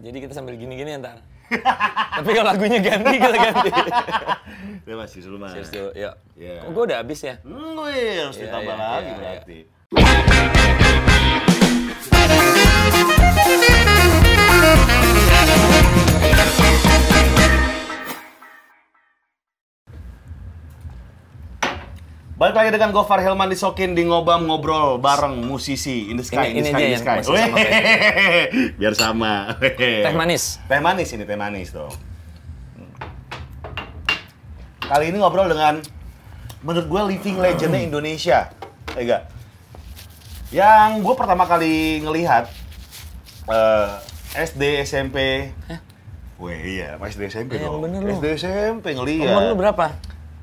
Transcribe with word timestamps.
Jadi 0.00 0.16
kita 0.24 0.32
sambil 0.32 0.56
gini-gini 0.56 0.96
ntar. 0.96 1.20
Tapi 2.20 2.30
kalau 2.32 2.48
lagunya 2.48 2.80
ganti, 2.80 3.16
kita 3.20 3.36
ganti. 3.36 3.70
Udah 4.88 4.96
mas, 4.96 5.12
dulu 5.12 5.36
mas. 5.36 5.52
Serius 5.52 5.70
dulu, 5.70 5.90
yuk. 5.92 6.14
Iya. 6.40 6.64
Kok 6.64 6.70
gue 6.72 6.84
udah 6.88 6.98
habis 7.04 7.20
ya? 7.20 7.34
Hmm, 7.44 7.76
wih, 7.84 8.24
harus 8.24 8.36
Iya, 8.40 8.44
ditambah 8.48 8.74
iya, 8.74 8.80
lagi 8.80 9.10
iya, 9.10 9.18
berarti. 9.20 9.58
Balik 22.40 22.56
lagi 22.56 22.70
dengan 22.72 22.88
Gofar 22.90 23.20
Hilman 23.20 23.52
disokin 23.52 23.92
di 23.92 24.00
ngobam 24.00 24.48
ngobrol 24.48 24.96
bareng 24.96 25.44
musisi 25.44 26.08
in 26.08 26.16
the 26.16 26.24
sky, 26.24 26.48
Ini- 26.48 26.56
in 26.56 26.64
ini 26.64 26.64
the 26.64 26.72
sky, 26.72 26.80
in 26.80 26.90
the 26.90 26.98
sky. 26.98 27.18
sama 27.20 27.36
Biar 28.80 28.94
sama. 28.96 29.32
Teh 29.76 30.14
manis. 30.16 30.56
Teh 30.64 30.80
manis 30.80 31.08
ini, 31.12 31.28
teh 31.28 31.36
manis 31.36 31.68
dong. 31.68 31.92
Kali 34.80 35.12
ini 35.12 35.20
ngobrol 35.20 35.52
dengan 35.52 35.84
menurut 36.64 36.88
gue 36.88 37.02
living 37.12 37.36
legendnya 37.36 37.84
Indonesia. 37.84 38.48
Enggak? 38.96 39.28
Yang 40.48 40.88
gue 41.04 41.14
pertama 41.14 41.44
kali 41.44 42.00
ngelihat 42.00 42.48
eh, 43.46 43.88
SD, 44.40 44.80
SMP. 44.80 45.52
Weh 46.40 46.56
iya, 46.56 46.96
SD 46.96 47.28
SMP 47.28 47.60
Eh, 47.60 47.68
yang 47.68 47.76
dong. 47.76 47.84
bener 47.84 48.00
lu. 48.00 48.16
SD 48.16 48.40
SMP 48.40 48.96
ngelihat. 48.96 49.28
Umur 49.28 49.42
lu 49.44 49.54
berapa? 49.60 49.92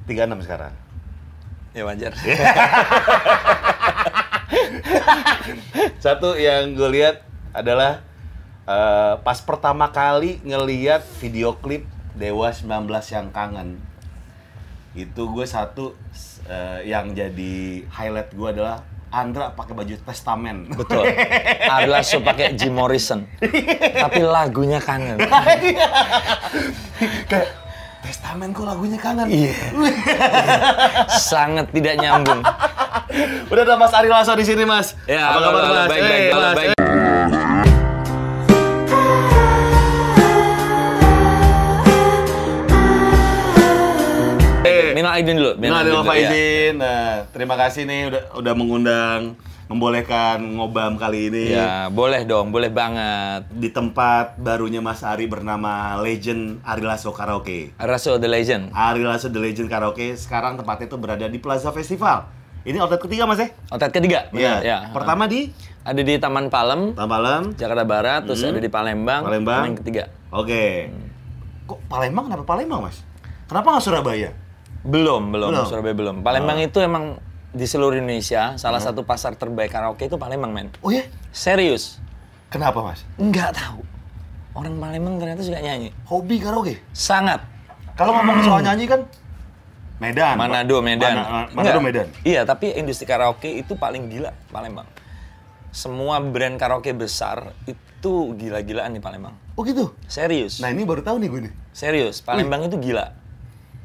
36 0.06 0.46
sekarang. 0.46 0.86
Ya 1.78 1.86
wajar. 1.86 2.10
Satu 6.04 6.34
yang 6.34 6.74
gue 6.74 6.90
lihat 6.90 7.22
adalah 7.54 8.02
eh, 8.66 9.14
pas 9.22 9.38
pertama 9.46 9.94
kali 9.94 10.42
ngeliat 10.42 11.06
video 11.22 11.54
klip 11.54 11.86
Dewa 12.18 12.50
19 12.50 12.90
yang 13.14 13.30
kangen. 13.30 13.78
Itu 14.98 15.30
gue 15.30 15.46
satu 15.46 15.94
eh, 16.50 16.90
yang 16.90 17.14
jadi 17.14 17.86
highlight 17.94 18.34
gue 18.34 18.50
adalah 18.50 18.82
Andra 19.14 19.54
pakai 19.54 19.78
baju 19.78 19.94
testamen. 20.02 20.68
Betul. 20.74 21.08
Adalah 21.80 22.04
so 22.04 22.20
pakai 22.20 22.60
Jim 22.60 22.76
Morrison. 22.76 23.24
Tapi 24.04 24.20
lagunya 24.20 24.84
kangen. 24.84 25.16
Kayak 27.32 27.67
testamen 28.08 28.50
kok 28.50 28.64
lagunya 28.64 28.96
kangen. 28.96 29.28
Iya. 29.28 29.54
Sangat 31.30 31.68
tidak 31.70 32.00
nyambung. 32.00 32.40
Udah 33.52 33.64
ada 33.64 33.76
Mas 33.76 33.92
Ari 33.92 34.08
Lasso 34.08 34.32
di 34.34 34.44
sini, 34.44 34.64
Mas. 34.64 34.96
Ya, 35.04 35.28
Apa 35.30 35.40
kabar, 35.42 35.64
Mas? 35.66 35.90
baik, 35.90 36.00
Eh, 36.00 36.08
baik, 36.08 36.28
halo, 36.32 36.46
Mas. 36.46 36.56
baik. 36.56 36.72
Eh. 44.68 44.92
Minal 44.92 45.14
aidin 45.16 45.36
dulu. 45.38 45.52
Minal 45.56 45.78
aidin 45.82 45.94
ya. 45.94 46.04
faizin. 46.04 46.74
Nah, 46.78 47.08
terima 47.32 47.56
kasih 47.56 47.88
nih 47.88 48.02
udah 48.10 48.24
udah 48.36 48.54
mengundang, 48.54 49.22
membolehkan 49.68 50.40
ngobam 50.56 50.96
kali 50.96 51.28
ini. 51.28 51.52
Ya, 51.52 51.88
boleh 51.88 52.24
dong, 52.24 52.50
boleh 52.50 52.68
banget. 52.68 53.48
di 53.50 53.68
tempat 53.68 54.36
barunya 54.38 54.80
Mas 54.80 55.00
Ari 55.00 55.26
bernama 55.26 55.70
Legend 55.98 56.60
Ari 56.62 56.82
Lasso 56.82 57.12
Karaoke. 57.12 57.76
Rasul 57.78 58.18
the 58.18 58.26
Legend. 58.26 58.72
Ari 58.72 59.04
Lasso 59.04 59.28
The 59.28 59.38
Legend 59.38 59.68
Karaoke 59.68 60.14
sekarang 60.14 60.56
tempatnya 60.56 60.88
itu 60.88 60.98
berada 60.98 61.26
di 61.26 61.38
Plaza 61.38 61.70
Festival. 61.70 62.32
Ini 62.64 62.78
outlet 62.78 63.00
ketiga 63.00 63.24
Mas 63.24 63.40
ya? 63.40 63.48
Outlet 63.70 63.92
ketiga, 63.94 64.20
benar, 64.28 64.60
ya. 64.60 64.78
Pertama 64.92 65.24
di 65.26 65.52
Ada 65.82 66.04
di 66.04 66.16
Taman 66.18 66.48
Palem, 66.48 66.92
Tampalan. 66.92 67.56
Jakarta 67.56 67.84
Barat, 67.84 68.28
terus 68.28 68.44
ada 68.44 68.60
di 68.60 68.68
Palembang, 68.68 69.24
Hmm. 69.24 69.30
Palembang. 69.32 69.64
yang 69.66 69.78
ketiga. 69.78 70.04
Oke. 70.30 70.92
Kok 71.64 71.80
Palembang 71.88 72.28
kenapa 72.28 72.44
Palembang 72.46 72.84
Mas? 72.84 73.00
Kenapa 73.48 73.72
nggak 73.72 73.84
Surabaya? 73.84 74.30
Belum, 74.84 75.32
belum, 75.32 75.48
Belum? 75.50 75.64
Surabaya 75.64 75.96
belum. 75.96 76.16
Palembang 76.22 76.60
itu 76.60 76.80
emang 76.80 77.24
di 77.58 77.66
seluruh 77.66 77.98
Indonesia 77.98 78.54
salah 78.56 78.78
satu 78.78 79.02
pasar 79.02 79.34
terbaik 79.34 79.74
karaoke 79.74 80.06
itu 80.06 80.16
Palembang, 80.16 80.54
men. 80.54 80.70
Oh 80.80 80.94
ya? 80.94 81.10
Serius. 81.34 81.98
Kenapa 82.48 82.80
Mas? 82.80 83.02
Nggak 83.18 83.52
tahu. 83.52 83.82
Orang 84.54 84.78
Palembang 84.78 85.18
ternyata 85.18 85.42
suka 85.42 85.58
nyanyi. 85.58 85.90
Hobi 86.06 86.38
karaoke? 86.38 86.78
Sangat. 86.94 87.42
Kalau 87.98 88.14
ngomong 88.14 88.46
soal 88.46 88.62
nyanyi 88.62 88.86
kan 88.86 89.02
Medan. 89.98 90.38
Manado, 90.38 90.78
Medan. 90.80 91.18
Mana- 91.18 91.50
Manado, 91.50 91.82
Enggak. 91.82 91.84
Medan. 91.84 92.08
Iya, 92.22 92.46
tapi 92.46 92.70
industri 92.72 93.04
karaoke 93.04 93.50
itu 93.58 93.74
paling 93.74 94.06
gila 94.08 94.30
Palembang. 94.48 94.86
Semua 95.74 96.22
brand 96.22 96.56
karaoke 96.56 96.94
besar 96.94 97.58
itu 97.66 98.14
gila-gilaan 98.34 98.94
di 98.94 99.02
Palembang. 99.02 99.34
Oh 99.58 99.66
gitu? 99.66 99.98
Serius. 100.06 100.62
Nah 100.62 100.70
ini 100.70 100.86
baru 100.86 101.02
tahu 101.02 101.18
nih 101.18 101.28
gue 101.28 101.42
nih. 101.50 101.54
Serius, 101.74 102.22
Palembang 102.22 102.62
itu 102.64 102.78
gila. 102.78 103.14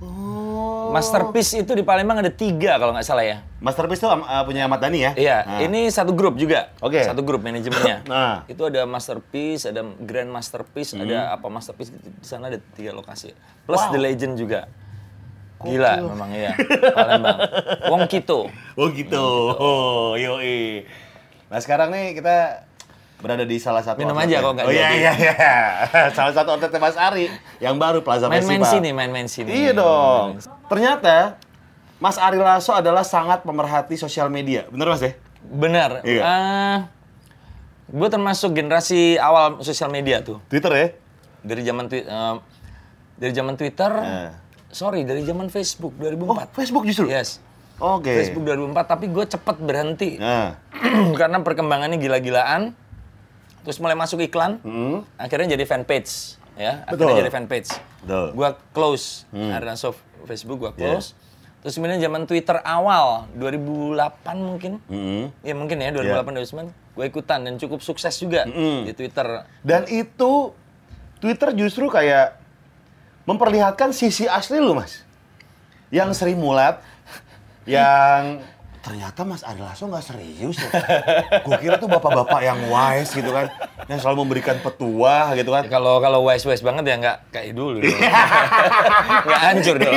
Oh. 0.02 0.90
Masterpiece 0.90 1.56
itu 1.56 1.72
di 1.72 1.80
Palembang 1.80 2.18
ada 2.18 2.28
tiga 2.28 2.76
kalau 2.76 2.90
nggak 2.92 3.06
salah 3.06 3.22
ya. 3.22 3.40
Masterpiece 3.62 4.02
tuh 4.02 4.10
uh, 4.10 4.42
punya 4.42 4.66
Ahmad 4.66 4.82
Dhani 4.82 4.98
ya? 5.00 5.12
Iya, 5.14 5.36
Nah. 5.46 5.60
ini 5.62 5.86
satu 5.88 6.12
grup 6.12 6.34
juga. 6.34 6.74
Oke. 6.82 7.00
Satu 7.00 7.22
grup 7.22 7.40
manajemennya. 7.40 8.02
Nah. 8.10 8.42
Itu 8.44 8.66
ada 8.66 8.82
masterpiece, 8.84 9.64
ada 9.64 9.80
grand 9.96 10.28
masterpiece, 10.28 10.92
Hmm. 10.92 11.06
ada 11.06 11.32
apa 11.32 11.46
masterpiece 11.46 11.94
di 11.94 12.10
sana 12.20 12.50
ada 12.50 12.58
tiga 12.74 12.90
lokasi. 12.90 13.30
Plus 13.62 13.78
Wow. 13.78 13.92
the 13.94 14.00
legend 14.02 14.34
juga. 14.36 14.66
Gila 15.62 16.02
memang 16.02 16.30
ya. 16.34 16.58
Palembang. 16.90 17.38
Wong 17.94 18.04
Kito. 18.10 18.50
Oh 18.74 18.90
gitu. 18.90 19.22
Oh, 19.54 20.18
yoi. 20.18 20.82
Nah 21.46 21.62
sekarang 21.62 21.94
nih 21.94 22.18
kita 22.18 22.66
berada 23.22 23.46
di 23.46 23.56
salah 23.56 23.80
satu 23.80 23.96
Minum 23.96 24.12
outlet 24.12 24.28
aja 24.28 24.36
kok 24.38 24.50
nggak 24.52 24.66
Oh 24.66 24.72
iya 24.74 24.88
iya 24.90 25.12
iya. 25.14 25.32
salah 26.18 26.34
satu 26.34 26.48
outlet 26.52 26.74
Mas 26.74 26.94
Ari 26.94 27.30
yang 27.58 27.78
baru 27.78 28.02
Plaza 28.02 28.26
Main-main 28.26 28.58
Festival. 28.60 28.72
sini, 28.74 28.88
main-main 28.90 29.26
sini. 29.26 29.48
Iya 29.48 29.72
dong. 29.72 30.42
Ternyata 30.66 31.38
Mas 31.96 32.18
Ari 32.18 32.36
Lasso 32.36 32.74
adalah 32.74 33.06
sangat 33.06 33.40
pemerhati 33.40 33.94
sosial 33.94 34.26
media. 34.26 34.66
Bener 34.66 34.90
Mas 34.90 35.00
ya? 35.00 35.14
Benar. 35.40 36.02
Iya. 36.02 36.22
gue 37.84 38.08
termasuk 38.08 38.50
generasi 38.50 39.14
awal 39.16 39.60
sosial 39.60 39.88
media 39.88 40.18
tuh. 40.20 40.42
Twitter 40.48 40.72
ya? 40.72 40.86
Dari 41.42 41.62
zaman 41.62 41.84
twi- 41.86 42.02
eh, 42.02 42.36
dari 43.14 43.32
zaman 43.32 43.54
Twitter. 43.54 43.90
Eh. 43.92 44.30
Sorry, 44.68 45.04
dari 45.04 45.20
zaman 45.22 45.46
Facebook 45.46 45.92
Oh 45.92 46.00
2004. 46.00 46.56
Facebook 46.56 46.84
justru? 46.88 47.06
Yes. 47.06 47.38
Oke. 47.76 48.08
Facebook 48.08 48.46
2004, 48.46 48.82
tapi 48.88 49.06
gue 49.06 49.24
cepet 49.26 49.56
berhenti. 49.58 50.10
Nah. 50.16 50.56
Karena 51.20 51.38
perkembangannya 51.38 51.98
gila-gilaan. 51.98 52.72
Terus 53.62 53.78
mulai 53.78 53.94
masuk 53.94 54.18
iklan, 54.20 54.58
Hmm. 54.60 55.06
akhirnya 55.14 55.54
jadi 55.54 55.64
fanpage. 55.64 56.36
Ya, 56.52 56.84
Betul. 56.84 57.08
akhirnya 57.08 57.20
jadi 57.24 57.32
fanpage. 57.32 57.70
Betul. 58.02 58.26
Gua 58.34 58.50
close, 58.70 59.24
Hmm. 59.30 59.50
karena 59.50 59.72
so 59.72 59.94
Facebook 60.24 60.58
gua 60.60 60.72
Iya. 60.74 60.98
close. 60.98 61.14
Terus 61.62 61.78
kemudian 61.78 61.96
zaman 61.96 62.26
Twitter 62.26 62.58
awal, 62.58 63.30
2008 63.32 64.34
mungkin. 64.36 64.72
Hmm. 64.86 65.30
Ya 65.40 65.54
mungkin 65.54 65.78
ya, 65.78 65.94
2008 65.94 66.34
2009 66.34 66.66
gue 66.92 67.06
ikutan 67.06 67.40
dan 67.40 67.54
cukup 67.56 67.80
sukses 67.80 68.12
juga 68.14 68.44
Mm-mm. 68.44 68.84
di 68.84 68.92
Twitter. 68.92 69.46
Dan 69.62 69.86
itu 69.86 70.52
Twitter 71.18 71.54
justru 71.54 71.86
kayak 71.86 72.36
memperlihatkan 73.24 73.94
sisi 73.94 74.26
asli 74.26 74.58
lu, 74.58 74.74
Mas. 74.74 75.06
Yang 75.88 76.18
Sri 76.18 76.34
Mulat, 76.34 76.82
yang 77.64 78.42
ternyata 78.82 79.22
Mas 79.22 79.40
Ari 79.40 79.58
Lasso 79.58 79.86
nggak 79.86 80.02
serius 80.02 80.58
ya. 80.58 80.70
Gue 81.46 81.56
kira 81.56 81.76
tuh 81.76 81.86
bapak-bapak 81.86 82.40
yang 82.40 82.58
wise 82.66 83.10
gitu 83.12 83.30
kan, 83.30 83.46
yang 83.86 83.96
selalu 83.96 84.26
memberikan 84.26 84.58
petuah 84.58 85.32
gitu 85.32 85.48
kan. 85.48 85.62
Ya, 85.62 85.70
Kalau 85.70 85.98
kalau 85.98 86.20
wise 86.22 86.42
wise 86.42 86.60
banget 86.60 86.84
ya 86.84 86.96
nggak 86.98 87.18
kayak 87.30 87.52
dulu. 87.52 87.78
dong. 87.78 87.94
nggak 89.26 89.40
hancur 89.40 89.76
dong. 89.78 89.94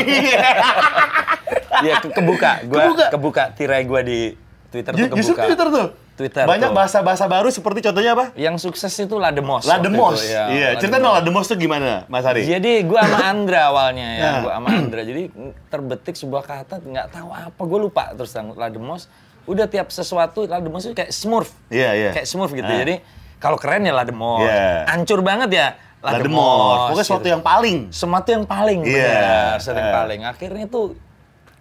ya 1.81 1.93
ke- 1.99 2.13
kebuka, 2.13 2.51
gua 2.63 2.79
Kebuka. 2.83 3.05
kebuka, 3.09 3.43
tirai 3.51 3.83
gua 3.83 3.99
di 3.99 4.31
Twitter 4.69 4.91
tuh 4.91 5.01
kebuka. 5.07 5.17
Justru 5.19 5.33
Twitter 5.35 5.67
tuh. 5.67 5.87
Twitter 6.15 6.47
Banyak 6.47 6.71
tuh. 6.71 6.77
bahasa-bahasa 6.79 7.27
baru 7.27 7.51
seperti 7.51 7.83
contohnya 7.83 8.15
apa? 8.15 8.31
Yang 8.33 8.63
sukses 8.63 8.87
itu 8.95 9.15
Lademos. 9.15 9.63
Lademos. 9.63 10.15
itu, 10.17 10.31
ya. 10.31 10.47
Iya, 10.47 10.69
cerita 10.79 10.95
dong 10.95 11.11
Lademos 11.11 11.43
tuh 11.43 11.55
gimana, 11.55 12.07
Mas 12.07 12.23
Ari? 12.23 12.43
Jadi 12.43 12.87
gua 12.87 13.03
sama 13.03 13.19
Andra 13.25 13.67
awalnya 13.67 14.07
ya, 14.09 14.23
Nah. 14.23 14.39
gua 14.39 14.51
sama 14.55 14.67
Andra. 14.71 15.01
Jadi 15.01 15.27
terbetik 15.67 16.15
sebuah 16.15 16.43
kata 16.43 16.79
nggak 16.79 17.07
tahu 17.11 17.29
apa, 17.29 17.61
gue 17.61 17.79
lupa 17.81 18.03
terus 18.13 18.31
Lademos. 18.31 19.11
Udah 19.43 19.67
tiap 19.67 19.89
sesuatu 19.89 20.43
Lademos 20.43 20.81
itu 20.81 20.95
kayak 20.95 21.11
Smurf. 21.11 21.51
Iya, 21.67 21.91
iya. 21.93 22.09
Kayak 22.11 22.25
Smurf 22.25 22.49
gitu. 22.49 22.65
Ah. 22.65 22.79
Jadi 22.79 22.95
kalau 23.37 23.59
keren 23.59 23.83
ya 23.83 23.91
Lademos. 23.91 24.39
Iya. 24.41 24.87
Hancur 24.87 25.19
banget 25.19 25.49
ya 25.51 25.67
Lademos. 25.99 26.89
Pokoknya 26.89 27.03
sesuatu 27.03 27.21
gitu. 27.21 27.29
yang 27.29 27.43
paling. 27.43 27.77
Sesuatu 27.91 28.29
yang 28.31 28.45
paling 28.45 28.79
Iya. 28.81 29.03
benar, 29.05 29.55
sesuatu 29.59 29.77
yang 29.77 29.91
Eh. 29.91 29.97
paling. 29.97 30.19
Akhirnya 30.23 30.63
itu 30.63 30.81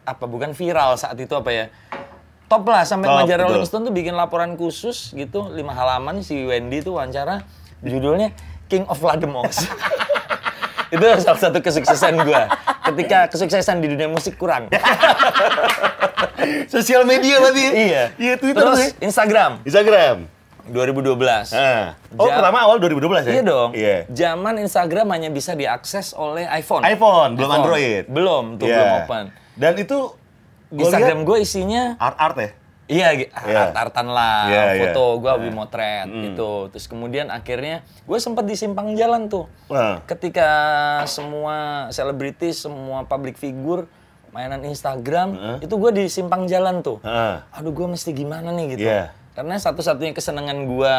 apa 0.04 0.24
bukan 0.24 0.52
viral 0.52 0.94
saat 0.94 1.16
itu 1.16 1.32
apa 1.32 1.50
ya? 1.50 1.66
Top 2.54 2.64
lah 2.64 2.86
sampai 2.86 3.10
Top, 3.10 3.18
majalah 3.18 3.50
Rolling. 3.50 3.66
Stone 3.66 3.82
tuh 3.82 3.90
bikin 3.90 4.14
laporan 4.14 4.54
khusus 4.54 5.10
gitu 5.10 5.50
lima 5.50 5.74
halaman 5.74 6.22
si 6.22 6.38
Wendy 6.38 6.78
tuh 6.80 6.94
wawancara 6.94 7.42
judulnya 7.82 8.30
King 8.64 8.86
of 8.86 9.02
Lademos. 9.02 9.66
itu 10.94 11.02
salah 11.18 11.34
satu 11.34 11.58
kesuksesan 11.58 12.14
gua 12.22 12.46
ketika 12.86 13.26
kesuksesan 13.26 13.82
di 13.82 13.90
dunia 13.90 14.06
musik 14.06 14.38
kurang. 14.38 14.70
Sosial 16.70 17.02
media 17.02 17.40
berarti. 17.40 17.64
iya. 17.74 18.02
Iya, 18.14 18.34
Twitter 18.38 18.62
Terus 18.62 18.78
ya. 18.78 18.88
Instagram. 19.02 19.50
Instagram. 19.66 20.16
2012. 20.64 21.52
Ah. 21.52 21.98
Oh, 22.14 22.24
Ja- 22.24 22.38
pertama 22.38 22.62
awal 22.62 22.78
2012 22.78 23.26
ya? 23.26 23.32
Iya 23.32 23.42
dong. 23.42 23.70
Iya. 23.74 23.96
Zaman 24.08 24.54
Instagram 24.62 25.06
hanya 25.10 25.28
bisa 25.28 25.52
diakses 25.52 26.14
oleh 26.14 26.46
iPhone. 26.48 26.86
iPhone, 26.86 27.34
belum 27.34 27.50
Android. 27.50 28.04
Belum, 28.06 28.44
tuh 28.56 28.64
Iya. 28.64 28.76
belum 28.78 28.90
open. 29.02 29.24
Dan 29.54 29.72
itu 29.76 29.98
gua 30.74 30.82
Instagram 30.90 31.18
gue 31.22 31.38
isinya 31.40 31.82
art-art 31.96 32.36
ya? 32.36 32.50
Iya, 32.84 33.08
Iya. 33.16 33.28
art-artan 33.72 34.12
lah, 34.12 34.44
Iya, 34.44 34.62
iya. 34.76 34.80
foto 34.92 35.24
gue 35.24 35.30
hobi 35.32 35.48
motret 35.48 36.04
gitu. 36.04 36.68
Terus 36.68 36.84
kemudian 36.84 37.32
akhirnya 37.32 37.80
gue 38.04 38.18
sempat 38.20 38.44
di 38.44 38.52
simpang 38.60 38.92
jalan 38.92 39.32
tuh. 39.32 39.48
Wah. 39.72 40.04
Ketika 40.04 40.48
semua 41.08 41.88
selebritis, 41.88 42.60
semua 42.60 43.08
public 43.08 43.40
figure 43.40 43.88
mainan 44.36 44.60
Instagram, 44.68 45.62
itu 45.64 45.72
gue 45.72 45.90
di 45.96 46.04
simpang 46.12 46.44
jalan 46.44 46.84
tuh. 46.84 47.00
Ah. 47.00 47.46
Aduh, 47.56 47.72
gue 47.72 47.86
mesti 47.88 48.12
gimana 48.12 48.52
nih 48.52 48.76
gitu. 48.76 48.84
Iya. 48.84 49.16
Karena 49.32 49.56
satu-satunya 49.56 50.12
kesenangan 50.12 50.58
gue 50.68 50.94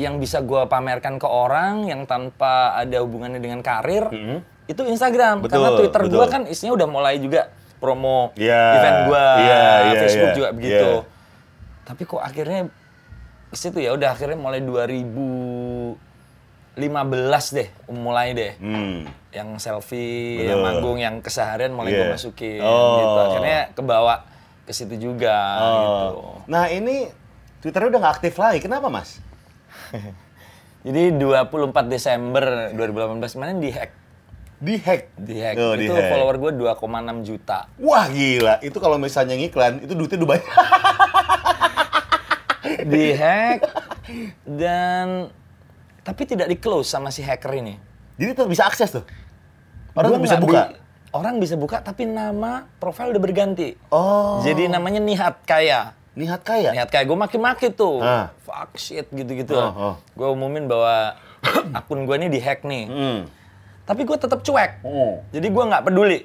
yang 0.00 0.18
bisa 0.18 0.42
gue 0.42 0.64
pamerkan 0.66 1.20
ke 1.20 1.28
orang 1.28 1.86
yang 1.86 2.02
tanpa 2.02 2.74
ada 2.74 2.98
hubungannya 3.04 3.38
dengan 3.38 3.60
karir, 3.62 4.10
itu 4.66 4.82
Instagram. 4.82 5.44
Betul, 5.44 5.54
Karena 5.54 5.70
Twitter 5.78 6.02
gue 6.08 6.26
kan 6.26 6.42
isinya 6.50 6.72
udah 6.74 6.88
mulai 6.90 7.20
juga 7.22 7.52
promo 7.80 8.30
Iya, 8.36 8.62
event 8.76 8.98
gue, 9.08 9.24
iya, 9.40 9.62
iya, 9.88 9.98
Facebook 9.98 10.28
iya, 10.28 10.36
juga 10.36 10.48
begitu. 10.52 10.90
iya. 11.00 11.08
Tapi 11.82 12.02
kok 12.04 12.20
akhirnya 12.20 12.60
ke 13.48 13.56
situ 13.56 13.80
ya 13.80 13.90
udah 13.90 14.12
akhirnya 14.12 14.36
mulai 14.36 14.60
2015 14.62 15.96
deh, 17.50 17.68
mulai 17.90 18.28
deh. 18.30 18.52
Hmm. 18.56 19.08
Yang 19.30 19.48
selfie, 19.58 20.38
Betul. 20.38 20.46
yang 20.46 20.60
manggung, 20.60 20.98
yang 20.98 21.14
keseharian 21.18 21.72
mulai 21.72 21.90
gue 21.90 22.04
Iya. 22.04 22.12
masukin 22.12 22.60
Oh. 22.60 22.96
gitu. 22.96 23.18
Akhirnya 23.26 23.58
kebawa 23.72 24.14
ke 24.62 24.72
situ 24.72 24.94
juga 24.96 25.36
gitu. 25.58 26.14
Oh. 26.14 26.38
Nah 26.46 26.68
ini 26.68 27.10
Twitternya 27.60 27.90
udah 27.90 28.00
nggak 28.00 28.14
aktif 28.16 28.34
lagi. 28.36 28.58
Kenapa 28.58 28.88
mas? 28.88 29.20
Jadi 30.80 31.12
24 31.12 31.52
Desember 31.86 32.44
2018 32.72 33.34
kemarin 33.34 33.60
dihack. 33.60 33.90
Di 34.60 34.76
hack. 34.76 35.16
Dihack. 35.16 35.56
Oh, 35.56 35.72
itu 35.72 35.88
di-hack. 35.88 36.12
follower 36.12 36.36
gue 36.36 36.50
2,6 36.60 36.84
juta. 37.24 37.64
Wah 37.80 38.04
gila. 38.06 38.60
Itu 38.60 38.76
kalau 38.76 39.00
misalnya 39.00 39.32
ngiklan 39.34 39.80
itu 39.80 39.96
duitnya 39.96 40.20
udah 40.20 40.30
banyak. 40.30 40.48
Dihack 42.82 43.64
dan 44.44 45.32
tapi 46.00 46.22
tidak 46.24 46.46
di 46.46 46.56
close 46.56 46.88
sama 46.88 47.08
si 47.08 47.24
hacker 47.24 47.52
ini. 47.54 47.80
Jadi 48.16 48.36
tetap 48.36 48.48
bisa 48.48 48.68
akses 48.68 48.92
tuh. 48.92 49.04
Orang 49.96 50.12
Gua 50.12 50.20
bisa 50.20 50.36
buka. 50.36 50.60
di- 50.68 50.76
orang 51.10 51.34
bisa 51.40 51.56
buka 51.56 51.80
tapi 51.80 52.04
nama 52.04 52.68
profil 52.76 53.10
udah 53.10 53.22
berganti. 53.22 53.74
Oh. 53.88 54.44
Jadi 54.44 54.68
namanya 54.68 55.00
Nihat 55.00 55.40
Kaya. 55.42 55.96
Nihat 56.10 56.42
kaya. 56.42 56.74
Nihat 56.74 56.90
Kaya, 56.90 57.06
gue 57.06 57.14
maki-maki 57.14 57.70
tuh. 57.70 58.02
Ah. 58.02 58.34
Fuck 58.42 58.76
shit 58.76 59.06
gitu-gitu. 59.08 59.54
Oh, 59.54 59.72
oh. 59.72 59.94
Gue 60.12 60.28
umumin 60.28 60.66
bahwa 60.66 61.16
akun 61.78 62.04
gue 62.04 62.16
ini 62.18 62.28
dihack 62.28 62.60
nih. 62.60 62.84
Hmm. 62.90 63.20
Tapi 63.90 64.06
gue 64.06 64.18
tetap 64.22 64.38
cuek. 64.46 64.86
Oh. 64.86 65.18
Jadi 65.34 65.50
gue 65.50 65.64
nggak 65.66 65.82
peduli. 65.82 66.22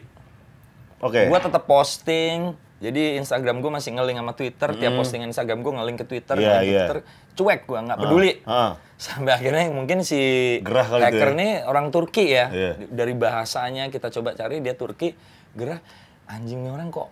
Oke. 1.01 1.25
Gue 1.25 1.39
tetap 1.41 1.65
posting. 1.65 2.53
Jadi 2.77 3.17
Instagram 3.17 3.65
gue 3.65 3.71
masih 3.73 3.97
ngeling 3.97 4.21
sama 4.21 4.37
Twitter. 4.37 4.69
Tiap 4.77 4.93
postingan 4.93 5.33
Instagram 5.33 5.65
gue 5.65 5.73
ngeling 5.73 5.97
ke 5.97 6.05
Twitter. 6.05 6.37
Iya, 6.37 6.61
ngeling 6.61 6.69
iya. 6.69 6.77
Twitter. 6.85 6.97
Cuek 7.33 7.61
gue, 7.65 7.79
nggak 7.81 7.97
peduli. 7.97 8.31
ah. 8.45 8.77
Sampai 9.01 9.33
akhirnya 9.33 9.73
mungkin 9.73 10.05
si 10.05 10.21
Gerah 10.61 10.85
hacker 10.85 11.33
ya. 11.33 11.35
ini 11.35 11.49
orang 11.65 11.89
Turki 11.89 12.29
ya. 12.29 12.53
Iya. 12.53 12.71
Dari 12.85 13.17
bahasanya 13.17 13.89
kita 13.89 14.13
coba 14.13 14.37
cari 14.37 14.61
dia 14.61 14.77
Turki. 14.77 15.17
Gerah, 15.57 15.81
anjing 16.29 16.61
nih 16.61 16.69
orang 16.69 16.93
kok 16.93 17.09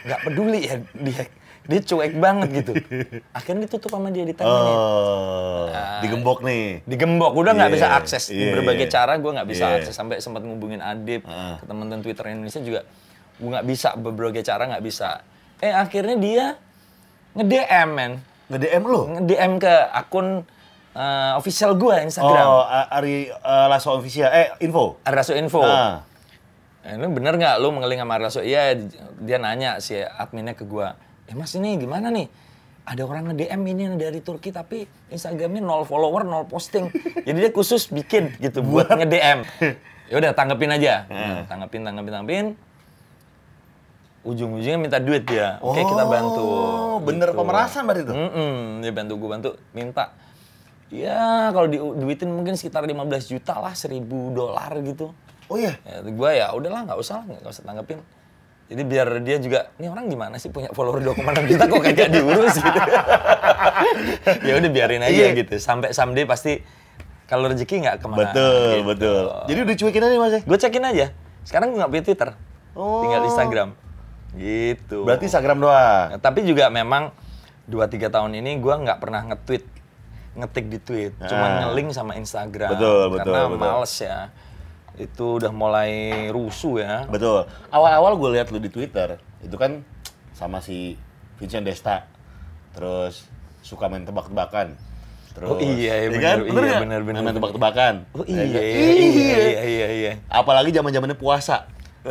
nggak 0.00 0.20
peduli 0.24 0.60
ya 0.64 0.80
dia. 0.96 1.28
Dia 1.70 1.80
cuek 1.80 2.18
banget 2.18 2.48
gitu. 2.52 2.72
Akhirnya 3.38 3.64
ditutup 3.64 3.88
sama 3.88 4.10
dia 4.10 4.26
ditanya 4.26 4.50
Oh. 4.50 5.70
Digembok 6.02 6.42
nih. 6.42 6.82
digembok 6.82 7.32
udah 7.32 7.52
nggak 7.52 7.70
Iya, 7.70 7.76
bisa 7.76 7.86
akses 7.94 8.24
di 8.26 8.42
iya, 8.42 8.50
berbagai 8.52 8.84
iya. 8.84 8.92
cara 8.92 9.14
gue 9.14 9.30
nggak 9.30 9.46
bisa 9.46 9.64
Iya. 9.64 9.76
akses 9.78 9.94
sampai 9.94 10.18
sempat 10.18 10.42
ngubungin 10.42 10.80
Adib 10.80 11.22
ke 11.22 11.64
teman-teman 11.64 12.02
Twitter 12.02 12.26
Indonesia 12.28 12.58
juga 12.58 12.80
gue 13.36 13.48
nggak 13.48 13.64
bisa 13.64 13.88
berbagai 13.94 14.42
cara 14.42 14.66
nggak 14.66 14.82
bisa 14.82 15.22
eh 15.58 15.70
akhirnya 15.70 16.16
dia 16.16 16.44
nge 17.32 17.44
DM 17.46 17.88
men 17.88 18.12
Nge-DM 18.50 18.82
lu? 18.82 19.00
nge 19.08 19.22
DM 19.24 19.52
ke 19.56 19.74
akun 19.94 20.42
eh, 20.90 21.32
official 21.34 21.72
gue 21.72 21.94
Instagram 22.02 22.44
Oh, 22.44 22.66
Ari 22.66 23.30
eh, 23.30 23.66
Lasso 23.70 23.94
Official. 23.94 24.26
Eh, 24.26 24.50
info. 24.60 24.98
Araso 25.00 25.32
Info 25.32 25.62
Ah. 25.62 26.02
Eh, 26.80 26.96
ini 26.96 27.06
bener 27.06 27.36
nggak 27.36 27.56
lu 27.56 27.70
mengeling 27.70 28.00
sama 28.00 28.16
Araso 28.16 28.40
iya 28.40 28.74
dia 29.16 29.36
nanya 29.36 29.78
si 29.78 29.94
adminnya 29.94 30.52
ke 30.52 30.64
gue 30.64 30.88
eh 31.30 31.34
mas 31.34 31.54
ini 31.54 31.78
gimana 31.78 32.10
nih 32.10 32.26
ada 32.82 33.06
orang 33.06 33.30
nge-DM 33.30 33.62
ini 33.64 33.84
dari 33.94 34.18
Turki 34.18 34.50
tapi 34.50 34.82
Instagramnya 35.06 35.62
nol 35.62 35.86
follower, 35.86 36.26
nol 36.26 36.42
posting. 36.44 36.90
Jadi 37.22 37.38
dia 37.38 37.52
khusus 37.54 37.86
bikin 37.86 38.34
gitu 38.36 38.60
buat 38.66 38.90
nge-DM. 38.90 39.40
Ya 40.10 40.18
udah 40.18 40.34
tanggepin 40.34 40.74
aja. 40.74 41.06
Hmm. 41.06 41.46
Tanggepin, 41.46 41.86
tanggepin, 41.86 42.10
tanggepin. 42.10 42.46
Ujung-ujungnya 44.20 44.74
minta 44.74 44.98
duit 44.98 45.22
dia. 45.22 45.62
Oke, 45.62 45.80
kita 45.80 46.02
bantu. 46.02 46.42
Oh, 46.42 46.98
bener 46.98 47.30
Gitu. 47.30 47.38
pemerasan 47.38 47.86
berarti 47.86 48.02
itu? 48.04 48.12
Mm-mm, 48.12 48.82
dia 48.82 48.90
bantu 48.90 49.14
gue 49.16 49.28
bantu 49.30 49.50
minta. 49.70 50.10
Ya 50.90 51.54
kalau 51.54 51.70
diduitin 51.70 52.26
mungkin 52.26 52.58
sekitar 52.58 52.82
15 52.82 53.06
juta 53.30 53.54
lah, 53.56 53.70
1000 53.70 54.02
dolar 54.34 54.74
gitu. 54.82 55.14
Oh 55.46 55.54
iya. 55.54 55.78
Ya, 55.86 56.02
gue 56.02 56.30
ya 56.34 56.50
udahlah 56.52 56.90
nggak 56.90 56.98
usah 56.98 57.22
nggak 57.22 57.46
usah 57.46 57.62
tanggepin. 57.62 58.02
Jadi 58.70 58.82
biar 58.86 59.18
dia 59.18 59.36
juga, 59.36 59.74
ini 59.76 59.90
orang 59.90 60.06
gimana 60.06 60.38
sih 60.38 60.46
punya 60.46 60.70
follower 60.70 61.02
2,6 61.02 61.26
juta 61.44 61.64
kok 61.66 61.80
kagak 61.82 62.08
diurus 62.08 62.54
gitu. 62.54 62.80
ya 64.46 64.52
udah 64.56 64.70
biarin 64.70 65.02
aja 65.02 65.10
Iya. 65.10 65.34
gitu. 65.34 65.58
Sampai 65.58 65.90
someday 65.90 66.22
pasti 66.22 66.62
kalau 67.26 67.50
rezeki 67.50 67.82
nggak 67.82 67.96
ke 67.98 68.06
mana. 68.06 68.30
Betul, 68.30 68.70
gitu. 68.70 68.86
betul. 68.86 69.24
Jadi 69.44 69.58
udah 69.60 69.76
cuekin 69.76 70.02
aja 70.04 70.16
Mas 70.16 70.32
ya? 70.32 70.40
Gue 70.46 70.58
cekin 70.60 70.84
aja. 70.84 71.06
Sekarang 71.42 71.66
gue 71.70 71.78
nggak 71.78 71.90
punya 71.90 72.04
Twitter, 72.06 72.30
Oh. 72.72 73.02
tinggal 73.02 73.22
Instagram. 73.26 73.68
Gitu. 74.30 74.98
Berarti 75.02 75.24
Instagram 75.26 75.58
doang. 75.58 76.06
Nah, 76.14 76.20
tapi 76.22 76.46
juga 76.46 76.70
memang 76.70 77.10
2-3 77.66 78.06
tahun 78.06 78.30
ini 78.32 78.54
gue 78.56 78.74
nggak 78.76 78.98
pernah 78.98 79.26
nge-tweet, 79.26 79.66
ngetik 80.38 80.66
di 80.68 80.78
tweet. 80.78 81.12
Cuma 81.20 81.42
Ah. 81.42 81.54
nge-link 81.66 81.90
sama 81.90 82.14
Instagram. 82.14 82.70
Betul, 82.70 83.02
betul, 83.10 83.34
Karena 83.34 83.40
betul. 83.46 83.58
males 83.58 83.94
ya. 83.98 84.18
Itu 85.00 85.40
udah 85.40 85.48
mulai 85.48 85.90
rusuh 86.28 86.76
ya. 86.76 87.08
Betul. 87.08 87.48
Awal-awal 87.72 88.12
gue 88.14 88.30
lihat 88.36 88.52
lu 88.52 88.60
di 88.60 88.68
Twitter, 88.68 89.16
itu 89.40 89.56
kan 89.56 89.80
sama 90.36 90.60
si 90.60 91.00
Vincent 91.40 91.64
Desta. 91.64 92.04
Terus 92.76 93.24
suka 93.60 93.88
main 93.88 94.04
tebak-tebakan. 94.04 94.76
Terus, 95.30 95.46
Oh 95.46 95.56
iya, 95.56 95.94
iya, 95.94 95.94
ya 96.04 96.08
bener, 96.10 96.20
kan? 96.20 96.36
iya, 96.36 96.52
nggak? 96.52 96.80
bener, 96.82 97.00
bener, 97.00 97.00
Main 97.00 97.24
bener. 97.24 97.38
tebak-tebakan. 97.38 97.94
Oh 98.12 98.24
Ya 98.26 98.34
iya, 98.34 98.44
kan? 98.44 98.60
iya, 98.60 98.82
iya, 98.90 99.38
iya, 99.40 99.62
iya, 99.64 99.88
iya. 99.88 100.12
Apalagi 100.28 100.70
zaman-zamannya 100.70 101.16
puasa. 101.16 101.64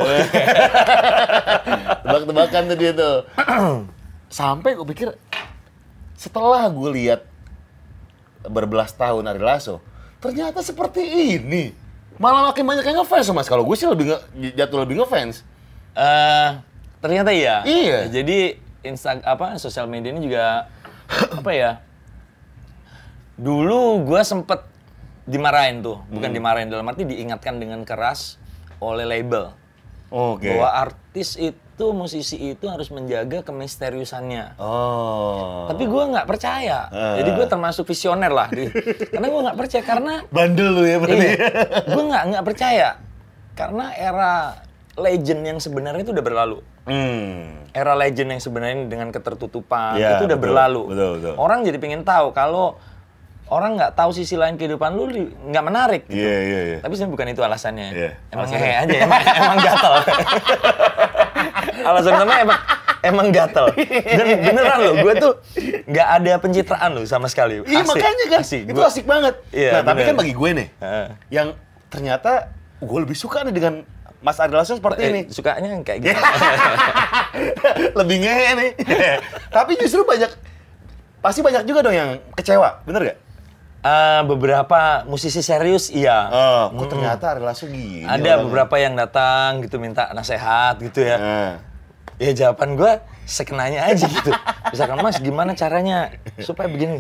Tebak-tebakan 2.02 2.62
tuh 2.68 2.78
dia 2.78 2.92
tuh. 2.94 3.16
Sampai 4.30 4.74
gue 4.74 4.88
pikir 4.88 5.10
setelah 6.16 6.68
gue 6.68 6.90
lihat 6.96 7.22
berbelas 8.44 8.92
tahun 8.94 9.26
Ari 9.26 9.42
Lasso, 9.42 9.80
ternyata 10.20 10.62
seperti 10.62 11.02
ini. 11.36 11.72
Malah 12.20 12.52
makin 12.52 12.68
banyak 12.68 12.84
yang 12.84 13.00
ngefans 13.02 13.32
mas. 13.32 13.48
Kalau 13.48 13.64
gue 13.64 13.76
sih 13.80 13.88
lebih 13.88 14.12
nge, 14.12 14.18
jatuh 14.54 14.84
lebih 14.84 15.00
ngefans. 15.00 15.42
Eh, 15.96 16.50
ternyata 17.00 17.32
iya. 17.32 17.64
Iya. 17.64 18.12
Jadi 18.12 18.60
Insta 18.84 19.20
apa 19.24 19.56
sosial 19.56 19.88
media 19.88 20.12
ini 20.12 20.28
juga 20.28 20.68
apa 21.40 21.52
ya? 21.52 21.72
Dulu 23.40 24.04
gua 24.04 24.20
sempet 24.24 24.60
dimarahin 25.24 25.80
tuh, 25.80 26.04
Hmm. 26.04 26.20
bukan 26.20 26.32
dimarahin 26.36 26.68
dalam 26.68 26.84
arti 26.88 27.08
diingatkan 27.08 27.56
dengan 27.56 27.86
keras 27.88 28.36
oleh 28.84 29.08
label 29.08 29.56
Oke. 30.12 30.50
bahwa 30.50 30.68
artis 30.90 31.40
itu, 31.40 31.56
musisi 31.90 32.36
itu 32.36 32.66
harus 32.66 32.90
menjaga 32.90 33.42
kemisteriusannya. 33.42 34.58
Oh. 34.58 35.66
Tapi 35.66 35.84
gua 35.86 36.10
nggak 36.10 36.28
percaya. 36.28 36.88
Ah. 36.88 37.16
Jadi 37.16 37.30
gua 37.32 37.46
termasuk 37.46 37.84
visioner 37.84 38.30
lah, 38.30 38.48
di- 38.48 38.68
karena 39.08 39.28
gua 39.28 39.42
nggak 39.48 39.58
percaya 39.58 39.84
karena 39.84 40.14
bandel 40.36 40.70
lu 40.72 40.84
ya 40.84 40.98
berarti. 40.98 41.26
Iya. 41.26 41.38
gue 41.86 42.04
nggak 42.06 42.24
nggak 42.28 42.46
percaya 42.46 42.90
karena 43.54 43.86
era 43.92 44.34
legend 44.96 45.42
yang 45.46 45.58
sebenarnya 45.58 46.02
itu 46.02 46.12
udah 46.12 46.26
berlalu. 46.26 46.58
Hmm. 46.84 47.64
Era 47.70 47.94
legend 47.94 48.34
yang 48.34 48.42
sebenarnya 48.42 48.86
dengan 48.86 49.10
ketertutupan 49.10 49.96
Iya, 49.96 50.18
itu 50.18 50.26
udah 50.26 50.36
betul, 50.36 50.46
berlalu. 50.50 50.84
betul, 50.90 51.10
betul. 51.16 51.34
Orang 51.36 51.62
jadi 51.62 51.78
pengen 51.78 52.02
tahu 52.02 52.32
kalau 52.32 52.76
orang 53.48 53.78
nggak 53.78 53.94
tahu 53.94 54.10
sisi 54.10 54.34
lain 54.34 54.56
kehidupan 54.56 54.94
lu 54.94 55.06
nggak 55.50 55.64
menarik. 55.64 56.02
Gitu. 56.06 56.18
Iya 56.18 56.38
iya 56.40 56.60
iya. 56.66 56.78
Tapi 56.82 56.94
sebenarnya 56.94 57.14
bukan 57.14 57.28
itu 57.30 57.42
alasannya. 57.42 57.88
Iya, 57.92 58.12
Emang 58.30 58.46
alasannya. 58.46 58.58
ngehe 58.60 58.74
aja, 58.76 58.96
emang, 59.00 59.20
emang 59.42 59.58
gatel. 59.60 59.94
Alasan 61.82 62.12
utama 62.14 62.34
emang 62.38 62.60
emang 63.00 63.28
gatel. 63.30 63.66
Dan 64.06 64.28
beneran 64.46 64.78
loh, 64.80 64.94
gue 65.00 65.14
tuh 65.16 65.34
nggak 65.86 66.08
ada 66.16 66.34
pencitraan 66.38 66.90
loh 66.92 67.04
sama 67.04 67.26
sekali. 67.26 67.62
Iya 67.62 67.84
makanya 67.84 68.26
kan, 68.30 68.42
asik. 68.42 68.64
itu 68.66 68.74
Gua- 68.74 68.88
asik 68.88 69.06
banget. 69.06 69.36
Iya, 69.50 69.72
nah 69.72 69.82
tapi 69.86 70.02
bener. 70.02 70.08
kan 70.08 70.16
bagi 70.18 70.34
gue 70.34 70.50
nih, 70.54 70.68
Heeh. 70.78 71.08
yang 71.30 71.48
ternyata 71.88 72.52
gue 72.78 73.00
lebih 73.00 73.14
suka 73.14 73.42
nih 73.42 73.54
dengan 73.54 73.74
Mas 74.20 74.36
Ari 74.36 74.52
Lasso 74.52 74.74
seperti 74.74 75.00
Eh, 75.02 75.10
ini. 75.10 75.22
sukanya 75.28 75.80
kayak 75.80 76.00
gitu. 76.06 76.20
lebih 77.94 78.18
ngehe 78.20 78.48
nih. 78.54 78.72
tapi 79.56 79.76
justru 79.76 80.04
banyak 80.04 80.32
Pasti 81.20 81.40
banyak 81.40 81.64
juga 81.64 81.80
dong 81.82 81.92
yang 81.92 82.16
kecewa, 82.32 82.80
bener 82.84 83.02
gak? 83.06 83.18
Eh, 83.80 84.22
beberapa 84.24 85.04
musisi 85.04 85.40
serius 85.40 85.88
iya. 85.90 86.28
Oh, 86.28 86.64
kok 86.74 86.96
ternyata 86.96 87.32
Ari 87.34 87.44
Lasso 87.44 87.64
gini. 87.64 88.04
Ada 88.04 88.16
orangnya. 88.16 88.36
beberapa 88.44 88.76
yang 88.76 88.94
datang 88.94 89.60
gitu 89.60 89.80
minta 89.80 90.08
nasehat 90.12 90.80
gitu 90.80 91.00
ya. 91.02 91.20
Ya 92.20 92.32
jawaban 92.36 92.76
gue 92.76 92.92
sekenanya 93.24 93.88
aja 93.88 94.04
gitu. 94.06 94.32
Misalkan 94.70 95.00
Mas 95.00 95.18
gimana 95.18 95.56
caranya 95.56 96.12
supaya 96.38 96.68
begini? 96.68 97.00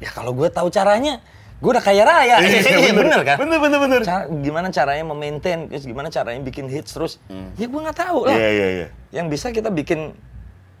Ya 0.00 0.08
kalau 0.08 0.32
gue 0.32 0.48
tahu 0.48 0.72
caranya, 0.72 1.20
gue 1.60 1.70
udah 1.70 1.84
kaya 1.84 2.02
raya. 2.02 2.40
Iya 2.40 2.92
bener 2.96 3.20
kan? 3.22 3.36
Bener, 3.38 3.60
bener, 3.60 3.78
bener. 3.78 4.00
Cara- 4.02 4.26
gimana 4.32 4.72
caranya 4.72 5.04
memaintain, 5.04 5.68
terus 5.68 5.84
gimana 5.84 6.08
caranya 6.08 6.40
bikin 6.40 6.66
hits 6.72 6.96
terus? 6.96 7.20
Ya 7.60 7.68
gue 7.68 7.80
nggak 7.80 7.98
tahu 7.98 8.24
lah. 8.24 8.32
Hmm. 8.32 8.40
Iya, 8.40 8.50
iya, 8.50 8.66
iya. 8.72 8.86
Yang 9.12 9.26
bisa 9.36 9.46
kita 9.52 9.68
bikin 9.68 10.16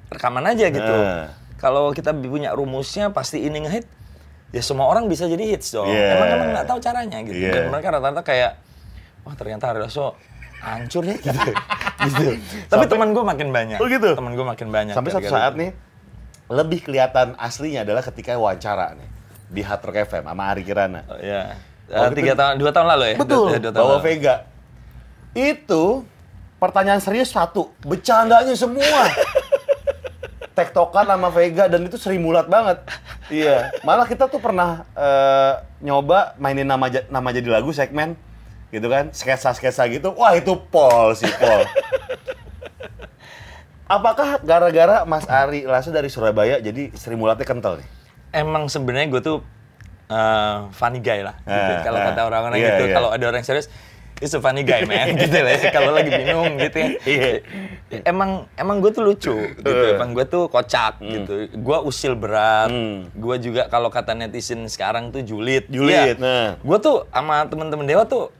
rekaman 0.08 0.44
aja 0.48 0.66
gitu. 0.72 0.94
Nah. 0.96 1.28
Kalau 1.60 1.92
kita 1.92 2.12
punya 2.12 2.52
rumusnya 2.56 3.12
pasti 3.12 3.40
ini 3.40 3.68
ngehit, 3.68 3.84
ya 4.52 4.60
semua 4.60 4.88
orang 4.88 5.08
bisa 5.08 5.28
jadi 5.28 5.44
hits 5.44 5.76
dong. 5.76 5.88
Iya. 5.88 6.08
Emang 6.16 6.28
emang 6.40 6.48
nggak 6.56 6.66
tahu 6.68 6.78
caranya 6.80 7.18
gitu. 7.20 7.36
Iya. 7.36 7.52
Dan 7.52 7.62
mereka 7.68 7.88
rata-rata 7.92 8.22
kayak, 8.24 8.52
wah 9.24 9.34
ternyata 9.36 9.72
Ari 9.72 9.80
Lasso 9.84 10.16
hancur 10.64 11.04
ya 11.04 11.16
gitu. 11.20 11.50
gitu. 12.08 12.24
Tapi 12.72 12.84
teman 12.88 13.12
gue 13.12 13.24
makin 13.24 13.48
banyak. 13.52 13.78
Oh, 13.78 13.86
gitu? 13.86 14.16
Teman 14.16 14.32
gue 14.32 14.46
makin 14.46 14.68
banyak. 14.72 14.94
Sampai 14.96 15.12
gara-gara 15.12 15.32
saat 15.32 15.52
nih, 15.54 15.70
lebih 16.48 16.80
kelihatan 16.82 17.36
aslinya 17.36 17.84
adalah 17.84 18.02
ketika 18.02 18.34
wawancara 18.34 18.96
nih. 18.96 19.08
Di 19.44 19.60
Hard 19.62 19.84
Rock 19.84 20.08
FM 20.08 20.24
sama 20.24 20.42
Ari 20.50 20.62
Kirana. 20.64 21.04
Oh, 21.06 21.20
Iya. 21.20 21.54
Oh, 21.84 22.08
Eh, 22.08 22.16
tiga 22.16 22.32
tahun, 22.32 22.56
dua 22.56 22.72
tahun 22.72 22.88
lalu 22.96 23.04
ya. 23.12 23.16
Betul, 23.20 23.46
Dua, 23.52 23.60
dua 23.60 23.72
tahun 23.76 23.84
bawa 23.84 23.96
lalu. 24.00 24.04
Vega. 24.08 24.34
Itu 25.36 25.82
pertanyaan 26.56 27.00
serius 27.04 27.28
satu, 27.28 27.76
bercandanya 27.84 28.56
semua. 28.56 29.04
Tektokan 30.56 31.04
sama 31.04 31.28
Vega 31.34 31.66
dan 31.66 31.82
itu 31.82 31.98
seri 31.98 32.14
mulat 32.16 32.46
banget. 32.46 32.78
Iya, 33.26 33.74
malah 33.82 34.06
kita 34.06 34.30
tuh 34.30 34.38
pernah 34.38 34.86
eh, 34.94 35.52
nyoba 35.82 36.38
mainin 36.38 36.62
nama 36.64 36.86
nama 37.10 37.28
jadi 37.34 37.58
lagu 37.58 37.74
segmen 37.74 38.14
gitu 38.74 38.90
kan, 38.90 39.14
sketsa-sketsa 39.14 39.86
gitu. 39.86 40.10
Wah, 40.18 40.34
itu 40.34 40.58
Pol 40.68 41.14
sih, 41.14 41.30
Pol. 41.30 41.62
Apakah 43.84 44.40
gara-gara 44.40 45.04
Mas 45.04 45.28
Ari 45.28 45.68
Lasso 45.68 45.92
dari 45.92 46.08
Surabaya 46.08 46.56
jadi 46.58 46.88
Sri 46.96 47.14
Mulatnya 47.14 47.44
kental 47.44 47.78
nih? 47.78 47.88
Emang 48.32 48.66
sebenarnya 48.66 49.06
gue 49.06 49.22
tuh 49.22 49.38
eh, 50.08 50.56
funny 50.72 50.98
guy 50.98 51.20
lah. 51.20 51.36
Gitu. 51.44 51.72
Ah, 51.78 51.80
Kalau 51.84 51.98
ah. 52.00 52.04
kata 52.10 52.20
orang-orang 52.24 52.58
Iya, 52.58 52.68
gitu, 52.74 52.84
iya. 52.88 52.94
kalau 52.96 53.08
ada 53.12 53.24
orang 53.28 53.44
serius, 53.44 53.68
it's 54.18 54.32
a 54.32 54.40
funny 54.40 54.64
guy 54.64 54.88
man, 54.88 55.12
gitu 55.20 55.36
lah. 55.36 55.52
ya. 55.52 55.68
Kalau 55.68 55.92
lagi 55.92 56.08
bingung 56.08 56.56
gitu 56.56 56.76
ya. 56.80 56.88
Iya. 57.04 57.30
Emang 58.08 58.48
emang 58.56 58.80
gue 58.80 58.90
tuh 58.90 59.04
lucu, 59.04 59.36
gitu. 59.36 59.68
Eh. 59.68 59.94
Emang 59.94 60.16
gue 60.16 60.24
tuh 60.24 60.48
kocak, 60.48 61.04
gitu. 61.04 61.52
Gue 61.52 61.78
usil 61.84 62.16
berat. 62.16 62.72
Hmm. 62.72 63.12
Gue 63.12 63.36
juga 63.36 63.68
kalau 63.68 63.92
kata 63.92 64.16
netizen 64.16 64.64
sekarang 64.64 65.12
tuh 65.12 65.20
julid. 65.20 65.68
Julid, 65.68 66.16
Iya. 66.16 66.24
nah. 66.24 66.46
Gue 66.58 66.80
tuh 66.80 67.04
sama 67.12 67.44
temen-temen 67.44 67.84
Dewa 67.84 68.08
tuh 68.08 68.32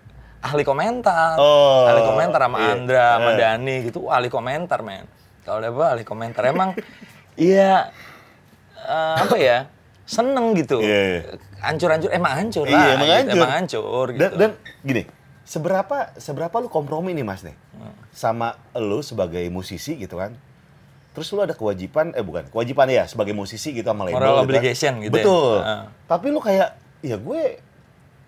ahli 0.45 0.63
komentar. 0.63 1.41
Oh, 1.41 1.89
ahli 1.89 2.05
komentar 2.05 2.41
sama 2.45 2.59
iya. 2.61 2.69
Andra, 2.77 3.07
sama 3.17 3.31
Eh. 3.33 3.37
Dani 3.41 3.77
gitu. 3.89 3.99
Ahli 4.07 4.29
komentar, 4.29 4.81
men. 4.85 5.09
Kalau 5.41 5.59
Dewa 5.59 5.97
ahli 5.97 6.05
komentar. 6.05 6.45
Emang, 6.45 6.77
iya, 7.41 7.89
eh, 8.77 9.17
apa 9.19 9.37
ya, 9.41 9.69
seneng 10.05 10.53
gitu. 10.53 10.85
Iya, 10.85 11.01
iya. 11.01 11.21
Hancur-hancur, 11.65 12.13
emang 12.13 12.33
hancur 12.37 12.67
lah. 12.69 12.77
Iya, 12.77 12.89
emang 12.95 13.09
gitu. 13.09 13.17
hancur. 13.17 13.35
Emang 13.41 13.53
hancur, 13.57 14.07
gitu. 14.13 14.21
Dan, 14.21 14.31
dan 14.37 14.51
gini, 14.85 15.03
seberapa 15.45 15.97
seberapa 16.17 16.57
lu 16.61 16.69
kompromi 16.69 17.13
nih 17.13 17.25
Mas 17.25 17.41
nih 17.41 17.57
Hmm. 17.75 17.91
sama 18.15 18.55
lu 18.79 19.03
sebagai 19.03 19.43
musisi 19.51 19.99
gitu 19.99 20.17
kan? 20.17 20.37
Terus 21.11 21.31
lu 21.31 21.41
ada 21.41 21.53
kewajiban, 21.53 22.11
eh 22.13 22.23
bukan, 22.23 22.47
kewajiban 22.49 22.87
ya 22.87 23.05
sebagai 23.05 23.33
musisi 23.33 23.71
gitu 23.71 23.87
sama 23.87 24.05
label. 24.05 24.19
Moral 24.19 24.31
gitu 24.31 24.37
kan. 24.37 24.45
obligation 24.47 24.93
gitu 25.01 25.11
ya? 25.11 25.25
Betul. 25.25 25.57
Ah. 25.61 25.85
Tapi 26.07 26.27
lu 26.31 26.39
kayak, 26.39 26.69
ya 27.03 27.17
gue 27.17 27.43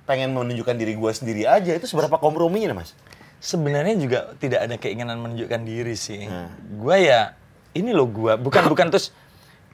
pengen 0.06 0.32
menunjukkan 0.32 0.74
diri 0.74 0.94
gue 0.94 1.12
sendiri 1.12 1.42
aja. 1.44 1.74
Itu 1.74 1.84
seberapa 1.84 2.16
komprominya 2.16 2.72
Mas? 2.72 2.94
Sebenarnya 3.36 3.94
juga 3.94 4.32
tidak 4.40 4.64
ada 4.64 4.74
keinginan 4.80 5.20
menunjukkan 5.20 5.60
diri 5.62 5.92
sih. 5.92 6.24
Hmm. 6.24 6.48
Gua 6.80 6.96
ya 6.96 7.36
ini 7.76 7.92
loh 7.92 8.08
gua, 8.08 8.40
bukan 8.40 8.64
bukan 8.72 8.88
terus 8.88 9.12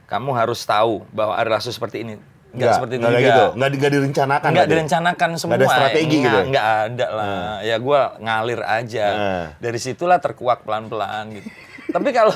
kamu 0.05 0.35
harus 0.35 0.59
tahu 0.67 1.07
bahwa 1.15 1.37
Ari 1.37 1.47
Lasso 1.47 1.71
seperti 1.71 2.03
ini. 2.03 2.15
Enggak 2.53 2.77
seperti 2.77 3.01
itu 3.01 3.01
juga. 3.01 3.15
kayak 3.17 3.25
gitu. 3.25 3.45
Nggak, 3.57 3.69
di- 3.69 3.77
nggak 3.81 3.93
direncanakan. 3.93 4.45
Enggak 4.45 4.53
berarti? 4.61 4.73
direncanakan 4.77 5.29
semua. 5.39 5.49
Nggak 5.49 5.57
ada 5.57 5.73
strategi 5.73 6.05
Nggak- 6.05 6.21
gitu? 6.21 6.49
Nggak 6.53 6.67
ada 6.69 7.07
lah. 7.09 7.27
Ya 7.65 7.75
gua 7.81 7.99
ngalir 8.21 8.61
aja. 8.61 9.05
Hmm. 9.09 9.45
Dari 9.57 9.79
situlah 9.79 10.17
terkuak 10.19 10.59
pelan-pelan 10.61 11.23
gitu. 11.33 11.49
Tapi 11.93 12.09
kalau 12.09 12.33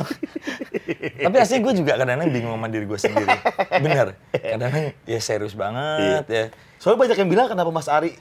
tapi 1.17 1.35
aslinya 1.35 1.61
gue 1.63 1.73
juga 1.75 1.91
kadang-kadang 1.97 2.29
bingung 2.29 2.53
sama 2.53 2.67
diri 2.67 2.85
gue 2.85 2.99
sendiri. 2.99 3.37
Bener. 3.81 4.07
Kadang-kadang 4.31 4.93
ya 5.03 5.19
serius 5.19 5.53
banget 5.53 6.23
ya. 6.29 6.45
Soalnya 6.77 6.99
banyak 7.03 7.17
yang 7.17 7.29
bilang 7.29 7.47
kenapa 7.49 7.69
Mas 7.69 7.89
Ari 7.89 8.13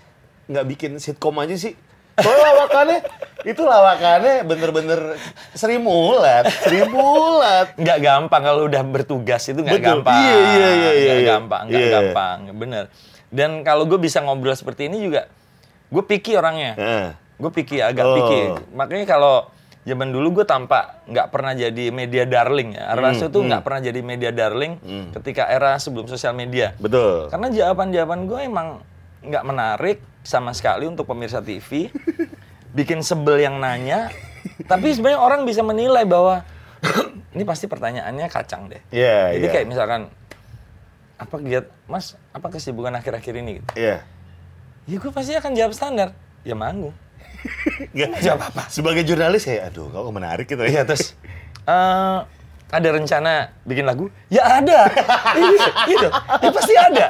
nggak 0.46 0.64
bikin 0.66 0.90
sitkom 0.96 1.36
aja 1.36 1.54
sih? 1.54 1.76
Soalnya 2.16 2.48
lawakannya, 2.48 2.98
itu 3.44 3.60
lawakannya 3.60 4.34
bener-bener 4.42 5.20
Sri 5.52 5.76
Mulat, 5.76 6.48
Sri 6.64 6.80
Mulat. 6.88 7.76
nggak 7.76 7.98
gampang 8.00 8.40
kalau 8.40 8.64
udah 8.64 8.80
bertugas 8.82 9.44
itu 9.44 9.60
nggak 9.60 9.84
gampang. 9.84 10.16
Iya, 10.16 10.32
iya, 10.32 10.40
iya, 10.40 10.70
iya, 10.72 10.90
Nggak 10.96 11.18
iya. 11.20 11.28
gampang, 11.28 11.62
nggak 11.68 11.82
Iya. 11.84 11.92
gampang, 11.92 12.36
bener. 12.56 12.84
Dan 13.28 13.50
kalau 13.60 13.84
gue 13.84 14.00
bisa 14.00 14.24
ngobrol 14.24 14.56
seperti 14.56 14.88
ini 14.88 15.04
juga, 15.04 15.28
gue 15.92 16.02
picky 16.02 16.40
orangnya. 16.40 16.72
Heeh. 16.72 17.08
Gue 17.36 17.50
picky, 17.52 17.84
agak 17.84 18.00
Oh. 18.02 18.14
picky. 18.16 18.40
Makanya 18.72 19.04
kalau 19.04 19.34
zaman 19.86 20.10
dulu 20.10 20.42
gue 20.42 20.44
tampak 20.44 21.06
nggak 21.06 21.30
pernah 21.30 21.54
jadi 21.54 21.94
media 21.94 22.26
darling 22.26 22.74
ya. 22.74 22.90
Arlaso 22.90 23.30
tuh 23.30 23.46
nggak 23.46 23.62
pernah 23.62 23.80
jadi 23.86 24.00
media 24.02 24.30
darling 24.34 24.82
ketika 25.14 25.46
era 25.46 25.78
sebelum 25.78 26.10
sosial 26.10 26.34
media. 26.34 26.74
Betul. 26.82 27.30
Karena 27.30 27.48
jawaban-jawaban 27.54 28.26
gue 28.26 28.40
emang 28.42 28.68
nggak 29.22 29.44
menarik 29.46 29.98
sama 30.26 30.50
sekali 30.50 30.90
untuk 30.90 31.06
pemirsa 31.06 31.38
TV. 31.38 31.88
Bikin 32.76 33.00
sebel 33.06 33.46
yang 33.46 33.62
nanya. 33.62 34.10
Tapi 34.66 34.90
sebenarnya 34.90 35.22
orang 35.22 35.46
bisa 35.46 35.62
menilai 35.62 36.02
bahwa 36.02 36.42
ini 37.38 37.46
pasti 37.46 37.70
pertanyaannya 37.70 38.26
kacang 38.26 38.66
deh. 38.68 38.82
Iya, 38.90 39.38
Jadi 39.38 39.46
iya. 39.46 39.54
kayak 39.54 39.66
misalkan 39.70 40.00
apa 41.16 41.34
kegiatan 41.40 41.72
Mas, 41.88 42.18
apa 42.34 42.52
kesibukan 42.52 42.92
akhir-akhir 42.98 43.34
ini 43.38 43.62
gitu. 43.62 43.70
Iya. 43.78 44.04
Ya 44.86 44.96
gue 44.98 45.12
pasti 45.14 45.32
akan 45.38 45.52
jawab 45.54 45.72
standar. 45.72 46.12
Ya 46.42 46.52
manggung. 46.58 46.92
Nggak 47.94 48.08
Jawab 48.22 48.40
apa? 48.52 48.62
Sebagai 48.68 49.02
jurnalis 49.06 49.46
ya, 49.46 49.68
aduh, 49.68 49.88
kok 49.88 50.12
menarik 50.12 50.46
gitu 50.46 50.62
Iya 50.62 50.82
ya. 50.82 50.88
terus 50.88 51.14
eh, 51.66 52.18
ada 52.66 52.88
rencana 52.90 53.54
bikin 53.62 53.86
lagu? 53.86 54.10
Ya 54.26 54.42
ada. 54.58 54.90
Iya, 55.38 55.66
gitu. 55.86 56.08
Ya 56.42 56.50
pasti 56.50 56.74
ada. 56.74 57.06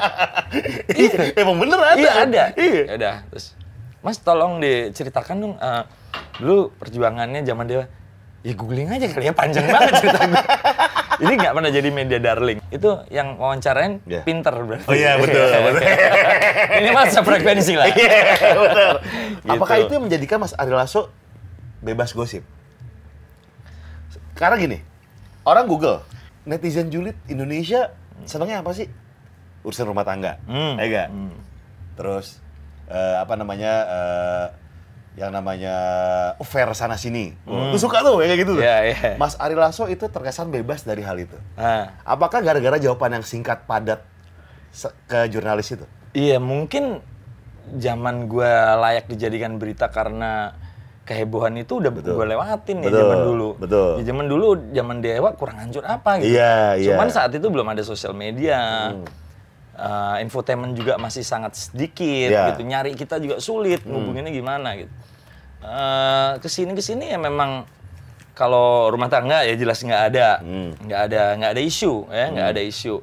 Iya. 0.93 1.33
Emang 1.37 1.57
bener 1.57 1.81
ada. 1.81 1.97
Iya 1.97 2.13
ada. 2.29 2.43
Iya. 2.55 2.83
Ya 2.85 2.95
udah, 3.01 3.17
terus 3.33 3.47
Mas 4.05 4.21
tolong 4.23 4.63
diceritakan 4.63 5.37
dong 5.41 5.55
eh, 5.59 5.83
dulu 6.39 6.71
perjuangannya 6.77 7.43
zaman 7.43 7.67
dewa. 7.67 7.85
Ya 8.41 8.53
googling 8.53 8.89
aja 8.89 9.07
kali 9.07 9.27
ya 9.27 9.33
panjang 9.33 9.67
banget 9.67 9.93
cerita 9.99 10.21
gue. 10.23 10.39
Ini 11.17 11.33
nggak 11.35 11.53
pernah 11.53 11.71
jadi 11.71 11.89
media 11.89 12.19
darling. 12.19 12.61
Itu 12.69 13.03
yang 13.09 13.37
wawancarain 13.37 14.05
Iya. 14.05 14.23
pinter 14.23 14.53
berarti. 14.55 14.85
Oh 14.85 14.93
iya, 14.93 15.17
betul, 15.23 15.49
betul. 15.49 15.83
Ini 16.77 16.89
mah 16.91 17.05
sefrekuensi 17.07 17.73
lah. 17.75 17.87
Iya, 17.89 18.19
bener. 18.55 18.95
Gitu. 19.41 19.49
Apakah 19.49 19.77
itu 19.79 19.93
yang 19.93 20.05
menjadikan 20.05 20.39
Mas 20.39 20.53
Ari 20.53 20.71
Lasso 20.71 21.09
bebas 21.81 22.13
gosip? 22.13 22.45
Karena 24.35 24.57
gini, 24.57 24.79
orang 25.43 25.65
Google, 25.65 26.05
netizen 26.45 26.87
julid 26.87 27.17
Indonesia 27.27 27.97
senangnya 28.23 28.61
apa 28.61 28.71
sih? 28.71 28.87
Urusan 29.63 29.89
rumah 29.89 30.05
tangga, 30.05 30.37
Hmm. 30.45 30.77
ya 30.77 30.85
nggak? 30.85 31.09
Terus 31.97 32.39
eh, 32.87 33.17
apa 33.17 33.35
namanya 33.35 33.73
eh, 33.83 34.47
yang 35.17 35.33
namanya 35.33 35.73
affair 36.37 36.69
sana 36.77 36.95
sini, 36.95 37.33
oh, 37.49 37.73
tuh 37.73 37.81
suka 37.81 38.05
tuh 38.05 38.21
ya 38.21 38.29
kayak 38.29 38.41
gitu. 38.45 38.53
tuh. 38.53 38.61
Hmm. 38.61 38.69
Iya, 38.69 38.79
iya. 38.87 39.11
Mas 39.17 39.33
Ari 39.37 39.57
Lasso 39.57 39.89
itu 39.89 40.05
terkesan 40.07 40.53
bebas 40.53 40.85
dari 40.85 41.01
hal 41.01 41.17
itu. 41.17 41.37
Nah, 41.57 41.97
Apakah 42.05 42.45
gara-gara 42.45 42.77
jawaban 42.77 43.17
yang 43.17 43.25
singkat 43.25 43.65
padat 43.65 44.05
ke 45.09 45.25
jurnalis 45.27 45.73
itu? 45.73 45.89
Iya 46.13 46.37
mungkin 46.37 47.01
zaman 47.75 48.29
gua 48.29 48.77
layak 48.79 49.09
dijadikan 49.09 49.57
berita 49.57 49.89
karena 49.89 50.53
kehebohan 51.07 51.55
itu 51.55 51.79
udah 51.79 51.95
Betul. 51.95 52.19
gue 52.19 52.27
lewatin 52.35 52.77
ya 52.83 52.91
Betul, 52.91 53.01
zaman 53.01 53.19
dulu. 53.23 53.49
betul. 53.57 53.91
Ya, 53.97 54.05
zaman 54.05 54.27
dulu 54.27 54.47
zaman 54.75 54.97
dewa 54.99 55.31
kurang 55.33 55.57
hancur 55.63 55.87
apa 55.87 56.19
gitu. 56.19 56.35
Iya, 56.35 56.77
iya. 56.77 56.93
Cuman 56.93 57.09
saat 57.09 57.31
itu 57.31 57.47
belum 57.47 57.65
ada 57.65 57.81
sosial 57.81 58.11
media. 58.13 58.91
Eh, 59.77 60.17
infotainment 60.25 60.73
juga 60.73 60.97
masih 60.97 61.21
sangat 61.21 61.53
sedikit 61.53 62.33
Iya. 62.33 62.49
gitu. 62.57 62.65
Nyari 62.65 62.97
kita 62.97 63.21
juga 63.21 63.37
sulit, 63.39 63.85
ngubunginnya 63.85 64.33
gimana 64.33 64.73
gitu. 64.73 64.89
Eh 65.67 66.31
ke 66.39 66.47
sini 66.47 66.73
ke 66.73 66.81
sini 66.81 67.11
ya 67.11 67.19
memang 67.19 67.67
kalau 68.33 68.87
rumah 68.87 69.09
tangga 69.09 69.43
ya 69.43 69.57
jelas 69.57 69.81
nggak 69.81 70.03
ada, 70.09 70.39
Hmm. 70.39 70.77
nggak 70.79 71.01
ada 71.11 71.23
nggak 71.35 71.51
ada 71.53 71.63
isu 71.63 72.07
ya 72.07 72.27
nggak 72.31 72.49
ada 72.55 72.63
isu. 72.63 73.03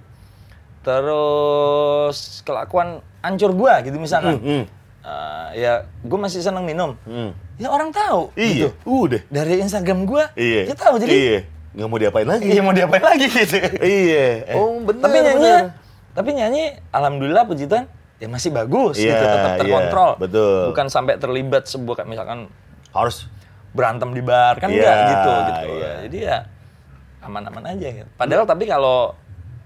Terus 0.83 2.17
kelakuan 2.43 2.99
ancur 3.19 3.51
gua 3.51 3.81
gitu 3.81 3.95
misalkan. 3.97 4.39
Hmm, 4.39 4.47
hmm. 4.47 4.63
Eh, 5.03 5.47
ya 5.59 5.73
gue 5.83 6.15
masih 6.15 6.39
seneng 6.39 6.63
minum. 6.63 6.95
Hmm. 7.03 7.35
Ya 7.59 7.67
orang 7.67 7.91
tahu 7.91 8.31
Iya, 8.33 8.71
gitu. 8.71 9.03
udah. 9.03 9.19
Dari 9.27 9.59
Instagram 9.59 10.07
gua, 10.07 10.31
Iya. 10.33 10.71
dia 10.71 10.77
tahu 10.77 10.95
jadi 10.95 11.11
Iya. 11.11 11.39
nggak 11.73 11.87
mau 11.87 11.99
diapain 11.99 12.23
lagi. 12.25 12.47
Iya 12.47 12.61
mau 12.61 12.71
diapain 12.71 13.03
lagi 13.03 13.27
gitu. 13.27 13.57
Iya. 13.83 14.55
Oh 14.55 14.79
benar. 14.79 15.03
tapi 15.03 15.17
nyanyi, 15.19 15.43
benar. 15.43 15.63
tapi 16.13 16.29
nyanyi, 16.31 16.63
alhamdulillah 16.89 17.43
puji 17.43 17.67
Tuhan, 17.67 17.83
ya 18.23 18.27
masih 18.31 18.49
bagus 18.49 18.95
Iya, 18.95 19.11
gitu, 19.11 19.25
tetap 19.27 19.49
iya, 19.51 19.59
terkontrol. 19.59 20.11
betul. 20.15 20.59
Bukan 20.71 20.87
sampai 20.87 21.19
terlibat 21.19 21.67
sebuah 21.67 21.95
kayak 21.99 22.09
misalkan 22.09 22.39
Harus. 22.95 23.27
berantem 23.75 24.13
di 24.13 24.21
bar 24.21 24.55
kan 24.57 24.69
Iya, 24.69 24.79
enggak 24.79 24.97
gitu 25.03 25.33
gitu. 25.33 25.65
iya. 25.75 25.91
Jadi 26.07 26.17
ya 26.23 26.37
aman-aman 27.19 27.63
aja 27.67 27.87
gitu. 27.91 28.07
Padahal 28.15 28.45
tapi 28.45 28.63
kalau 28.63 29.11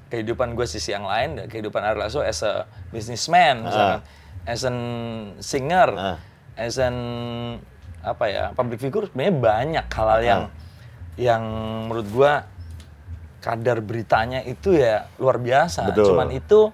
kehidupan 0.07 0.55
gue 0.55 0.63
sisi 0.63 0.89
yang 0.89 1.03
lain, 1.03 1.45
kehidupan 1.45 1.83
Ari 1.83 1.99
Lasso 1.99 2.23
as 2.23 2.39
a 2.39 2.63
businessman, 2.89 3.61
misalkan, 3.61 3.99
as 4.47 4.63
an 4.63 4.77
singer, 5.37 5.91
Ah. 5.91 6.17
as 6.55 6.79
an 6.79 6.95
apa 7.99 8.25
ya 8.25 8.43
public 8.55 8.79
figure, 8.79 9.05
sebenarnya 9.05 9.35
banyak 9.35 9.85
hal-hal 9.85 10.21
yang 10.23 10.41
Ah. 10.41 10.51
yang 11.19 11.43
menurut 11.85 12.07
gue 12.07 12.31
kadar 13.37 13.77
beritanya 13.79 14.39
itu 14.41 14.71
ya 14.71 15.11
luar 15.17 15.37
biasa. 15.37 15.91
Betul. 15.91 16.15
Cuman 16.15 16.31
itu 16.31 16.71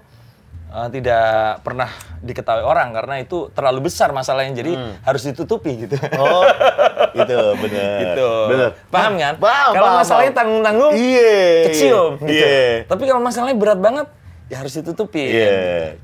uh, 0.74 0.90
tidak 0.90 1.62
pernah 1.62 1.90
diketahui 2.20 2.66
orang 2.66 2.90
karena 2.92 3.16
itu 3.22 3.48
terlalu 3.54 3.88
besar 3.88 4.10
masalahnya 4.10 4.58
jadi 4.58 4.74
Hmm. 4.74 4.94
harus 5.06 5.22
ditutupi 5.22 5.86
gitu. 5.86 5.96
Oh, 6.18 6.44
itu 7.22 7.38
benar. 7.62 7.98
gitu. 8.02 8.30
Benar. 8.50 8.70
Paham 8.90 9.14
kan? 9.16 9.34
Paham. 9.38 9.72
Kalau 9.78 9.88
paham, 9.88 10.00
masalahnya 10.02 10.34
tanggung-tanggung, 10.34 10.94
Iya. 10.98 11.70
kecium 11.70 12.12
iya, 12.18 12.26
gitu. 12.26 12.46
Iya. 12.50 12.74
Tapi 12.90 13.04
kalau 13.06 13.22
masalahnya 13.22 13.58
berat 13.60 13.80
banget, 13.80 14.08
ya 14.50 14.56
harus 14.60 14.74
ditutupi. 14.74 15.24
Iya, 15.30 15.54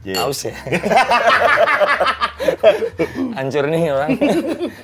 iya. 0.06 0.16
Aus 0.22 0.46
ya. 0.46 0.54
Hancur 3.38 3.66
nih 3.68 3.92
orang. 3.92 4.12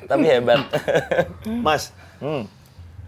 Tapi 0.09 0.23
hebat. 0.25 0.59
Mas, 1.45 1.93
hmm. 2.19 2.43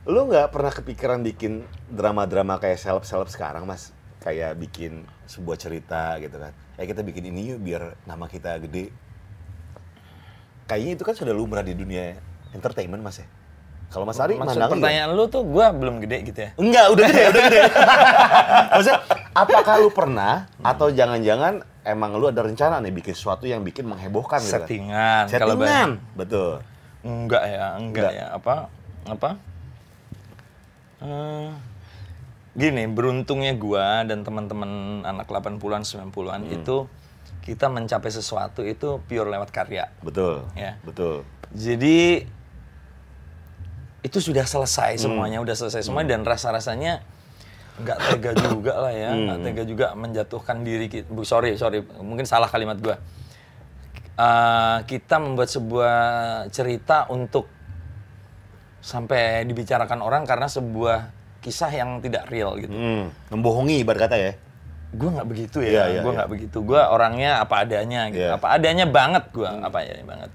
lu 0.07 0.21
nggak 0.29 0.53
pernah 0.53 0.71
kepikiran 0.71 1.19
bikin 1.25 1.65
drama-drama 1.89 2.61
kayak 2.61 2.79
seleb-seleb 2.79 3.27
sekarang, 3.27 3.67
Mas? 3.67 3.91
Kayak 4.23 4.55
bikin 4.59 5.03
sebuah 5.27 5.57
cerita 5.59 6.15
gitu 6.19 6.39
kan. 6.39 6.53
Eh 6.77 6.85
kita 6.85 7.01
bikin 7.01 7.33
ini 7.33 7.53
yuk 7.53 7.59
biar 7.59 7.97
nama 8.05 8.29
kita 8.29 8.61
gede. 8.61 8.93
Kayaknya 10.67 10.91
itu 10.93 11.03
kan 11.03 11.15
sudah 11.15 11.33
lumrah 11.33 11.63
di 11.63 11.73
dunia 11.73 12.19
entertainment, 12.53 13.01
Mas 13.01 13.17
ya. 13.17 13.27
Kalau 13.87 14.03
Mas 14.03 14.19
Ari 14.19 14.35
Maksud 14.35 14.59
nggak? 14.59 14.71
pertanyaan 14.77 15.15
lu 15.15 15.31
tuh 15.31 15.47
gua 15.47 15.71
belum 15.71 16.03
gede 16.03 16.17
gitu 16.27 16.39
ya. 16.43 16.49
Enggak, 16.59 16.85
udah 16.91 17.05
gede, 17.07 17.23
udah 17.31 17.41
gede. 17.47 17.59
Maksudnya, 18.75 18.99
apakah 19.31 19.75
lu 19.79 19.89
pernah 19.95 20.33
atau 20.59 20.91
jangan-jangan 20.91 21.63
emang 21.87 22.19
lu 22.19 22.27
ada 22.27 22.43
rencana 22.43 22.83
nih 22.83 22.91
bikin 22.91 23.15
sesuatu 23.15 23.47
yang 23.47 23.63
bikin 23.63 23.87
menghebohkan 23.87 24.43
gitu 24.43 24.59
kan? 24.59 24.67
Settingan. 24.67 25.23
Kalau 25.31 25.55
Settingan. 25.55 25.89
Betul. 26.19 26.51
Enggak 27.07 27.43
ya, 27.47 27.79
enggak, 27.79 27.79
Enggak. 27.79 28.11
ya. 28.11 28.25
Apa? 28.35 28.55
Apa? 29.07 29.29
Eh, 30.99 31.49
gini, 32.57 32.89
beruntungnya 32.89 33.53
gua 33.53 34.01
dan 34.01 34.25
teman-teman 34.25 35.05
anak 35.05 35.29
80-an 35.29 35.85
90-an 35.85 36.41
Hmm. 36.41 36.57
itu 36.57 36.77
kita 37.45 37.69
mencapai 37.69 38.09
sesuatu 38.09 38.65
itu 38.65 38.99
pure 39.05 39.29
lewat 39.29 39.53
karya. 39.53 39.93
Betul. 40.01 40.43
Ya. 40.57 40.75
Betul. 40.81 41.21
Jadi 41.53 42.25
itu 44.01 44.17
sudah 44.19 44.43
Hmm. 44.43 44.53
selesai 44.59 44.99
semuanya, 44.99 45.37
udah 45.39 45.55
selesai 45.55 45.85
semuanya 45.85 46.17
dan 46.17 46.25
rasa-rasanya 46.25 47.05
nggak 47.77 47.97
tega 48.09 48.31
juga 48.49 48.73
lah 48.89 48.93
ya, 48.93 49.13
Hmm. 49.13 49.21
nggak 49.29 49.39
tega 49.45 49.63
juga 49.63 49.87
menjatuhkan 49.93 50.65
diri 50.65 50.89
kita. 50.89 51.07
Bu, 51.13 51.21
sorry, 51.23 51.53
sorry, 51.55 51.85
mungkin 52.01 52.25
salah 52.25 52.49
kalimat 52.49 52.81
gua. 52.81 52.97
Eh, 54.17 54.77
kita 54.89 55.21
membuat 55.21 55.45
sebuah 55.45 55.97
cerita 56.49 57.05
untuk 57.13 57.45
sampai 58.81 59.45
dibicarakan 59.45 60.01
orang 60.01 60.25
karena 60.25 60.49
sebuah 60.49 61.13
kisah 61.47 61.71
yang 61.71 61.89
tidak 61.97 62.27
real 62.27 62.53
gitu. 62.55 62.67
Hmm, 62.69 63.07
membohongi 63.31 63.79
ibarat 63.79 64.03
kata 64.03 64.17
ya. 64.17 64.31
Gue 64.89 65.07
nggak 65.09 65.23
begitu 65.25 65.57
ya, 65.59 65.87
iya, 65.87 65.99
gue 65.99 66.05
iya. 66.05 66.17
nggak 66.17 66.29
begitu. 66.29 66.57
Gue 66.61 66.75
orangnya 66.77 67.39
apa 67.39 67.63
adanya 67.63 68.07
gitu. 68.07 68.19
Hmm. 68.21 68.35
apa 68.35 68.47
adanya 68.51 68.83
banget 68.85 69.23
gue, 69.29 69.47
apa 69.47 69.77
adanya 69.77 70.05
banget. 70.05 70.29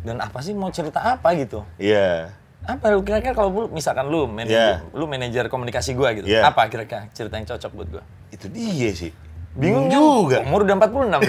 Dan 0.00 0.16
apa 0.18 0.38
sih 0.40 0.50
mau 0.50 0.68
cerita 0.68 0.98
apa 0.98 1.28
gitu? 1.34 1.60
Iya. 1.76 2.32
apa 2.62 2.88
lu 2.88 3.02
kira-kira 3.02 3.34
kalau 3.34 3.50
lu 3.50 3.62
misalkan 3.68 4.06
lu 4.06 4.24
manajer 4.24 4.54
Yeah. 4.54 4.94
lu 4.94 5.04
manajer 5.04 5.44
komunikasi 5.46 5.92
gua 5.92 6.14
gitu 6.14 6.30
Yeah. 6.30 6.46
apa 6.46 6.70
kira-kira 6.70 7.10
cerita 7.10 7.34
yang 7.34 7.42
cocok 7.44 7.70
buat 7.74 7.88
gua 7.90 8.02
Itu 8.30 8.46
dia 8.46 8.94
sih. 8.94 9.10
bingung 9.52 9.90
juga. 9.90 10.40
umur 10.40 10.62
udah 10.62 10.78
46 10.78 11.26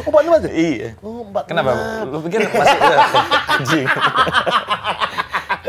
Oh, 0.00 0.10
Pak 0.10 0.20
Numat. 0.24 0.48
iya 0.48 0.96
Oh, 0.98 1.20
empat 1.22 1.44
kenapa 1.46 1.70
enam. 1.70 2.08
lu 2.08 2.18
pikir 2.24 2.48
masih 2.48 2.80
anjing 3.54 3.86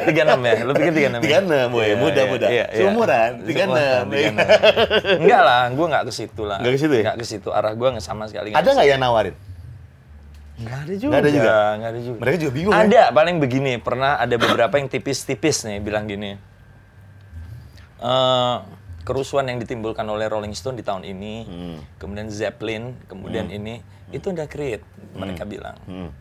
36 0.07 0.39
ya 0.39 0.55
lu 0.63 0.71
pikir 0.73 0.93
36 0.93 1.01
ya? 1.01 1.39
36, 1.43 1.73
boy. 1.73 1.83
Iya, 1.83 1.95
Muda, 1.95 2.15
iya, 2.15 2.25
muda. 2.25 2.47
iya, 2.47 2.65
iya. 2.65 2.77
Seumuran, 2.77 3.31
36. 3.43 3.49
Seumuran, 3.49 4.03
36. 4.07 5.19
enggak 5.19 5.41
lah 5.41 5.61
gua 5.71 5.85
nggak 5.89 6.03
ke 6.05 6.13
situ 6.13 6.41
lah 6.43 6.57
Nggak 6.59 6.73
ke 6.73 6.79
situ 6.79 6.93
ya? 6.93 7.03
nggak 7.03 7.17
ke 7.17 7.25
situ 7.25 7.49
arah 7.49 7.73
gua 7.73 7.87
nggak 7.93 8.05
sama 8.05 8.23
sekali 8.25 8.49
Ada 8.51 8.69
nggak 8.71 8.87
yang 8.87 8.99
nawarin? 8.99 9.35
Nggak 10.59 10.75
ada 10.77 10.93
juga. 10.93 11.09
Nggak 11.09 11.21
ada 11.21 11.31
juga? 11.31 11.51
Ada 11.79 11.99
juga. 11.99 12.17
Mereka 12.19 12.37
juga 12.37 12.51
bingung 12.51 12.73
ya? 12.73 12.79
Ada, 12.83 13.01
paling 13.09 13.35
begini. 13.39 13.73
Pernah 13.79 14.11
ada 14.15 14.35
beberapa 14.35 14.75
yang 14.75 14.87
tipis-tipis 14.87 15.63
nih 15.63 15.79
bilang 15.79 16.03
gini. 16.03 16.35
Eh, 17.99 18.55
kerusuhan 19.03 19.43
yang 19.45 19.57
ditimbulkan 19.57 20.03
oleh 20.03 20.27
Rolling 20.27 20.51
Stone 20.51 20.75
di 20.75 20.83
tahun 20.83 21.03
ini, 21.03 21.33
Hmm. 21.41 21.77
kemudian 21.95 22.27
Zeppelin, 22.27 22.95
kemudian 23.07 23.47
ini, 23.49 23.79
itu 24.09 24.29
udah 24.29 24.45
create, 24.45 24.83
mereka 25.13 25.43
bilang. 25.43 25.75
Hmm. 25.83 26.11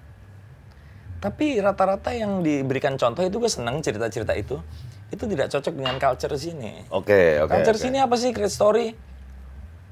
Tapi 1.19 1.59
rata-rata 1.59 2.15
yang 2.15 2.47
diberikan 2.47 2.95
contoh 2.95 3.27
itu 3.27 3.37
gue 3.43 3.51
seneng 3.51 3.83
cerita-cerita 3.83 4.39
itu, 4.39 4.63
itu 5.11 5.25
tidak 5.27 5.51
cocok 5.51 5.75
dengan 5.75 5.97
culture 5.99 6.35
sini. 6.39 6.87
Oke, 6.95 7.43
oke. 7.43 7.51
culture 7.51 7.75
oke. 7.75 7.83
sini 7.83 7.99
apa 7.99 8.15
sih 8.15 8.31
create 8.31 8.55
story? 8.55 8.87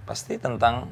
Pasti 0.07 0.39
tentang 0.39 0.87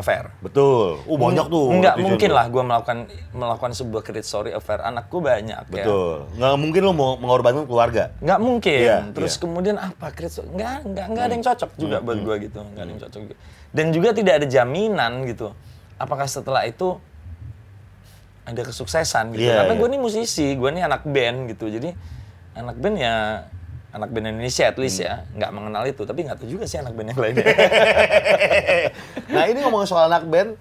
affair. 0.00 0.32
Betul. 0.40 1.04
Oh, 1.04 1.20
banyak 1.20 1.46
tuh. 1.46 1.76
Enggak 1.76 2.00
mungkin 2.00 2.30
lah 2.32 2.48
gue 2.48 2.62
melakukan 2.64 2.98
melakukan 3.36 3.72
sebuah 3.76 4.02
credit 4.02 4.24
story 4.24 4.50
affair 4.56 4.80
anakku 4.80 5.20
banyak 5.20 5.60
ya. 5.60 5.84
Betul. 5.84 6.26
Nggak 6.40 6.54
mungkin 6.56 6.80
lo 6.82 6.92
mau 6.96 7.10
mengorbankan 7.20 7.64
keluarga. 7.68 8.16
Nggak 8.24 8.40
mungkin. 8.40 8.80
Iya, 8.80 8.98
Terus. 9.12 9.36
Hmm. 9.36 9.42
kemudian 9.44 9.76
apa 9.76 10.06
credit 10.10 10.32
story? 10.40 10.48
Nggak, 10.56 10.76
nggak, 10.88 11.06
nggak 11.12 11.24
ada 11.28 11.34
yang 11.36 11.44
cocok 11.44 11.70
juga 11.76 11.96
buat 12.00 12.18
gue 12.18 12.36
gitu. 12.48 12.60
Nggak 12.64 12.82
ada 12.82 12.90
yang 12.90 13.00
cocok 13.06 13.20
juga. 13.28 13.36
Dan 13.70 13.86
juga 13.94 14.08
tidak 14.16 14.34
ada 14.42 14.46
jaminan 14.48 15.12
gitu. 15.28 15.52
Apakah 16.00 16.26
setelah 16.26 16.64
itu 16.64 16.96
ada 18.44 18.62
kesuksesan 18.64 19.36
gitu. 19.36 19.48
Iya, 19.48 19.64
Karena 19.64 19.74
iya. 19.76 19.80
gue 19.80 19.88
nih 19.92 20.00
musisi, 20.00 20.46
gue 20.56 20.70
nih 20.72 20.82
anak 20.86 21.02
band 21.06 21.38
gitu. 21.52 21.68
Jadi 21.68 21.92
anak 22.56 22.76
band 22.78 22.96
ya 22.98 23.46
anak 23.90 24.08
band 24.14 24.26
Indonesia 24.30 24.64
at 24.70 24.78
least 24.78 25.02
ya 25.02 25.26
nggak 25.34 25.50
mengenal 25.50 25.82
itu 25.82 26.02
tapi 26.06 26.22
nggak 26.22 26.38
tahu 26.38 26.48
juga 26.48 26.64
sih 26.70 26.78
anak 26.78 26.94
band 26.94 27.10
yang 27.10 27.18
lainnya 27.18 27.42
nah 29.34 29.50
ini 29.50 29.58
ngomongin 29.66 29.90
soal 29.90 30.06
anak 30.06 30.30
band, 30.30 30.54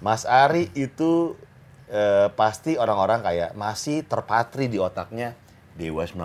Mas 0.00 0.24
Ari 0.24 0.72
itu 0.72 1.36
eh, 1.92 2.32
pasti 2.32 2.80
orang-orang 2.80 3.20
kayak 3.20 3.50
masih 3.52 4.00
terpatri 4.08 4.68
di 4.72 4.80
otaknya 4.80 5.36
Dewa 5.76 6.04
19. 6.04 6.24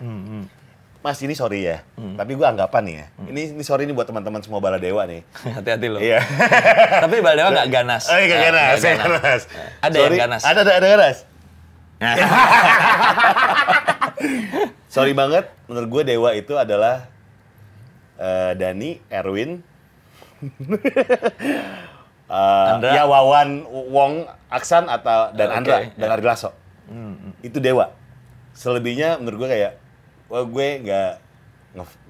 Hmm, 0.00 0.46
Mas 1.00 1.16
ini 1.18 1.32
sorry 1.32 1.64
ya, 1.64 1.80
tapi 2.12 2.36
gue 2.36 2.44
anggapan 2.44 2.82
nih 2.82 2.94
ya. 2.94 3.06
Ini, 3.24 3.40
ini 3.52 3.62
sorry 3.62 3.84
nih 3.84 3.92
buat 3.92 4.04
teman-teman 4.04 4.40
semua 4.40 4.60
bala 4.60 4.76
dewa 4.76 5.00
nih. 5.02 5.24
hati-hati 5.56 5.86
loh 5.86 5.96
Iya. 5.96 6.20
tapi 7.02 7.18
Baldewa 7.18 7.48
nggak 7.50 7.68
ganas 7.70 8.04
Oh, 8.04 8.14
iya, 8.14 8.26
gak 8.26 8.40
ganas, 8.44 8.76
gak 8.78 8.96
ganas. 9.00 9.42
ada 9.80 9.96
Sorry, 9.96 10.04
yang 10.10 10.22
ganas 10.28 10.42
Ada, 10.42 10.60
ada, 10.60 10.72
ada 10.74 10.86
ganas. 10.90 11.16
Sorry 14.90 15.12
banget, 15.12 15.48
menurut 15.66 15.88
gue 15.90 16.02
Dewa 16.06 16.30
itu 16.32 16.52
adalah 16.54 17.08
eh, 18.16 18.52
Dani, 18.54 19.00
Erwin, 19.08 19.64
eh, 22.28 22.68
Andra. 22.68 22.90
ya 22.92 23.04
Wawan, 23.04 23.48
Wong, 23.88 24.12
Aksan 24.48 24.84
atau 24.84 25.32
dan 25.32 25.48
Oke, 25.48 25.56
Andra 25.56 25.76
ya. 25.78 25.88
dan 25.96 26.08
Ari 26.10 26.22
Lasso. 26.22 26.50
Itu 27.40 27.56
Dewa. 27.56 27.96
Selebihnya 28.52 29.16
menurut 29.16 29.46
gue 29.46 29.50
kayak, 29.50 29.72
wah 30.30 30.46
gue 30.46 30.68
nggak 30.86 31.10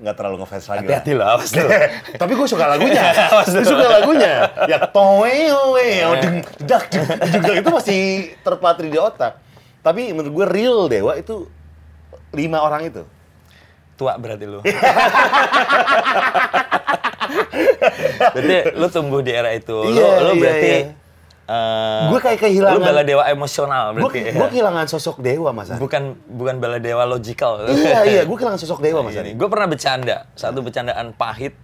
nggak 0.00 0.14
terlalu 0.16 0.40
ngefans 0.40 0.64
lagi. 0.72 0.88
lah. 0.88 0.96
hati-hati 0.96 1.12
loh 1.12 1.26
awas 1.36 1.50
loh 1.52 1.68
Tapi 2.16 2.32
gue 2.32 2.48
suka 2.48 2.64
lagunya. 2.64 3.04
gue 3.44 3.64
suka 3.64 3.86
lagunya. 4.00 4.34
Ya 4.64 4.78
towe 4.88 5.28
owe, 5.52 5.88
oh, 6.08 6.14
deng, 6.16 6.40
dak, 6.64 6.88
deng, 6.88 7.60
itu 7.60 7.68
masih 7.68 8.00
terpatri 8.40 8.88
di 8.88 8.96
otak. 8.96 9.36
Tapi 9.84 10.12
menurut 10.16 10.32
gue 10.32 10.46
real 10.48 10.88
Dewa 10.88 11.12
itu 11.16 11.44
lima 12.32 12.60
orang 12.60 12.88
itu. 12.88 13.04
tua 14.00 14.16
berarti 14.16 14.48
lu. 14.48 14.64
berarti 18.32 18.56
lu 18.72 18.86
tumbuh 18.88 19.20
di 19.20 19.32
era 19.36 19.52
itu. 19.52 19.76
Lu, 19.76 19.92
Iya, 19.92 20.10
lu 20.24 20.32
iya, 20.32 20.40
berarti 20.40 20.68
iya. 20.72 20.80
Eh, 21.50 22.06
Gue 22.14 22.20
kayak 22.22 22.38
kehilangan. 22.46 22.78
Lu 22.78 22.86
bala 22.86 23.02
dewa 23.02 23.24
emosional 23.26 23.84
berarti. 23.98 24.30
gue 24.30 24.38
ya. 24.38 24.48
kehilangan 24.54 24.86
sosok 24.86 25.18
Dewa 25.18 25.50
Mas. 25.50 25.74
Bukan 25.74 26.14
bukan 26.30 26.62
bala 26.62 26.78
dewa 26.78 27.02
logical. 27.10 27.66
iya 27.66 28.06
iya, 28.06 28.22
gue 28.22 28.36
kehilangan 28.38 28.60
sosok 28.62 28.78
Dewa 28.78 29.02
Mas 29.02 29.18
Ari. 29.18 29.34
Gue 29.40 29.48
pernah 29.50 29.66
bercanda, 29.66 30.30
satu 30.38 30.62
bercandaan 30.62 31.10
pahit 31.18 31.58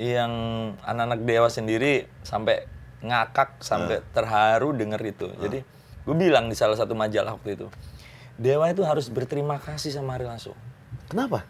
yang 0.00 0.32
anak-anak 0.80 1.20
dewa 1.28 1.48
sendiri 1.52 2.08
sampai 2.24 2.64
ngakak, 3.04 3.60
sampai 3.60 4.00
terharu 4.16 4.72
denger 4.72 5.00
itu. 5.04 5.28
Jadi 5.36 5.58
gue 6.02 6.14
bilang 6.16 6.48
di 6.48 6.56
salah 6.56 6.74
satu 6.74 6.96
majalah 6.96 7.36
waktu 7.36 7.54
itu, 7.60 7.66
dewa 8.40 8.66
itu 8.72 8.82
harus 8.82 9.06
berterima 9.12 9.60
kasih 9.60 9.92
sama 9.92 10.16
Ari 10.16 10.24
Lasso. 10.26 10.56
Kenapa? 11.12 11.44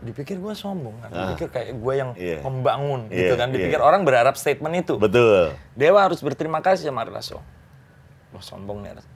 Dipikir 0.00 0.40
gue 0.40 0.54
sombong 0.56 0.96
kan, 0.98 1.10
dipikir 1.12 1.48
kayak 1.52 1.70
gue 1.76 1.94
yang 1.94 2.10
Iya. 2.16 2.40
membangun 2.40 3.06
Iya, 3.08 3.16
gitu 3.20 3.34
kan, 3.36 3.48
dipikir 3.50 3.76
iya. 3.76 3.84
orang 3.84 4.02
berharap 4.02 4.34
statement 4.34 4.74
itu. 4.80 4.96
Betul. 4.96 5.52
Dewa 5.76 6.00
harus 6.00 6.20
berterima 6.20 6.60
kasih 6.60 6.88
sama 6.88 7.04
Lasso. 7.04 7.40
Wah 8.32 8.40
sombong 8.40 8.80
nih. 8.80 8.96
Lasso. 8.96 9.10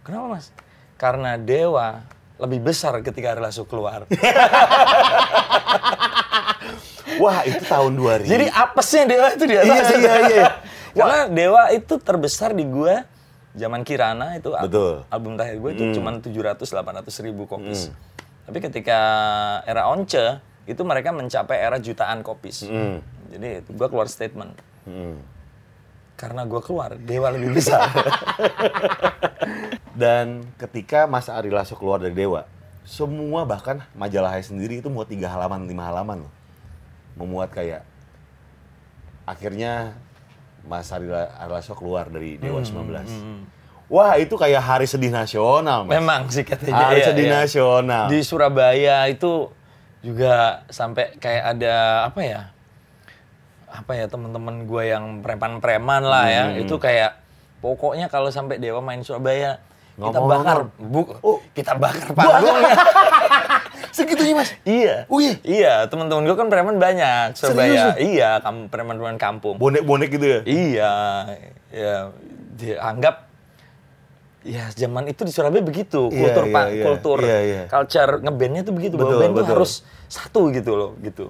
Kenapa 0.00 0.26
mas? 0.32 0.48
Karena 0.96 1.36
Dewa 1.36 2.00
lebih 2.40 2.60
besar 2.64 2.96
ketika 3.02 3.36
Lasso 3.36 3.68
keluar. 3.68 4.08
Wah, 7.18 7.42
itu 7.42 7.62
tahun 7.66 7.98
2000. 7.98 8.30
Jadi 8.30 8.46
apesnya 8.46 9.02
Dewa 9.04 9.28
itu 9.34 9.44
di 9.44 9.56
atas. 9.58 9.68
Iya, 9.90 9.98
iya, 9.98 10.14
iya. 10.30 10.48
Karena 10.98 11.20
Dewa 11.26 11.62
itu 11.70 11.94
terbesar 11.98 12.54
di 12.54 12.62
gua 12.62 13.02
zaman 13.58 13.82
Kirana 13.82 14.38
itu 14.38 14.54
Betul. 14.54 15.02
Album 15.10 15.34
terakhir 15.34 15.58
gue 15.58 15.70
itu 15.74 15.84
cuma 15.98 16.14
700-800 16.14 17.26
ribu 17.26 17.42
kopis. 17.44 17.90
Tapi 18.48 18.64
ketika 18.64 19.00
era 19.68 19.84
Once 19.92 20.40
itu 20.64 20.80
mereka 20.80 21.12
mencapai 21.12 21.60
era 21.60 21.76
jutaan 21.76 22.24
kopis. 22.24 22.64
Hmm. 22.64 23.04
Jadi 23.28 23.60
itu 23.60 23.76
gua 23.76 23.92
keluar 23.92 24.08
statement. 24.08 24.56
Hmm. 24.88 25.20
Karena 26.16 26.48
gua 26.48 26.64
keluar, 26.64 26.96
Dewa 26.96 27.28
lebih 27.28 27.52
besar. 27.60 27.92
Dan 30.00 30.48
ketika 30.56 31.04
Mas 31.04 31.28
Ari 31.28 31.52
Lasso 31.52 31.76
keluar 31.76 32.00
dari 32.00 32.16
Dewa, 32.16 32.48
semua 32.88 33.44
bahkan 33.44 33.84
majalahnya 33.92 34.40
sendiri 34.40 34.80
itu 34.80 34.88
muat 34.88 35.12
tiga 35.12 35.28
halaman, 35.28 35.68
lima 35.68 35.84
halaman 35.84 36.24
loh. 36.24 36.32
Memuat 37.20 37.52
kayak 37.52 37.84
akhirnya 39.28 39.92
Mas 40.64 40.88
Ari 40.88 41.04
La- 41.04 41.36
Ari 41.36 41.52
Lasso 41.52 41.76
keluar 41.76 42.08
dari 42.08 42.40
Dewa 42.40 42.64
19. 42.64 43.52
Wah 43.88 44.14
itu 44.14 44.36
kayak 44.36 44.60
hari 44.60 44.84
sedih 44.84 45.08
nasional 45.08 45.88
mas. 45.88 45.96
Memang 45.96 46.28
sih 46.28 46.44
katanya. 46.44 46.92
Hari 46.92 47.00
iya, 47.00 47.06
sedih 47.08 47.26
iya. 47.26 47.34
nasional. 47.40 48.04
Di 48.06 48.20
Surabaya 48.20 49.08
itu 49.08 49.48
juga 50.04 50.62
sampai 50.68 51.16
kayak 51.16 51.56
ada 51.56 51.74
apa 52.04 52.20
ya? 52.20 52.42
Apa 53.66 53.96
ya 53.96 54.04
teman-teman 54.06 54.64
gue 54.64 54.82
yang 54.86 55.20
preman-preman 55.20 56.04
lah 56.04 56.24
ya. 56.28 56.44
Hmm. 56.48 56.60
Itu 56.60 56.76
kayak 56.76 57.16
pokoknya 57.58 58.08
kalau 58.08 58.28
sampai 58.28 58.60
Dewa 58.60 58.80
main 58.80 59.00
Surabaya 59.00 59.56
kita 59.98 60.14
Ngomong, 60.14 60.30
bakar, 60.30 60.58
ngomong. 60.78 60.92
bu, 60.94 61.00
Oh. 61.20 61.38
kita 61.50 61.74
bakar 61.74 62.14
panggungnya. 62.14 62.70
Segitunya 63.96 64.34
mas. 64.36 64.54
iya. 64.62 65.08
Oh, 65.10 65.18
iya? 65.18 65.34
Iya, 65.42 65.74
teman-teman 65.90 66.22
gue 66.22 66.36
kan 66.36 66.46
preman 66.46 66.76
banyak 66.78 67.34
Serius 67.34 67.56
Surabaya. 67.56 67.84
Iya, 67.98 68.30
kam- 68.38 68.70
preman-preman 68.70 69.18
kampung. 69.18 69.58
Bonek-bonek 69.58 70.12
gitu 70.12 70.26
ya. 70.28 70.40
Iya, 70.46 70.92
ya 71.68 71.94
dianggap 72.54 73.27
ya 74.48 74.64
zaman 74.72 75.04
itu 75.06 75.22
di 75.22 75.30
Surabaya 75.30 75.60
begitu 75.60 76.08
Iya, 76.08 76.20
kultur 76.24 76.44
iya, 76.44 76.54
pak 76.54 76.66
iya, 76.66 76.82
kultur 76.82 77.18
iya, 77.20 77.38
iya. 77.42 77.62
culture 77.68 78.12
ngebandnya 78.18 78.62
tuh 78.64 78.72
begitu 78.72 78.94
bahwa 78.96 79.12
Betul, 79.12 79.20
band 79.20 79.30
tuh 79.30 79.38
betul. 79.38 79.54
harus 79.54 79.72
satu 80.08 80.40
gitu 80.50 80.72
loh 80.72 80.90
gitu 80.98 81.28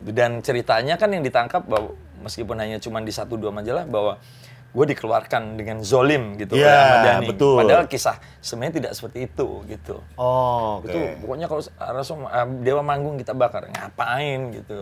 dan 0.00 0.38
ceritanya 0.38 0.94
kan 0.94 1.10
yang 1.10 1.20
ditangkap 1.20 1.64
bahwa 1.64 1.92
meskipun 2.20 2.54
hanya 2.56 2.78
cuma 2.78 3.00
di 3.00 3.10
satu 3.10 3.34
dua 3.34 3.50
majalah 3.50 3.82
bahwa 3.84 4.22
gue 4.70 4.86
dikeluarkan 4.90 5.54
dengan 5.54 5.78
zolim 5.80 6.34
gitu 6.34 6.54
Iya, 6.54 6.66
oleh 6.66 6.74
Ahmad 6.76 7.02
Dhani. 7.04 7.26
betul. 7.30 7.56
padahal 7.56 7.84
kisah 7.86 8.16
sebenarnya 8.38 8.74
tidak 8.76 8.92
seperti 8.92 9.18
itu 9.24 9.46
gitu 9.64 9.96
Oh, 10.14 10.78
oke. 10.78 10.90
itu 10.90 10.98
pokoknya 11.20 11.46
kalau 11.46 11.62
Rasul 11.90 12.22
eh, 12.22 12.46
Dewa 12.60 12.82
manggung 12.82 13.14
kita 13.14 13.32
bakar 13.32 13.66
ngapain 13.68 14.50
gitu 14.52 14.74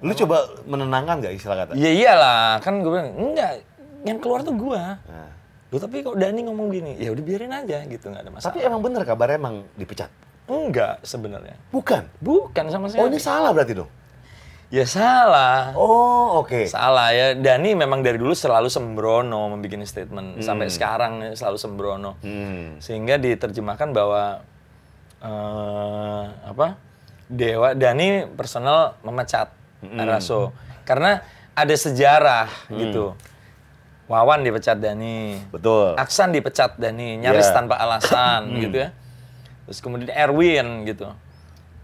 Lu 0.00 0.12
coba 0.14 0.36
menenangkan 0.64 1.20
nggak 1.20 1.34
istilah 1.34 1.56
kata? 1.58 1.72
Iya 1.72 1.90
iyalah, 1.92 2.56
kan 2.60 2.80
gue 2.80 2.88
bilang 2.88 3.12
enggak, 3.12 3.60
yang 4.00 4.16
keluar 4.16 4.40
tuh 4.40 4.56
gua. 4.56 4.96
Nah. 5.04 5.28
Loh 5.70 5.78
tapi 5.78 6.02
kok 6.02 6.18
Dani 6.18 6.40
ngomong 6.50 6.68
gini, 6.74 6.98
ya 6.98 7.14
udah 7.14 7.22
biarin 7.22 7.54
aja 7.54 7.86
gitu, 7.86 8.10
nggak 8.10 8.22
ada 8.26 8.30
masalah. 8.34 8.50
Tapi 8.50 8.58
emang 8.66 8.82
bener 8.82 9.02
kabarnya 9.06 9.38
emang 9.38 9.56
dipecat? 9.78 10.10
enggak 10.50 10.98
sebenarnya. 11.06 11.54
Bukan. 11.70 12.10
Bukan 12.18 12.64
sama 12.74 12.90
sekali. 12.90 13.06
Oh 13.06 13.08
ini 13.08 13.20
salah 13.22 13.54
berarti 13.54 13.78
dong? 13.78 13.90
Ya 14.70 14.86
salah. 14.86 15.74
Oh 15.74 16.42
oke. 16.42 16.66
Salah 16.70 17.10
ya, 17.10 17.34
Dani 17.34 17.74
memang 17.74 18.06
dari 18.06 18.18
dulu 18.18 18.34
selalu 18.34 18.70
sembrono 18.70 19.50
membuat 19.50 19.86
statement. 19.86 20.42
Sampai 20.42 20.70
sekarang 20.70 21.22
ya, 21.22 21.30
selalu 21.34 21.58
sembrono. 21.58 22.18
Hmm. 22.22 22.78
Sehingga 22.78 23.18
diterjemahkan 23.18 23.90
bahwa 23.90 24.42
eh 25.22 26.24
apa? 26.46 26.78
Dewa 27.30 27.78
Dani 27.78 28.26
personal 28.34 28.98
memecat 29.06 29.54
Araso 29.80 30.50
karena 30.82 31.22
ada 31.54 31.74
sejarah 31.74 32.50
gitu. 32.70 33.14
Wawan 34.10 34.42
dipecat 34.42 34.74
Dani. 34.76 35.38
Betul. 35.48 35.94
Aksan 35.94 36.34
dipecat 36.34 36.74
Dani, 36.74 37.14
nyaris 37.16 37.46
Iya. 37.46 37.54
tanpa 37.54 37.78
alasan 37.78 38.58
gitu 38.58 38.74
ya. 38.76 38.90
Terus 39.64 39.78
kemudian 39.78 40.10
Erwin 40.10 40.82
gitu. 40.82 41.06
Nah, 41.06 41.14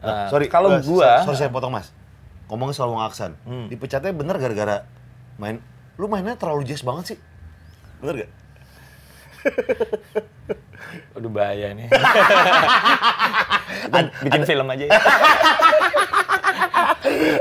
Nah, 0.02 0.26
sorry, 0.26 0.50
kalau 0.50 0.74
eh, 0.74 0.82
gua 0.82 1.22
sorry 1.22 1.38
saya 1.38 1.48
potong 1.48 1.70
mas. 1.70 1.94
Ngomongin 2.46 2.74
soal 2.74 2.90
Wong 2.90 2.98
Aksan, 3.00 3.34
dipecatnya 3.66 4.10
bener 4.10 4.34
gara-gara 4.36 4.86
main, 5.34 5.58
lu 5.94 6.06
mainnya 6.06 6.34
terlalu 6.34 6.62
jazz 6.62 6.82
banget 6.82 7.14
sih, 7.14 7.18
bener 7.98 8.22
gak? 8.22 8.30
Aduh 11.18 11.26
bahaya 11.26 11.74
nih. 11.74 11.90
Bikin 14.26 14.42
film 14.44 14.66
aja 14.68 14.84
ya. 14.86 14.90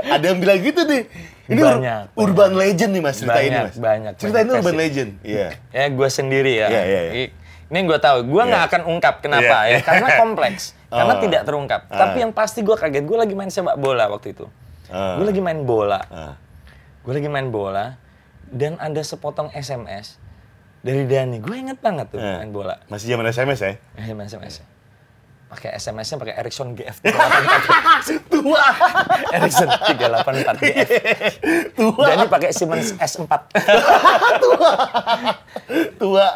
Ada 0.06 0.26
yang 0.26 0.39
bilang 0.39 0.60
gitu 0.60 0.82
nih. 0.84 1.04
Ini 1.46 1.60
ur- 1.60 1.78
Banyak, 1.78 2.02
urban 2.15 2.52
legend 2.54 2.91
nih 2.91 3.02
mas 3.02 3.15
cerita 3.15 3.38
ini 3.38 3.54
Banyak, 3.54 3.63
mas. 3.63 3.78
banyak, 3.78 4.13
Cerita 4.18 4.38
ini 4.38 4.44
banyak 4.44 4.58
urban 4.58 4.65
versi. 4.72 4.82
legend. 4.84 5.12
Iya. 5.22 5.48
Ya 5.70 5.86
gue 5.88 6.10
sendiri 6.10 6.54
ya. 6.56 6.68
Iya, 6.68 6.82
iya, 6.84 7.02
iya. 7.06 7.13
Ini 7.65 7.80
gue 7.84 8.00
tahu. 8.00 8.18
Gue 8.26 8.44
nggak 8.44 8.62
Iya. 8.62 8.70
akan 8.72 8.82
ungkap 8.88 9.15
kenapa 9.20 9.58
Iya. 9.63 9.72
ya. 9.72 9.80
Karena 9.82 10.08
kompleks. 10.22 10.63
Karena 10.88 11.13
Oh. 11.13 11.22
tidak 11.22 11.41
terungkap. 11.44 11.82
Ah. 11.86 11.98
Tapi 12.00 12.18
yang 12.20 12.32
pasti 12.32 12.60
gue 12.60 12.74
kaget. 12.74 13.04
Gue 13.04 13.15
lagi 13.15 13.34
main 13.34 13.48
sepak 13.48 13.76
bola 13.76 14.06
waktu 14.08 14.32
itu. 14.32 14.46
Ah. 14.88 15.15
Gue 15.15 15.26
lagi 15.28 15.39
main 15.39 15.62
bola. 15.62 16.02
Ah. 16.08 16.34
Gue 17.02 17.13
lagi 17.13 17.28
main 17.28 17.48
bola. 17.48 17.98
Dan 18.48 18.78
ada 18.78 19.02
sepotong 19.02 19.50
SMS 19.52 20.18
dari 20.80 21.06
Dani. 21.06 21.38
Gue 21.38 21.58
inget 21.60 21.78
banget 21.78 22.10
tuh 22.10 22.18
Eh, 22.18 22.38
main 22.39 22.50
bola. 22.50 22.82
Masih 22.86 23.06
zaman 23.08 23.26
SMS 23.28 23.60
ya? 23.60 23.74
Eh, 23.98 24.13
main 24.13 24.26
SMS. 24.26 24.65
Pakai 25.45 25.77
SMS-nya 25.77 26.17
pakai 26.17 26.36
Ericsson 26.36 26.73
GF. 26.73 27.05
Tua. 28.34 28.65
Ericsson 29.31 29.69
384 29.69 30.58
GF. 30.58 30.89
Tua. 31.71 32.03
Dani 32.03 32.25
pakai 32.25 32.49
Siemens 32.49 32.97
S4. 32.97 33.29
Tua. 36.01 36.27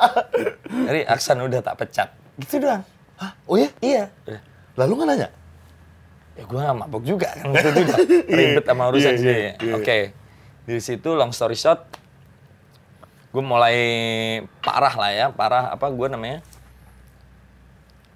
Jadi 0.69 1.01
Aksan 1.05 1.41
udah 1.41 1.59
tak 1.59 1.75
pecat. 1.77 2.09
Gitu 2.37 2.61
doang. 2.61 2.85
Hah? 3.17 3.31
Oh 3.45 3.57
ya? 3.57 3.69
Iya. 3.79 4.03
Udah. 4.25 4.41
Lalu 4.77 4.91
nggak 4.93 5.07
nanya? 5.09 5.29
Ya 6.33 6.43
gue 6.45 6.55
gak 6.55 6.77
mabok 6.77 7.03
juga 7.03 7.27
kan. 7.35 7.51
Waktu 7.51 7.67
itu 7.67 7.79
udah 7.83 7.97
ribet 8.31 8.63
sama 8.63 8.83
urusan 8.87 9.03
Iya, 9.03 9.11
sendiri. 9.17 9.35
iya, 9.35 9.51
iya. 9.59 9.73
Oke. 9.75 9.97
Dari 10.63 10.79
situ 10.79 11.09
long 11.11 11.35
story 11.35 11.53
short. 11.53 11.83
Gue 13.29 13.43
mulai 13.43 13.77
parah 14.63 14.95
lah 14.95 15.11
ya. 15.11 15.25
Parah 15.29 15.75
apa 15.75 15.85
gue 15.89 16.07
namanya. 16.07 16.39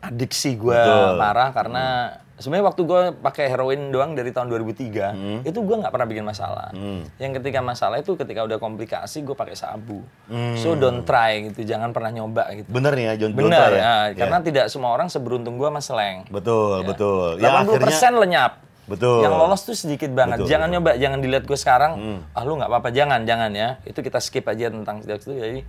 Adiksi 0.03 0.53
gue 0.53 0.75
parah 1.15 1.49
karena 1.49 1.85
sebenarnya 2.33 2.65
waktu 2.65 2.81
gue 2.83 3.01
pakai 3.17 3.45
heroin 3.47 3.87
doang 3.87 4.11
dari 4.11 4.29
tahun 4.29 4.51
2003 4.51 5.15
Hmm. 5.15 5.39
itu 5.41 5.55
gue 5.55 5.75
nggak 5.77 5.89
pernah 5.89 6.05
bikin 6.05 6.23
masalah. 6.23 6.75
Yang 7.15 7.39
ketika 7.39 7.59
masalah 7.59 7.97
itu 7.97 8.11
ketika 8.13 8.43
udah 8.43 8.57
komplikasi 8.57 9.21
gue 9.21 9.31
pakai 9.31 9.55
sabu. 9.55 10.03
Hmm. 10.27 10.55
So 10.55 10.73
don't 10.73 11.01
try 11.01 11.45
gitu, 11.45 11.63
jangan 11.63 11.89
pernah 11.89 12.11
nyoba 12.11 12.51
gitu. 12.53 12.67
Bener 12.67 12.91
nih 12.91 13.05
ya, 13.05 13.13
John 13.15 13.31
John 13.31 13.47
Benar 13.47 13.63
Try 13.63 13.73
ya, 13.73 13.79
Ya. 13.79 13.95
karena 14.17 14.37
tidak 14.41 14.65
semua 14.67 14.91
orang 14.91 15.07
seberuntung 15.07 15.55
gue 15.55 15.65
sama 15.65 15.79
Seleng. 15.79 16.27
Betul, 16.27 16.83
Ya. 16.83 16.87
betul. 16.89 17.27
80% 17.39 18.13
lenyap. 18.17 18.53
Betul. 18.83 19.23
Yang 19.23 19.33
lolos 19.33 19.61
tuh 19.63 19.77
sedikit 19.79 20.11
banget. 20.11 20.43
Betul, 20.43 20.51
jangan 20.51 20.67
betul. 20.67 20.75
nyoba, 20.83 20.91
jangan 20.99 21.19
dilihat 21.21 21.43
gue 21.47 21.55
sekarang. 21.55 21.91
Ah 22.29 22.43
lu 22.43 22.59
nggak 22.59 22.67
apa-apa, 22.67 22.89
jangan, 22.91 23.23
jangan 23.23 23.55
ya. 23.55 23.79
Itu 23.87 24.03
kita 24.03 24.19
skip 24.19 24.43
aja 24.43 24.67
tentang 24.67 24.99
itu. 24.99 25.31
Jadi 25.31 25.63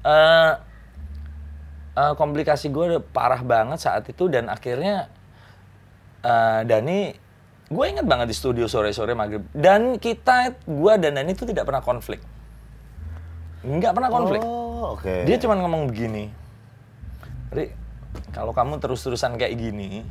eh 0.00 0.50
eh, 1.98 2.14
komplikasi 2.14 2.70
gue 2.70 3.02
parah 3.10 3.42
banget 3.42 3.82
saat 3.82 4.06
itu 4.06 4.30
dan 4.30 4.46
akhirnya 4.46 5.10
eh, 6.22 6.60
Dani, 6.62 7.10
gue 7.66 7.84
inget 7.90 8.06
banget 8.06 8.30
di 8.30 8.36
studio 8.38 8.70
sore-sore 8.70 9.18
maghrib. 9.18 9.42
Dan 9.50 9.98
kita, 9.98 10.54
gue 10.62 10.92
dan 11.02 11.18
Dani 11.18 11.34
itu 11.34 11.42
tidak 11.42 11.66
pernah 11.66 11.82
konflik. 11.82 12.22
Nggak 13.66 13.92
pernah 13.92 14.10
konflik. 14.14 14.40
Oh, 14.46 14.94
oke. 14.94 15.26
Dia 15.26 15.36
cuma 15.42 15.58
ngomong 15.58 15.90
begini, 15.90 16.30
Ri, 17.50 17.74
kalau 18.30 18.54
kamu 18.54 18.78
terus-terusan 18.78 19.34
kayak 19.34 19.58
gini, 19.58 20.06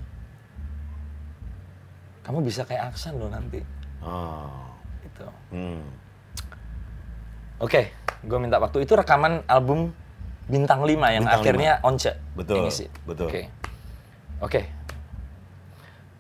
kamu 2.28 2.44
bisa 2.44 2.68
kayak 2.68 2.92
Aksan 2.92 3.16
loh 3.16 3.32
nanti. 3.32 3.64
Oh. 4.04 4.52
Gitu. 5.00 5.28
Hmm. 5.56 5.82
Oke, 7.58 7.90
gue 8.22 8.38
minta 8.38 8.60
waktu 8.60 8.84
itu 8.86 8.94
rekaman 8.94 9.42
album 9.48 9.96
Bintang 10.48 10.82
5 10.82 10.88
yang 10.88 11.24
Bintang 11.24 11.40
akhirnya 11.40 11.72
Once. 11.82 12.12
Betul, 12.34 12.56
yang 12.58 12.66
ngisi. 12.66 12.86
betul. 13.04 13.28
Oke. 13.28 13.42
Oke. 14.40 14.62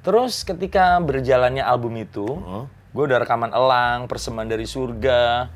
Terus 0.01 0.33
ketika 0.41 0.99
berjalannya 0.99 1.61
album 1.61 1.95
itu, 1.95 2.23
Heeh. 2.25 2.63
gue 2.67 3.03
udah 3.03 3.19
rekaman 3.19 3.51
Elang, 3.51 4.07
Persembahan 4.07 4.47
dari 4.47 4.63
Surga, 4.63 5.51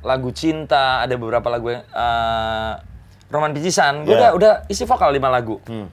lagu 0.00 0.30
Cinta, 0.30 1.00
ada 1.00 1.14
beberapa 1.14 1.46
lagu 1.46 1.70
yang 1.70 1.84
eh, 1.84 2.72
Roman 3.26 3.50
Picisan. 3.50 4.02
Gue 4.02 4.12
Yeah. 4.12 4.30
udah 4.30 4.30
udah 4.34 4.52
isi 4.66 4.82
vokal 4.82 5.10
lima 5.10 5.28
lagu. 5.28 5.62
Hmm. 5.64 5.86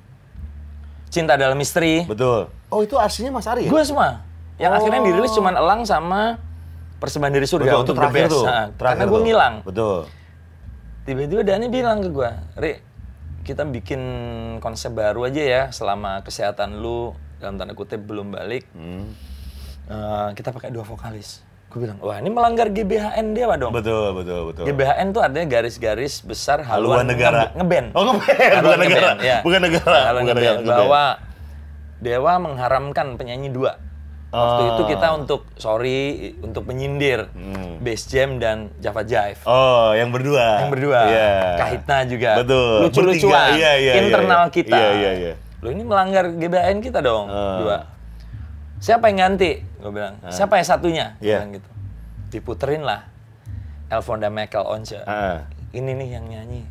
Cinta 1.08 1.34
dalam 1.34 1.56
misteri, 1.56 2.04
Betul. 2.04 2.50
Oh 2.68 2.82
itu 2.82 2.94
aslinya 2.94 3.32
Mas 3.32 3.46
Ari 3.46 3.66
ya? 3.66 3.72
Gue 3.72 3.80
semua. 3.82 4.26
Yang 4.58 4.72
Oh. 4.72 4.78
akhirnya 4.82 5.02
dirilis 5.04 5.32
cuma 5.32 5.50
Elang 5.52 5.82
sama 5.84 6.42
Persembahan 6.98 7.30
dari 7.32 7.46
Surga 7.46 7.70
Betul, 7.72 7.80
untuk 7.80 7.94
itu 7.94 8.02
terakhir 8.02 8.24
Best. 8.24 8.34
tuh. 8.34 8.44
Nah, 8.44 8.66
Terakhir 8.74 8.98
karena 8.98 9.04
gue 9.06 9.20
ngilang. 9.22 9.54
Betul. 9.62 9.98
Tiba-tiba 11.08 11.40
Dani 11.40 11.72
bilang 11.72 12.04
ke 12.04 12.12
gue, 12.12 12.30
Ri, 12.60 12.74
kita 13.42 13.64
bikin 13.64 14.02
konsep 14.60 14.92
baru 14.92 15.24
aja 15.24 15.40
ya 15.40 15.62
selama 15.72 16.20
kesehatan 16.20 16.84
lu 16.84 17.16
dalam 17.40 17.56
tanda 17.56 17.72
kutip 17.72 18.04
belum 18.04 18.36
balik. 18.36 18.68
Hmm. 18.76 19.08
Eh, 19.88 20.30
kita 20.36 20.52
pakai 20.52 20.68
dua 20.68 20.84
vokalis. 20.84 21.48
Gue 21.72 21.84
bilang, 21.84 21.96
wah 22.00 22.20
ini 22.20 22.28
melanggar 22.28 22.68
GBHN 22.68 23.32
Dewa 23.32 23.56
dong. 23.56 23.72
Betul, 23.72 24.20
betul, 24.20 24.52
betul. 24.52 24.64
GBHN 24.68 25.08
tuh 25.12 25.24
artinya 25.24 25.48
garis-garis 25.48 26.20
besar 26.22 26.60
Haluan 26.60 27.04
haluan 27.04 27.08
negara. 27.08 27.40
nge- 27.40 27.54
ngeband. 27.56 27.88
Oh, 27.92 28.04
ngeband. 28.04 28.28
Bukan 28.60 28.80
negara. 28.80 29.08
ngeband, 29.08 29.20
ya. 29.24 29.38
Bukan 29.44 29.62
negara. 29.64 29.98
Haluan 30.04 30.24
Bukan 30.24 30.36
negara. 30.36 30.60
Bahwa 30.64 31.04
Dewa 31.98 32.34
mengharamkan 32.38 33.08
penyanyi 33.16 33.48
dua. 33.48 33.80
Waktu 34.28 34.64
Oh. 34.64 34.70
itu 34.76 34.82
kita 34.92 35.08
untuk 35.16 35.48
sorry 35.56 36.00
untuk 36.44 36.68
menyindir 36.68 37.32
Hmm. 37.32 37.80
Bass 37.80 38.04
Jam 38.06 38.44
dan 38.44 38.76
Java 38.78 39.08
Jive. 39.08 39.40
Oh, 39.48 39.96
yang 39.96 40.12
berdua. 40.12 40.68
Yang 40.68 40.72
berdua. 40.76 41.00
Iya. 41.08 41.32
Kahitna 41.56 41.98
juga. 42.04 42.32
Betul. 42.44 42.92
Lucu-lucuan. 42.92 43.56
Iya, 43.56 43.72
iya, 43.80 43.94
iya, 43.96 44.04
internal 44.04 44.44
iya. 44.44 44.52
kita. 44.52 44.76
Iya, 44.76 44.90
iya, 44.92 45.12
iya. 45.16 45.34
Lo 45.64 45.72
ini 45.72 45.82
melanggar 45.82 46.28
GBHN 46.30 46.84
kita 46.84 47.00
dong. 47.00 47.32
Ah. 47.32 47.58
Dua. 47.58 47.78
Siapa 48.78 49.08
yang 49.08 49.18
ganti? 49.24 49.64
Gue 49.80 49.92
bilang. 49.96 50.20
Siapa 50.28 50.60
yang 50.60 50.68
satunya? 50.68 51.06
Iya. 51.18 51.40
bilang 51.40 51.52
gitu. 51.56 51.70
Diputerin 52.30 52.84
lah. 52.84 53.08
Elfonda 53.88 54.28
Michael 54.28 54.68
Once. 54.68 54.92
Ah. 55.08 55.48
Ini 55.72 55.88
nih 55.96 56.10
yang 56.14 56.28
nyanyi. 56.28 56.68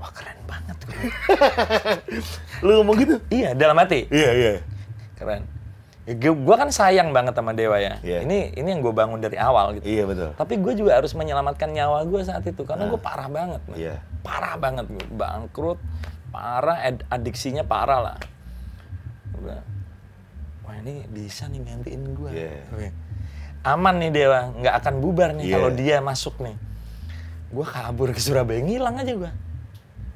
Wah 0.00 0.08
keren 0.16 0.38
banget. 0.48 0.76
Lu 2.64 2.80
ngomong 2.80 2.96
gitu? 2.96 3.20
iya 3.28 3.52
dalam 3.52 3.76
hati. 3.76 4.08
Iya, 4.08 4.30
iya. 4.32 4.52
Keren. 5.14 5.42
Ya, 6.08 6.16
gue 6.16 6.56
kan 6.56 6.72
sayang 6.72 7.12
banget 7.12 7.36
sama 7.36 7.52
Dewa 7.52 7.76
ya. 7.76 8.00
Iya. 8.00 8.24
Ini 8.24 8.56
ini 8.56 8.68
yang 8.72 8.80
gue 8.80 8.96
bangun 8.96 9.20
dari 9.20 9.36
awal 9.36 9.76
gitu. 9.76 9.84
Iya, 9.84 10.08
betul. 10.08 10.30
Tapi 10.32 10.54
gue 10.56 10.72
juga 10.72 10.96
harus 10.96 11.12
menyelamatkan 11.12 11.68
nyawa 11.68 12.00
gue 12.08 12.24
saat 12.24 12.40
itu 12.48 12.64
karena 12.64 12.88
gue 12.88 12.96
parah 12.96 13.28
banget, 13.28 13.60
man. 13.68 13.76
Iya. 13.76 14.00
parah 14.24 14.56
banget 14.56 14.88
gue 14.88 15.04
bangkrut, 15.12 15.76
parah, 16.32 16.80
ad- 16.80 17.04
adiksinya 17.08 17.60
parah 17.60 18.00
lah. 18.00 18.16
Gua 19.36 19.60
Wah 20.64 20.74
ini 20.80 21.04
bisa 21.08 21.44
nih 21.48 21.60
gantiin 21.60 22.02
gue. 22.16 22.30
Iya. 22.32 22.52
Oke. 22.72 22.88
Aman 23.64 24.00
nih 24.00 24.08
Dewa, 24.08 24.48
nggak 24.56 24.74
akan 24.80 24.94
bubar 25.04 25.36
nih 25.36 25.44
Iya. 25.48 25.54
kalau 25.60 25.70
dia 25.72 25.96
masuk 26.00 26.40
nih. 26.40 26.56
Gue 27.52 27.64
kabur 27.64 28.12
ke 28.12 28.20
Surabaya, 28.20 28.64
ngilang 28.64 28.96
aja 28.96 29.12
gue. 29.12 29.32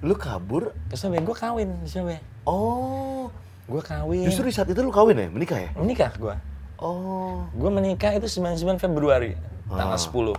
Lu 0.01 0.17
kabur? 0.17 0.73
Ke 0.89 0.97
Surabaya, 0.97 1.21
gue 1.21 1.37
kawin 1.37 1.69
di 1.85 1.89
Surabaya. 1.89 2.21
Oh. 2.49 3.29
Gue 3.73 3.83
kawin. 3.83 4.25
Justru 4.29 4.45
di 4.47 4.55
saat 4.55 4.69
itu 4.69 4.81
lu 4.85 4.93
kawin 4.93 5.17
ya? 5.17 5.29
Menikah 5.33 5.59
ya? 5.59 5.71
Menikah 5.73 6.13
gue. 6.15 6.35
Oh. 6.77 7.49
Gue 7.57 7.71
menikah 7.73 8.13
itu 8.13 8.29
99 8.29 8.77
Februari, 8.77 9.33
tanggal 9.71 9.97
Ah. 9.97 10.03
10. 10.03 10.37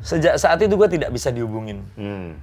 Sejak 0.00 0.34
saat 0.38 0.56
itu 0.62 0.72
gue 0.72 0.88
tidak 0.88 1.10
bisa 1.10 1.28
dihubungin. 1.28 1.82
Hmm. 1.98 2.38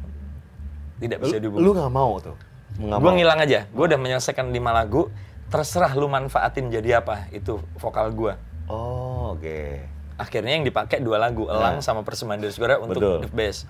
Tidak 1.00 1.18
bisa 1.18 1.38
dihubungin. 1.40 1.66
lu 1.66 1.72
gak 1.74 1.90
mau 1.90 2.20
tuh? 2.20 2.36
Gue 2.78 3.12
ngilang 3.16 3.40
aja. 3.42 3.66
Gue 3.72 3.90
udah 3.90 3.98
menyelesaikan 3.98 4.52
lima 4.52 4.70
lagu. 4.70 5.10
Terserah 5.48 5.96
lu 5.96 6.12
manfaatin 6.12 6.70
jadi 6.70 7.00
apa. 7.02 7.32
Itu 7.32 7.64
vokal 7.80 8.12
gue. 8.14 8.34
Oh, 8.68 9.34
oke. 9.34 9.82
Akhirnya 10.18 10.60
yang 10.60 10.66
dipakai 10.68 11.00
dua 11.00 11.18
lagu. 11.18 11.48
Elang 11.48 11.80
sama 11.80 12.04
Persembahan 12.04 12.42
dari 12.42 12.54
Surga 12.54 12.78
untuk 12.78 13.00
Betul. 13.00 13.18
The 13.26 13.32
Best. 13.32 13.66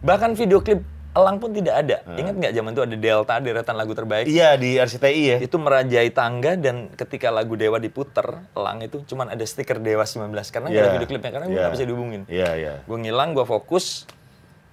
Bahkan 0.00 0.34
video 0.34 0.60
klip 0.60 0.80
Elang 1.10 1.42
pun 1.42 1.50
tidak 1.50 1.74
ada. 1.76 2.06
Ingat 2.06 2.34
nggak 2.38 2.52
zaman 2.54 2.70
itu 2.70 2.82
ada 2.82 2.94
Delta, 2.94 3.34
deretan 3.36 3.74
lagu 3.74 3.90
terbaik. 3.92 4.30
Iya, 4.30 4.54
di 4.54 4.78
RCTI 4.78 5.22
ya? 5.26 5.36
Itu 5.42 5.58
merajai 5.58 6.06
tangga 6.10 6.54
dan 6.54 6.86
ketika 6.94 7.28
lagu 7.28 7.58
Dewa 7.58 7.76
diputer, 7.76 8.46
Elang 8.52 8.78
itu 8.78 9.02
cuman 9.04 9.26
ada 9.28 9.42
stiker 9.42 9.78
Dewa 9.78 10.06
19. 10.06 10.30
Karena 10.48 10.70
nggak 10.70 10.78
ada 10.78 10.86
Iya. 10.86 10.94
video 10.94 11.08
klipnya. 11.08 11.30
Karena 11.30 11.46
gue 11.46 11.52
Iya. 11.52 11.60
nggak 11.60 11.74
bisa 11.74 11.84
dihubungin. 11.84 12.22
Iya, 12.30 12.50
iya. 12.54 12.74
gue 12.80 12.96
ngilang, 12.96 13.34
gue 13.34 13.42
fokus. 13.42 14.06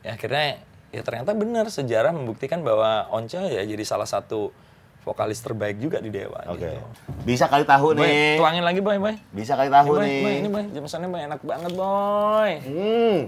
Ya, 0.02 0.14
akhirnya 0.14 0.62
ya 0.88 1.02
ternyata 1.02 1.34
benar 1.34 1.68
sejarah 1.68 2.14
membuktikan 2.14 2.62
bahwa 2.62 3.10
Once 3.10 3.34
ya 3.34 3.66
jadi 3.66 3.82
salah 3.82 4.06
satu 4.06 4.54
vokalis 5.02 5.42
terbaik 5.42 5.80
juga 5.80 5.98
di 5.98 6.14
Dewa. 6.14 6.38
Oke. 6.48 6.70
Gitu. 6.70 6.78
Bisa 7.26 7.48
kali 7.48 7.66
tahu 7.66 7.96
Boy, 7.96 8.06
nih. 8.06 8.38
tuangin 8.38 8.62
lagi 8.62 8.80
boy, 8.80 9.00
boy. 9.00 9.16
Bisa 9.32 9.56
kali 9.56 9.68
tahu 9.68 9.96
boy, 9.96 10.06
nih. 10.06 10.22
boy, 10.22 10.34
ini 10.38 10.50
boy, 10.52 10.64
jamesannya 10.70 11.08
boy 11.08 11.22
enak 11.24 11.42
banget 11.42 11.72
boy. 11.74 12.52
Hmm. 12.62 13.20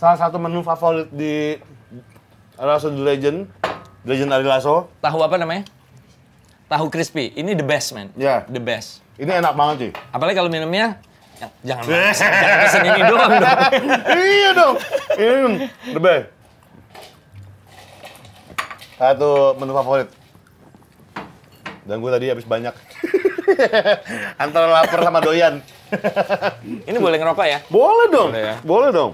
Salah 0.00 0.16
satu 0.16 0.40
menu 0.40 0.64
favorit 0.64 1.12
di 1.12 1.60
Lasso 2.56 2.88
The 2.88 3.04
Legend, 3.04 3.44
Legend 4.08 4.32
Ari 4.32 4.48
Lasso. 4.48 4.88
Tahu 5.04 5.20
apa 5.20 5.36
namanya? 5.36 5.68
Tahu 6.72 6.88
crispy. 6.88 7.36
Ini 7.36 7.52
the 7.52 7.60
best 7.60 7.92
man. 7.92 8.08
Iya. 8.16 8.48
The 8.48 8.64
best. 8.64 9.04
Ini 9.20 9.44
enak 9.44 9.52
banget 9.52 9.76
sih. 9.76 9.90
Apalagi 10.08 10.40
kalau 10.40 10.48
minumnya 10.48 10.96
ya, 11.36 11.52
jangan 11.68 11.84
jangan 12.16 12.56
pesen 12.64 12.80
ini 12.88 13.00
doang 13.04 13.32
dong. 13.44 13.58
iya 14.40 14.50
dong. 14.56 14.74
Ini 15.20 15.68
the 15.92 16.00
best. 16.00 16.26
Satu 18.96 19.52
menu 19.60 19.76
favorit. 19.76 20.08
Dan 21.84 22.00
gue 22.00 22.08
tadi 22.08 22.32
habis 22.32 22.48
banyak. 22.48 22.72
Antara 24.48 24.64
lapar 24.64 25.04
sama 25.04 25.20
doyan. 25.20 25.60
Ini 26.88 26.96
boleh 26.96 27.20
ngerokok 27.20 27.44
ya? 27.44 27.60
Boleh 27.68 28.08
dong. 28.08 28.32
Boleh 28.32 28.44
ya? 28.48 28.56
Boleh 28.64 28.92
dong. 28.96 29.12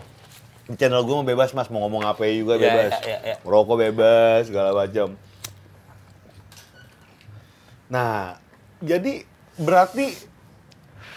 Channel 0.69 0.99
gue 1.01 1.15
mau 1.15 1.23
bebas 1.25 1.51
mas, 1.53 1.71
mau 1.71 1.79
ngomong 1.81 2.03
apa 2.05 2.27
juga 2.27 2.55
Ya, 2.55 2.61
bebas. 2.61 2.93
ya, 2.99 3.07
ya, 3.07 3.19
ya. 3.25 3.37
Rokok 3.41 3.79
bebas, 3.81 4.47
segala 4.47 4.75
macam. 4.75 5.15
Nah, 7.87 8.35
jadi 8.79 9.23
berarti 9.57 10.11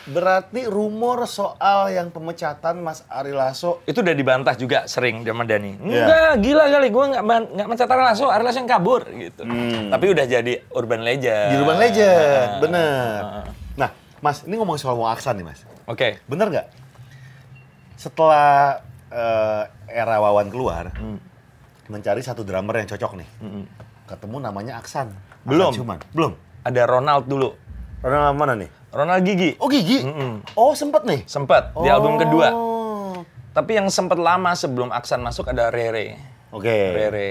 berarti 0.05 0.65
rumor 0.65 1.25
soal 1.25 1.89
yang 1.89 2.09
pemecatan 2.09 2.81
Mas 2.81 3.05
Ari 3.05 3.29
Lasso 3.29 3.77
Itu 3.85 4.01
udah 4.01 4.09
dibantah 4.12 4.53
juga 4.53 4.85
sering 4.85 5.21
sama 5.21 5.45
Dani. 5.45 5.77
Iya. 5.79 6.01
Enggak, 6.01 6.33
gila 6.39 6.63
kali. 6.67 6.88
Gue 6.89 7.05
nggak 7.09 7.23
nggak 7.53 7.67
mencetak 7.67 7.93
Lasso, 7.95 8.25
Ari 8.25 8.41
Lasso 8.43 8.57
yang 8.57 8.69
kabur 8.69 9.01
gitu. 9.07 9.41
Tapi 9.88 10.05
udah 10.07 10.25
jadi 10.25 10.53
urban 10.71 11.01
legend. 11.01 11.45
Hmm. 11.45 11.51
di 11.51 11.57
Urban 11.59 11.77
Legend, 11.79 12.47
Ah, 12.47 12.59
bener. 12.59 13.17
ah. 13.19 13.45
Nah, 13.75 13.89
Mas, 14.19 14.41
ini 14.43 14.55
ngomong 14.55 14.77
soal 14.77 14.93
Wong 14.93 15.09
Aksan 15.09 15.38
nih 15.38 15.45
Mas. 15.45 15.62
Oke. 15.85 16.21
Bener 16.25 16.47
nggak? 16.47 16.67
Setelah 17.95 18.81
eh, 19.09 19.63
era 19.89 20.15
Wawan 20.17 20.47
keluar, 20.47 20.93
Hmm. 20.93 21.17
mencari 21.89 22.21
satu 22.21 22.45
drummer 22.45 22.77
yang 22.77 22.87
cocok 22.87 23.17
nih. 23.17 23.29
Ketemu 24.05 24.37
namanya 24.39 24.77
Aksan. 24.77 25.09
Aksan 25.09 25.45
Belum. 25.45 25.71
Cuman. 25.73 25.97
Belum. 26.13 26.31
Ada 26.61 26.85
Ronald 26.85 27.25
dulu. 27.25 27.53
Ronald 27.99 28.37
mana 28.37 28.53
nih? 28.55 28.69
Ronald 28.89 29.21
Gigi. 29.21 29.53
Oh 29.57 29.69
Gigi. 29.69 30.01
Mm-mm. 30.01 30.41
Oh 30.53 30.73
sempet 30.73 31.05
nih. 31.05 31.21
Sempet 31.25 31.73
di 31.75 31.89
album 31.89 32.17
kedua. 32.17 32.49
Oh. 32.53 33.21
Tapi 33.53 33.75
yang 33.75 33.89
sempet 33.89 34.17
lama 34.17 34.53
sebelum 34.53 34.89
Aksan 34.89 35.19
masuk 35.19 35.49
ada 35.49 35.69
Rere. 35.69 36.17
Oke. 36.49 36.69
Rere. 36.69 37.29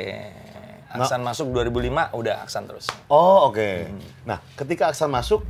Aksan 0.89 1.21
masuk 1.21 1.53
2005, 1.53 2.11
udah 2.15 2.43
Aksan 2.43 2.65
terus. 2.65 2.87
Oh 3.07 3.51
oke. 3.51 3.91
Nah 4.25 4.39
ketika 4.55 4.91
Aksan 4.91 5.11
masuk, 5.11 5.43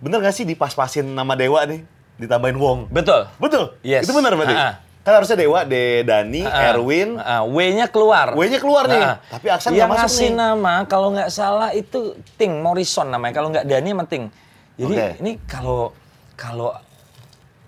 bener 0.00 0.20
gak 0.20 0.34
sih 0.34 0.44
dipas-pasin 0.44 1.06
nama 1.06 1.32
Dewa 1.34 1.62
nih? 1.64 1.84
Ditambahin 2.16 2.56
Wong. 2.56 2.78
Betul. 2.90 3.26
Betul? 3.38 3.74
Yes. 3.82 4.06
Itu 4.06 4.14
benar 4.14 4.34
berarti? 4.34 4.54
Ha-ha. 4.54 4.72
Kan 5.04 5.12
harusnya 5.14 5.36
Dewa, 5.36 5.60
De, 5.62 6.00
Dani, 6.00 6.42
Ah, 6.42 6.72
Erwin. 6.72 7.20
ah, 7.20 7.44
W-nya 7.44 7.86
keluar. 7.86 8.32
W-nya 8.32 8.56
keluar 8.56 8.88
nih. 8.88 8.98
Ah, 8.98 9.16
Tapi 9.20 9.46
Aksan 9.52 9.70
yang 9.70 9.86
nggak 9.86 9.90
masuk 9.92 10.00
ngasih 10.08 10.28
nih. 10.28 10.34
nama 10.34 10.74
kalau 10.88 11.08
nggak 11.12 11.28
salah 11.28 11.70
itu 11.70 12.16
Ting 12.34 12.56
Morrison 12.58 13.12
namanya. 13.12 13.36
Kalau 13.36 13.52
nggak 13.52 13.64
Dani 13.64 13.88
sama 13.92 14.04
Ting. 14.08 14.32
Jadi 14.74 14.94
Oke. 14.96 15.08
ini 15.20 15.32
kalau 15.44 15.92
kalau 16.34 16.72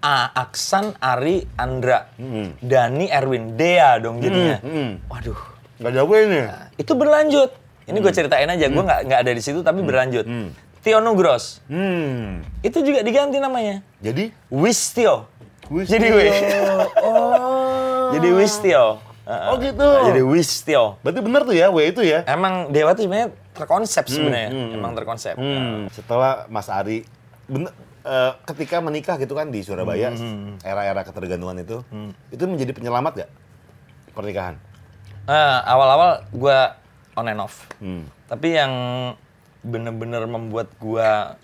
A, 0.01 0.17
Aksan, 0.33 0.97
Ari, 0.97 1.45
Andra, 1.57 2.09
Dani, 2.59 3.07
Erwin, 3.07 3.53
Dea 3.55 3.99
dong 3.99 4.19
jadinya. 4.19 4.57
Hmm, 4.59 4.73
hmm. 4.73 4.91
Waduh. 5.07 5.41
Gak 5.77 5.93
jauh 5.93 6.09
ini. 6.15 6.41
Itu 6.75 6.93
berlanjut. 6.95 7.51
Ini 7.85 7.97
gue 7.97 8.13
ceritain 8.13 8.47
aja. 8.47 8.65
Gue 8.67 8.81
nggak 8.81 9.01
nggak 9.05 9.21
ada 9.21 9.31
di 9.31 9.43
situ 9.45 9.61
tapi 9.61 9.83
berlanjut. 9.83 10.25
Tio 10.81 10.99
Nugros. 10.99 11.61
Hmm. 11.67 12.41
Itu 12.61 12.81
juga 12.81 13.03
diganti 13.03 13.37
namanya. 13.37 13.83
Jadi? 13.99 14.31
Wistio. 14.49 15.27
Wistio. 15.71 15.95
Jadi 15.95 16.09
W. 16.13 16.21
Oh. 17.07 18.15
Jadi 18.15 18.29
Wistio. 18.31 19.03
Oh 19.27 19.59
gitu. 19.59 19.89
Jadi 20.07 20.23
Wistio. 20.23 21.03
Berarti 21.03 21.19
bener 21.19 21.43
tuh 21.43 21.55
ya, 21.59 21.67
W 21.75 21.79
itu 21.83 22.03
ya? 22.07 22.23
Emang 22.31 22.71
Dewa 22.71 22.95
tuh 22.95 23.11
sebenarnya 23.11 23.35
terkonsep 23.51 24.05
sebenarnya. 24.07 24.51
Emang 24.79 24.95
terkonsep. 24.95 25.35
Hmm. 25.35 25.91
Setelah 25.91 26.47
Mas 26.47 26.71
Ari, 26.71 27.03
bener, 27.51 27.75
eh, 28.07 28.33
ketika 28.55 28.79
menikah 28.79 29.19
gitu 29.19 29.35
kan 29.35 29.51
di 29.51 29.67
Surabaya, 29.67 30.15
era-era 30.63 31.03
ketergantungan 31.03 31.59
itu, 31.59 31.83
itu 32.31 32.45
menjadi 32.47 32.71
penyelamat 32.71 33.27
gak 33.27 33.31
pernikahan? 34.15 34.55
Nah, 35.27 35.59
awal-awal 35.67 36.23
gua 36.31 36.79
on 37.19 37.27
and 37.27 37.43
off. 37.43 37.67
Hmm. 37.83 38.07
Tapi 38.31 38.55
yang 38.55 38.73
bener-bener 39.67 40.23
membuat 40.31 40.71
gua 40.79 41.35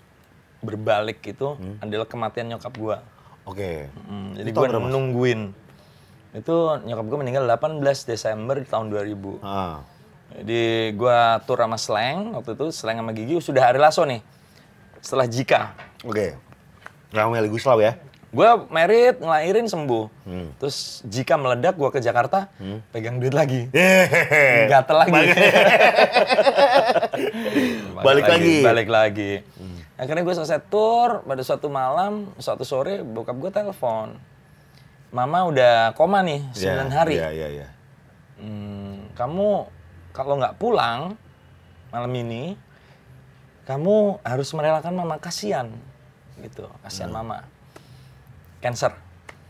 berbalik 0.63 1.19
itu 1.27 1.59
adalah 1.83 2.07
kematian 2.07 2.47
nyokap 2.55 2.71
gua. 2.79 3.03
Oke. 3.43 3.91
Hmm, 4.07 4.35
jadi 4.39 4.49
gua 4.55 4.59
tahun 4.63 4.71
berapa, 4.71 4.87
Mas? 4.87 4.93
nungguin. 4.95 5.41
Itu 6.33 6.55
nyokap 6.87 7.05
gua 7.11 7.19
meninggal 7.19 7.43
18 7.45 8.07
Desember 8.07 8.55
tahun 8.63 8.87
2000. 8.89 9.43
Ah. 9.43 9.83
Di 10.33 10.95
gua 10.95 11.37
tur 11.43 11.59
sama 11.61 11.77
Slang 11.77 12.33
waktu 12.39 12.55
itu, 12.55 12.71
Slang 12.73 12.97
sama 12.97 13.11
Gigi 13.11 13.37
sudah 13.43 13.69
hari 13.69 13.77
Lasso 13.77 14.01
nih. 14.07 14.23
Setelah 15.03 15.27
Jika. 15.27 15.75
Oke. 16.07 16.39
Nggak 17.13 17.25
Meli 17.29 17.49
Guslaw 17.51 17.77
ya? 17.83 17.99
Gua 18.33 18.65
merit, 18.73 19.21
ngelahirin 19.21 19.69
sembuh. 19.69 20.09
Hmm. 20.25 20.49
Terus 20.57 21.05
Jika 21.05 21.37
meledak, 21.37 21.77
gua 21.77 21.93
ke 21.93 22.01
Jakarta, 22.01 22.49
pegang 22.89 23.21
duit 23.21 23.35
lagi. 23.35 23.69
Gatel 24.71 24.97
lagi. 25.05 25.11
Balik 28.01 28.25
lagi. 28.25 28.55
Hmm. 28.57 28.65
Balik 28.65 28.89
lagi. 28.89 29.31
Akhirnya 30.03 30.27
gue 30.27 30.35
selesai 30.35 30.67
tour, 30.67 31.23
pada 31.23 31.39
suatu 31.47 31.71
malam, 31.71 32.27
suatu 32.35 32.67
sore, 32.67 33.07
bokap 33.07 33.39
gue 33.39 33.51
telepon. 33.55 34.19
Mama 35.15 35.47
udah 35.47 35.95
koma 35.95 36.19
nih, 36.19 36.43
9 36.51 36.91
hari. 36.91 37.15
Iya, 37.15 37.31
iya, 37.31 37.47
iya. 37.47 37.67
Hmm, 38.35 39.07
kamu 39.15 39.63
kalau 40.11 40.35
nggak 40.43 40.59
pulang 40.59 41.15
malam 41.87 42.11
ini, 42.19 42.59
kamu 43.63 44.19
harus 44.27 44.51
merelakan 44.51 44.91
mama 44.91 45.15
kasihan, 45.23 45.71
gitu, 46.43 46.67
kasihan 46.83 47.07
Hmm. 47.07 47.23
mama, 47.23 47.47
cancer. 48.59 48.91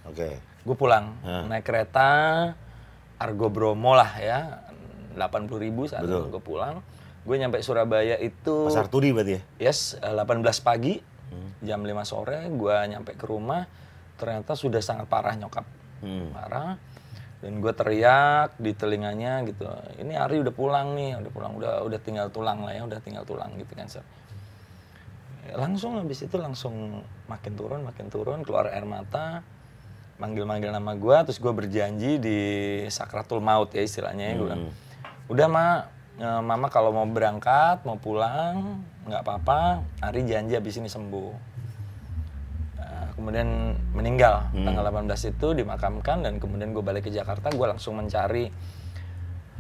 Oke. 0.06 0.38
Gue 0.62 0.76
pulang 0.78 1.18
Hmm. 1.26 1.50
naik 1.50 1.66
kereta 1.66 2.10
Argo 3.18 3.50
Bromo 3.50 3.98
lah 3.98 4.22
ya, 4.22 4.62
80.000 5.18 5.58
ribu 5.58 5.90
saat 5.90 6.06
gue 6.06 6.44
pulang. 6.46 6.86
Gue 7.24 7.36
nyampe 7.36 7.60
Surabaya 7.60 8.20
itu 8.20 8.68
Pasar 8.68 8.92
Turi 8.92 9.16
berarti 9.16 9.40
ya? 9.40 9.42
yes 9.72 9.96
eh, 9.98 10.12
18 10.12 10.44
pagi, 10.60 11.00
Hmm. 11.34 11.50
jam 11.66 11.82
5 11.82 12.06
sore, 12.06 12.46
gue 12.46 12.76
nyampe 12.88 13.18
ke 13.18 13.26
rumah, 13.26 13.66
ternyata 14.16 14.54
sudah 14.54 14.86
sangat 14.86 15.10
parah 15.10 15.34
nyokap, 15.34 15.66
Hmm. 16.00 16.30
parah. 16.30 16.78
Dan 17.42 17.60
gue 17.60 17.74
teriak 17.74 18.56
di 18.56 18.72
telinganya 18.72 19.42
gitu, 19.44 19.66
ini 19.98 20.14
Ari 20.14 20.40
udah 20.40 20.54
pulang 20.54 20.94
nih, 20.94 21.20
udah 21.20 21.32
pulang, 21.34 21.52
udah 21.58 21.84
udah 21.84 22.00
tinggal 22.00 22.30
tulang 22.30 22.62
lah 22.62 22.72
ya, 22.72 22.86
udah 22.86 23.00
tinggal 23.02 23.26
tulang 23.26 23.52
gitu 23.58 23.74
kan. 23.74 23.90
Sir. 23.90 24.06
Ya, 25.44 25.60
Langsung 25.60 25.98
habis 25.98 26.22
itu 26.22 26.38
langsung 26.38 27.02
makin 27.26 27.54
turun, 27.54 27.84
makin 27.84 28.08
turun, 28.08 28.46
keluar 28.46 28.70
air 28.70 28.86
mata, 28.86 29.44
manggil-manggil 30.16 30.70
nama 30.70 30.94
gue, 30.94 31.18
terus 31.26 31.36
gue 31.36 31.52
berjanji 31.52 32.16
di 32.16 32.40
sakratul 32.88 33.42
maut 33.42 33.74
ya 33.74 33.82
istilahnya 33.82 34.24
ya, 34.24 34.34
gue 34.38 34.46
bilang, 34.46 34.66
udah 35.28 35.48
ma, 35.50 35.66
eh, 35.66 35.82
mama 36.16 36.68
kalau 36.68 36.92
mau 36.92 37.06
berangkat, 37.06 37.82
mau 37.84 37.98
pulang, 37.98 38.80
nggak 39.04 39.22
apa-apa, 39.22 39.60
Ari 40.00 40.24
janji 40.24 40.54
habis 40.54 40.78
ini 40.78 40.86
sembuh. 40.86 41.32
Nah, 42.78 43.06
kemudian 43.14 43.48
meninggal. 43.92 44.54
Tanggal 44.54 44.84
18 44.86 45.10
itu 45.28 45.48
dimakamkan 45.54 46.22
dan 46.22 46.38
kemudian 46.38 46.70
gue 46.70 46.82
balik 46.82 47.04
ke 47.04 47.12
Jakarta 47.12 47.50
gue 47.50 47.66
langsung 47.66 47.98
mencari 47.98 48.48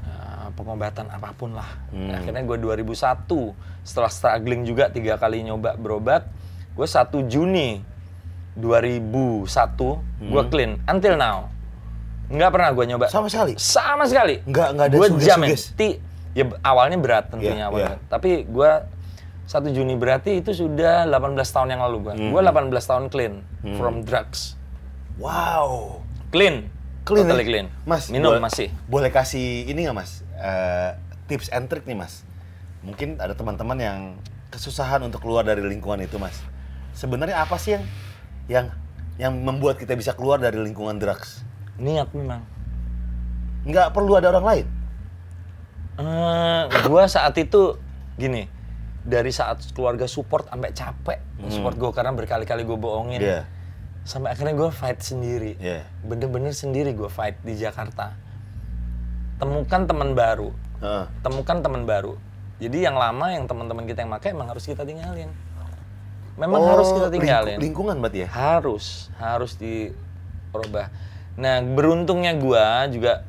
uh, 0.05 0.47
pengobatan 0.53 1.09
apa 1.09 1.33
pun 1.33 1.57
lah. 1.57 1.67
Akhirnya 2.13 2.43
gue 2.43 2.57
2001 2.59 3.25
setelah 3.81 4.07
struggling 4.07 4.63
juga 4.63 4.87
tiga 4.87 5.17
kali 5.17 5.43
nyoba 5.43 5.75
berobat 5.75 6.29
gue 6.73 6.85
1 6.85 7.03
Juni 7.27 7.81
2001 8.55 9.49
gue 10.23 10.43
clean. 10.47 10.77
Until 10.85 11.17
now 11.17 11.49
nggak 12.23 12.49
pernah 12.49 12.69
gue 12.71 12.85
nyoba. 12.87 13.05
Sama 13.09 13.27
sekali? 13.27 13.53
sama 13.57 14.05
sekali. 14.05 14.39
Nggak- 14.43 14.69
nggak 14.73 14.85
ada 14.87 14.95
gue 14.95 15.07
suges-suges? 15.11 15.27
jamin. 15.27 15.49
Ti 15.75 15.89
ya 16.33 16.43
awalnya 16.61 16.97
berat 16.97 17.29
tentunya 17.29 17.63
Iya, 17.63 17.69
awalnya 17.69 17.95
iya. 17.95 18.07
tapi 18.07 18.43
gue 18.43 18.71
1 19.43 19.69
Juni 19.69 19.93
berarti 19.93 20.39
itu 20.39 20.51
sudah 20.51 21.05
18 21.05 21.35
tahun 21.45 21.69
yang 21.69 21.81
lalu 21.81 21.97
gue 22.01 22.13
Hmm. 22.15 22.29
gue 22.31 22.41
18 22.41 22.73
tahun 22.83 23.03
clean 23.07 23.33
from 23.75 24.01
drugs 24.01 24.57
Wow. 25.15 26.01
clean 26.29 26.73
Clean 27.03 27.21
totally 27.21 27.43
ya? 27.43 27.49
clean 27.51 27.67
Mas, 27.83 28.07
minum 28.07 28.31
boleh- 28.31 28.41
masih 28.41 28.67
Boleh 28.87 29.09
kasih 29.09 29.67
ini 29.67 29.83
nggak 29.83 29.93
mas? 29.93 30.23
Eh, 30.33 30.91
tips 31.25 31.51
and 31.51 31.67
trick 31.67 31.83
nih 31.83 31.93
mas. 31.93 32.23
Mungkin 32.79 33.15
ada 33.17 33.31
teman-teman 33.31 33.75
yang 33.75 33.99
kesusahan 34.49 35.03
untuk 35.03 35.19
keluar 35.19 35.43
dari 35.43 35.59
lingkungan 35.61 35.99
itu 35.99 36.15
mas. 36.15 36.39
Sebenarnya 36.93 37.37
apa 37.37 37.55
sih 37.55 37.75
yang 37.75 37.83
yang 38.47 38.65
yang 39.15 39.33
membuat 39.35 39.77
kita 39.77 39.93
bisa 39.93 40.11
keluar 40.11 40.39
dari 40.39 40.55
lingkungan 40.57 40.95
drugs? 40.95 41.43
niat 41.75 42.07
memang 42.09 42.39
Nggak 43.63 43.91
perlu 43.91 44.15
ada 44.15 44.29
orang 44.29 44.45
lain. 44.45 44.65
Eh, 45.95 46.61
gue 46.81 47.03
saat 47.05 47.35
itu 47.35 47.77
gini 48.13 48.49
dari 48.99 49.29
saat 49.29 49.61
keluarga 49.71 50.05
support 50.05 50.47
sampai 50.47 50.71
capek 50.71 51.19
support 51.47 51.75
gue 51.75 51.91
karena 51.91 52.09
berkali-kali 52.09 52.63
gue 52.63 52.73
bohongin 52.73 53.19
Hmm. 53.19 53.29
Iya. 53.29 53.41
sampai 54.01 54.31
akhirnya 54.31 54.53
gue 54.53 54.69
fight 54.69 54.99
sendiri 54.99 55.53
Iya. 55.55 55.85
bener-bener 56.01 56.49
sendiri 56.51 56.91
gue 56.91 57.07
fight 57.07 57.37
di 57.39 57.53
Jakarta 57.53 58.15
temukan 59.35 59.81
teman 59.83 60.09
baru 60.13 60.49
Heeh. 60.79 61.05
temukan 61.19 61.57
teman 61.59 61.83
baru. 61.83 62.15
Jadi 62.57 62.77
yang 62.81 62.95
lama 62.95 63.27
yang 63.29 63.43
teman-teman 63.43 63.83
kita 63.83 64.01
yang 64.01 64.11
pakai 64.11 64.31
emang 64.31 64.47
harus 64.47 64.63
kita 64.63 64.81
tinggalin. 64.81 65.31
Memang 66.33 66.59
Oh, 66.59 66.69
harus 66.69 66.89
kita 66.89 67.07
lingku- 67.07 67.15
tinggalin. 67.19 67.57
lingkungan 67.59 67.95
berarti 67.97 68.23
ya? 68.23 68.29
Harus, 68.29 68.85
harus 69.15 69.53
dirubah. 69.53 70.87
Nah, 71.35 71.59
beruntungnya 71.61 72.33
gua 72.33 72.87
juga 72.87 73.25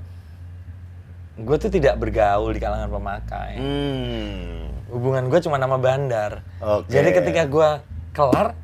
gue 1.35 1.57
tuh 1.59 1.71
tidak 1.71 1.99
bergaul 1.99 2.55
di 2.55 2.61
kalangan 2.63 2.91
pemakai. 2.91 3.53
Hmm. 3.59 4.71
Hubungan 4.91 5.27
gue 5.27 5.41
cuma 5.43 5.59
nama 5.59 5.75
bandar. 5.75 6.47
Oke. 6.63 6.95
Jadi 6.95 7.11
ketika 7.11 7.43
gua 7.51 7.83
kelar, 8.15 8.55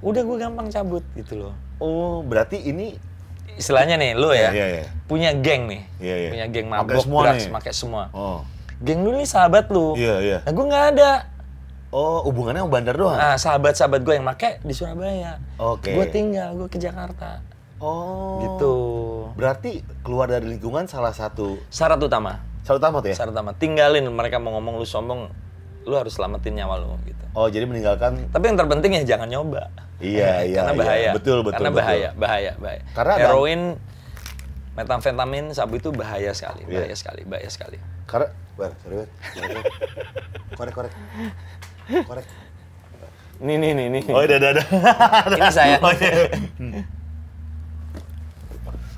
udah 0.00 0.22
gue 0.22 0.36
gampang 0.38 0.70
cabut 0.70 1.02
gitu 1.18 1.46
loh. 1.46 1.54
Oh, 1.82 2.22
berarti 2.22 2.60
ini 2.62 2.94
Istilahnya 3.60 4.00
nih, 4.00 4.16
lo 4.16 4.32
ya, 4.32 4.48
Iya, 4.54 4.66
iya. 4.72 4.84
punya 5.04 5.36
geng 5.36 5.68
nih, 5.68 5.82
Iya, 6.00 6.16
iya. 6.16 6.30
punya 6.32 6.46
geng 6.48 6.66
mabok, 6.70 7.04
drugs, 7.04 7.44
pakai 7.52 7.72
semua. 7.76 8.08
oh. 8.16 8.40
Geng 8.80 9.04
lu 9.04 9.12
nih 9.12 9.28
sahabat 9.28 9.68
lu. 9.68 9.92
Iya, 10.00 10.16
iya. 10.24 10.38
Nah, 10.40 10.52
gue 10.56 10.64
nggak 10.64 10.86
ada. 10.96 11.10
Oh, 11.92 12.24
hubungannya 12.24 12.64
sama 12.64 12.72
bandar 12.72 12.96
doang. 12.96 13.18
Nah, 13.20 13.36
sahabat-sahabat 13.36 14.00
gue 14.00 14.14
yang 14.16 14.24
make 14.24 14.64
di 14.64 14.72
Surabaya. 14.72 15.36
Oke. 15.60 15.92
Gue 15.92 16.06
tinggal, 16.08 16.56
gue 16.56 16.72
ke 16.72 16.80
Jakarta. 16.80 17.44
Oh. 17.76 18.40
Gitu. 18.40 18.74
Berarti 19.32 19.70
keluar 20.00 20.26
dari 20.26 20.46
lingkungan 20.46 20.84
salah 20.84 21.10
satu 21.10 21.58
Syarat 21.68 21.98
utama. 21.98 22.40
syarat 22.62 22.78
utama 22.78 22.96
tuh 23.00 23.08
ya? 23.10 23.16
Syarat 23.16 23.32
utama. 23.32 23.50
Tinggalin 23.54 24.04
mereka 24.06 24.36
mau 24.36 24.54
ngomong 24.54 24.76
lu 24.76 24.84
sombong, 24.84 25.26
lu 25.84 25.94
harus 25.94 26.12
selamatin 26.12 26.54
nyawa 26.54 26.78
lu 26.78 26.94
gitu. 27.02 27.24
Oh, 27.30 27.46
jadi 27.46 27.62
meninggalkan 27.62 28.26
Tapi 28.28 28.44
yang 28.44 28.58
terpenting 28.58 28.92
ya 28.96 29.02
jangan 29.06 29.26
nyoba. 29.26 29.70
Iya, 30.00 30.42
iya, 30.48 30.60
Karena 30.60 30.72
iya. 30.72 30.80
bahaya. 30.80 31.10
Betul, 31.14 31.38
betul, 31.40 31.52
Karena 31.56 31.70
betul. 31.70 31.80
bahaya, 31.80 32.08
bahaya, 32.14 32.52
bahaya. 32.56 32.82
Karena 32.92 33.12
ada- 33.14 33.22
heroin, 33.26 33.60
metamfetamin, 34.72 35.44
sabu 35.50 35.76
itu 35.76 35.90
bahaya 35.90 36.30
sekali, 36.30 36.62
Iya. 36.64 36.86
bahaya 36.86 36.96
sekali, 36.96 37.22
bahaya 37.26 37.50
sekali. 37.50 37.78
karena 38.06 38.28
Bar, 38.54 38.76
sorry. 38.82 39.08
Korek, 40.52 40.74
korek. 40.74 40.92
Korek. 42.04 42.26
Nih, 43.40 43.56
nih, 43.56 43.72
nih, 43.72 43.86
nih. 43.88 44.02
Oh, 44.12 44.20
udah, 44.20 44.36
udah, 44.36 44.50
udah. 44.52 44.66
Ini 45.32 45.48
saya. 45.48 45.76
Oh, 45.80 45.88
iya. 45.96 46.28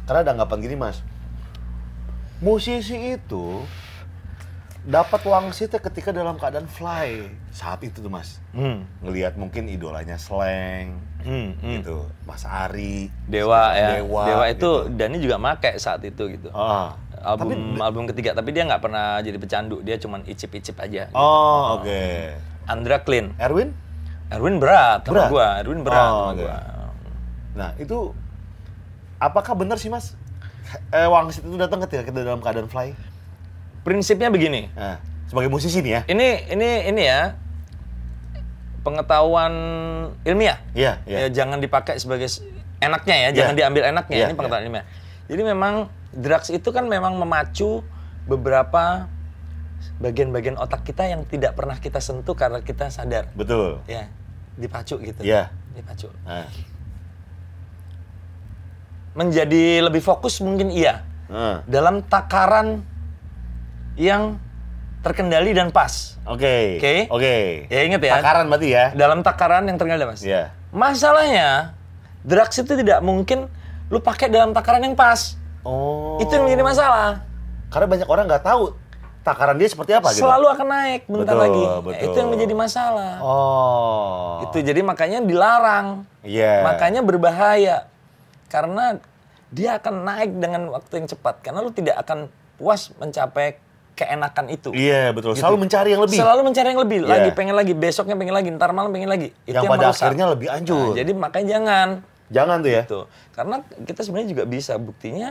Karena 0.03 0.21
ada 0.21 0.31
anggapan 0.33 0.59
gini, 0.61 0.77
Mas. 0.77 0.99
Musisi 2.39 3.15
itu 3.15 3.63
dapat 4.83 5.23
wangsitnya 5.23 5.79
ketika 5.79 6.11
dalam 6.11 6.35
keadaan 6.35 6.67
fly. 6.67 7.31
Saat 7.51 7.87
itu 7.87 8.03
tuh, 8.03 8.11
Mas. 8.11 8.43
Hmm, 8.51 8.83
Ngelihat 8.99 9.39
mungkin 9.39 9.71
idolanya 9.71 10.19
Slang, 10.19 10.99
hmm, 11.23 11.49
hmm. 11.55 11.71
gitu. 11.79 11.99
Mas 12.23 12.43
Ari. 12.43 13.07
Dewa 13.25 13.71
ya. 13.73 14.03
Dewa, 14.03 14.23
Dewa, 14.27 14.45
itu 14.49 14.59
gitu. 14.59 14.71
Dani 14.93 15.17
juga 15.17 15.39
make 15.39 15.79
saat 15.79 16.03
itu 16.03 16.27
gitu. 16.29 16.51
Ah. 16.51 16.99
album 17.23 17.79
album 17.79 18.11
ketiga 18.11 18.35
tapi 18.35 18.51
dia 18.51 18.67
nggak 18.67 18.83
pernah 18.83 19.23
jadi 19.23 19.39
pecandu 19.39 19.79
dia 19.79 19.95
cuman 19.95 20.27
icip-icip 20.27 20.75
aja 20.75 21.07
Oh, 21.15 21.79
oke. 21.79 22.35
Andra 22.67 22.99
clean 22.99 23.31
Erwin? 23.39 23.71
Erwin 24.27 24.59
berat 24.59 25.07
sama 25.07 25.15
Berat? 25.15 25.31
gua 25.31 25.47
Erwin 25.63 25.87
berat 25.87 26.03
Oh, 26.03 26.11
sama 26.11 26.31
oke. 26.35 26.43
gua 26.43 26.57
Nah, 27.55 27.71
itu 27.79 28.11
apakah 29.23 29.55
benar 29.55 29.79
sih, 29.79 29.87
Mas? 29.87 30.19
Eh, 30.91 31.05
wangsit 31.05 31.41
itu 31.41 31.55
datang 31.55 31.79
ketika 31.83 32.03
kita 32.03 32.23
dalam 32.23 32.41
keadaan 32.41 32.67
fly? 32.67 32.97
prinsipnya 33.83 34.31
begini 34.31 34.71
Nah, 34.73 35.03
sebagai 35.27 35.51
musisi 35.51 35.83
nih 35.83 35.93
ya? 35.93 36.01
ini 36.07 36.29
ini 36.49 36.69
ini 36.87 37.03
ya 37.03 37.35
pengetahuan 38.83 39.53
ilmiah 40.23 40.59
Iya, 40.71 41.03
iya. 41.05 41.27
ya 41.27 41.43
jangan 41.43 41.59
dipakai 41.59 41.99
sebagai 41.99 42.31
enaknya 42.79 43.15
ya 43.17 43.21
Iya. 43.21 43.31
jangan 43.35 43.55
diambil 43.55 43.83
enaknya 43.89 44.17
Iya, 44.17 44.27
ini 44.27 44.35
pengetahuan 44.35 44.65
ilmiah 44.65 44.87
jadi 45.27 45.43
memang 45.45 45.75
drugs 46.13 46.51
itu 46.51 46.69
kan 46.71 46.87
memang 46.87 47.15
memacu 47.15 47.83
beberapa 48.25 49.07
bagian-bagian 49.99 50.55
otak 50.57 50.83
kita 50.85 51.07
yang 51.07 51.27
tidak 51.27 51.55
pernah 51.55 51.75
kita 51.75 51.99
sentuh 51.99 52.35
karena 52.35 52.63
kita 52.63 52.87
sadar 52.87 53.31
Betul. 53.35 53.83
ya 53.87 54.07
dipacu 54.55 54.95
gitu 54.99 55.21
Iya. 55.23 55.51
dipacu 55.75 56.07
Nah, 56.23 56.47
menjadi 59.13 59.85
lebih 59.85 60.01
fokus 60.01 60.41
mungkin 60.41 60.73
iya 60.73 61.05
nah. 61.29 61.61
dalam 61.69 62.01
takaran 62.05 62.81
yang 63.97 64.41
terkendali 65.03 65.53
dan 65.53 65.69
pas 65.75 66.15
Oke. 66.23 66.79
Oke. 66.79 67.11
Oke. 67.11 67.37
Ya, 67.67 67.83
ingat 67.83 67.99
ya. 67.99 68.23
Takaran 68.23 68.47
berarti 68.47 68.69
ya? 68.71 68.95
dalam 68.95 69.27
takaran 69.27 69.67
yang 69.67 69.75
terkendali 69.75 70.07
pas 70.07 70.21
Iya. 70.23 70.55
masalahnya 70.71 71.75
drugs 72.23 72.55
itu 72.57 72.73
tidak 72.79 73.03
mungkin 73.03 73.51
lu 73.91 73.99
pakai 73.99 74.31
dalam 74.31 74.55
takaran 74.55 74.83
yang 74.87 74.95
pas 74.95 75.35
Oh. 75.63 76.19
itu 76.19 76.31
yang 76.35 76.43
menjadi 76.51 76.67
masalah 76.67 77.23
Karena 77.71 77.87
banyak 77.87 78.09
orang 78.11 78.27
nggak 78.27 78.43
tahu 78.43 78.75
takaran 79.23 79.57
dia 79.57 79.71
seperti 79.71 79.95
apa 79.95 80.11
gitu? 80.11 80.27
Selalu 80.27 80.47
akan 80.51 80.67
naik 80.67 81.01
bentar 81.07 81.35
Betul, 81.35 81.41
lagi. 81.41 81.65
betul. 81.87 82.03
Itu 82.03 82.17
yang 82.19 82.31
menjadi 82.35 82.55
masalah. 82.59 83.15
Oh. 83.23 84.43
Itu 84.45 84.59
jadi 84.61 84.83
makanya 84.83 85.23
dilarang. 85.23 85.87
Iya. 86.27 86.67
Makanya 86.67 87.01
berbahaya. 87.07 87.87
Karena 88.53 89.01
dia 89.49 89.81
akan 89.81 89.95
naik 90.05 90.37
dengan 90.37 90.69
waktu 90.69 91.01
yang 91.01 91.09
cepat. 91.09 91.41
Karena 91.41 91.65
lu 91.65 91.73
tidak 91.73 91.97
akan 92.05 92.29
puas 92.61 92.93
mencapai 93.01 93.57
keenakan 93.97 94.53
itu. 94.53 94.69
Iya, 94.73 95.13
betul. 95.17 95.33
Gitu. 95.33 95.41
Selalu 95.41 95.57
mencari 95.65 95.89
yang 95.97 96.03
lebih. 96.05 96.19
Selalu 96.21 96.41
mencari 96.45 96.69
yang 96.73 96.81
lebih. 96.85 96.99
Iya. 97.05 97.13
Lagi 97.13 97.31
pengen 97.33 97.57
lagi, 97.57 97.73
besoknya 97.73 98.17
pengen 98.17 98.37
lagi, 98.37 98.49
ntar 98.53 98.77
malam 98.77 98.93
pengen 98.93 99.09
lagi. 99.09 99.33
Itu 99.49 99.57
Yang 99.57 99.65
yang, 99.65 99.73
pada 99.73 99.85
merusak. 99.89 100.05
akhirnya 100.05 100.27
lebih 100.29 100.49
hancur. 100.53 100.77
Nah, 100.77 100.97
jadi 100.97 101.13
makanya 101.17 101.49
jangan. 101.49 101.89
Jangan 102.33 102.57
tuh 102.65 102.71
ya. 102.73 102.83
Gitu. 102.85 103.01
Karena 103.33 103.57
kita 103.89 104.01
sebenarnya 104.05 104.29
juga 104.33 104.45
bisa. 104.49 104.73
Buktinya 104.81 105.29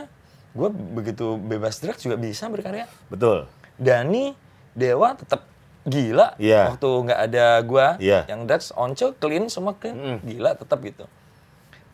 gue 0.51 0.69
begitu 0.69 1.25
bebas 1.39 1.77
drugs 1.81 2.01
juga 2.05 2.17
bisa 2.17 2.49
berkarya. 2.49 2.85
Betul. 3.09 3.49
Dani, 3.81 4.33
Dewa 4.77 5.17
tetap 5.17 5.49
gila. 5.81 6.37
Iya. 6.37 6.69
Waktu 6.77 6.89
nggak 7.09 7.19
ada 7.25 7.45
gua, 7.65 7.87
Iya. 7.97 8.29
yang 8.29 8.45
drugs, 8.45 8.69
Onco, 8.77 9.17
clean, 9.17 9.49
semua 9.49 9.73
clean. 9.73 10.21
Gila 10.21 10.53
tetap 10.53 10.77
gitu. 10.85 11.09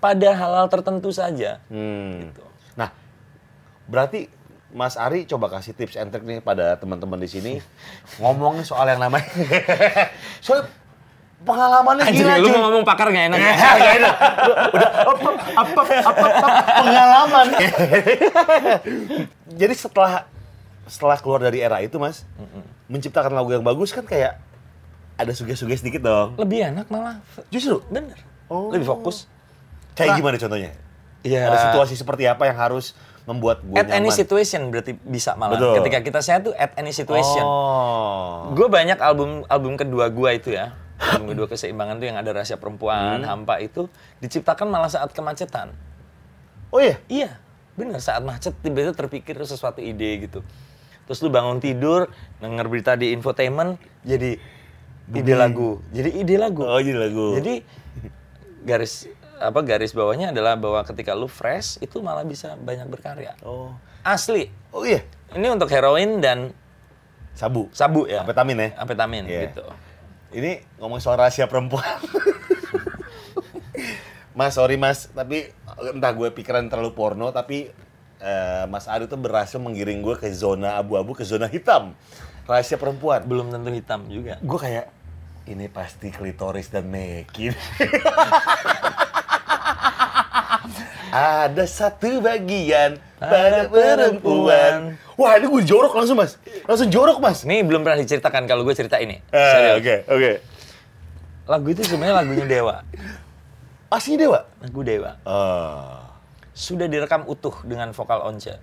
Pada 0.08 0.30
hal-hal 0.32 0.68
tertentu 0.72 1.12
saja. 1.12 1.60
Hmm. 1.68 2.32
Gitu. 2.32 2.44
Nah, 2.80 2.96
berarti 3.92 4.32
Mas 4.72 4.96
Ari 4.96 5.28
coba 5.28 5.52
kasih 5.52 5.76
tips 5.76 6.00
and 6.00 6.16
trick 6.16 6.24
nih 6.24 6.40
pada 6.40 6.80
teman-teman 6.80 7.20
di 7.20 7.28
sini 7.28 7.54
ngomongin 8.24 8.64
soal 8.64 8.88
yang 8.88 9.04
namanya. 9.04 9.28
Soal 10.46 10.64
pengalamannya 11.44 12.08
Anjir, 12.08 12.24
gila, 12.24 12.40
lu 12.40 12.48
mau 12.56 12.62
ngomong 12.72 12.84
pakar 12.88 13.12
nggak 13.12 13.26
enak? 13.30 13.38
Nggak 13.44 13.94
enak. 14.00 14.16
Udah 14.74 14.90
apa 14.96 15.30
apa 15.60 15.82
apa, 16.08 16.26
apa 16.32 16.60
pengalaman. 16.82 17.48
Jadi 19.60 19.74
setelah 19.76 20.26
setelah 20.88 21.18
keluar 21.20 21.44
dari 21.44 21.60
era 21.60 21.84
itu, 21.84 22.00
Mas, 22.00 22.24
menciptakan 22.88 23.36
lagu 23.36 23.52
yang 23.52 23.62
bagus 23.62 23.92
kan 23.92 24.08
kayak 24.08 24.40
ada 25.18 25.32
suges-suges 25.34 25.84
dikit 25.84 26.06
dong. 26.06 26.38
Lebih 26.38 26.74
enak 26.74 26.88
malah. 26.88 27.20
Justru 27.50 27.82
Bener. 27.90 28.18
Oh. 28.48 28.72
Lebih 28.72 28.88
fokus. 28.88 29.28
Kayak 29.98 30.14
Nah. 30.14 30.18
gimana 30.22 30.38
contohnya? 30.38 30.72
Iya. 31.26 31.50
Ada 31.50 31.58
situasi 31.74 31.94
seperti 31.98 32.24
apa 32.30 32.46
yang 32.46 32.56
harus 32.56 32.94
membuat 33.28 33.60
gue 33.60 33.76
At 33.76 33.92
any 33.92 34.08
situation 34.14 34.72
berarti 34.72 34.96
bisa 34.96 35.36
malah. 35.36 35.60
Betul. 35.60 35.84
Ketika 35.84 36.00
kita 36.00 36.20
sehat 36.24 36.48
tuh 36.48 36.56
at 36.56 36.72
any 36.80 36.96
situation. 36.96 37.44
Oh. 37.44 38.54
Gue 38.56 38.72
banyak 38.72 39.02
album 39.02 39.44
album 39.50 39.76
kedua 39.76 40.08
gue 40.08 40.30
itu 40.32 40.50
ya. 40.56 40.72
Album 40.98 41.36
kedua 41.36 41.46
keseimbangan 41.52 42.00
tuh 42.00 42.08
yang 42.08 42.18
ada 42.18 42.32
rahasia 42.32 42.56
perempuan, 42.56 43.22
Hmm. 43.22 43.44
hampa 43.44 43.60
itu 43.60 43.86
diciptakan 44.18 44.72
malah 44.72 44.88
saat 44.88 45.12
kemacetan. 45.12 45.76
Oh 46.72 46.80
iya. 46.80 46.98
Iya, 47.06 47.38
bener 47.76 48.00
saat 48.00 48.24
macet 48.24 48.56
tiba-tiba 48.64 48.96
terpikir 48.96 49.36
sesuatu 49.44 49.84
ide 49.84 50.26
gitu. 50.26 50.40
Terus 51.06 51.20
lu 51.22 51.30
bangun 51.30 51.60
tidur, 51.60 52.10
denger 52.40 52.66
berita 52.68 52.92
di 52.96 53.12
infotainment, 53.12 53.78
jadi 54.04 54.40
ide 55.08 55.34
lagu. 55.36 55.80
Jadi 55.92 56.10
ide 56.18 56.36
lagu. 56.36 56.64
Oh, 56.66 56.80
jadi 56.80 57.00
lagu. 57.00 57.38
Jadi 57.40 57.64
garis 58.64 59.08
apa 59.38 59.60
garis 59.62 59.94
bawahnya 59.94 60.34
adalah 60.34 60.58
bahwa 60.58 60.82
ketika 60.82 61.14
lu 61.14 61.30
fresh 61.30 61.78
itu 61.80 62.02
malah 62.02 62.26
bisa 62.26 62.58
banyak 62.58 62.90
berkarya. 62.90 63.38
Oh. 63.42 63.74
Asli. 64.02 64.50
Oh 64.72 64.82
iya. 64.82 65.04
Ini 65.36 65.48
untuk 65.52 65.70
heroin 65.70 66.20
dan 66.20 66.56
Sabu. 67.38 67.70
sabu 67.70 68.10
ya. 68.10 68.26
Amfetamin 68.26 68.58
ya? 68.58 68.70
Amfetamin 68.82 69.24
Iya. 69.30 69.42
gitu. 69.52 69.66
Ini 70.34 70.66
ngomong 70.82 70.98
soal 70.98 71.22
rahasia 71.22 71.46
perempuan. 71.46 71.86
mas, 74.38 74.58
sorry 74.58 74.76
mas, 74.76 75.10
tapi 75.14 75.54
entah 75.94 76.12
gue 76.14 76.34
pikiran 76.34 76.66
terlalu 76.66 76.98
porno, 76.98 77.30
tapi 77.30 77.70
eh, 78.18 78.64
Mas 78.70 78.90
Ari 78.90 79.06
tuh 79.06 79.22
berhasil 79.22 79.62
menggiring 79.62 80.02
gue 80.02 80.16
ke 80.18 80.34
zona 80.34 80.82
abu-abu, 80.82 81.14
ke 81.14 81.22
zona 81.22 81.46
hitam. 81.46 81.94
Rahasia 82.50 82.82
perempuan. 82.82 83.22
Belum 83.28 83.54
tentu 83.54 83.70
hitam 83.70 84.10
juga. 84.10 84.42
Gue 84.42 84.58
kayak, 84.58 84.90
ini 85.46 85.70
pasti 85.70 86.10
klitoris 86.10 86.74
dan 86.74 86.90
mekin. 86.90 87.54
Ada 91.18 91.66
satu 91.66 92.22
bagian 92.22 93.02
pada 93.18 93.66
perempuan. 93.66 94.94
Wah, 95.18 95.34
ini 95.42 95.50
gue 95.50 95.64
jorok 95.66 95.98
langsung, 95.98 96.22
Mas. 96.22 96.38
Langsung 96.70 96.94
jorok, 96.94 97.18
Mas. 97.18 97.42
Ini 97.42 97.66
belum 97.66 97.82
pernah 97.82 97.98
diceritakan 97.98 98.46
kalau 98.46 98.62
gue 98.62 98.78
cerita 98.78 99.02
ini. 99.02 99.18
Eh. 99.34 99.74
Oke, 99.82 99.96
oke. 100.06 100.32
Lagu 101.50 101.68
itu 101.74 101.82
sebenarnya 101.82 102.22
lagunya 102.22 102.46
Dewa. 102.46 102.86
Asli 103.90 104.20
Dewa? 104.20 104.46
Lagu 104.62 104.80
Dewa. 104.86 105.18
Oh. 105.26 106.06
Sudah 106.54 106.86
direkam 106.86 107.26
utuh 107.26 107.56
dengan 107.66 107.90
vokal 107.98 108.22
Once. 108.22 108.54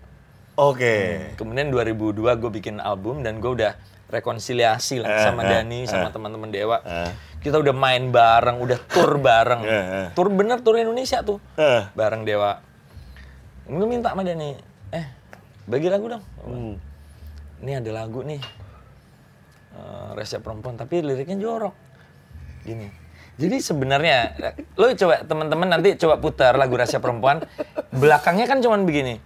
Oke. 0.55 1.35
Kemudian 1.35 1.75
2002 1.75 2.39
gue 2.39 2.51
bikin 2.63 2.79
album 2.79 3.27
dan 3.27 3.43
gue 3.43 3.51
udah 3.51 3.75
rekonsiliasi 4.13 5.03
lah 5.03 5.11
Eh, 5.11 5.23
sama 5.27 5.43
eh, 5.43 5.51
Dani, 5.51 5.81
sama 5.91 6.07
eh. 6.07 6.13
teman-teman 6.15 6.51
Dewa. 6.55 6.79
Eh. 6.87 7.11
Kita 7.45 7.61
udah 7.61 7.71
main 7.71 8.09
bareng, 8.09 8.57
udah 8.57 8.79
tour 8.89 9.21
bareng. 9.23 9.61
Eh, 9.63 9.69
eh. 9.69 10.07
Tour 10.17 10.33
bener, 10.33 10.59
tour 10.65 10.75
Indonesia 10.75 11.21
tuh. 11.21 11.39
Eh. 11.55 11.85
Bareng 11.93 12.25
Dewa. 12.25 12.57
Gue 13.65 13.85
minta 13.85 14.13
sama 14.13 14.21
Dani, 14.21 14.53
eh 14.91 15.07
bagi 15.65 15.89
lagu 15.89 16.09
dong. 16.09 16.25
Hmm. 16.41 16.77
Ini 17.61 17.81
ada 17.81 17.91
lagu 17.95 18.21
nih, 18.21 18.41
eh, 19.73 20.09
Resep 20.13 20.41
Perempuan, 20.41 20.77
tapi 20.77 21.01
liriknya 21.01 21.37
jorok. 21.37 21.73
Gini. 22.61 22.89
Jadi 23.35 23.57
sebenarnya, 23.59 24.37
lo 24.77 24.87
coba 24.95 25.21
teman-teman 25.21 25.67
nanti 25.67 25.97
coba 25.97 26.17
putar 26.17 26.55
lagu 26.55 26.77
Rahasia 26.77 26.97
Perempuan. 26.97 27.45
Belakangnya 27.91 28.47
kan 28.47 28.61
cuman 28.61 28.85
begini. 28.85 29.21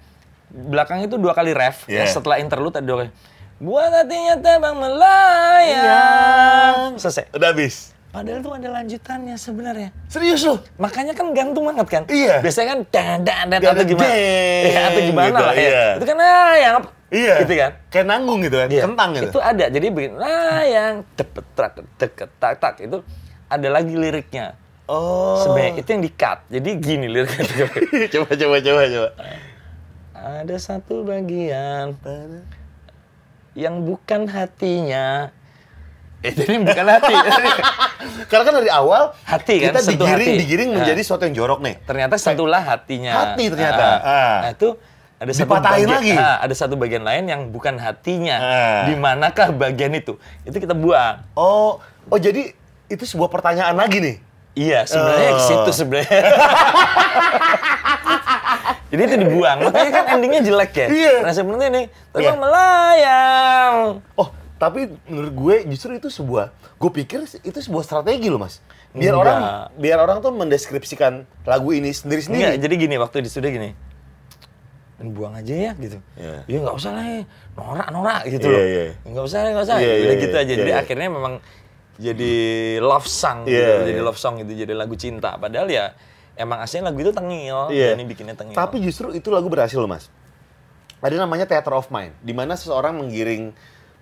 Belakangnya 0.48 1.06
itu 1.06 1.20
dua 1.20 1.34
kali 1.34 1.52
ref. 1.52 1.84
ya, 1.84 2.02
Yeah. 2.02 2.08
setelah 2.08 2.40
interlude 2.40 2.74
ada 2.74 2.82
dua 2.82 3.04
kali. 3.04 3.10
Buat 3.58 3.90
hatinya 3.92 4.38
terbang 4.38 4.76
melayang. 4.78 6.94
Selesai. 6.96 7.26
Udah 7.34 7.50
habis. 7.50 7.90
Padahal 8.08 8.40
tuh 8.40 8.56
ada 8.56 8.68
lanjutannya 8.72 9.36
sebenarnya. 9.36 9.92
Serius 10.08 10.40
loh? 10.40 10.58
Makanya 10.80 11.12
kan 11.12 11.36
gantung 11.36 11.68
banget 11.68 11.86
kan? 11.92 12.02
Iya. 12.08 12.40
Biasanya 12.40 12.68
kan 12.72 12.80
dan 12.88 13.18
dan 13.20 13.44
dan 13.52 13.60
Dan- 13.60 13.72
atau 13.76 13.84
gimana? 13.84 14.08
Iya, 14.16 14.80
atau 14.88 15.00
gimana 15.04 15.28
gitu, 15.28 15.44
lah 15.44 15.54
ya. 15.54 15.60
iya. 15.60 15.82
Itu 15.92 16.04
kan 16.08 16.16
layang. 16.16 16.76
Iya. 17.08 17.34
Gitu 17.44 17.54
kan? 17.60 17.72
Kayak 17.92 18.06
nanggung 18.08 18.40
gitu 18.40 18.56
kan, 18.56 18.68
Iya. 18.72 18.82
kentang 18.88 19.08
gitu. 19.12 19.24
Itu 19.28 19.38
ada. 19.38 19.64
Jadi 19.68 19.86
begini, 19.92 20.14
layang, 20.16 20.94
deket, 21.14 21.44
trak, 21.52 21.72
deket, 22.00 22.30
tak, 22.40 22.52
tak. 22.56 22.74
Itu 22.80 23.04
ada 23.46 23.68
lagi 23.68 23.92
liriknya. 23.92 24.56
Oh. 24.88 25.36
Sebenarnya 25.44 25.84
itu 25.84 25.88
yang 25.92 26.02
di-cut. 26.02 26.38
Jadi 26.48 26.70
gini 26.80 27.06
liriknya. 27.12 27.44
coba, 28.16 28.30
coba, 28.32 28.56
coba, 28.58 28.82
coba. 28.88 29.10
ada 30.18 30.56
satu 30.58 31.04
bagian 31.04 31.92
yang 33.52 33.84
bukan 33.84 34.26
hatinya. 34.26 35.28
Eh, 36.18 36.32
jadi 36.32 36.58
bukan 36.58 36.86
hati. 36.88 37.14
Karena 38.30 38.42
kan 38.42 38.54
dari 38.56 38.66
awal 38.68 39.14
Hati 39.22 39.54
kan, 39.58 39.70
kita 39.70 39.80
sentuh 39.80 40.02
digiring, 40.02 40.28
hati. 40.28 40.40
digiring 40.42 40.68
menjadi 40.74 41.00
sesuatu 41.00 41.22
yang 41.22 41.36
jorok 41.36 41.58
nih. 41.60 41.74
ternyata 41.80 42.14
sentuhlah 42.16 42.58
hatinya. 42.60 43.12
Hati 43.14 43.44
ternyata. 43.46 43.84
Ah. 43.84 43.98
Ah. 44.02 44.36
Nah, 44.42 44.50
itu 44.52 44.68
ada 45.16 45.32
satu 45.32 45.50
bagian, 45.52 45.88
lagi. 45.88 46.12
ah, 46.14 46.36
ada 46.38 46.54
satu 46.54 46.74
bagian 46.74 47.02
lain 47.02 47.24
yang 47.24 47.40
bukan 47.48 47.74
hatinya. 47.76 48.36
Ah. 48.36 48.82
Di 48.84 48.94
manakah 48.94 49.50
bagian 49.50 49.90
itu? 49.92 50.18
Itu 50.42 50.56
kita 50.56 50.74
buang. 50.74 51.22
Oh, 51.32 51.78
oh 51.82 52.18
jadi 52.18 52.50
itu 52.86 53.04
sebuah 53.04 53.28
pertanyaan 53.28 53.74
lagi 53.74 53.98
nih. 53.98 54.16
Iya, 54.54 54.82
sebenarnya 54.84 55.30
ke 55.30 55.36
Oh. 55.36 55.46
situ 55.46 55.70
sebenarnya. 55.76 56.18
Jadi 58.88 59.02
itu 59.04 59.16
dibuang. 59.20 59.58
Makanya 59.62 59.90
kan 59.92 60.04
endingnya 60.16 60.40
jelek 60.42 60.72
ya. 60.74 60.86
Iya. 60.88 61.14
Nah, 61.20 61.32
sebenarnya 61.32 61.68
ini 61.68 61.82
terbang 62.08 62.24
Iya. 62.26 62.40
melayang. 62.40 63.74
Oh, 64.16 64.28
tapi 64.58 64.90
menurut 65.06 65.32
gue 65.32 65.56
justru 65.70 65.94
itu 65.94 66.10
sebuah, 66.10 66.50
gue 66.76 66.90
pikir 66.92 67.22
itu 67.24 67.58
sebuah 67.58 67.84
strategi 67.86 68.26
loh 68.26 68.42
mas. 68.42 68.58
Biar 68.90 69.14
Enggak. 69.14 69.22
orang, 69.22 69.40
biar 69.78 69.98
orang 70.02 70.18
tuh 70.18 70.34
mendeskripsikan 70.34 71.22
lagu 71.46 71.70
ini 71.70 71.88
Enggak, 71.88 72.02
sendiri-sendiri. 72.02 72.54
jadi 72.58 72.74
gini 72.74 72.94
waktu 72.98 73.22
di 73.22 73.30
studio 73.30 73.48
gini. 73.48 73.70
Dan 74.98 75.14
buang 75.14 75.38
aja 75.38 75.54
ya 75.54 75.72
gitu. 75.78 76.02
Iya. 76.18 76.42
Ya 76.50 76.56
nggak 76.58 76.74
usah 76.74 76.90
lah 76.90 77.06
ya. 77.06 77.22
Norak, 77.54 77.88
norak 77.94 78.20
gitu 78.26 78.50
Iya, 78.50 78.58
loh. 78.58 78.64
iya. 78.66 78.84
Nggak 79.06 79.24
usah, 79.30 79.38
nggak 79.46 79.66
usah. 79.70 79.76
Iya, 79.78 79.92
Udah 79.94 80.02
iya, 80.10 80.22
gitu 80.26 80.34
iya, 80.34 80.42
aja. 80.42 80.50
iya, 80.50 80.58
Jadi 80.58 80.72
iya. 80.74 80.82
akhirnya 80.82 81.08
memang 81.14 81.34
jadi 81.98 82.32
love 82.82 83.06
song 83.06 83.38
gitu. 83.46 83.54
Iya, 83.62 83.86
Jadi 83.86 84.00
iya. 84.02 84.06
love 84.10 84.18
song 84.18 84.34
gitu. 84.42 84.52
Jadi 84.58 84.72
lagu 84.74 84.94
cinta. 84.98 85.38
Padahal 85.38 85.70
ya 85.70 85.94
emang 86.34 86.58
aslinya 86.58 86.90
lagu 86.90 86.98
itu 86.98 87.14
tengil. 87.14 87.70
Iya. 87.70 87.94
Jadi 87.94 88.02
bikinnya 88.10 88.34
tengil. 88.34 88.58
Tapi 88.58 88.82
justru 88.82 89.14
itu 89.14 89.30
lagu 89.30 89.46
berhasil 89.46 89.78
loh 89.78 89.86
mas. 89.86 90.10
Ada 90.98 91.14
namanya 91.14 91.46
Theater 91.46 91.78
of 91.78 91.94
Mind, 91.94 92.10
di 92.18 92.34
mana 92.34 92.58
seseorang 92.58 92.98
menggiring 92.98 93.54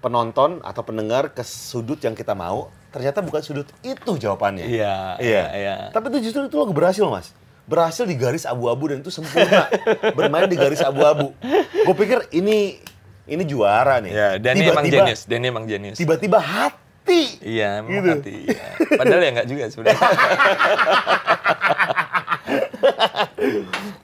penonton 0.07 0.63
atau 0.63 0.81
pendengar 0.81 1.29
ke 1.29 1.43
sudut 1.43 1.99
yang 1.99 2.15
kita 2.15 2.31
mau. 2.33 2.71
Ternyata 2.89 3.19
bukan 3.21 3.43
sudut 3.43 3.67
itu 3.83 4.15
jawabannya. 4.17 4.63
Iya, 4.65 5.19
iya, 5.19 5.19
iya, 5.19 5.45
iya. 5.53 5.75
Tapi 5.91 6.09
itu 6.09 6.31
justru 6.31 6.47
itu 6.47 6.57
lagu 6.57 6.71
berhasil 6.71 7.03
mas. 7.07 7.35
Berhasil 7.67 8.07
di 8.07 8.15
garis 8.15 8.47
abu-abu 8.47 8.89
dan 8.89 9.03
itu 9.03 9.11
sempurna. 9.11 9.67
Bermain 10.17 10.47
di 10.47 10.55
garis 10.55 10.79
abu-abu. 10.79 11.35
Gue 11.83 11.95
pikir 11.97 12.31
ini 12.31 12.79
ini 13.27 13.43
juara 13.43 13.99
nih. 13.99 14.13
Ya, 14.15 14.29
Danny 14.39 14.63
emang 14.65 14.87
Tiba-tiba- 14.87 15.03
jenius. 15.03 15.21
Danny 15.27 15.47
emang 15.51 15.65
jenius. 15.67 15.99
Tiba-tiba 15.99 16.39
hati. 16.39 17.43
Iya, 17.43 17.83
emang 17.83 17.91
Gitu. 17.93 18.09
hati. 18.15 18.35
Iya. 18.47 18.67
Padahal 18.95 19.21
ya 19.21 19.31
nggak 19.35 19.49
juga 19.51 19.63
sebenarnya. 19.67 19.99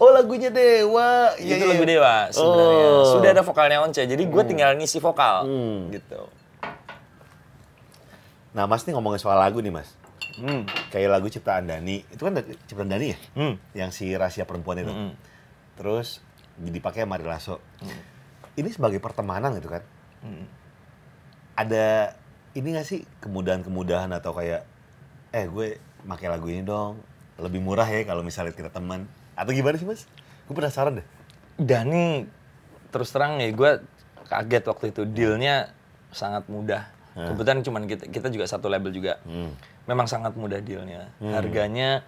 oh 0.03 0.11
lagunya 0.13 0.49
Dewa. 0.49 1.33
Iya, 1.37 1.57
itu 1.59 1.65
iya. 1.65 1.73
lagu 1.73 1.85
Dewa 1.85 2.15
sebenarnya. 2.31 2.87
Oh. 2.89 3.05
Sudah 3.13 3.31
ada 3.33 3.43
vokalnya 3.45 3.79
Once, 3.83 4.03
jadi 4.03 4.23
gue 4.23 4.43
tinggal 4.49 4.77
ngisi 4.77 4.99
vokal 4.99 5.49
gitu. 5.91 6.29
Nah 8.53 8.69
Mas 8.69 8.85
nih 8.85 8.93
ngomongin 8.93 9.21
soal 9.21 9.41
lagu 9.41 9.61
nih 9.65 9.73
Mas. 9.73 9.93
Hmm. 10.41 10.65
Kayak 10.89 11.21
lagu 11.21 11.29
ciptaan 11.29 11.69
Dani, 11.69 12.05
itu 12.09 12.23
kan 12.25 12.33
ciptaan 12.69 12.89
Dani 12.89 13.13
ya? 13.13 13.19
Hmm. 13.37 13.55
Yang 13.77 13.91
si 14.01 14.05
rahasia 14.17 14.49
perempuan 14.49 14.81
itu. 14.81 14.93
Mm-mm. 14.93 15.13
Terus 15.77 16.25
dipakai 16.57 17.05
sama 17.05 17.21
Ari 17.21 17.27
Lasso. 17.29 17.61
Hmm. 17.81 18.01
Ini 18.57 18.69
sebagai 18.73 19.01
pertemanan 19.01 19.57
gitu 19.57 19.73
kan? 19.73 19.81
Mm. 20.21 20.45
Ada 21.57 22.17
ini 22.53 22.77
gak 22.77 22.85
sih 22.85 23.05
kemudahan-kemudahan 23.25 24.13
atau 24.13 24.37
kayak 24.37 24.69
eh 25.33 25.49
gue 25.49 25.81
pakai 26.05 26.29
lagu 26.29 26.53
ini 26.53 26.61
dong 26.61 27.01
lebih 27.43 27.59
murah 27.59 27.85
ya 27.85 28.07
kalau 28.07 28.23
misalnya 28.23 28.55
kita 28.55 28.71
teman 28.71 29.05
atau 29.35 29.51
gimana 29.51 29.75
sih 29.75 29.85
mas? 29.85 30.07
Gue 30.47 30.55
penasaran 30.55 31.03
deh. 31.03 31.07
Dani 31.59 32.25
terus 32.89 33.11
terang 33.11 33.37
ya 33.37 33.51
gue 33.51 33.71
kaget 34.27 34.65
waktu 34.65 34.85
itu 34.91 35.03
dealnya 35.05 35.75
sangat 36.11 36.47
mudah. 36.47 36.89
Kebetulan 37.13 37.61
cuman 37.61 37.83
kita 37.85 38.09
kita 38.09 38.33
juga 38.33 38.49
satu 38.49 38.73
label 38.73 38.89
juga. 38.89 39.21
Hmm. 39.29 39.53
Memang 39.85 40.09
sangat 40.09 40.33
mudah 40.33 40.63
dealnya. 40.63 41.13
Harganya 41.21 42.01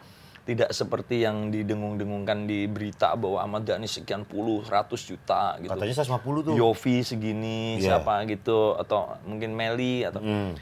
tidak 0.44 0.76
seperti 0.76 1.24
yang 1.24 1.48
didengung-dengungkan 1.48 2.44
di 2.44 2.68
berita 2.68 3.16
bahwa 3.16 3.40
Ahmad 3.40 3.64
Dhani 3.64 3.88
sekian 3.88 4.28
puluh 4.28 4.60
ratus 4.60 5.08
juta 5.08 5.56
gitu. 5.56 5.72
Katanya 5.72 5.96
150 5.96 6.44
tuh. 6.44 6.52
Yofi 6.52 7.00
segini, 7.00 7.80
Iya. 7.80 7.96
siapa 8.00 8.28
gitu 8.28 8.76
atau 8.76 9.16
mungkin 9.24 9.56
Meli 9.56 10.04
atau 10.04 10.20
Hmm. 10.20 10.52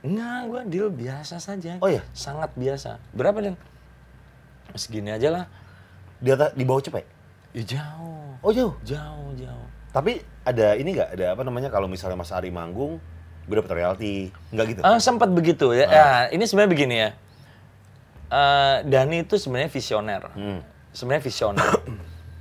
Enggak, 0.00 0.40
gue 0.48 0.62
deal 0.72 0.88
biasa 0.88 1.36
saja. 1.36 1.76
Oh 1.78 1.86
iya? 1.86 2.00
Sangat 2.10 2.56
biasa. 2.56 2.96
Berapa, 3.12 3.44
Den? 3.44 3.54
Segini 4.74 5.10
aja 5.14 5.28
lah. 5.32 5.44
Di 6.20 6.30
atas 6.34 6.52
di 6.52 6.64
bawah 6.66 6.82
cepet. 6.84 7.06
Ya 7.56 7.62
jauh. 7.78 8.36
Oh 8.44 8.52
jauh. 8.54 8.74
Jauh, 8.86 9.30
jauh. 9.34 9.66
Tapi 9.90 10.22
ada 10.46 10.78
ini 10.78 10.94
nggak? 10.94 11.18
Ada 11.18 11.26
apa 11.34 11.42
namanya 11.42 11.68
kalau 11.72 11.90
misalnya 11.90 12.14
Mas 12.14 12.30
Ari 12.30 12.54
manggung, 12.54 13.02
gue 13.50 13.54
dapet 13.58 13.72
royalti, 13.74 14.30
nggak 14.54 14.66
gitu? 14.70 14.80
Ah, 14.86 15.02
sempat 15.02 15.26
begitu 15.34 15.74
ya. 15.74 15.86
Ah. 15.86 15.90
Ya, 15.90 16.08
ini 16.30 16.46
sebenarnya 16.46 16.70
begini 16.70 16.96
ya. 16.96 17.10
Eh, 18.30 18.76
Dani 18.86 19.26
itu 19.26 19.34
sebenarnya 19.34 19.70
visioner. 19.74 20.22
Hmm. 20.38 20.60
Sebenarnya 20.94 21.22
visioner. 21.26 21.70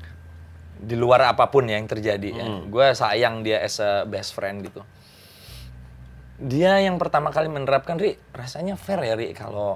Di 0.89 0.95
luar 0.95 1.33
apa 1.33 1.49
pun 1.49 1.65
ya 1.65 1.81
yang 1.81 1.89
terjadi 1.89 2.29
ya. 2.29 2.45
Hmm. 2.45 2.69
Gue 2.69 2.93
sayang 2.93 3.41
dia 3.41 3.65
as 3.65 3.81
a 3.81 4.05
best 4.05 4.37
friend 4.37 4.61
gitu. 4.69 4.85
Dia 6.39 6.79
yang 6.79 6.95
pertama 7.01 7.35
kali 7.35 7.51
menerapkan, 7.51 7.99
Ri, 7.99 8.15
rasanya 8.31 8.79
fair 8.79 9.03
ya, 9.03 9.17
Ri, 9.17 9.35
kalau 9.35 9.75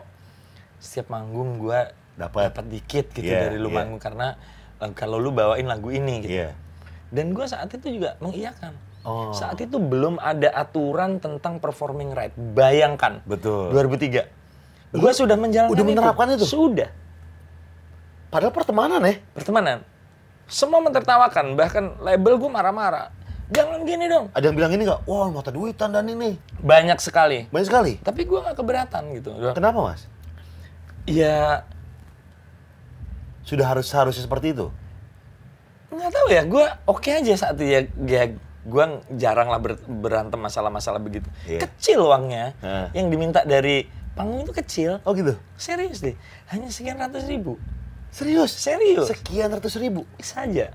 setiap 0.80 1.12
manggung 1.12 1.60
gue 1.60 1.92
Dapat. 2.14 2.54
dapat 2.54 2.66
dikit 2.70 3.06
gitu 3.14 3.26
Iya, 3.26 3.50
dari 3.50 3.58
lu 3.58 3.74
iya. 3.74 3.76
manggung 3.82 4.02
karena 4.02 4.38
eh, 4.82 4.92
kalau 4.94 5.18
lu 5.18 5.34
bawain 5.34 5.66
lagu 5.66 5.90
ini 5.90 6.22
gitu. 6.26 6.34
Iya. 6.34 6.50
Dan 7.14 7.34
gue 7.38 7.46
saat 7.46 7.70
itu 7.70 8.02
juga 8.02 8.18
mengiyakan. 8.22 8.74
Oh. 9.04 9.36
Saat 9.36 9.60
itu 9.60 9.78
belum 9.78 10.18
ada 10.18 10.50
aturan 10.56 11.20
tentang 11.20 11.60
performing 11.60 12.16
right. 12.16 12.34
Bayangkan. 12.34 13.20
Betul. 13.28 13.76
2003. 13.76 14.96
Gue 14.96 15.12
sudah 15.12 15.36
menjalankan 15.36 15.74
Udah 15.74 15.84
menerapkan 15.86 16.28
itu? 16.34 16.46
Sudah. 16.48 16.90
Padahal 18.34 18.54
pertemanan 18.56 19.02
ya? 19.04 19.20
Pertemanan. 19.36 19.86
Semua 20.50 20.82
mentertawakan. 20.82 21.54
Bahkan 21.54 22.02
label 22.02 22.34
gue 22.40 22.50
marah-marah. 22.50 23.14
Jangan 23.54 23.86
gini 23.86 24.10
dong. 24.10 24.34
Ada 24.34 24.50
yang 24.50 24.56
bilang 24.58 24.72
ini 24.74 24.88
nggak? 24.88 25.02
Wah 25.06 25.30
mata 25.30 25.52
duitan 25.54 25.94
dan 25.94 26.08
ini. 26.10 26.40
Banyak 26.64 26.98
sekali. 26.98 27.46
Banyak 27.54 27.68
sekali. 27.68 27.94
Tapi 28.02 28.26
gue 28.26 28.40
gak 28.40 28.58
keberatan 28.58 29.04
gitu. 29.14 29.30
Kenapa 29.54 29.94
mas? 29.94 30.08
Ya 31.04 31.68
Sudah 33.44 33.70
harus 33.70 33.88
harusnya 33.92 34.24
seperti 34.24 34.56
itu? 34.56 34.68
nggak 35.94 36.10
tahu 36.10 36.28
ya. 36.34 36.42
Gue 36.50 36.66
oke 36.90 37.10
aja 37.14 37.34
saat 37.38 37.56
itu 37.62 37.66
ya. 37.70 37.80
ya 38.10 38.24
gue 38.64 38.86
jarang 39.20 39.52
lah 39.52 39.60
ber- 39.60 39.84
berantem 39.86 40.40
masalah-masalah 40.40 40.98
begitu. 40.98 41.28
Iya. 41.46 41.68
Kecil 41.68 42.02
uangnya. 42.02 42.58
Hah. 42.64 42.88
Yang 42.96 43.08
diminta 43.14 43.40
dari 43.46 43.86
panggung 44.18 44.42
itu 44.48 44.54
kecil. 44.56 44.92
Oh 45.06 45.14
gitu? 45.14 45.38
Serius 45.60 46.02
deh. 46.02 46.18
Hanya 46.50 46.72
sekian 46.74 46.98
ratus 46.98 47.28
ribu. 47.30 47.62
Serius? 48.10 48.52
Serius. 48.54 49.10
Sekian 49.10 49.54
ratus 49.54 49.78
ribu? 49.78 50.06
saja 50.22 50.74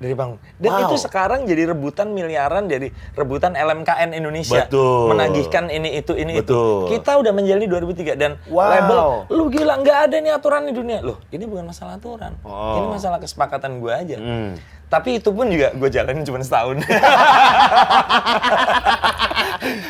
dari 0.00 0.16
panggung. 0.16 0.40
Dan 0.56 0.72
Wow. 0.72 0.82
itu 0.88 0.96
sekarang 0.96 1.44
jadi 1.44 1.76
rebutan 1.76 2.08
miliaran 2.16 2.64
jadi 2.66 2.88
rebutan 3.12 3.52
LMKN 3.52 4.16
Indonesia. 4.16 4.64
Betul. 4.64 5.12
Menagihkan 5.12 5.68
ini 5.68 6.00
itu 6.00 6.16
ini 6.16 6.40
Betul. 6.40 6.88
itu. 6.88 6.96
Kita 6.96 7.20
udah 7.20 7.32
menjalani 7.36 7.68
2003 7.68 8.16
dan 8.16 8.40
Wow. 8.48 8.64
label 8.72 9.00
lu 9.28 9.52
gila 9.52 9.76
nggak 9.84 9.98
ada 10.08 10.16
nih 10.18 10.32
aturan 10.32 10.64
di 10.64 10.72
dunia. 10.72 11.04
Loh, 11.04 11.20
ini 11.28 11.44
bukan 11.44 11.68
masalah 11.68 12.00
aturan. 12.00 12.32
Oh. 12.40 12.80
Ini 12.80 12.86
masalah 12.96 13.20
kesepakatan 13.20 13.76
gua 13.76 14.00
aja. 14.00 14.16
Hmm. 14.16 14.56
Tapi 14.90 15.22
itu 15.22 15.30
pun 15.30 15.46
juga 15.46 15.70
gue 15.70 15.86
jalanin 15.86 16.26
cuma 16.26 16.42
setahun. 16.42 16.82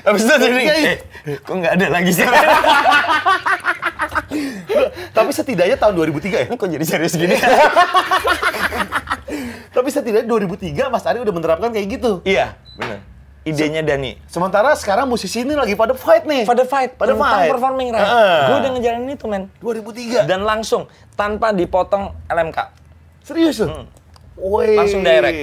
Habis 0.05 0.23
itu 0.29 0.35
jadi, 0.37 0.61
eh, 0.69 0.99
kok 1.41 1.57
nggak 1.57 1.73
ada 1.81 1.87
lagi 1.89 2.13
sih? 2.13 2.27
Tapi 5.17 5.31
setidaknya 5.33 5.81
tahun 5.81 5.95
2003 5.97 6.45
ya? 6.45 6.53
kok 6.53 6.69
jadi 6.69 6.85
serius 6.85 7.17
gini? 7.17 7.33
Tapi 9.70 9.89
setidaknya 9.89 10.26
2003 10.26 10.61
Mas 10.87 11.03
Ari 11.03 11.18
udah 11.18 11.31
menerapkan 11.31 11.68
kayak 11.68 11.87
gitu. 11.91 12.20
iya, 12.22 12.55
benar. 12.74 13.01
Idenya 13.41 13.81
Dani. 13.81 14.20
Sementara 14.26 14.74
sekarang 14.74 15.07
musisi 15.07 15.41
ini 15.41 15.53
lagi 15.53 15.72
pada 15.72 15.93
fight 15.93 16.22
nih. 16.22 16.45
Pada 16.45 16.61
fight, 16.62 16.93
Pada 16.95 17.16
tentang 17.16 17.41
fight. 17.41 17.49
performing 17.49 17.89
right. 17.89 18.03
Heeh. 18.03 18.37
Gue 18.43 18.57
udah 18.59 18.70
ngejalanin 18.70 19.11
itu, 19.11 19.26
men. 19.26 19.43
2003. 19.59 20.24
Dan 20.24 20.41
langsung, 20.43 20.85
tanpa 21.14 21.49
dipotong 21.51 22.12
LMK. 22.26 22.59
Serius 23.22 23.57
tuh? 23.59 23.89
Woi. 24.37 24.70
Hmm. 24.70 24.78
Langsung 24.78 25.01
direct. 25.01 25.37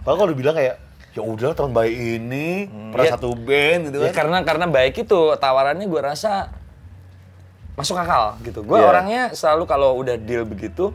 Padahal 0.00 0.16
kalau 0.18 0.30
dibilang 0.30 0.52
kayak 0.54 0.74
ya 1.14 1.22
udah 1.22 1.54
tahun 1.54 1.72
baik 1.72 1.94
ini 1.94 2.46
pernah 2.90 3.06
ya- 3.06 3.14
satu 3.14 3.32
band 3.32 3.80
gitu 3.86 3.96
Ya 3.98 4.10
kan. 4.10 4.14
karena 4.18 4.38
karena 4.42 4.66
baik 4.66 4.94
itu 4.98 5.18
tawarannya 5.38 5.86
gue 5.86 6.00
rasa 6.02 6.50
masuk 7.72 7.96
akal 7.96 8.36
gitu. 8.42 8.60
Gue 8.62 8.76
Iya. 8.76 8.86
orangnya 8.86 9.22
selalu 9.32 9.64
kalau 9.64 9.96
udah 9.96 10.14
deal 10.16 10.44
begitu, 10.44 10.92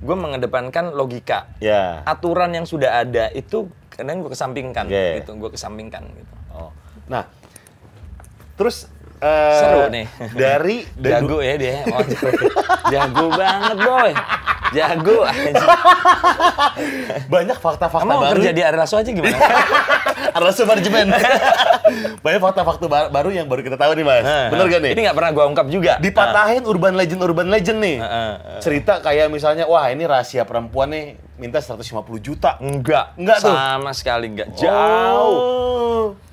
gue 0.00 0.16
mengedepankan 0.16 0.96
logika. 0.96 1.52
Ya. 1.60 2.00
Aturan 2.08 2.56
yang 2.56 2.64
sudah 2.64 3.04
ada 3.04 3.28
itu 3.36 3.68
kadang 3.92 4.24
gue 4.24 4.32
kesampingkan 4.32 4.88
Oke. 4.88 5.20
gitu, 5.20 5.30
gue 5.36 5.50
kesampingkan 5.52 6.02
gitu. 6.16 6.34
Oh. 6.56 6.72
Nah, 7.12 7.28
terus 8.56 8.88
eh, 9.20 9.54
Seru 9.56 9.80
nih. 9.88 10.06
Dari 10.32 10.76
dari 10.92 11.12
Jago 11.12 11.38
ya 11.40 11.54
dia. 11.56 11.74
Oh, 11.86 12.00
jago. 12.92 13.26
banget 13.32 13.76
boy. 13.78 14.12
Jago. 14.70 15.18
anjing. 15.26 15.68
banyak 17.26 17.58
fakta-fakta 17.58 18.06
baru. 18.06 18.38
kerja 18.38 18.50
di 18.54 18.62
Arilaso 18.62 18.94
aja 18.96 19.10
gimana? 19.10 19.34
Arlasu 20.36 20.62
manajemen. 20.62 21.10
banyak 22.24 22.40
fakta-fakta 22.40 22.86
ba- 22.86 23.10
baru 23.10 23.34
yang 23.34 23.50
baru 23.50 23.66
kita 23.66 23.74
tahu 23.74 23.98
nih, 23.98 24.04
Mas. 24.06 24.22
Bener 24.22 24.66
gak 24.70 24.80
nih? 24.80 24.92
Ini 24.94 25.00
nggak 25.10 25.16
pernah 25.18 25.30
gue 25.34 25.44
ungkap 25.50 25.66
juga. 25.66 25.92
Dipatahin 25.98 26.62
urban 26.64 26.94
legend 26.94 27.20
urban 27.20 27.48
legend 27.50 27.78
nih. 27.82 27.98
Heeh, 27.98 28.32
Cerita 28.62 29.02
kayak 29.02 29.26
misalnya 29.26 29.66
wah 29.66 29.90
ini 29.90 30.06
rahasia 30.06 30.46
perempuan 30.46 30.94
nih 30.94 31.04
minta 31.34 31.58
150 31.58 31.82
juta. 32.22 32.60
Enggak. 32.62 33.18
Enggak 33.18 33.38
tuh? 33.42 33.50
Sama 33.50 33.90
sekali 33.90 34.30
enggak. 34.30 34.54
Jauh. 34.54 35.34
Oh. 36.14 36.29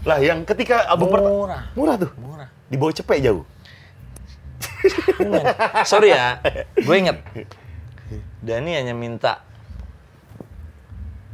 Lah 0.00 0.18
yang 0.18 0.48
ketika 0.48 0.88
album 0.88 1.12
pertama 1.12 1.32
Murah. 1.34 1.62
murah 1.76 1.96
tuh. 2.00 2.10
Murah. 2.16 2.48
Di 2.66 2.76
bawah 2.80 2.94
cepet 2.94 3.18
jauh. 3.20 3.44
Sorry 5.84 6.16
ya, 6.16 6.40
gue 6.72 6.96
inget. 6.96 7.20
Dani 8.40 8.72
hanya 8.72 8.96
minta 8.96 9.44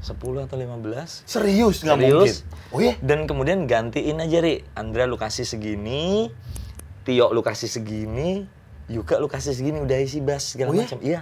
10 0.03 0.14
atau 0.19 0.57
15. 0.59 1.27
Serius 1.27 1.83
nggak 1.83 1.95
Serius. 1.99 2.43
mungkin. 2.43 2.75
Oh 2.75 2.81
iya? 2.83 2.95
Dan 2.99 3.27
kemudian 3.27 3.67
gantiin 3.67 4.19
aja, 4.19 4.39
Ri. 4.43 4.67
Andra 4.75 5.07
lu 5.07 5.14
kasih 5.14 5.47
segini, 5.47 6.31
Tio 7.07 7.31
lu 7.31 7.43
kasih 7.43 7.71
segini, 7.71 8.47
Yuka 8.87 9.19
lu 9.19 9.27
kasih 9.27 9.55
segini, 9.55 9.79
udah 9.83 9.99
isi 9.99 10.19
bass 10.19 10.55
segala 10.55 10.71
Oh 10.71 10.75
iya? 10.75 10.87
macam. 10.87 10.99
Iya. 11.03 11.21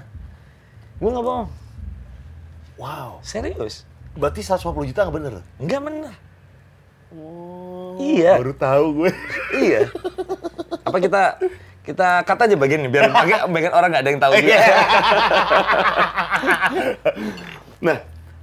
Gue 0.96 1.08
nggak 1.12 1.24
bohong. 1.24 1.48
Wow. 2.76 3.20
Serius. 3.20 3.84
Berarti 4.16 4.40
150 4.40 4.64
juta 4.88 5.00
nggak 5.04 5.16
bener? 5.16 5.32
Nggak 5.60 5.80
bener. 5.80 6.12
Oh. 7.14 7.96
Iya. 7.98 8.38
Baru 8.42 8.52
tahu 8.54 8.86
gue. 9.02 9.10
iya. 9.64 9.80
Apa 10.82 10.98
kita 10.98 11.38
kita 11.84 12.24
kata 12.24 12.48
aja 12.48 12.56
bagian 12.56 12.80
ini 12.80 12.90
biar 12.90 13.12
bagian, 13.12 13.44
bagian 13.52 13.72
orang 13.76 13.88
nggak 13.92 14.02
ada 14.02 14.10
yang 14.10 14.20
tahu 14.20 14.32
juga. 14.40 14.56
nah, 17.84 17.96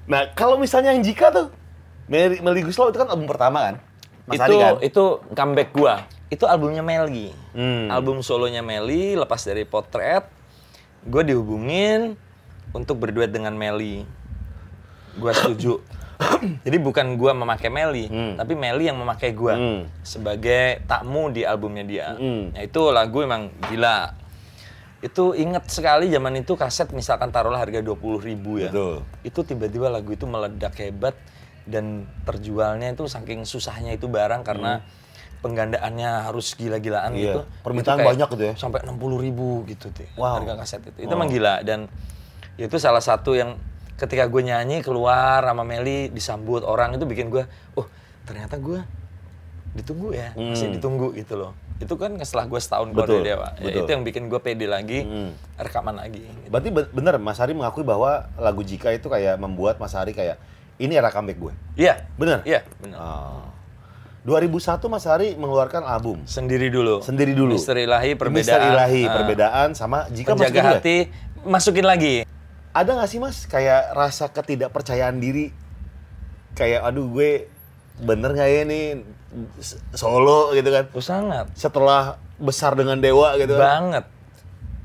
nah 0.05 0.21
kalau 0.37 0.61
misalnya 0.61 0.93
yang 0.93 1.01
Jika 1.01 1.33
tuh, 1.33 1.47
Meli, 2.05 2.37
Meli 2.37 2.61
Guslo 2.61 2.93
itu 2.93 3.01
kan 3.01 3.09
album 3.09 3.25
pertama 3.25 3.65
kan? 3.65 3.75
Mas 4.29 4.37
itu 4.37 4.45
Ari 4.45 4.57
kan? 4.61 4.73
itu 4.85 5.03
comeback 5.33 5.69
gua. 5.73 6.05
Itu 6.31 6.45
albumnya 6.47 6.85
Melgi. 6.85 7.33
Hmm. 7.51 7.89
Album 7.91 8.21
solonya 8.23 8.61
Meli 8.63 9.17
lepas 9.17 9.41
dari 9.43 9.65
Potret. 9.67 10.23
Gue 11.01 11.25
dihubungin 11.25 12.13
untuk 12.71 13.01
berduet 13.01 13.33
dengan 13.33 13.57
Meli. 13.57 14.05
Gua 15.17 15.33
setuju. 15.33 15.81
Jadi 16.41 16.77
bukan 16.77 17.15
gua 17.15 17.31
memakai 17.31 17.69
Meli, 17.69 18.05
Hmm. 18.05 18.33
tapi 18.35 18.53
Meli 18.53 18.85
yang 18.85 18.97
memakai 18.97 19.31
gua 19.31 19.53
Hmm. 19.55 19.81
sebagai 20.01 20.81
takmu 20.83 21.29
di 21.29 21.41
albumnya 21.41 21.83
dia. 21.83 22.07
Hmm. 22.13 22.51
Nah, 22.51 22.61
itu 22.61 22.81
lagu 22.89 23.21
emang 23.21 23.49
gila. 23.65 24.13
Itu 24.99 25.33
inget 25.33 25.65
sekali 25.65 26.07
zaman 26.07 26.37
itu 26.37 26.53
kaset 26.53 26.89
misalkan 26.91 27.29
taruhlah 27.29 27.57
harga 27.57 27.81
20.000 27.81 28.21
ribu 28.21 28.57
ya. 28.57 28.69
Betul. 28.69 29.01
Itu 29.21 29.39
tiba-tiba 29.41 29.89
lagu 29.89 30.09
itu 30.09 30.25
meledak 30.25 30.77
hebat 30.77 31.17
dan 31.63 32.05
terjualnya 32.21 32.89
itu 32.89 33.05
saking 33.05 33.45
susahnya 33.45 33.93
itu 33.93 34.05
barang 34.05 34.41
karena 34.41 34.85
penggandaannya 35.41 36.29
harus 36.29 36.53
Hmm. 36.53 36.57
gila-gilaan 36.59 37.11
Iya, 37.17 37.21
gitu. 37.33 37.39
permintaan 37.65 37.97
Itu 37.97 38.07
banyak 38.13 38.27
gitu 38.29 38.43
ya. 38.45 38.53
Sampai 38.53 38.85
60.000 38.85 39.17
ribu 39.17 39.65
gitu 39.65 39.89
tuh 39.89 40.05
Wow. 40.13 40.37
harga 40.37 40.53
kaset 40.61 40.85
itu. 40.85 41.01
Itu 41.01 41.11
emang 41.11 41.33
gila 41.33 41.65
dan 41.65 41.89
itu 42.61 42.77
salah 42.77 43.01
satu 43.01 43.33
yang 43.33 43.57
ketika 44.01 44.25
gue 44.25 44.41
nyanyi 44.41 44.81
keluar 44.81 45.45
sama 45.45 45.61
Meli 45.61 46.09
disambut 46.09 46.65
orang 46.65 46.97
itu 46.97 47.05
bikin 47.05 47.29
gue, 47.29 47.45
oh 47.75 47.85
ternyata 48.23 48.57
gue 48.57 48.81
ditunggu 49.71 50.09
ya, 50.11 50.33
masih 50.33 50.73
ditunggu 50.73 51.13
gitu 51.13 51.37
loh. 51.37 51.53
Itu 51.77 51.95
kan 51.95 52.17
setelah 52.19 52.45
gue 52.45 52.59
setahun 52.59 52.89
keluar 52.89 53.05
Hmm. 53.05 53.15
Dari 53.15 53.25
Dewa. 53.27 53.47
Ya, 53.57 53.71
itu 53.77 53.89
yang 53.89 54.01
bikin 54.01 54.25
gue 54.25 54.37
pede 54.37 54.65
lagi, 54.65 55.01
Hmm. 55.01 55.31
rekaman 55.55 55.95
lagi. 55.95 56.21
gitu. 56.21 56.49
Berarti 56.49 56.69
be- 56.69 56.91
bener 56.91 57.15
Mas 57.17 57.37
Hari 57.37 57.53
mengakui 57.53 57.81
bahwa 57.81 58.25
lagu 58.35 58.61
Jika 58.61 58.89
itu 58.89 59.05
kayak 59.05 59.37
membuat 59.37 59.77
Mas 59.77 59.93
Hari 59.93 60.11
kayak 60.11 60.41
ini 60.75 60.93
era 60.93 61.07
comeback 61.07 61.37
gue. 61.39 61.53
Iya, 61.77 62.03
Bener? 62.15 62.41
iya, 62.43 62.65
benar. 62.77 62.97
Ah. 62.97 63.45
2001 64.21 64.85
Mas 64.85 65.01
Hari 65.03 65.33
mengeluarkan 65.33 65.81
album 65.81 66.21
Sendiri 66.25 66.69
dulu. 66.69 67.01
sendiri 67.01 67.33
dulu. 67.33 67.57
Misteri 67.57 67.85
ilahi, 67.85 68.13
perbedaan. 68.13 68.37
Misteri 68.37 68.65
ilahi, 68.67 69.01
Ah. 69.05 69.13
perbedaan 69.15 69.67
sama 69.73 70.05
Jika 70.09 70.33
Penjaga 70.35 70.77
hati, 70.77 71.09
masukin 71.41 71.85
lagi. 71.85 72.21
Ada 72.71 72.95
nggak 72.95 73.09
sih 73.11 73.19
Mas 73.19 73.43
kayak 73.51 73.91
rasa 73.91 74.31
ketidakpercayaan 74.31 75.19
diri? 75.19 75.51
Kayak 76.55 76.87
aduh 76.87 77.07
gue 77.11 77.47
bener 77.99 78.31
nggak 78.31 78.49
ya 78.49 78.61
nih 78.63 78.85
solo 79.95 80.55
gitu 80.55 80.71
kan? 80.71 80.87
Oh, 80.95 81.03
sangat. 81.03 81.51
Setelah 81.55 82.19
besar 82.39 82.75
dengan 82.79 82.99
Dewa 82.99 83.35
gitu 83.35 83.55
kan? 83.59 83.63
Banget. 83.91 84.05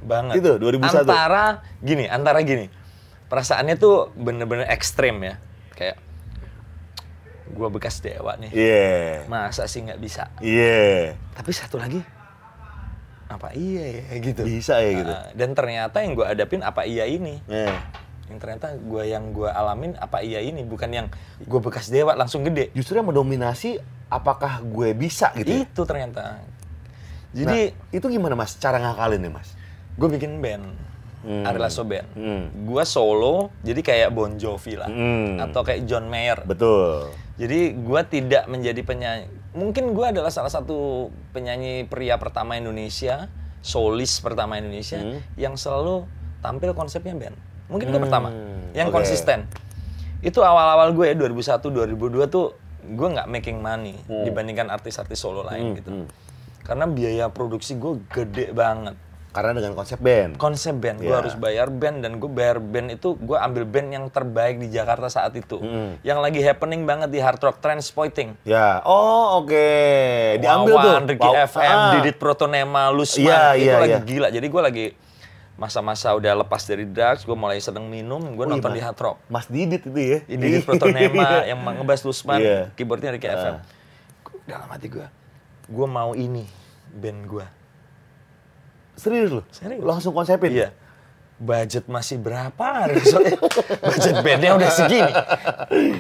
Banget. 0.07 0.35
Itu, 0.39 0.59
2001. 0.63 1.03
Antara 1.03 1.67
gini, 1.83 2.05
antara 2.07 2.39
gini. 2.47 2.71
Perasaannya 3.27 3.75
tuh 3.75 4.15
bener-bener 4.15 4.71
ekstrim 4.71 5.19
ya. 5.23 5.39
Kayak 5.75 5.99
gua 7.55 7.71
bekas 7.71 8.03
dewa 8.03 8.35
nih. 8.39 8.51
Iya. 8.55 9.27
Masa 9.27 9.67
sih 9.67 9.83
nggak 9.83 9.99
bisa? 9.99 10.31
Iya. 10.39 11.15
Tapi 11.35 11.51
satu 11.51 11.79
lagi 11.79 12.03
apa 13.37 13.53
iya 13.53 14.03
ya 14.03 14.17
gitu. 14.27 14.43
Bisa 14.43 14.81
ya 14.81 14.91
gitu. 15.05 15.13
Nah, 15.13 15.29
dan 15.37 15.51
ternyata 15.53 15.97
yang 16.01 16.13
gua 16.17 16.27
hadapin 16.33 16.61
apa 16.65 16.89
iya 16.89 17.05
ini. 17.05 17.39
Eh. 17.47 17.77
Yang 18.27 18.39
ternyata 18.43 18.67
gua 18.81 19.03
yang 19.07 19.31
gua 19.31 19.55
alamin 19.55 19.95
apa 20.01 20.25
iya 20.25 20.41
ini 20.43 20.65
bukan 20.67 20.91
yang 20.91 21.07
gua 21.47 21.61
bekas 21.61 21.93
dewa 21.93 22.17
langsung 22.17 22.43
gede. 22.43 22.75
Justru 22.75 22.99
yang 22.99 23.07
mendominasi 23.07 23.79
apakah 24.07 24.63
gue 24.63 24.95
bisa 24.95 25.35
gitu. 25.35 25.51
ya? 25.51 25.59
Itu 25.67 25.83
ternyata. 25.83 26.39
Nah, 26.39 26.43
Jadi 27.35 27.75
itu 27.91 28.07
gimana 28.07 28.39
Mas 28.39 28.55
cara 28.57 28.79
ngakalin 28.79 29.19
nih 29.19 29.33
Mas? 29.35 29.51
gue 29.97 30.09
bikin 30.13 30.45
band. 30.45 30.77
Hmm. 31.27 31.43
Ari 31.43 31.59
Lasso 31.59 31.83
Band. 31.83 32.07
Hmm. 32.15 32.55
Gua 32.63 32.87
solo, 32.87 33.51
jadi 33.67 33.83
kayak 33.83 34.15
Bon 34.15 34.31
Jovi 34.39 34.79
lah. 34.79 34.87
Hmm. 34.87 35.43
Atau 35.43 35.67
kayak 35.67 35.83
John 35.83 36.07
Mayer. 36.07 36.47
Betul. 36.47 37.11
Jadi 37.35 37.75
gua 37.83 38.07
tidak 38.07 38.47
menjadi 38.47 38.79
penyanyi. 38.87 39.27
Mungkin 39.57 39.97
gua 39.97 40.13
adalah 40.13 40.29
salah 40.29 40.53
satu 40.53 41.09
penyanyi 41.33 41.89
pria 41.89 42.21
pertama 42.21 42.55
Indonesia, 42.55 43.33
solis 43.59 44.21
pertama 44.21 44.55
Indonesia 44.55 45.01
Hmm. 45.01 45.25
yang 45.35 45.57
selalu 45.57 46.05
tampil 46.39 46.77
konsepnya 46.77 47.17
band. 47.17 47.37
Mungkin 47.67 47.89
gua 47.89 47.99
pertama 47.99 48.29
yang 48.71 48.93
oke. 48.93 49.01
konsisten. 49.01 49.49
Itu 50.21 50.41
awal-awal 50.41 50.93
gue 50.93 51.09
ya 51.09 51.15
2001 51.15 51.69
2002 51.69 51.97
tuh 52.27 52.53
gue 52.83 53.09
nggak 53.11 53.27
making 53.27 53.59
money 53.59 53.97
Hmm. 54.05 54.23
dibandingkan 54.23 54.69
artis-artis 54.69 55.17
solo 55.17 55.41
lain 55.43 55.75
gitu. 55.75 56.05
Karena 56.61 56.85
biaya 56.85 57.27
produksi 57.27 57.75
gue 57.75 57.99
gede 58.07 58.51
banget 58.51 58.95
Karena 59.37 59.53
dengan 59.53 59.73
konsep 59.73 59.99
band. 59.99 60.31
konsep 60.37 60.73
band 60.75 60.97
gue 60.99 61.07
Ya. 61.07 61.21
harus 61.21 61.35
bayar 61.35 61.69
band 61.69 62.01
dan 62.01 62.17
gue 62.17 62.27
bayar 62.27 62.57
band 62.57 62.89
itu 62.91 63.15
gue 63.15 63.37
ambil 63.37 63.63
band 63.63 63.89
yang 63.91 64.05
terbaik 64.07 64.57
di 64.57 64.69
Jakarta 64.69 65.07
saat 65.07 65.31
itu 65.33 65.57
Mm. 65.57 66.01
yang 66.01 66.19
lagi 66.19 66.41
happening 66.41 66.83
banget 66.83 67.09
di 67.09 67.19
hard 67.19 67.37
rock 67.39 67.61
transporting 67.61 68.33
Ya. 68.43 68.81
Oh, 68.83 69.39
oke. 69.39 69.69
Diambil 70.37 70.75
Wawan, 70.75 71.05
tuh. 71.05 71.13
Ricky 71.13 71.29
Wow. 71.29 71.45
FM, 71.47 71.77
Ah. 71.79 71.93
Didit 71.95 72.17
Protonema, 72.17 72.89
Lusman 72.89 73.23
Iya, 73.23 73.43
itu 73.55 73.63
iya, 73.63 73.75
lagi 73.77 73.93
iya. 73.93 74.01
gila 74.03 74.29
jadi 74.31 74.47
gue 74.47 74.63
lagi 74.65 74.87
masa-masa 75.55 76.13
udah 76.13 76.37
lepas 76.37 76.63
dari 76.63 76.85
drugs 76.85 77.23
gue 77.23 77.33
mulai 77.33 77.57
seneng 77.59 77.87
minum 77.87 78.21
gue 78.31 78.37
Oh, 78.37 78.45
iya, 78.45 78.53
nonton 78.53 78.71
Mas. 78.71 78.77
di 78.77 78.83
hard 78.83 78.99
rock 78.99 79.17
Mas 79.27 79.47
Didit 79.47 79.83
itu 79.83 79.97
ya. 79.97 80.19
Di 80.23 80.35
Didit 80.35 80.65
Protonema 80.65 81.29
yang 81.49 81.61
ngebahas 81.61 82.03
Lusman 82.03 82.39
Iya. 82.39 82.61
keyboardnya 82.73 83.11
Ricky 83.11 83.27
Ah. 83.27 83.35
FM 83.35 83.55
dalam 84.45 84.69
hati 84.69 84.87
gue 84.87 85.07
gue 85.67 85.87
mau 85.89 86.13
ini 86.13 86.45
band 86.89 87.21
gue 87.27 87.47
Serius 88.97 89.31
loh? 89.31 89.45
Serius. 89.49 89.81
Langsung 89.81 90.13
konsepin? 90.13 90.51
Iya. 90.51 90.69
Budget 91.37 91.85
masih 91.85 92.17
berapa? 92.17 92.89
Soalnya 93.05 93.37
budget 93.85 94.17
bandnya 94.25 94.57
udah 94.57 94.71
segini. 94.73 95.13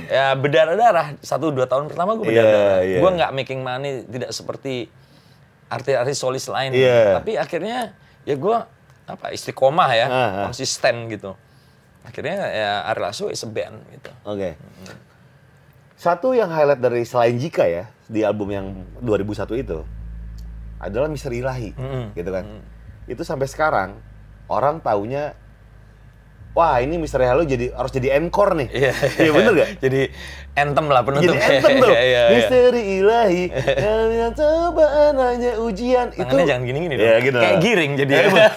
Ya 0.08 0.32
berdarah-darah. 0.32 1.20
Satu 1.20 1.52
dua 1.52 1.68
tahun 1.68 1.86
pertama 1.86 2.16
gue 2.16 2.24
Iya, 2.24 2.40
berdarah-darah. 2.40 2.80
iya. 2.82 2.98
Gue 2.98 3.10
nggak 3.12 3.30
making 3.36 3.60
money 3.60 3.90
tidak 4.08 4.32
seperti 4.32 4.88
artis-artis 5.68 6.16
solis 6.16 6.48
lain. 6.48 6.72
Iya. 6.72 7.20
Tapi 7.20 7.36
akhirnya 7.36 7.92
ya 8.24 8.34
gue 8.34 8.56
apa 9.06 9.26
istiqomah 9.28 9.90
ya, 9.92 10.06
Ah, 10.06 10.16
ah. 10.16 10.44
konsisten 10.48 11.06
gitu. 11.06 11.36
Akhirnya 12.00 12.38
ya 12.48 12.70
Ari 12.86 13.00
Lasso 13.02 13.28
is 13.28 13.42
a 13.42 13.50
band 13.50 13.76
gitu. 13.92 14.10
Oke. 14.24 14.56
Satu 15.96 16.32
yang 16.32 16.48
highlight 16.48 16.78
dari 16.78 17.02
selain 17.02 17.36
Jika 17.36 17.64
ya, 17.64 17.88
di 18.04 18.20
album 18.20 18.48
yang 18.48 18.66
2001 19.00 19.52
itu, 19.58 19.80
adalah 20.76 21.08
Misteri 21.08 21.40
Ilahi. 21.40 21.72
Mm-mm. 21.72 22.04
Gitu 22.12 22.30
kan. 22.30 22.44
Itu 23.06 23.22
sampai 23.22 23.46
sekarang, 23.46 23.98
orang 24.46 24.78
taunya, 24.78 25.38
wah 26.52 26.78
ini 26.78 26.96
Misteri 26.96 27.22
Ilahi 27.24 27.46
jadi 27.46 27.66
harus 27.70 27.90
jadi 27.90 28.08
encore 28.16 28.54
nih. 28.54 28.68
Iya, 28.68 28.92
Iya 29.22 29.30
bener 29.30 29.52
gak? 29.54 29.68
Jadi 29.78 30.00
anthem 30.52 30.86
lah 30.86 31.02
penutup. 31.02 31.22
Jadi 31.28 31.38
anthem 31.38 31.70
tuh. 31.84 31.88
Iya, 31.88 32.00
iya, 32.00 32.02
iya. 32.02 32.22
Misteri 32.32 32.82
ilahi. 32.96 33.42
Kalian 33.84 34.32
cobaan 34.32 35.14
hanya 35.16 35.52
ujian. 35.60 36.06
Tangannya 36.10 36.32
itu 36.34 36.48
jangan 36.48 36.62
gini-gini 36.64 36.94
dong. 36.94 37.04
Iya, 37.04 37.16
gitu. 37.20 37.38
Kayak 37.38 37.58
giring 37.60 37.92
jadi. 37.94 38.12
Eh, 38.12 38.26
bu- 38.26 38.50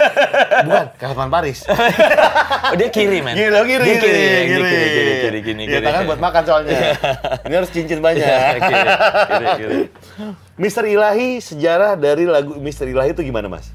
Bukan, 0.59 0.85
Kapan 0.95 1.29
Paris. 1.29 1.59
oh 1.63 2.75
dia 2.75 2.89
kiri 2.89 3.19
men. 3.21 3.31
Gini, 3.31 3.47
kiri, 3.47 3.83
Dia 3.85 3.95
kiri, 3.95 3.99
kiri, 4.01 4.19
ya, 4.19 4.41
dia 4.41 4.47
kiri, 4.49 4.63
kiri, 4.89 5.13
kiri, 5.19 5.39
gini, 5.41 5.61
Ya, 5.63 5.71
kiri. 5.73 5.85
tangan 5.85 6.01
buat 6.05 6.19
makan 6.19 6.41
soalnya. 6.43 6.71
Ini 7.43 7.53
harus 7.53 7.69
cincin 7.69 7.99
banyak. 7.99 8.25
kiri, 8.25 8.59
kiri, 9.29 9.47
kiri. 9.55 9.79
Misteri 10.55 10.89
Ilahi, 10.91 11.39
sejarah 11.39 11.95
dari 11.95 12.23
lagu 12.23 12.55
Misteri 12.57 12.91
Ilahi 12.91 13.11
itu 13.11 13.21
gimana, 13.21 13.47
Mas? 13.47 13.71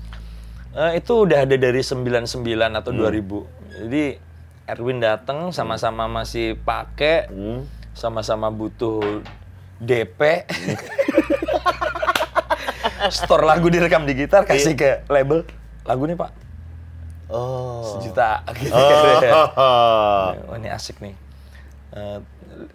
Eh, 0.74 0.98
itu 0.98 1.12
udah 1.14 1.46
ada 1.46 1.54
dari 1.54 1.80
99 1.80 2.42
atau 2.74 2.90
Hmm. 2.90 2.98
2000. 3.00 3.46
Jadi 3.78 4.18
Erwin 4.64 4.98
datang 4.98 5.54
sama-sama 5.54 6.10
masih 6.10 6.58
pakai, 6.58 7.30
Hmm. 7.30 7.62
sama-sama 7.92 8.50
butuh 8.50 9.22
DP. 9.78 10.42
Store 13.12 13.44
lagu 13.44 13.68
direkam 13.68 14.02
di 14.02 14.16
gitar, 14.16 14.42
kasih 14.42 14.74
ke 14.74 15.04
label. 15.06 15.44
Lagu 15.84 16.08
nih 16.08 16.16
pak, 16.16 16.32
Iya. 16.32 16.42
Oh. 17.30 17.84
sejuta. 17.94 18.40
Gitu. 18.56 18.72
Oh. 18.72 20.32
Wah 20.32 20.56
ini 20.60 20.68
asik 20.68 20.98
nih. 20.98 21.14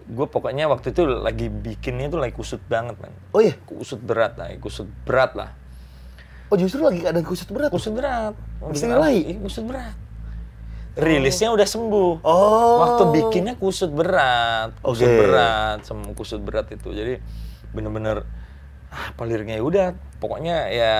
gue 0.08 0.28
pokoknya 0.28 0.68
waktu 0.68 0.91
itu 0.91 1.04
lagi 1.04 1.47
bikinnya 1.47 2.08
tuh 2.08 2.20
lagi 2.20 2.32
kusut 2.32 2.64
banget 2.66 2.95
man. 2.97 3.12
Oh 3.32 3.39
iya? 3.39 3.56
Kusut 3.60 4.00
berat 4.00 4.36
lah, 4.36 4.47
kusut 4.58 4.88
berat 5.04 5.36
lah. 5.36 5.52
Oh 6.50 6.58
justru 6.58 6.82
lagi 6.82 7.06
ada 7.06 7.22
kusut 7.22 7.50
berat? 7.54 7.70
Kusut 7.70 7.93
berat. 7.93 8.34
Bikin 8.60 8.89
nilai? 8.89 9.16
Iya, 9.22 9.38
kusut 9.38 9.66
berat. 9.70 9.93
Rilisnya 10.97 11.54
udah 11.54 11.68
sembuh. 11.70 12.26
Oh. 12.26 12.82
Waktu 12.82 13.04
bikinnya 13.14 13.54
kusut 13.56 13.93
berat, 13.93 14.74
kusut 14.82 15.06
Oke. 15.06 15.18
berat, 15.22 15.86
sama 15.86 16.10
kusut 16.18 16.41
berat 16.41 16.68
itu. 16.74 16.89
Jadi 16.89 17.22
bener-bener 17.70 18.26
ah, 18.89 19.14
apa 19.14 19.22
liriknya 19.30 19.62
ya 19.62 19.64
udah 19.64 19.88
pokoknya 20.18 20.58
ya 20.74 20.93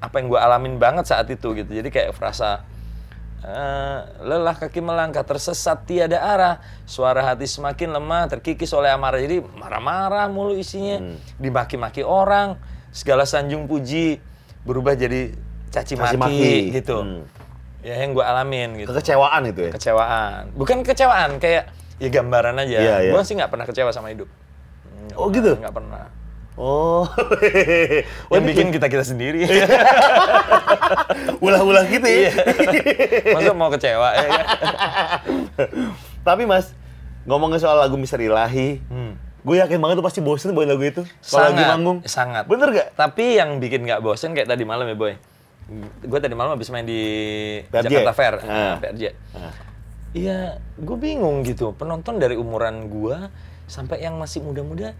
apa 0.00 0.14
yang 0.16 0.32
gue 0.32 0.40
alamin 0.40 0.80
banget 0.80 1.04
saat 1.12 1.28
itu 1.28 1.52
gitu. 1.52 1.68
Jadi 1.68 1.92
kayak 1.92 2.16
frasa 2.16 2.64
eh, 3.44 3.98
lelah 4.24 4.56
kaki 4.56 4.80
melangkah 4.80 5.22
tersesat 5.22 5.84
tiada 5.84 6.18
arah, 6.18 6.64
suara 6.88 7.20
hati 7.20 7.44
semakin 7.44 7.92
lemah 7.92 8.32
terkikis 8.32 8.72
oleh 8.72 8.88
amarah. 8.88 9.20
Jadi 9.20 9.44
marah-marah 9.44 10.26
mulu 10.32 10.56
isinya, 10.56 10.98
Hmm. 10.98 11.20
dimaki-maki 11.36 12.00
orang, 12.02 12.56
segala 12.90 13.28
sanjung 13.28 13.68
puji 13.68 14.18
berubah 14.66 14.92
jadi 14.92 15.30
caci 15.70 15.94
maki 15.94 16.16
maki. 16.16 16.54
gitu. 16.74 16.98
Hmm. 16.98 17.22
Ya 17.80 18.02
yang 18.02 18.12
gue 18.12 18.20
alamin 18.20 18.74
gitu 18.76 18.90
Kekecewaan 18.90 19.46
itu 19.46 19.60
ya? 19.62 19.70
kecewaan 19.70 20.50
bukan 20.52 20.82
kecewaan 20.82 21.38
kayak 21.38 21.70
ya 21.96 22.08
gambaran 22.10 22.58
aja 22.58 22.76
Iya, 22.76 22.94
iya. 23.00 23.12
gue 23.14 23.22
sih 23.22 23.32
nggak 23.32 23.46
pernah 23.46 23.62
kecewa 23.62 23.88
sama 23.88 24.10
hidup 24.10 24.26
Nggak 24.26 25.14
Oh, 25.14 25.22
pernah, 25.22 25.36
gitu? 25.38 25.52
nggak 25.56 25.70
pernah 25.72 26.04
Oh. 26.56 27.04
yang 28.32 28.42
bikin 28.42 28.72
kita 28.72 28.88
kita 28.88 29.04
sendiri 29.04 29.44
ulah-ulah 31.38 31.84
gitu 31.84 32.00
ya? 32.02 32.16
Iya. 32.26 32.32
masa 33.36 33.52
mau 33.52 33.68
kecewa 33.68 34.08
ya? 34.14 34.30
Tapi 36.22 36.42
mas, 36.42 36.72
ngomongin 37.22 37.60
soal 37.60 37.76
lagu 37.78 37.94
Misteri 37.94 38.26
Ilahi, 38.26 38.80
Hmm. 38.82 39.14
Gue 39.46 39.56
yakin 39.56 39.78
banget 39.78 39.96
tuh 39.96 40.04
pasti 40.04 40.18
bosen 40.18 40.50
bawain 40.50 40.66
lagu 40.66 40.82
itu. 40.82 41.02
Kalau 41.22 41.46
lagi 41.48 41.62
manggung. 41.62 41.98
sangat 42.02 42.44
Bener 42.44 42.68
gak? 42.68 42.88
tapi 42.92 43.38
yang 43.38 43.56
bikin 43.56 43.86
nggak 43.86 44.02
bosen 44.02 44.34
kayak 44.34 44.50
tadi 44.50 44.66
malam 44.66 44.84
ya 44.84 44.98
boy 44.98 45.14
gue 46.02 46.18
tadi 46.18 46.34
malam 46.34 46.54
habis 46.54 46.66
main 46.68 46.82
di 46.82 47.02
PRJ? 47.66 47.90
Jakarta 47.90 48.12
Fair, 48.12 48.34
Ah. 48.38 48.46
nah, 48.46 48.76
PRJ. 48.78 49.02
Ah. 49.34 49.50
Iya, 50.10 50.38
gue 50.76 50.94
bingung 50.96 51.42
gitu. 51.42 51.74
Penonton 51.74 52.16
dari 52.16 52.34
umuran 52.34 52.86
gue 52.86 53.18
sampai 53.66 53.98
yang 53.98 54.14
masih 54.14 54.40
muda-muda, 54.40 54.94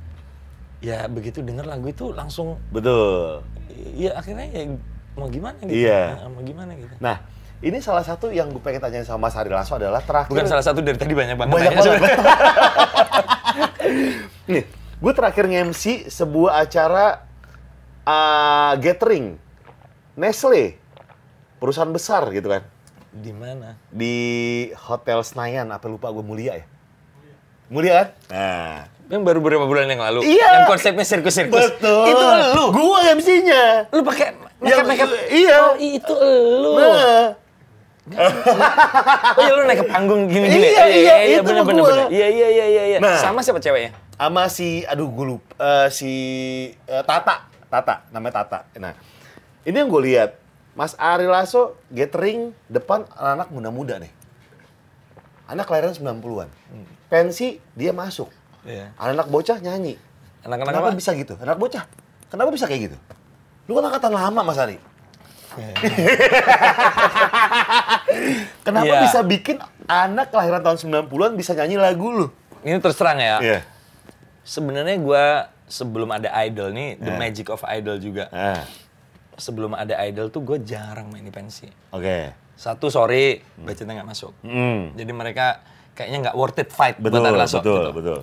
ya 0.79 1.07
begitu 1.07 1.39
denger 1.41 1.65
lagu 1.65 1.87
itu 1.87 2.11
langsung, 2.11 2.59
Betul. 2.69 3.47
ya 3.95 4.13
akhirnya 4.13 4.43
ya 4.45 4.75
mau 5.15 5.31
gimana 5.31 5.55
gitu. 5.63 5.87
Iya. 5.87 6.19
Nah, 6.19 6.29
mau 6.29 6.43
gimana 6.43 6.75
gitu. 6.75 6.95
Nah, 6.99 7.23
ini 7.63 7.79
salah 7.79 8.03
satu 8.03 8.29
yang 8.29 8.51
gue 8.51 8.59
pengen 8.59 8.83
tanyain 8.83 9.07
sama 9.07 9.31
Mas 9.31 9.39
Ari 9.39 9.49
Lasso 9.49 9.79
adalah 9.79 10.03
terakhir. 10.03 10.35
Bukan 10.35 10.51
salah 10.51 10.67
satu 10.67 10.83
dari 10.83 10.99
tadi 10.99 11.15
banyak 11.15 11.39
banget. 11.39 11.53
Banyak 11.55 11.73
tanya 11.73 11.91
banget. 11.95 12.19
Nih, 14.47 14.65
gue 14.97 15.13
terakhir 15.13 15.45
nge-MC 15.45 16.07
sebuah 16.07 16.61
acara 16.61 17.27
uh, 18.03 18.73
gathering 18.77 19.37
Nestle, 20.15 20.81
perusahaan 21.57 21.89
besar 21.89 22.25
gitu 22.31 22.49
kan, 22.49 22.65
Di 23.11 23.31
mana? 23.31 23.77
di 23.89 24.17
Hotel 24.79 25.21
Senayan, 25.21 25.69
apa 25.69 25.85
lupa 25.87 26.09
gue 26.09 26.21
mulia 26.21 26.57
ya? 26.57 26.67
Mulia 27.67 27.93
kan? 27.93 28.09
Nah, 28.31 28.77
Yang 29.07 29.23
baru 29.23 29.39
beberapa 29.39 29.67
bulan 29.67 29.87
yang 29.87 30.01
lalu. 30.01 30.25
Iya. 30.25 30.49
Yang 30.57 30.67
konsepnya 30.67 31.05
sirkus-sirkus. 31.05 31.79
betul. 31.79 32.11
Itu 32.11 32.25
lu. 32.55 32.65
Gue 32.73 33.01
MC-nya. 33.13 33.87
Lu 33.91 34.03
pakai 34.03 34.35
makeup 34.59 34.87
makeup. 34.87 35.09
iya. 35.31 35.57
Oh, 35.63 35.75
itu 35.77 36.15
lu. 36.59 36.71
Nah, 36.75 37.39
Oh 39.37 39.43
iya 39.43 39.53
lu 39.59 39.63
naik 39.67 39.83
ke 39.83 39.87
panggung 39.91 40.31
gini-gini. 40.31 40.71
Iya, 40.71 40.85
iya, 40.87 41.15
itu 41.27 41.43
bener, 41.43 41.63
mah 41.63 41.67
bener, 41.67 41.83
bener. 41.83 42.07
Iya 42.15 42.27
iya 42.31 42.49
iya 42.55 42.67
iya 42.71 42.85
iya. 42.95 42.99
Nah. 43.03 43.19
Sama 43.19 43.43
siapa 43.43 43.59
ceweknya? 43.59 43.91
sama 44.17 44.49
si, 44.49 44.81
aduh 44.89 45.13
gue 45.13 45.37
lupa, 45.37 45.53
eh, 45.61 45.89
si 45.93 46.13
eh, 46.89 47.05
Tata, 47.05 47.53
Tata, 47.69 48.09
namanya 48.09 48.41
Tata. 48.41 48.65
Nah, 48.81 48.97
ini 49.69 49.77
yang 49.77 49.93
gue 49.93 50.03
lihat, 50.09 50.41
Mas 50.73 50.97
Ari 50.97 51.29
Lasso 51.29 51.77
gathering 51.93 52.57
depan 52.65 53.05
anak-anak 53.13 53.49
muda-muda 53.53 54.01
nih. 54.01 54.13
Anak 55.47 55.69
kelahiran 55.69 55.93
90-an. 55.93 56.49
Pensi, 57.13 57.61
dia 57.77 57.93
masuk. 57.93 58.33
Iya. 58.65 58.91
Anak-anak 58.99 59.29
bocah 59.29 59.59
nyanyi. 59.61 59.95
Anak-anak 60.43 60.73
Kenapa 60.75 60.89
apa? 60.91 60.99
bisa 60.99 61.11
gitu? 61.15 61.35
Anak 61.39 61.57
bocah. 61.61 61.85
Kenapa 62.33 62.51
bisa 62.51 62.65
kayak 62.67 62.91
gitu? 62.91 62.97
Lu 63.69 63.79
kan 63.79 63.85
angkatan 63.87 64.11
lama, 64.17 64.41
Mas 64.43 64.59
Ari. 64.59 64.81
Kenapa 68.63 68.87
Iya. 68.87 69.01
bisa 69.03 69.21
bikin 69.23 69.57
anak 69.85 70.31
kelahiran 70.31 70.61
tahun 70.61 70.79
90-an 71.07 71.33
bisa 71.35 71.53
nyanyi 71.55 71.77
lagu 71.77 72.09
lu? 72.09 72.27
Ini 72.61 72.79
terus 72.79 72.97
terang 72.97 73.17
ya. 73.17 73.39
Iya. 73.39 73.61
Sebenarnya 74.43 74.97
gua 74.97 75.25
sebelum 75.67 76.11
ada 76.11 76.31
idol 76.41 76.71
nih, 76.71 76.97
the 76.97 77.11
Iya. 77.11 77.19
magic 77.19 77.47
of 77.49 77.63
idol 77.65 77.97
juga. 77.97 78.31
Ah, 78.31 78.63
Sebelum 79.37 79.73
ada 79.73 80.01
idol 80.01 80.31
tuh 80.31 80.41
gue 80.43 80.65
jarang 80.65 81.13
main 81.13 81.21
di 81.21 81.29
pensi. 81.29 81.69
oke. 81.91 82.33
Satu 82.57 82.89
sorry, 82.89 83.37
budgetnya 83.55 84.01
nggak 84.01 84.09
masuk. 84.09 84.33
Hmm. 84.41 84.97
Jadi 84.97 85.13
mereka 85.13 85.61
kayaknya 85.93 86.19
nggak 86.25 86.37
worth 86.37 86.57
it 86.57 86.71
fight 86.71 86.97
Betul, 86.97 87.21
buat 87.21 87.29
Ari 87.29 87.37
Lasso 87.37 87.61
betul, 87.61 87.77
gitu. 87.77 87.93
betul. 87.93 88.21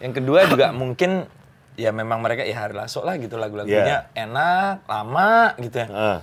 Yang 0.00 0.12
kedua 0.16 0.38
juga 0.48 0.66
mungkin 0.80 1.28
ya 1.76 1.92
memang 1.92 2.18
mereka 2.18 2.40
ya 2.40 2.56
Hari 2.58 2.72
Lasso 2.72 3.00
lah 3.00 3.20
gitu 3.20 3.36
lagu-lagunya 3.36 4.08
enak, 4.14 4.80
lama 4.82 5.52
gitu 5.60 5.76
ya. 5.76 5.86
Ah, 5.92 6.18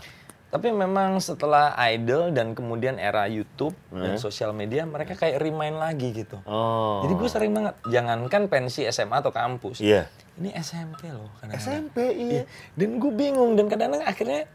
Tapi 0.48 0.72
memang 0.72 1.20
setelah 1.20 1.76
Idol 1.92 2.32
dan 2.32 2.56
kemudian 2.56 2.96
era 2.96 3.28
YouTube 3.28 3.76
dan 3.92 4.16
sosial 4.16 4.56
media, 4.56 4.88
mereka 4.88 5.12
kayak 5.12 5.44
remind 5.44 5.76
lagi 5.76 6.16
gitu. 6.16 6.40
Oh. 6.48 7.04
Jadi 7.04 7.14
gue 7.20 7.30
sering 7.30 7.52
banget, 7.52 7.76
jangankan 7.84 8.48
pensi 8.48 8.88
SMA 8.88 9.20
atau 9.20 9.36
kampus. 9.36 9.84
Iya. 9.84 10.08
Ini 10.40 10.56
SMP 10.56 11.12
loh 11.12 11.28
kadang-kadang. 11.38 11.92
SMP, 11.92 11.98
iya. 12.16 12.42
Dan 12.80 12.96
gue 12.96 13.12
bingung, 13.12 13.60
dan 13.60 13.68
kadang-kadang 13.68 14.08
akhirnya 14.08 14.48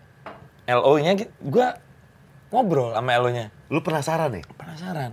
LO-nya 0.64 1.12
gue 1.28 1.66
ngobrol 2.48 2.96
sama 2.96 3.12
LO-nya. 3.20 3.52
Lu 3.68 3.84
penasaran 3.84 4.32
nih? 4.32 4.44
Penasaran. 4.56 5.12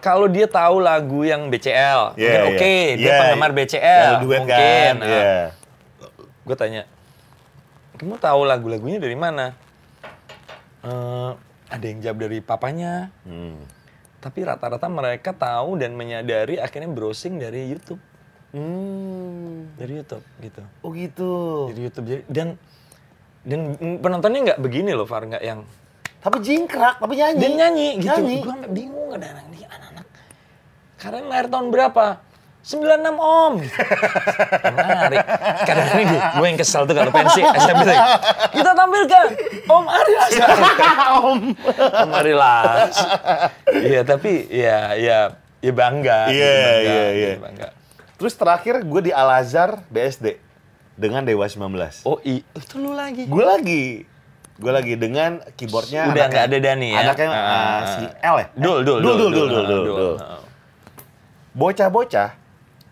Kalau 0.00 0.32
dia 0.32 0.48
tahu 0.48 0.80
lagu 0.80 1.28
yang 1.28 1.52
BCL, 1.52 2.16
Iya, 2.16 2.46
mungkin 2.46 2.56
oke, 2.56 2.72
iya. 2.72 2.96
dia 2.96 3.04
Iya, 3.04 3.16
penggemar 3.20 3.50
iya. 3.52 3.56
BCL, 3.60 4.08
Ya, 4.08 4.20
duet 4.24 4.40
mungkin. 4.40 4.56
kan? 4.56 4.94
Nah, 4.96 5.08
Iya. 5.12 5.36
Gue 6.40 6.56
tanya, 6.56 6.82
kamu 8.00 8.16
tahu 8.16 8.40
lagu-lagunya 8.48 8.96
dari 8.96 9.16
mana? 9.18 9.52
"Eh, 10.86 11.30
ada 11.66 11.84
yang 11.84 11.98
jawab 11.98 12.18
dari 12.22 12.38
papanya, 12.38 13.10
Hmm. 13.26 13.58
tapi 14.22 14.46
rata-rata 14.46 14.86
mereka 14.86 15.34
tahu 15.34 15.74
dan 15.74 15.98
menyadari 15.98 16.62
akhirnya 16.62 16.86
browsing 16.86 17.42
dari 17.42 17.66
YouTube, 17.66 17.98
Hmm. 18.54 19.74
dari 19.74 19.98
YouTube 19.98 20.22
gitu, 20.38 20.62
Oh 20.80 20.90
gitu. 20.94 21.32
dari 21.74 21.80
YouTube 21.82 22.06
Jadi- 22.06 22.26
dan 22.30 22.48
dan 23.42 23.60
penontonnya 24.02 24.54
nggak 24.54 24.60
begini 24.62 24.90
loh, 24.90 25.06
Far 25.06 25.22
nggak 25.22 25.42
yang 25.42 25.62
Tapi 26.18 26.42
jingkrak, 26.42 26.98
tapi 26.98 27.14
nyanyi. 27.14 27.38
dia 27.38 27.50
nyanyi 27.54 27.88
gitu. 28.02 28.18
Nyanyi. 28.18 28.36
Gue 28.42 28.56
bingung 28.74 29.06
kadang-kadang 29.14 29.46
nih 29.50 29.62
anak-anak. 29.66 30.06
Karena 30.98 31.18
lahir 31.30 31.46
tahun 31.46 31.66
berapa? 31.70 32.06
96 32.66 32.82
om. 33.14 33.52
Menarik. 34.74 35.22
Kadang-kadang 35.62 36.02
gue, 36.04 36.20
gue 36.34 36.46
yang 36.46 36.58
kesel 36.58 36.82
tuh 36.82 36.94
kalau 36.94 37.14
pensi 37.14 37.38
SMP. 37.62 37.88
Kita 38.50 38.70
tampilkan 38.74 39.24
Om 39.64 39.84
Ari 39.86 40.12
Lasso. 40.12 40.42
Om. 41.30 41.40
Om 41.78 42.10
Ari 42.12 42.34
Lasso. 42.34 43.06
Iya 43.70 44.02
tapi 44.02 44.50
ya 44.50 44.92
ya 44.92 45.18
ya 45.56 45.72
bangga. 45.72 46.26
gitu, 46.26 46.34
Iya, 46.36 46.50
bangga, 46.50 46.82
iya, 46.82 47.06
iya. 47.06 47.30
gitu, 47.30 47.40
Bangga. 47.40 47.68
Terus 48.16 48.34
terakhir 48.34 48.74
gue 48.82 49.00
di 49.00 49.12
Al 49.12 49.30
Azhar 49.36 49.86
BSD 49.86 50.42
dengan 50.94 51.22
Dewa 51.22 51.46
19. 51.46 51.70
Oh 52.02 52.18
i, 52.20 52.42
itu 52.42 52.74
lu 52.76 52.92
lagi. 52.92 53.30
Gue 53.30 53.46
lagi. 53.46 53.84
Gue 54.56 54.72
lagi 54.72 54.96
dengan 54.96 55.38
keyboardnya 55.52 56.08
Udah 56.08 56.18
anaknya- 56.18 56.28
nggak 56.32 56.44
ada 56.48 56.58
Dani 56.58 56.88
ya? 56.88 56.98
Anaknya 57.04 57.28
uh, 57.28 57.80
si. 57.86 58.02
L 58.24 58.36
ya? 58.36 58.46
Dul, 58.56 58.78
dul, 58.82 58.98
dul, 58.98 59.14
dul, 59.14 59.30
dul, 59.30 59.46
dul, 59.46 59.64
dul, 59.64 59.82
dul. 59.86 60.14
ah. 60.18 60.40
Bocah-bocah 61.52 62.30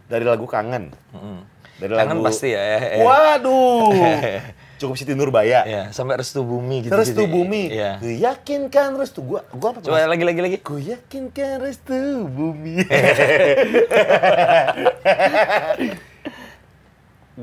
dari 0.08 0.24
lagu 0.24 0.46
Kangen. 0.46 0.92
Mm. 1.12 1.40
Dari 1.80 1.92
Kangen 1.92 2.18
lagu 2.20 2.26
pasti 2.26 2.52
ya. 2.52 2.60
eh, 2.60 3.00
eh. 3.00 3.04
Waduh. 3.04 3.90
Cukup 4.80 4.98
Siti 4.98 5.14
Nurbaya. 5.14 5.64
Ya, 5.64 5.82
sampai 5.94 6.18
restu 6.18 6.42
bumi 6.42 6.82
gitu. 6.84 6.92
Terus 6.92 7.14
tuh 7.14 7.30
bumi. 7.30 7.70
Iya. 7.72 8.02
Ku 8.02 8.10
yakinkan 8.10 8.98
restu 8.98 9.22
gua 9.22 9.46
gua 9.54 9.70
apa? 9.72 9.80
Coba 9.80 10.04
lagi 10.04 10.24
lagi 10.26 10.40
lagi. 10.42 10.56
Ku 10.60 10.76
yakinkan 10.76 11.62
restu 11.62 12.26
bumi. 12.28 12.82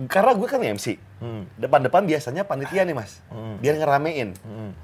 Karena 0.07 0.32
gue 0.32 0.47
kan 0.47 0.64
MC. 0.64 0.95
Hmm. 1.20 1.43
Depan-depan 1.59 2.07
biasanya 2.07 2.47
panitia 2.47 2.88
nih 2.88 2.95
mas. 2.95 3.20
Biar 3.59 3.76
ngeramein. 3.76 4.32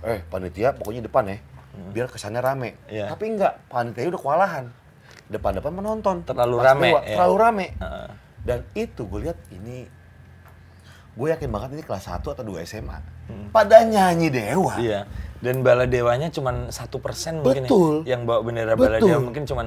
Eh 0.03 0.19
panitia 0.27 0.75
pokoknya 0.75 1.07
depan 1.07 1.31
ya. 1.31 1.37
Biar 1.93 2.11
kesannya 2.11 2.41
rame. 2.41 2.75
Iya. 2.89 3.07
Tapi 3.13 3.37
enggak, 3.37 3.61
panitia 3.69 4.09
udah 4.09 4.21
kewalahan. 4.21 4.65
Depan-depan 5.27 5.71
menonton. 5.71 6.23
Terlalu 6.23 6.55
Pas 6.59 6.65
rame, 6.71 6.89
ya. 6.91 7.15
Terlalu 7.19 7.35
rame. 7.35 7.67
Heeh. 7.75 8.07
Dan 8.47 8.59
itu 8.75 9.01
gue 9.03 9.19
lihat 9.27 9.39
ini 9.51 9.87
gue 11.17 11.27
yakin 11.33 11.49
banget 11.49 11.69
ini 11.73 11.83
kelas 11.83 12.07
1 12.07 12.23
atau 12.23 12.43
2 12.45 12.63
SMA. 12.63 12.97
Hmm. 13.27 13.47
Pada 13.51 13.83
nyanyi 13.83 14.31
Dewa. 14.31 14.77
Iya. 14.79 15.03
Dan 15.37 15.61
bala 15.61 15.85
dewanya 15.85 16.33
cuma 16.33 16.71
satu 16.73 16.97
persen 16.97 17.45
mungkin 17.45 17.69
Betul. 17.69 18.01
ya. 18.07 18.17
Yang 18.17 18.21
bawa 18.25 18.39
bendera 18.41 18.73
bala 18.73 18.97
Betul. 18.97 19.09
dewa 19.13 19.19
mungkin 19.21 19.43
cuma 19.45 19.61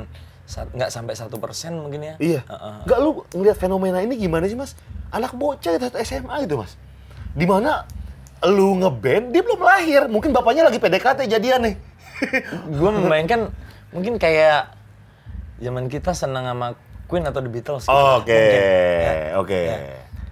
nggak 0.50 0.90
sampai 0.90 1.14
satu 1.14 1.36
persen 1.38 1.78
mungkin 1.78 2.00
ya. 2.02 2.14
Iya. 2.18 2.40
Heeh. 2.42 2.74
Enggak 2.88 2.98
lu 2.98 3.10
ngeliat 3.30 3.56
fenomena 3.58 3.98
ini 4.02 4.18
gimana 4.18 4.50
sih 4.50 4.58
mas? 4.58 4.74
Anak 5.14 5.36
bocah 5.38 5.78
itu 5.78 5.86
SMA 6.02 6.34
gitu 6.42 6.58
mas. 6.58 6.74
Di 7.38 7.46
mana 7.46 7.86
lu 8.42 8.82
ngeband 8.82 9.30
dia 9.30 9.42
belum 9.46 9.60
lahir. 9.62 10.02
Mungkin 10.10 10.34
bapaknya 10.34 10.66
lagi 10.66 10.82
PDKT 10.82 11.30
jadian 11.30 11.60
nih. 11.70 11.74
Gue 12.66 12.90
membayangkan 12.98 13.54
mungkin 13.94 14.18
kayak 14.18 14.79
zaman 15.60 15.86
kita 15.86 16.10
senang 16.10 16.44
sama 16.44 16.74
Queen 17.06 17.22
atau 17.22 17.38
The 17.38 17.50
Beatles. 17.50 17.84
gitu. 17.84 17.92
Oke, 17.92 18.32
Mungkin, 18.32 18.60
ya. 18.98 19.12
oke. 19.36 19.60
Ya. 19.60 19.78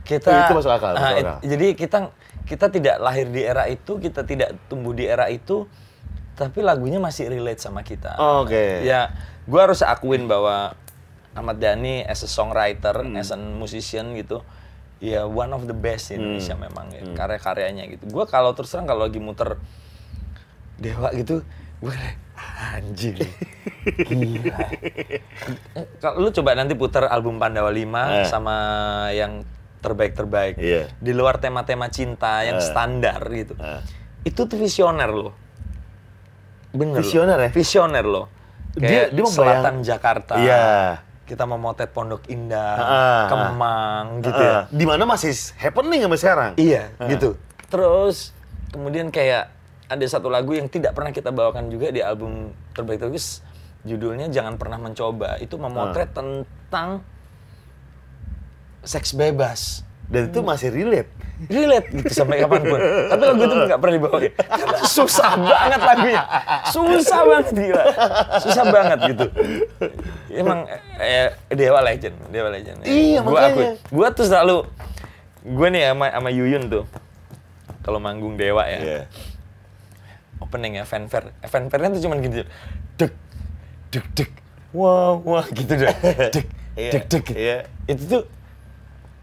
Kita 0.03 0.31
Itu 0.47 0.53
masuk 0.57 0.73
akal, 0.73 0.93
masuk 0.95 1.05
Ah, 1.05 1.13
it- 1.13 1.23
akal. 1.23 1.37
jadi 1.45 1.67
kita 1.75 1.99
kita 2.43 2.67
tidak 2.73 2.97
lahir 2.97 3.29
di 3.29 3.45
era 3.45 3.69
itu, 3.69 4.01
kita 4.01 4.25
tidak 4.25 4.57
tumbuh 4.67 4.97
di 4.97 5.05
era 5.05 5.29
itu, 5.29 5.69
tapi 6.33 6.65
lagunya 6.65 6.97
masih 6.97 7.29
relate 7.29 7.61
sama 7.61 7.85
kita. 7.85 8.17
Oke. 8.41 8.81
Ya, 8.83 9.13
gue 9.45 9.61
harus 9.61 9.85
akuin 9.85 10.25
bahwa 10.25 10.73
Ahmad 11.37 11.61
Dhani 11.61 12.03
as 12.03 12.25
a 12.25 12.27
songwriter, 12.27 13.05
Hmm. 13.05 13.21
as 13.21 13.29
a 13.29 13.37
musician 13.37 14.17
gitu, 14.17 14.41
ya 14.97 15.29
one 15.29 15.53
of 15.53 15.69
the 15.69 15.77
best 15.77 16.09
di 16.09 16.17
Indonesia 16.17 16.57
Hmm. 16.57 16.65
memang 16.65 16.87
ya, 16.89 17.05
karya-karyanya 17.13 17.85
gitu. 17.91 18.09
Gue 18.09 18.25
kalau 18.25 18.57
terus 18.57 18.73
terang 18.73 18.89
kalau 18.89 19.05
lagi 19.05 19.21
muter 19.21 19.61
Dewa 20.79 21.11
gitu, 21.13 21.43
gue 21.81 21.95
anjing. 22.73 23.19
Gila. 24.05 24.57
Eh, 25.73 25.87
Kalau 25.99 26.21
lu 26.21 26.31
coba 26.31 26.53
nanti 26.53 26.75
putar 26.75 27.07
album 27.07 27.37
Pandawa 27.37 27.69
5 27.69 27.85
Eh. 28.15 28.27
sama 28.27 28.57
yang 29.11 29.43
terbaik-terbaik. 29.79 30.57
Iya. 30.57 30.91
Di 30.95 31.13
luar 31.13 31.39
tema-tema 31.39 31.89
cinta 31.89 32.43
yang 32.43 32.59
Eh. 32.59 32.65
standar 32.65 33.21
gitu. 33.29 33.55
Eh. 33.55 33.81
Itu 34.25 34.45
tuh 34.45 34.57
visioner 34.57 35.09
loh. 35.09 35.33
Bener 36.69 37.01
Visioner 37.01 37.37
loh. 37.37 37.45
ya? 37.45 37.51
Visioner 37.51 38.05
loh. 38.05 38.27
Dia- 38.73 38.85
Kayak 38.85 39.09
dia 39.09 39.23
membayang- 39.23 39.37
selatan 39.57 39.75
Jakarta. 39.81 40.35
Iya. 40.37 40.67
Kita 41.25 41.45
memotret 41.45 41.91
Pondok 41.91 42.25
Indah, 42.27 42.77
Ah, 42.79 43.25
Kemang 43.27 44.21
gitu 44.21 44.33
Heeh. 44.35 44.65
ya. 44.65 44.71
Di 44.71 44.85
mana 44.85 45.05
masih 45.05 45.33
happening 45.57 46.01
sampai 46.01 46.19
sekarang. 46.19 46.53
Iya, 46.57 46.89
Ah. 46.97 47.05
gitu. 47.07 47.37
Terus 47.69 48.33
kemudian 48.69 49.09
kayak 49.09 49.53
ada 49.89 50.05
satu 50.05 50.29
lagu 50.29 50.53
yang 50.53 50.69
tidak 50.69 50.93
pernah 50.93 51.11
kita 51.11 51.33
bawakan 51.33 51.73
juga 51.73 51.89
di 51.89 52.05
album 52.05 52.53
terbaik 52.77 53.01
terbaik 53.01 53.25
judulnya 53.89 54.29
jangan 54.29 54.61
pernah 54.61 54.77
mencoba 54.77 55.41
itu 55.41 55.57
memotret 55.57 56.13
tentang 56.13 57.01
seks 58.85 59.17
bebas 59.17 59.83
Dan 60.09 60.33
itu 60.33 60.41
masih 60.41 60.73
relate. 60.73 61.11
relate 61.53 61.93
gitu 61.93 62.09
sampai 62.09 62.41
kapan 62.41 62.65
pun. 62.65 62.81
Tapi 62.81 63.23
lagu 63.29 63.43
itu 63.45 63.57
nggak 63.69 63.77
pernah 63.77 63.95
dibawain. 64.01 64.33
Karena 64.41 64.79
susah 64.89 65.37
banget 65.37 65.81
lagunya. 65.85 66.23
Susah 66.73 67.21
banget 67.29 67.47
gila. 67.53 67.85
Susah 68.41 68.65
banget 68.73 68.99
gitu. 69.13 69.27
Emang 70.33 70.65
eh, 70.97 71.29
Dewa 71.53 71.85
Legend, 71.85 72.17
Dewa 72.33 72.49
Legend. 72.49 72.89
Iya, 72.89 73.21
gua 73.21 73.37
makanya. 73.37 73.53
akui. 73.53 73.67
Gua 73.93 74.09
tuh 74.17 74.25
selalu 74.25 74.57
gue 75.45 75.69
nih 75.77 75.83
sama 75.93 76.07
sama 76.09 76.31
Yuyun 76.33 76.63
tuh. 76.73 76.85
Kalau 77.85 78.01
manggung 78.01 78.41
Dewa 78.41 78.65
ya. 78.65 78.81
Iya. 78.81 79.01
Opening 80.39 80.79
ya 80.79 80.85
fanfare. 80.85 81.35
Fanfare-nya 81.43 81.93
tuh 81.93 82.03
cuman 82.05 82.19
gitu. 82.21 82.47
Dek 82.97 83.13
dek 83.89 84.07
dek. 84.15 84.31
Wah, 84.71 85.17
wah 85.17 85.47
gitu 85.49 85.73
deh. 85.73 85.89
Dek 86.35 86.47
Iya, 86.79 86.91
dek 86.95 87.05
dek. 87.09 87.27
iya. 87.33 87.59
Itu 87.87 88.03
tuh 88.07 88.23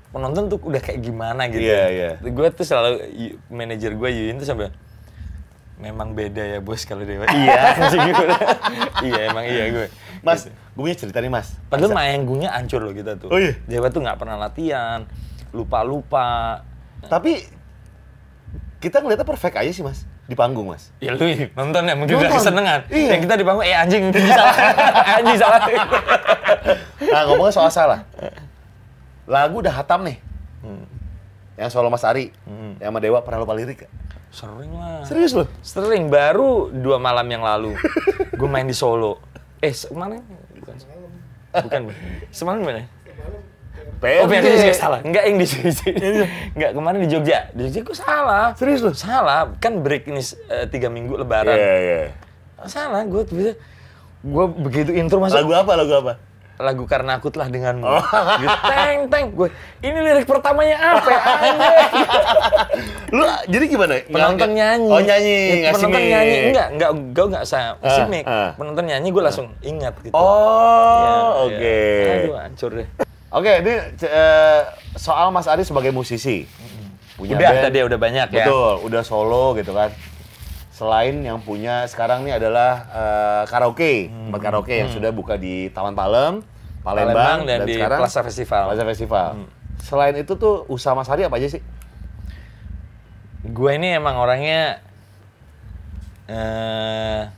penonton 0.09 0.47
tuh 0.47 0.59
udah 0.59 0.79
kayak 0.79 0.99
gimana 0.99 1.47
gitu. 1.47 1.63
Iya, 1.63 1.83
iya. 1.87 2.09
Gue 2.19 2.47
tuh 2.49 2.63
selalu 2.63 3.07
manajer 3.47 3.93
gue 3.93 4.09
Yuyun 4.09 4.37
tuh 4.37 4.47
sampai 4.47 4.71
memang 5.75 6.11
beda 6.11 6.39
ya 6.41 6.59
bos 6.59 6.83
kalau 6.83 7.03
dewa. 7.03 7.23
iya, 7.35 7.75
anjing 7.75 8.11
gue. 8.11 8.27
iya 9.03 9.19
emang 9.29 9.43
iya 9.43 9.65
gue. 9.69 9.87
Mas, 10.19 10.43
Gitu. 10.43 10.51
gue 10.51 10.81
punya 10.83 10.97
cerita 10.97 11.17
nih 11.19 11.29
mas. 11.29 11.53
Padahal 11.67 11.91
manggungnya 11.91 12.51
hancur 12.51 12.81
loh 12.81 12.91
kita 12.91 13.15
tuh. 13.15 13.29
Oh 13.29 13.37
iya? 13.37 13.55
Dewa 13.63 13.87
tuh 13.87 14.01
nggak 14.01 14.17
pernah 14.17 14.35
latihan, 14.35 15.03
lupa-lupa. 15.51 16.59
Tapi 17.05 17.45
kita 18.79 18.99
ngeliatnya 18.99 19.23
perfect 19.23 19.55
aja 19.55 19.71
sih 19.71 19.81
mas 19.81 20.03
di 20.25 20.33
panggung 20.33 20.73
mas. 20.73 20.89
Ya 20.97 21.13
lu 21.13 21.21
nonton 21.53 21.85
ya 21.85 21.93
mungkin 21.93 22.17
udah 22.17 22.29
Nonton. 22.29 22.41
kesenengan. 22.41 22.79
Iya. 22.89 23.09
Yang 23.13 23.21
kita 23.29 23.33
di 23.37 23.45
panggung, 23.45 23.65
eh 23.65 23.75
anjing 23.77 24.03
salah. 24.09 24.55
anjing 25.21 25.37
salah. 25.37 25.59
Nah 26.97 27.21
ngomongnya 27.29 27.53
soal 27.53 27.69
salah. 27.69 27.99
Lagu 29.29 29.61
udah 29.61 29.73
hatam 29.73 30.05
nih. 30.05 30.17
Yang 31.55 31.69
solo 31.71 31.87
Mas 31.87 32.03
Ari, 32.03 32.35
yang 32.81 32.91
sama 32.91 32.99
Dewa 32.99 33.23
pernah 33.23 33.39
lupa 33.45 33.55
lirik 33.55 33.87
gak? 33.87 33.91
Sering 34.27 34.75
lah. 34.75 35.07
Serius 35.07 35.31
loh? 35.31 35.47
Sering, 35.63 36.11
baru 36.11 36.67
dua 36.67 36.99
malam 36.99 37.23
yang 37.31 37.39
lalu. 37.39 37.71
gue 38.39 38.49
main 38.51 38.67
di 38.67 38.75
Solo. 38.75 39.23
Eh, 39.63 39.71
kemarin? 39.71 40.19
Bukan. 40.59 40.75
Bukan. 41.63 41.81
Semalam 42.35 42.59
mana? 42.59 42.83
Oh, 43.95 44.27
PRJ 44.27 44.47
juga 44.59 44.75
salah. 44.75 44.99
Enggak 45.01 45.23
yang 45.25 45.37
di 45.37 45.47
sini. 45.47 45.71
Enggak, 46.53 46.71
kemarin 46.73 46.99
di 47.01 47.09
Jogja. 47.09 47.39
Di 47.51 47.61
Jogja 47.65 47.81
gue 47.81 47.97
salah. 47.97 48.45
Serius 48.53 48.81
lu? 48.81 48.91
Salah. 48.93 49.49
Kan 49.57 49.81
break 49.81 50.05
ini 50.07 50.21
eh, 50.47 50.65
tiga 50.67 50.89
minggu 50.89 51.17
lebaran. 51.17 51.57
Iya, 51.57 51.73
iya. 51.79 51.99
Salah, 52.65 53.01
gue 53.01 53.23
bisa. 53.25 53.53
Gue 54.21 54.45
begitu 54.51 54.93
intro 54.93 55.17
masuk. 55.17 55.41
Lagu 55.41 55.53
apa, 55.53 55.73
lagu 55.73 55.93
apa? 55.95 56.13
lagu 56.55 56.87
karena 56.87 57.19
aku 57.19 57.27
telah 57.27 57.51
denganmu. 57.51 57.83
Oh. 57.83 57.99
Gitu, 58.39 58.57
teng 58.63 58.99
teng. 59.11 59.25
Gue 59.35 59.51
ini 59.83 59.99
lirik 59.99 60.23
pertamanya 60.23 60.77
apa 60.79 61.09
ya? 61.11 61.21
Lu 63.11 63.23
jadi 63.47 63.65
gimana? 63.67 63.93
penonton 64.07 64.55
nyanyi. 64.55 64.87
Oh 64.87 65.01
nyanyi, 65.03 65.67
Ya, 65.67 65.71
penonton 65.75 65.99
mic. 65.99 66.11
nyanyi. 66.15 66.37
Enggak, 66.51 66.67
enggak, 66.71 66.89
gue 67.11 67.25
enggak 67.27 67.43
saya 67.43 67.75
ngasih 67.83 68.03
mic. 68.07 68.23
ah. 68.23 68.51
Penonton 68.55 68.85
nyanyi 68.87 69.07
gue 69.11 69.23
langsung 69.23 69.47
ingat 69.59 69.93
gitu. 69.99 70.15
Oh, 70.15 70.95
Ya, 70.95 71.11
oke. 71.43 71.79
ya. 71.99 72.13
Aduh, 72.23 72.35
hancur 72.39 72.71
deh. 72.71 72.87
Oke, 73.35 73.51
ini 73.59 73.73
eh, 73.99 74.61
soal 74.95 75.27
Mas 75.29 75.43
Ari 75.45 75.67
sebagai 75.67 75.91
musisi. 75.91 76.47
Punya 77.15 77.35
udah 77.35 77.51
band. 77.51 77.63
tadi 77.67 77.77
udah 77.83 77.99
banyak 77.99 78.27
ya. 78.31 78.45
Betul, 78.47 78.71
udah 78.87 79.01
solo 79.03 79.51
gitu 79.55 79.75
kan. 79.75 79.91
Selain 80.71 81.15
yang 81.19 81.39
punya 81.39 81.83
sekarang 81.87 82.23
nih 82.23 82.39
adalah 82.39 82.71
eh, 82.87 83.43
karaoke, 83.47 84.07
tempat 84.07 84.39
karaoke 84.39 84.75
yang 84.75 84.87
sudah 84.87 85.11
buka 85.11 85.35
di 85.35 85.67
Taman 85.71 85.95
Palem, 85.95 86.43
Palembang, 86.79 87.11
Palembang 87.11 87.39
dan 87.43 87.59
di 87.67 87.75
sekarang 87.75 87.99
Plaza 87.99 88.21
Festival. 88.23 88.63
Plaza 88.71 88.83
Festival. 88.87 89.27
Selain 89.83 90.15
itu 90.15 90.33
tuh 90.35 90.63
usaha 90.71 90.95
Mas 90.95 91.11
Ari 91.11 91.27
apa 91.27 91.35
aja 91.35 91.51
sih? 91.51 91.59
Gue 93.45 93.75
ini 93.75 93.91
emang 93.93 94.15
orangnya 94.15 94.79
eh 96.25 97.29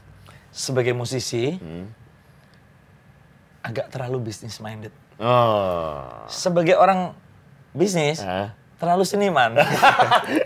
sebagai 0.54 0.94
musisi 0.94 1.58
Hmm. 1.58 1.90
agak 3.62 3.92
terlalu 3.92 4.30
business 4.30 4.58
minded. 4.58 4.94
Oh. 5.18 6.26
Sebagai 6.28 6.74
orang 6.74 7.14
bisnis 7.74 8.22
Ah. 8.22 8.54
terlalu 8.78 9.04
seniman. 9.04 9.58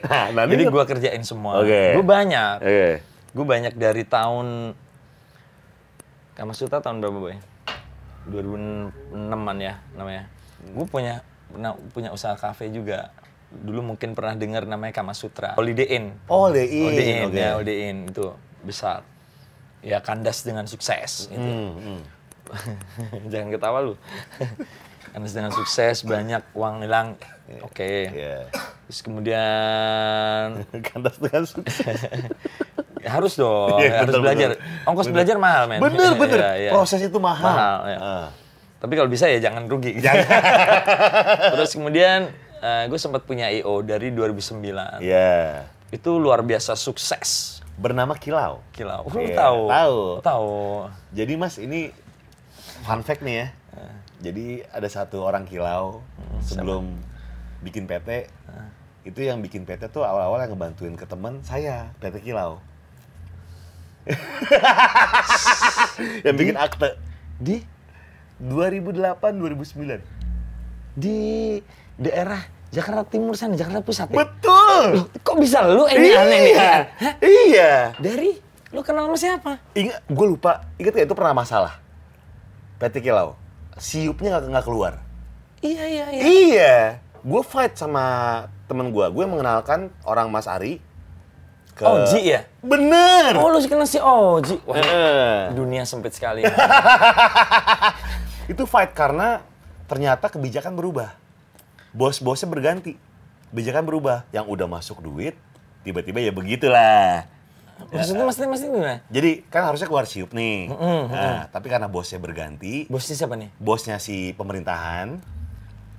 Nah, 0.08 0.28
nanti 0.34 0.56
Jadi 0.56 0.64
gue 0.68 0.84
kerjain 0.86 1.24
semua. 1.24 1.60
Oke. 1.60 1.96
Gue 1.96 2.06
banyak. 2.06 2.56
Oke. 2.60 2.90
Gue 3.32 3.46
banyak 3.46 3.74
dari 3.76 4.04
tahun 4.04 4.76
Kamasutra 6.32 6.80
tahun 6.80 7.00
berapa 7.00 7.18
boy? 7.18 7.36
2006an 8.28 9.58
ya 9.58 9.74
namanya. 9.94 10.24
Gue 10.72 10.86
punya 10.86 11.26
pernah 11.48 11.76
punya 11.92 12.10
usaha 12.10 12.36
kafe 12.36 12.70
juga. 12.70 13.12
Dulu 13.52 13.84
mungkin 13.84 14.16
pernah 14.16 14.32
dengar 14.34 14.64
namanya 14.64 14.94
Kamasutra. 14.94 15.60
Holiday 15.60 15.88
Inn. 15.92 16.06
Oh, 16.28 16.48
Holiday 16.48 16.68
Inn, 16.70 16.86
Holiday 16.88 17.08
Inn, 17.12 17.24
oke. 17.28 17.36
ya 17.36 17.50
Holiday 17.58 17.78
Inn 17.90 17.98
itu 18.08 18.26
besar. 18.64 19.00
Ya 19.82 19.98
kandas 20.00 20.46
dengan 20.46 20.64
sukses. 20.66 21.28
Gitu. 21.28 21.36
Hmm, 21.42 21.72
hmm. 21.76 22.02
Jangan 23.32 23.50
ketawa 23.50 23.80
lu. 23.82 23.94
kandas 25.12 25.36
dengan 25.36 25.52
sukses, 25.52 26.02
banyak 26.02 26.40
uang 26.54 26.82
hilang. 26.82 27.20
Oke. 27.62 28.08
Iya. 28.08 28.48
Terus 28.88 29.00
kemudian 29.04 30.46
Kandas 30.88 31.20
dengan 31.20 31.44
sukses. 31.44 32.00
harus 33.02 33.34
dong, 33.34 33.82
Iya, 33.82 34.06
harus 34.06 34.14
betul, 34.14 34.22
belajar. 34.24 34.50
betul. 34.56 34.88
Ongkos 34.88 35.08
belajar 35.10 35.36
mahal, 35.36 35.64
men. 35.68 35.82
Bener, 35.82 36.16
bener. 36.16 36.40
Iya, 36.40 36.54
iya. 36.56 36.72
Proses 36.72 37.02
itu 37.02 37.18
mahal. 37.18 37.44
Mahal, 37.44 37.78
ya. 37.90 37.98
Ah. 38.00 38.28
Tapi 38.80 38.94
kalau 38.96 39.10
bisa 39.10 39.26
ya 39.26 39.42
jangan 39.42 39.68
rugi. 39.68 40.00
Terus 40.00 41.72
kemudian 41.74 42.30
gue 42.62 43.00
sempat 43.02 43.26
punya 43.26 43.50
IO 43.52 43.82
dari 43.82 44.14
2009. 44.14 45.02
Iya. 45.02 45.66
Itu 45.90 46.18
luar 46.18 46.40
biasa 46.40 46.74
sukses. 46.74 47.60
Bernama 47.74 48.14
Kilau. 48.14 48.62
Kilau. 48.72 49.10
Lu 49.10 49.18
Iya, 49.20 49.34
tahu. 49.36 49.62
tahu. 49.68 50.00
Tahu. 50.22 50.54
Jadi 51.12 51.34
Mas 51.36 51.58
ini 51.58 51.90
fun 52.82 53.06
fact 53.06 53.22
nih 53.22 53.46
ya. 53.46 53.48
Jadi 54.22 54.62
ada 54.70 54.86
satu 54.86 55.26
orang 55.26 55.50
kilau 55.50 56.06
sebelum 56.46 56.94
bikin 57.66 57.90
PT, 57.90 58.30
itu 59.02 59.20
yang 59.26 59.42
bikin 59.42 59.66
PT 59.66 59.90
tuh 59.90 60.06
awal-awal 60.06 60.46
yang 60.46 60.54
ngebantuin 60.54 60.94
ke 60.94 61.10
teman 61.10 61.42
saya, 61.42 61.90
PT 61.98 62.22
Kilau. 62.22 62.62
yang 66.26 66.34
bikin 66.34 66.58
akte 66.58 66.98
Di 67.38 67.62
2008 68.42 68.98
2009. 69.38 70.02
di 70.98 71.18
daerah 72.02 72.42
Jakarta 72.74 73.06
Timur 73.06 73.38
sana, 73.38 73.54
Jakarta 73.54 73.86
Pusat. 73.86 74.08
Ya? 74.12 74.18
Betul. 74.26 75.06
Kok 75.22 75.38
bisa 75.38 75.62
lu 75.70 75.86
ini 75.86 76.10
aneh 76.18 76.40
nih? 76.40 76.52
Iya. 76.52 76.72
Hah? 76.98 77.14
Iya. 77.22 77.72
Dari 78.02 78.32
lu 78.74 78.82
kenal 78.82 79.12
sama 79.12 79.18
siapa? 79.20 79.52
Ingat, 79.78 80.02
gue 80.08 80.28
lupa. 80.28 80.66
Ingat 80.82 80.94
gak 80.98 81.08
itu 81.08 81.16
pernah 81.16 81.36
masalah? 81.38 81.74
PT 82.82 83.06
Kilau. 83.06 83.38
Siupnya 83.78 84.42
nggak 84.42 84.50
nggak 84.50 84.66
keluar. 84.66 84.94
Iya, 85.62 85.86
iya, 85.86 86.06
iya. 86.10 86.22
Iya, 86.26 86.78
gue 87.22 87.42
fight 87.46 87.78
sama 87.78 88.04
temen 88.66 88.90
gue. 88.90 89.06
Gue 89.14 89.26
mengenalkan 89.30 89.94
orang 90.02 90.34
Mas 90.34 90.50
Ari 90.50 90.82
ke. 91.78 91.86
Oji 91.86 92.34
ya? 92.34 92.42
Bener. 92.66 93.38
Oh, 93.38 93.54
lu 93.54 93.62
kenal 93.70 93.86
si 93.86 94.02
Oji. 94.02 94.58
Wah, 94.66 94.82
Heeh. 94.82 95.54
dunia 95.54 95.86
sempit 95.86 96.18
sekali. 96.18 96.42
Itu 98.52 98.66
fight 98.66 98.98
karena 98.98 99.46
ternyata 99.86 100.34
kebijakan 100.34 100.74
berubah. 100.74 101.14
Bos-bosnya 101.94 102.50
berganti. 102.50 102.98
Kebijakan 103.54 103.86
berubah. 103.86 104.26
Yang 104.34 104.46
udah 104.58 104.68
masuk 104.68 105.06
duit, 105.06 105.38
tiba-tiba 105.86 106.18
ya 106.26 106.34
begitulah. 106.34 107.30
Maksudnya, 107.88 108.24
maksudnya, 108.24 108.48
maksudnya 108.48 108.72
gimana? 108.72 108.96
Jadi 109.08 109.32
kan 109.48 109.62
harusnya 109.64 109.86
keluar 109.86 110.06
siup 110.06 110.32
nih. 110.32 110.70
Nah, 111.08 111.48
tapi 111.48 111.68
karena 111.68 111.88
bosnya 111.88 112.18
berganti, 112.18 112.86
Bosnya 112.86 113.16
siapa 113.16 113.34
nih? 113.34 113.50
bosnya 113.58 113.98
si 113.98 114.32
pemerintahan, 114.32 115.18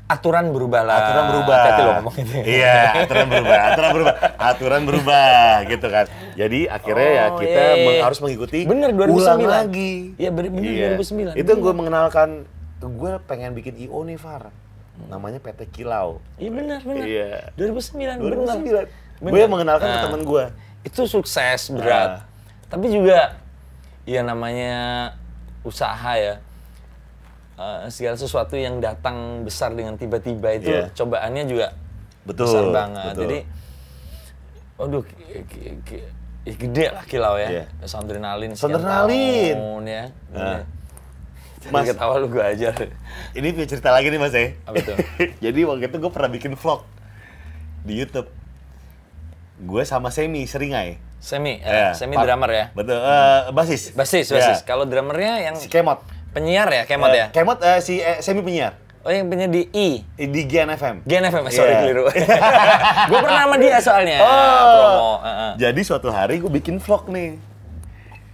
Aturan 0.04 0.52
berubah 0.52 0.82
lah. 0.82 0.98
aturan 1.00 1.24
berubah. 1.26 1.56
Hati-hati 1.56 1.80
lo 1.80 1.90
ngomong 1.94 2.14
itu. 2.18 2.32
Iya, 2.44 2.76
aturan 3.00 3.26
berubah, 3.26 3.58
aturan 3.64 3.90
berubah, 3.90 4.14
aturan 4.36 4.82
berubah 4.84 5.40
gitu 5.66 5.86
kan. 5.88 6.04
Jadi 6.34 6.60
akhirnya 6.66 7.08
ya 7.10 7.24
Oh, 7.26 7.38
kita 7.38 7.48
iya, 7.56 7.72
iya. 7.72 7.84
meng- 7.86 8.02
harus 8.04 8.18
mengikuti 8.20 8.60
Bener, 8.62 8.90
2009. 8.92 9.16
ulang 9.16 9.40
lagi. 9.42 9.94
Iya, 10.14 10.30
bener, 10.30 10.50
bener, 10.52 11.00
2009. 11.00 11.32
Itu 11.32 11.52
gue 11.56 11.72
mengenalkan 11.72 12.28
gue 12.78 13.12
pengen 13.24 13.50
bikin 13.52 13.74
IO 13.78 14.04
nih 14.04 14.16
Far. 14.16 14.52
Namanya 15.02 15.40
PT 15.40 15.72
Kilau. 15.72 16.20
Iya 16.36 16.50
benar, 16.52 16.78
benar. 16.82 17.04
Iya. 17.04 17.30
2009, 17.56 18.20
2009. 18.20 18.68
benar. 18.68 18.84
Gue 19.24 19.44
mengenalkan 19.46 19.86
ke 19.86 19.96
Nah, 19.96 20.04
temen 20.04 20.22
gue. 20.22 20.44
Itu 20.82 21.06
sukses 21.06 21.70
berat. 21.70 22.20
Ah. 22.20 22.22
Tapi 22.68 22.88
juga 22.88 23.38
ya 24.02 24.20
namanya 24.20 24.74
usaha 25.62 26.12
ya. 26.14 26.40
Eh, 27.54 27.86
segala 27.88 28.16
sesuatu 28.16 28.56
yang 28.56 28.80
datang 28.80 29.44
besar 29.44 29.70
dengan 29.70 29.94
tiba-tiba 29.94 30.56
itu 30.56 30.72
Iya. 30.72 30.90
cobaannya 30.92 31.44
juga 31.46 31.76
Betul. 32.24 32.46
besar 32.48 32.64
banget. 32.72 33.12
betul. 33.12 33.22
Jadi 33.22 33.38
Ih, 36.42 36.56
gede 36.58 36.90
lah 36.90 37.04
kilau 37.06 37.38
ya. 37.38 37.48
Iya. 37.62 37.64
Sondrenalin. 37.86 38.50
sekian 38.58 38.74
Sondrenalin. 38.74 39.54
tahun 39.54 39.84
ya. 39.86 40.04
Nah. 40.34 40.60
Mas 41.62 41.70
Mas- 41.70 41.88
ketawa 41.94 42.18
lu 42.18 42.26
gue 42.26 42.42
ajar. 42.42 42.74
Ini 43.30 43.48
cerita 43.62 43.94
lagi 43.94 44.10
nih 44.10 44.18
mas 44.18 44.34
ya. 44.34 44.50
Apa 44.66 44.82
tuh? 44.82 44.96
Jadi 45.44 45.60
waktu 45.62 45.86
itu 45.86 45.96
gue 46.02 46.10
pernah 46.10 46.26
bikin 46.26 46.58
vlog 46.58 46.82
di 47.86 48.02
YouTube. 48.02 48.26
Gue 49.62 49.82
sama 49.82 50.10
Semi 50.10 50.42
Seringai. 50.44 50.98
Semi, 51.16 51.56
eh, 51.56 51.94
semi 51.94 52.12
Pak- 52.12 52.26
drummer 52.26 52.50
ya. 52.50 52.64
Betul. 52.72 52.98
eh, 52.98 53.40
basis. 53.50 53.94
Basis, 53.94 54.26
basis. 54.28 54.58
Kalau 54.62 54.82
drummernya 54.82 55.38
yang 55.40 55.54
Si 55.54 55.66
Kemot. 55.66 56.02
penyiar 56.30 56.66
ya, 56.66 56.82
Kemot 56.82 57.08
Eh, 57.08 57.16
ya. 57.16 57.26
Kemot 57.30 57.58
eh, 57.58 57.78
si 57.78 57.96
eh, 57.96 58.18
Semi 58.18 58.40
penyiar 58.40 58.74
Oh 59.00 59.10
yang 59.10 59.26
penyiar 59.26 59.46
di 59.46 59.66
I. 59.68 60.02
Di 60.16 60.42
Gian 60.44 60.70
FM. 60.70 61.02
Gen 61.02 61.22
FM, 61.24 61.42
sorry 61.48 61.70
Iya. 61.70 61.80
keliru. 61.80 62.04
gue 63.10 63.18
pernah 63.18 63.40
sama 63.40 63.56
dia 63.56 63.78
soalnya. 63.78 64.18
Oh. 64.18 64.30
Promo. 64.72 65.12
heeh. 65.20 65.50
Jadi 65.60 65.80
suatu 65.82 66.08
hari 66.08 66.38
gue 66.38 66.46
bikin 66.48 66.78
vlog 66.78 67.06
nih. 67.08 67.34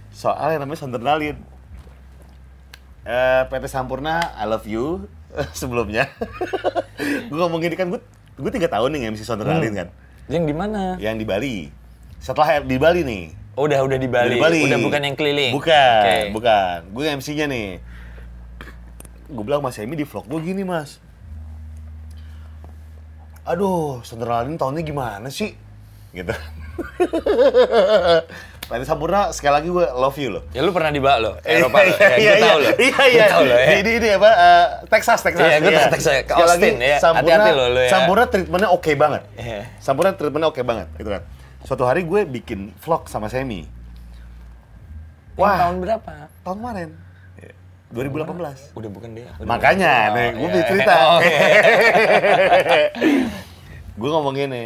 Soal 0.09 0.53
yang 0.53 0.61
namanya 0.61 0.79
Sondernalin. 0.79 1.37
Eh, 3.01 3.41
PT 3.47 3.65
Sampurna, 3.67 4.33
I 4.35 4.45
love 4.45 4.65
you 4.65 5.09
sebelumnya. 5.55 6.05
gue 7.29 7.37
ngomong 7.39 7.57
gini 7.59 7.73
kan, 7.73 7.89
gue 7.89 8.01
gue 8.35 8.51
tiga 8.51 8.67
tahun 8.67 8.93
nih 8.93 9.09
MC 9.09 9.21
Sondernalin 9.23 9.73
kan, 9.73 9.87
Yang 10.29 10.43
di 10.45 10.55
mana? 10.55 10.95
yang 11.01 11.17
di 11.17 11.25
Bali. 11.25 11.73
Setelah 12.21 12.61
di 12.61 12.77
Bali 12.77 13.01
nih, 13.01 13.23
Oh, 13.59 13.67
udah 13.67 13.83
udah 13.83 13.99
di 13.99 14.07
Bali. 14.07 14.37
Di 14.37 14.39
Bali. 14.39 14.61
Udah 14.63 14.79
bukan 14.79 15.01
yang 15.03 15.15
keliling. 15.19 15.51
Bukan, 15.51 15.99
Oke. 15.99 16.31
bukan. 16.31 16.77
Gue 16.95 17.03
MC-nya 17.11 17.43
nih. 17.51 17.83
Gue 19.27 19.43
bilang 19.43 19.59
Mas 19.59 19.75
Emi 19.83 19.99
di 19.99 20.07
vlog 20.07 20.23
gue 20.31 20.39
gini 20.39 20.63
mas. 20.63 21.03
Aduh, 23.43 23.99
Sondernalin 24.07 24.55
tahunnya 24.55 24.79
gimana 24.79 25.27
sih? 25.27 25.59
Gitu. 26.15 26.31
PT 28.69 28.85
Sampurna 28.85 29.33
sekali 29.33 29.49
lagi 29.51 29.67
gue 29.67 29.81
love 29.81 30.13
you 30.15 30.29
loh. 30.29 30.43
Ya 30.53 30.61
lu 30.61 30.69
pernah 30.69 30.87
di 30.87 31.01
Bali 31.01 31.25
lo, 31.25 31.41
Eropa 31.41 31.81
lo. 31.81 31.89
Iya, 31.91 32.05
Ya, 32.05 32.15
iya, 32.15 32.31
gue 32.31 32.37
tahu 32.39 32.57
lo. 32.59 32.69
Iya, 32.69 33.01
iya. 33.03 33.17
Gue 33.17 33.25
tahu 33.27 33.43
lo 33.43 33.55
ya. 33.55 33.67
Di, 33.81 33.93
di 33.97 34.09
apa? 34.13 34.29
eh, 34.29 34.65
Texas, 34.85 35.19
Texas. 35.19 35.41
Iya, 35.43 35.57
gue 35.57 35.71
tahu 35.73 35.87
Texas. 35.89 36.13
Ke 36.13 36.21
Sekali 36.21 36.37
lagi, 36.39 36.53
Austin, 36.61 36.75
ya. 36.77 36.97
Sampurna, 36.97 37.25
Hati-hati 37.33 37.51
lo, 37.51 37.65
lo 37.67 37.81
ya. 37.81 37.89
Sampurna 37.89 38.23
treatmentnya 38.25 38.69
oke 38.69 38.91
banget. 38.93 39.21
Iya. 39.35 39.61
Sampurna 39.79 40.11
treatmentnya 40.13 40.47
oke 40.47 40.61
banget, 40.61 40.87
gitu 40.95 41.09
kan. 41.09 41.21
Suatu 41.59 41.83
hari 41.83 42.05
gue 42.05 42.21
bikin 42.23 42.59
vlog 42.77 43.09
sama 43.09 43.25
Semi. 43.27 43.65
Wah. 45.33 45.57
tahun 45.65 45.81
berapa? 45.81 46.13
Tahun 46.45 46.57
kemarin. 46.57 46.89
2018. 47.89 48.77
Udah 48.77 48.85
bukan 48.87 49.09
dia. 49.17 49.33
Udah 49.35 49.49
Makanya, 49.49 49.93
bukan. 50.05 50.13
nih, 50.13 50.27
Oh, 50.29 50.29
gue 50.29 50.45
iya. 50.45 50.53
bisa 50.53 50.65
cerita. 50.69 50.93
Oh, 51.01 51.19
iya. 51.19 51.39
gue 53.97 54.09
ngomong 54.09 54.31
gini, 54.31 54.63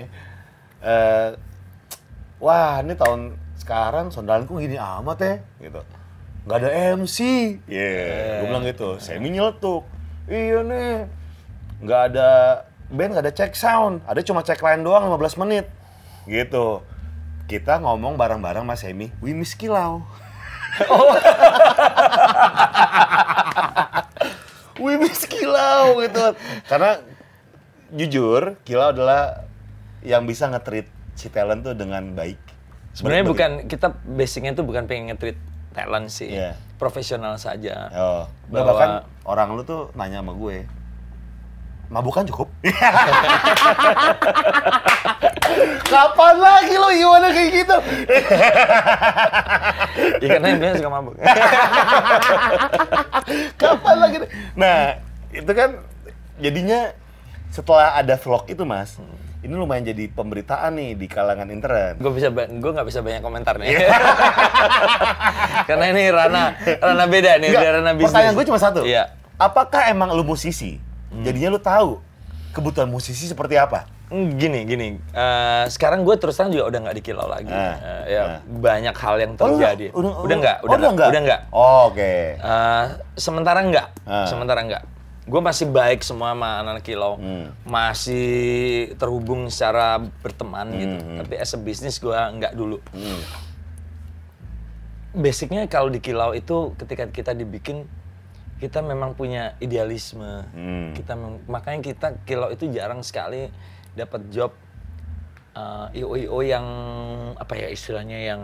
eh, 0.80 1.28
wah 2.38 2.84
ini 2.84 2.94
tahun 2.94 3.34
sekarang 3.60 4.10
sondalanku 4.10 4.60
gini 4.60 4.78
amat 4.78 5.18
ya, 5.20 5.36
gitu. 5.62 5.82
Gak 6.44 6.58
ada 6.60 6.70
MC. 7.00 7.18
Iya, 7.68 8.44
gue 8.44 8.48
bilang 8.52 8.66
gitu. 8.68 9.00
Semi 9.00 9.32
nyeletuk. 9.32 9.88
Iya 10.28 10.64
nih, 10.64 11.08
nggak 11.84 12.02
ada 12.12 12.30
band, 12.88 13.12
nggak 13.16 13.26
ada 13.28 13.34
cek 13.36 13.56
sound. 13.56 14.04
Ada 14.08 14.24
cuma 14.24 14.44
cek 14.44 14.60
line 14.64 14.84
doang 14.84 15.08
15 15.12 15.42
menit. 15.44 15.68
Gitu. 16.28 16.80
Kita 17.48 17.80
ngomong 17.84 18.16
bareng-bareng 18.16 18.64
Mas 18.64 18.84
Semi, 18.84 19.12
we 19.20 19.36
miss 19.36 19.56
Kilau. 19.56 20.04
We 24.84 25.00
miss 25.00 25.24
Kilau 25.30 26.02
gitu. 26.04 26.36
Karena 26.68 27.00
jujur, 27.94 28.58
Kilau 28.68 28.92
adalah 28.92 29.48
yang 30.04 30.28
bisa 30.28 30.52
nge-treat 30.52 30.90
si 31.16 31.32
talent 31.32 31.64
tuh 31.64 31.78
dengan 31.78 32.12
baik. 32.18 32.43
Sebenarnya 32.94 33.26
bukan 33.26 33.52
kita 33.66 33.88
basicnya 34.06 34.54
tuh 34.54 34.62
bukan 34.64 34.86
pengen 34.86 35.10
nge-treat 35.10 35.38
talent 35.74 36.08
sih. 36.08 36.30
Iya. 36.30 36.54
Profesional 36.78 37.36
saja. 37.38 37.90
Oh, 37.92 38.24
Bahwa- 38.48 38.66
bahkan 38.70 38.90
orang 39.26 39.48
lu 39.58 39.66
tuh 39.66 39.90
nanya 39.94 40.22
sama 40.22 40.38
gue, 40.38 40.70
mabukan 41.90 42.22
cukup? 42.30 42.48
Kapan 45.84 46.36
lagi 46.38 46.74
lo 46.74 46.90
gimana 46.90 47.28
kayak 47.30 47.52
gitu? 47.54 47.78
Ya 50.24 50.28
karena 50.40 50.48
yang 50.58 50.76
suka 50.80 50.90
mabuk. 50.90 51.14
Kapan 53.62 53.96
lagi? 54.00 54.18
Nah, 54.58 54.98
itu 55.30 55.52
kan 55.54 55.70
jadinya 56.42 56.90
setelah 57.54 57.94
ada 57.94 58.18
vlog 58.18 58.50
itu 58.50 58.64
mas, 58.66 58.98
ini 59.44 59.54
lumayan 59.54 59.84
jadi 59.84 60.08
pemberitaan 60.08 60.72
nih 60.74 60.96
di 60.96 61.06
kalangan 61.06 61.48
internet. 61.48 62.00
gue 62.00 62.12
bisa 62.12 62.32
gue 62.32 62.72
nggak 62.72 62.88
bisa 62.88 63.00
banyak 63.00 63.20
komentar 63.20 63.60
nih. 63.60 63.76
karena 65.68 65.86
ini 65.92 66.04
rana 66.10 66.44
rana 66.80 67.06
beda 67.06 67.38
nih, 67.38 67.50
Enggak, 67.52 67.72
rana 67.74 67.92
bisnis. 67.92 68.08
pertanyaan 68.10 68.34
gue 68.34 68.46
cuma 68.48 68.60
satu. 68.60 68.82
Iya. 68.84 69.04
Apakah 69.36 69.88
emang 69.88 70.12
lu 70.12 70.24
musisi? 70.24 70.80
Jadinya 71.14 71.52
lu 71.52 71.60
tahu 71.60 72.00
kebutuhan 72.52 72.88
musisi 72.88 73.26
seperti 73.26 73.54
apa? 73.56 73.86
Hmm, 74.08 74.38
Gini, 74.38 74.62
gini. 74.64 74.88
Eh, 75.10 75.64
sekarang 75.68 76.06
gue 76.06 76.14
terus 76.16 76.38
terang 76.38 76.54
juga 76.54 76.70
udah 76.70 76.80
nggak 76.86 76.96
di 76.96 77.04
kilau 77.04 77.26
lagi. 77.26 77.50
Ah, 77.50 77.76
Eh, 78.06 78.14
ya 78.14 78.22
ah. 78.22 78.38
banyak 78.46 78.94
hal 78.94 79.16
yang 79.18 79.34
Oh, 79.34 79.40
terjadi. 79.52 79.90
udah, 79.90 80.12
udah 80.22 80.36
nggak, 80.38 80.58
oh, 80.60 80.66
udah 80.70 80.78
enggak. 80.88 81.10
udah 81.10 81.22
nggak. 81.22 81.42
Oh, 81.50 81.82
Oke. 81.90 82.14
Eh, 82.38 82.86
sementara 83.18 83.60
enggak, 83.60 83.88
Ah. 84.06 84.30
sementara 84.30 84.62
enggak. 84.62 84.84
Gue 85.24 85.40
masih 85.40 85.72
baik 85.72 86.04
semua 86.04 86.36
sama 86.36 86.60
anak 86.60 86.84
kilau, 86.84 87.16
Hmm. 87.16 87.56
masih 87.64 88.92
terhubung 89.00 89.48
secara 89.48 90.04
berteman 90.20 90.68
gitu. 90.76 90.98
Hmm. 91.00 91.18
Tapi 91.24 91.34
as 91.40 91.56
a 91.56 91.60
business 91.60 91.96
gue 92.04 92.12
enggak 92.12 92.52
dulu. 92.52 92.84
Hmm. 92.92 93.22
Basicnya 95.16 95.64
kalau 95.72 95.88
di 95.88 96.04
kilau 96.04 96.36
itu 96.36 96.76
ketika 96.76 97.08
kita 97.08 97.32
dibikin, 97.32 97.88
kita 98.60 98.84
memang 98.84 99.16
punya 99.16 99.56
idealisme. 99.64 100.44
Hmm. 100.52 100.92
Kita 100.92 101.16
makanya 101.48 101.82
kita 101.86 102.08
kilau 102.28 102.52
itu 102.52 102.68
jarang 102.68 103.00
sekali 103.00 103.48
dapat 103.96 104.28
job 104.28 104.52
uh, 105.56 105.88
IO 105.94 106.18
IO 106.18 106.40
yang 106.42 106.66
apa 107.38 107.54
ya 107.56 107.68
istilahnya 107.70 108.20
yang 108.20 108.42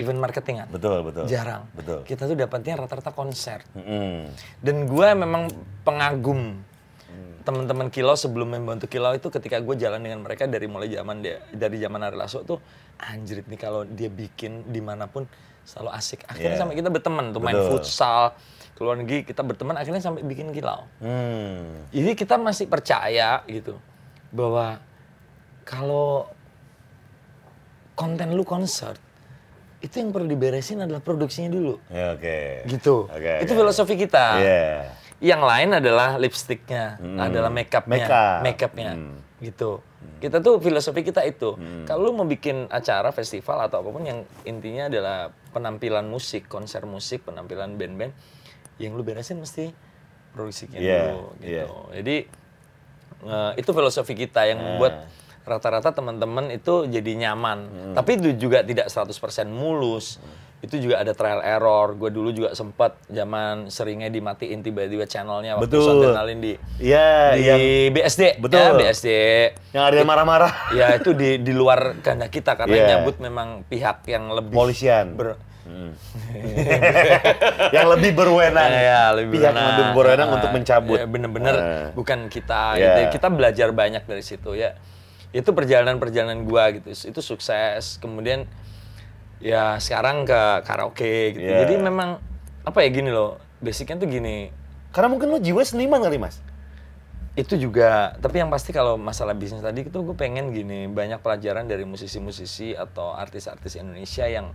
event 0.00 0.18
marketingan. 0.18 0.66
Betul, 0.72 1.04
betul. 1.04 1.28
Jarang. 1.28 1.68
Betul. 1.76 2.00
Kita 2.08 2.24
tuh 2.24 2.34
dapatnya 2.34 2.80
rata-rata 2.80 3.12
konser. 3.12 3.60
Mm-mm. 3.76 4.32
Dan 4.64 4.88
gue 4.88 5.08
memang 5.12 5.52
pengagum 5.84 6.64
teman-teman 7.40 7.88
Kilau 7.88 8.14
sebelum 8.14 8.52
membantu 8.52 8.86
Kilau 8.86 9.16
itu 9.16 9.32
ketika 9.32 9.58
gue 9.58 9.74
jalan 9.80 10.00
dengan 10.04 10.20
mereka 10.20 10.44
dari 10.44 10.68
mulai 10.68 10.92
zaman 10.92 11.24
dia 11.24 11.40
dari 11.50 11.80
zaman 11.80 12.00
Ari 12.04 12.16
Lasso 12.16 12.44
tuh 12.44 12.60
anjrit 13.00 13.48
nih 13.48 13.56
kalau 13.56 13.88
dia 13.88 14.12
bikin 14.12 14.68
di 14.68 14.78
mana 14.84 15.08
pun 15.08 15.24
selalu 15.64 15.90
asik. 15.96 16.24
Akhirnya 16.28 16.56
Yeah. 16.56 16.60
sampai 16.60 16.76
kita 16.76 16.90
berteman 16.92 17.32
tuh 17.32 17.40
main 17.40 17.56
Betul. 17.56 17.80
futsal 17.80 18.36
ke 18.76 18.80
luar 18.80 18.96
negeri 19.00 19.24
kita 19.24 19.40
berteman 19.44 19.76
akhirnya 19.76 20.04
sampai 20.04 20.22
bikin 20.24 20.52
Kilau. 20.52 20.84
Hmm. 21.00 21.88
Jadi 21.92 22.12
kita 22.12 22.36
masih 22.36 22.68
percaya 22.68 23.40
gitu 23.48 23.76
bahwa 24.30 24.78
kalau 25.64 26.28
konten 27.96 28.36
lu 28.36 28.44
konser 28.44 28.96
itu 29.80 29.94
yang 29.96 30.12
perlu 30.12 30.28
diberesin 30.28 30.84
adalah 30.84 31.00
produksinya 31.00 31.48
dulu. 31.48 31.80
Ya, 31.88 32.12
oke. 32.12 32.68
Gitu. 32.68 32.96
Oke, 33.06 33.32
itu 33.40 33.52
oke. 33.52 33.58
filosofi 33.58 33.94
kita. 33.96 34.26
Iya. 34.36 34.64
Yang 35.20 35.42
lain 35.42 35.68
adalah 35.74 36.08
lipstiknya, 36.16 36.96
Hmm. 36.96 37.16
adalah 37.16 37.48
makeupnya, 37.48 38.04
Makeup. 38.04 38.38
makeupnya, 38.40 38.90
Hmm. 38.94 39.16
gitu. 39.38 39.80
Kita 40.16 40.40
tuh 40.40 40.60
filosofi 40.60 41.00
kita 41.00 41.24
itu. 41.24 41.56
Kalau 41.84 42.08
lu 42.08 42.12
mau 42.14 42.24
bikin 42.24 42.68
acara 42.68 43.08
festival 43.10 43.68
atau 43.68 43.80
apa 43.80 43.88
pun 43.88 44.00
yang 44.00 44.20
intinya 44.44 44.88
adalah 44.88 45.18
penampilan 45.50 46.04
musik, 46.04 46.44
konser 46.46 46.84
musik, 46.84 47.24
penampilan 47.24 47.76
band-band, 47.76 48.12
yang 48.76 48.96
lu 48.96 49.00
beresin 49.00 49.36
mesti 49.36 49.72
produksinya 50.30 50.76
Iya, 50.76 51.00
dulu, 51.10 51.20
gitu. 51.36 51.44
iya. 51.46 51.64
Jadi 51.96 52.16
eh, 53.20 53.52
itu 53.56 53.70
filosofi 53.70 54.14
kita 54.14 54.48
yang 54.48 54.56
membuat 54.58 55.04
rata-rata 55.50 55.90
teman-teman 55.90 56.48
itu 56.48 56.86
jadi 56.86 57.12
nyaman. 57.18 57.58
Hmm. 57.66 57.94
Tapi 57.94 58.10
itu 58.14 58.28
juga 58.38 58.62
tidak 58.62 58.86
100% 58.86 59.10
mulus. 59.46 60.22
Itu 60.60 60.76
juga 60.76 61.00
ada 61.00 61.10
trial 61.10 61.40
error. 61.40 61.92
Gue 61.94 62.08
dulu 62.08 62.30
juga 62.30 62.52
sempat 62.52 62.92
zaman 63.06 63.66
seringnya 63.66 64.06
dimatiin 64.06 64.60
tiba-tiba 64.60 65.02
channelnya 65.04 65.56
waktu 65.56 65.66
Betul. 65.66 65.82
Sondernalin 65.82 66.38
di 66.38 66.52
Iya, 66.78 67.32
di 67.32 67.42
yang 67.42 67.60
BSD. 67.90 68.22
Betul. 68.38 68.60
Ya, 68.60 68.70
BSD. 68.76 69.08
yang 69.72 69.84
ada 69.84 69.96
yang 69.96 70.06
marah-marah. 70.06 70.52
Ya 70.76 70.94
itu 70.94 71.10
di 71.12 71.36
di 71.38 71.50
luar 71.50 71.96
kehendak 71.98 72.28
kita 72.30 72.54
karena 72.54 72.76
Iya. 72.76 72.86
nyambut 72.94 73.16
memang 73.18 73.64
pihak 73.66 74.04
yang 74.06 74.28
lebih 74.30 74.52
Polisian. 74.52 75.16
ber- 75.16 75.40
yang 77.70 77.86
lebih 77.88 78.10
berwenang. 78.12 78.70
Ya, 78.70 79.02
lebih 79.12 79.38
Pihak 79.38 79.48
yang 79.48 79.66
lebih 79.70 79.86
berwenang 79.94 80.28
Ah, 80.28 80.36
untuk 80.36 80.50
mencabut. 80.50 80.98
ya, 80.98 81.06
bener-bener 81.06 81.54
Ah. 81.54 81.88
bukan 81.92 82.26
kita 82.26 82.74
Ya. 82.74 82.82
gitu. 83.00 83.16
Kita 83.16 83.28
belajar 83.28 83.68
banyak 83.70 84.02
dari 84.02 84.20
situ 84.20 84.52
ya. 84.52 84.74
Itu 85.30 85.50
perjalanan-perjalanan 85.50 86.42
gua 86.42 86.74
gitu. 86.74 86.90
Itu 86.90 87.20
sukses. 87.20 87.98
Kemudian 87.98 88.46
ya 89.38 89.78
sekarang 89.78 90.26
ke 90.26 90.40
karaoke 90.64 91.34
gitu. 91.34 91.46
Ya. 91.46 91.64
Jadi 91.64 91.78
memang 91.78 92.18
apa 92.62 92.78
ya 92.82 92.88
gini 92.90 93.08
loh. 93.08 93.38
Basicnya 93.58 93.96
tuh 93.96 94.08
gini. 94.08 94.50
Karena 94.90 95.06
mungkin 95.06 95.30
lu 95.30 95.38
jiwa 95.38 95.62
seniman 95.62 96.00
kali, 96.00 96.18
Mas. 96.18 96.42
itu 97.38 97.54
juga 97.54 98.18
tapi 98.18 98.42
yang 98.42 98.50
pasti 98.50 98.74
kalau 98.74 98.98
masalah 98.98 99.38
bisnis 99.38 99.62
tadi 99.62 99.86
itu 99.86 99.98
gue 100.02 100.16
pengen 100.18 100.50
gini 100.50 100.90
banyak 100.90 101.22
pelajaran 101.22 101.70
dari 101.70 101.86
musisi-musisi 101.86 102.74
atau 102.74 103.14
artis-artis 103.14 103.78
Indonesia 103.78 104.26
yang 104.26 104.50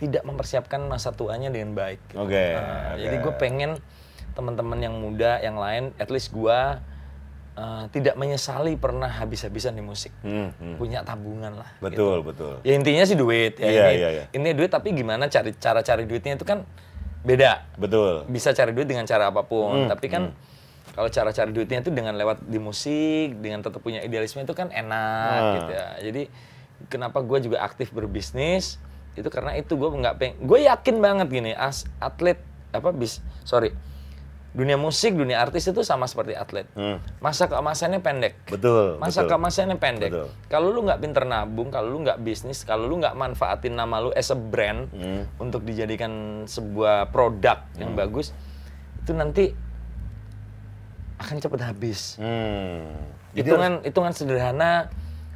tidak 0.00 0.24
mempersiapkan 0.24 0.80
masa 0.88 1.12
tuanya 1.12 1.52
dengan 1.52 1.76
baik 1.76 2.00
gitu. 2.08 2.24
Oke, 2.24 2.56
Nah, 2.56 2.96
oke. 2.96 3.04
jadi 3.04 3.16
gue 3.20 3.34
pengen 3.36 3.70
teman-teman 4.32 4.80
yang 4.80 4.96
muda 4.96 5.44
yang 5.44 5.60
lain 5.60 5.92
at 6.00 6.08
least 6.08 6.32
gue 6.32 6.58
uh, 7.60 7.84
tidak 7.88 8.16
menyesali 8.16 8.74
pernah 8.74 9.12
habis-habisan 9.12 9.72
di 9.72 9.82
musik 9.82 10.08
Hmm, 10.20 10.48
hmm. 10.50 10.76
punya 10.76 11.04
tabungan 11.04 11.52
lah 11.54 11.68
gitu. 11.76 11.84
Betul, 11.84 12.16
betul. 12.24 12.54
ya 12.62 12.72
intinya 12.72 13.04
sih 13.04 13.14
duit 13.14 13.54
ya 13.54 13.68
Iya, 13.68 13.84
ini, 13.86 13.94
iya, 13.94 14.08
iya. 14.10 14.24
ini 14.32 14.48
duit 14.50 14.68
tapi 14.68 14.90
gimana 14.90 15.28
cari 15.28 15.52
cara 15.54 15.80
cari 15.80 16.04
duitnya 16.04 16.34
itu 16.34 16.42
kan 16.42 16.64
beda 17.20 17.76
Betul. 17.76 18.24
bisa 18.26 18.50
cari 18.50 18.72
duit 18.72 18.88
dengan 18.88 19.04
cara 19.04 19.28
apa 19.28 19.44
pun 19.44 19.84
Hmm, 19.84 19.88
tapi 19.88 20.08
kan 20.08 20.32
kalau 20.90 21.06
cara 21.06 21.30
cari 21.30 21.50
duitnya 21.50 21.78
itu 21.78 21.90
dengan 21.90 22.16
lewat 22.16 22.42
di 22.42 22.56
musik 22.56 23.38
dengan 23.38 23.60
tetap 23.60 23.78
punya 23.78 24.00
idealisme 24.00 24.40
itu 24.40 24.52
kan 24.52 24.68
enak 24.68 25.36
Hmm. 25.38 25.54
gitu 25.54 25.70
ya 25.70 25.88
jadi 26.02 26.22
kenapa 26.88 27.20
gue 27.20 27.38
juga 27.42 27.60
aktif 27.60 27.92
berbisnis 27.92 28.80
itu 29.12 29.28
karena 29.28 29.52
itu 29.52 29.76
gue 29.76 29.88
nggak 29.90 30.16
peng 30.16 30.32
gue 30.40 30.58
yakin 30.64 30.96
banget 30.98 31.28
gini 31.28 31.52
as 31.52 31.84
atlet 31.98 32.40
apa 32.70 32.88
bis 32.88 33.18
sorry 33.42 33.74
dunia 34.50 34.74
musik 34.74 35.14
dunia 35.14 35.38
artis 35.38 35.62
itu 35.64 35.80
sama 35.80 36.04
seperti 36.04 36.34
atlet 36.34 36.66
Hmm. 36.74 36.98
masa 37.18 37.46
keemasannya 37.46 37.98
pendek 37.98 38.34
Betul, 38.46 38.98
masa 38.98 39.22
betul. 39.22 39.30
keemasannya 39.30 39.76
pendek 39.76 40.10
Betul. 40.10 40.28
kalau 40.46 40.68
lu 40.68 40.82
nggak 40.82 40.98
pinter 40.98 41.22
nabung 41.22 41.70
kalau 41.70 41.88
lu 41.88 42.02
nggak 42.02 42.18
bisnis 42.18 42.62
kalau 42.62 42.84
lu 42.84 42.98
nggak 42.98 43.14
manfaatin 43.14 43.72
nama 43.72 44.00
lu 44.00 44.10
as 44.10 44.26
a 44.26 44.36
brand 44.36 44.90
Hmm. 44.90 45.22
untuk 45.38 45.62
dijadikan 45.62 46.10
sebuah 46.44 47.08
produk 47.08 47.62
yang 47.76 47.94
bagus 47.94 48.34
itu 49.00 49.14
nanti 49.14 49.54
akan 51.16 51.36
cepat 51.38 51.60
habis 51.64 52.16
Hmm. 52.16 52.90
hitungan 53.30 53.84
hitungan 53.84 54.10
sederhana 54.10 54.90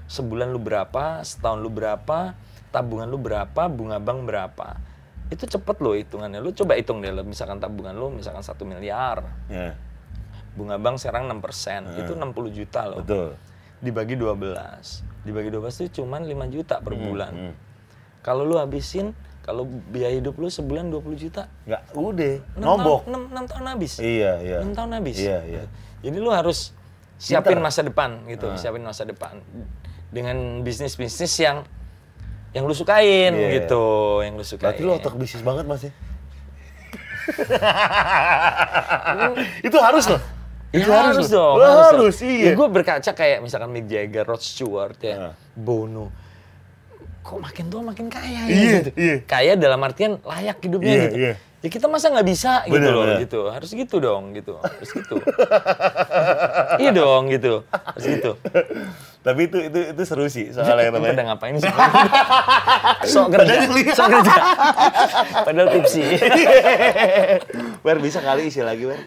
sebulan 0.05 0.49
lu 0.49 0.59
berapa 0.59 1.23
setahun 1.23 1.61
lu 1.61 1.71
berapa 1.71 2.35
tabungan 2.69 3.07
lu 3.07 3.17
berapa 3.17 3.63
bunga 3.69 3.97
bank 3.97 4.27
berapa 4.27 4.81
itu 5.35 5.45
cepet 5.45 5.77
loh 5.79 5.93
hitungannya 5.93 6.39
lu 6.39 6.51
coba 6.51 6.75
hitung 6.75 6.99
deh 6.99 7.11
lo, 7.11 7.23
misalkan 7.23 7.59
tabungan 7.59 7.93
lu 7.93 8.09
misalkan 8.09 8.41
satu 8.41 8.63
miliar 8.63 9.27
Ya, 9.47 9.75
bunga 10.55 10.79
bank 10.79 10.97
sekarang 10.97 11.27
6% 11.29 11.99
itu 11.99 12.13
60 12.15 12.31
juta 12.53 12.81
loh 12.87 13.03
betul. 13.03 13.35
dibagi 13.79 14.15
12 14.15 14.55
dibagi 15.23 15.51
12 15.51 15.83
itu 15.83 16.01
cuman 16.01 16.23
5 16.23 16.55
juta 16.55 16.79
per 16.79 16.95
bulan 16.95 17.33
hmm. 17.35 17.55
kalau 18.23 18.47
lu 18.47 18.57
habisin 18.57 19.11
kalau 19.43 19.67
biaya 19.67 20.15
hidup 20.15 20.39
lu 20.39 20.49
sebulan 20.49 20.89
20 20.89 21.21
juta 21.21 21.51
Nggak, 21.65 21.83
udah. 21.93 22.35
6 22.55 22.63
Nombok. 22.63 23.01
tahun, 23.05 23.29
6, 23.29 23.51
tahun 23.51 23.65
habis 23.69 23.93
Iya, 23.99 24.33
iya. 24.41 24.59
6 24.63 24.73
tahun 24.73 24.91
habis 24.95 25.17
Iya, 25.19 25.39
iya. 25.45 25.63
jadi 26.01 26.17
lu 26.17 26.31
harus 26.31 26.73
siapin 27.17 27.59
Pinter. 27.59 27.63
masa 27.63 27.81
depan 27.83 28.11
gitu 28.25 28.47
Ah. 28.47 28.57
siapin 28.57 28.81
masa 28.81 29.05
depan 29.05 29.37
dengan 30.09 30.37
bisnis-bisnis 30.63 31.35
yang 31.37 31.67
yang 32.55 32.65
lu 32.65 32.73
sukain 32.73 33.31
Iya. 33.31 33.49
gitu 33.59 33.83
yang 34.23 34.35
lu 34.35 34.43
sukain 34.43 34.71
Berarti 34.71 34.83
lo 34.83 34.95
otak 34.95 35.15
bisnis 35.15 35.43
banget, 35.43 35.67
Mas 35.67 35.83
ya? 35.83 35.91
Itu 39.61 39.77
harus 39.79 40.05
loh. 40.07 40.21
Ya, 40.71 40.77
Itu 40.77 40.91
harus, 40.91 41.27
dong. 41.31 41.55
Lo 41.55 41.63
dong. 41.63 41.79
harus, 42.03 42.15
iya. 42.21 42.51
gue 42.53 42.67
berkaca 42.67 43.07
kayak 43.07 43.39
misalkan 43.41 43.71
Mick 43.71 43.87
Jagger, 43.87 44.23
Rod 44.23 44.39
Stewart, 44.39 44.95
ya, 44.99 45.31
Ah. 45.31 45.33
Bono. 45.55 46.11
Kok 47.23 47.39
makin 47.41 47.65
tua 47.69 47.81
makin 47.81 48.07
kaya 48.11 48.43
ya? 48.43 48.45
Iya, 48.45 48.71
gitu. 48.77 48.91
iya. 48.95 49.15
Kaya 49.23 49.53
dalam 49.55 49.79
artian 49.81 50.19
layak 50.21 50.59
hidupnya 50.61 50.91
Iya, 50.91 51.05
gitu. 51.05 51.17
iya. 51.17 51.33
Ya 51.65 51.73
kita 51.73 51.89
masa 51.89 52.13
nggak 52.13 52.29
bisa 52.29 52.61
gitu 52.69 52.77
Bener, 52.77 52.93
loh, 52.93 53.09
bener. 53.09 53.25
gitu. 53.25 53.41
Harus 53.49 53.73
gitu 53.73 53.97
dong, 53.97 54.37
gitu. 54.37 54.61
Harus 54.61 54.91
gitu. 54.93 55.17
iya 56.77 56.93
dong, 56.93 57.33
gitu. 57.33 57.65
Harus 57.73 58.05
gitu. 58.05 58.37
Tapi 59.25 59.49
itu 59.49 59.57
itu 59.65 59.79
itu 59.97 60.03
seru 60.05 60.29
sih 60.29 60.53
soalnya 60.53 60.93
Lu 60.93 61.01
namanya. 61.01 61.17
pada 61.17 61.25
ngapain 61.33 61.57
sih? 61.57 61.73
Sok 63.09 63.33
kerja, 63.33 63.55
sok 63.97 64.09
kerja. 64.13 64.35
Padahal 65.41 65.69
tipsi. 65.73 66.05
Wer 67.81 67.97
bisa 67.97 68.21
kali 68.21 68.53
isi 68.53 68.61
lagi, 68.61 68.85
Wer. 68.85 69.01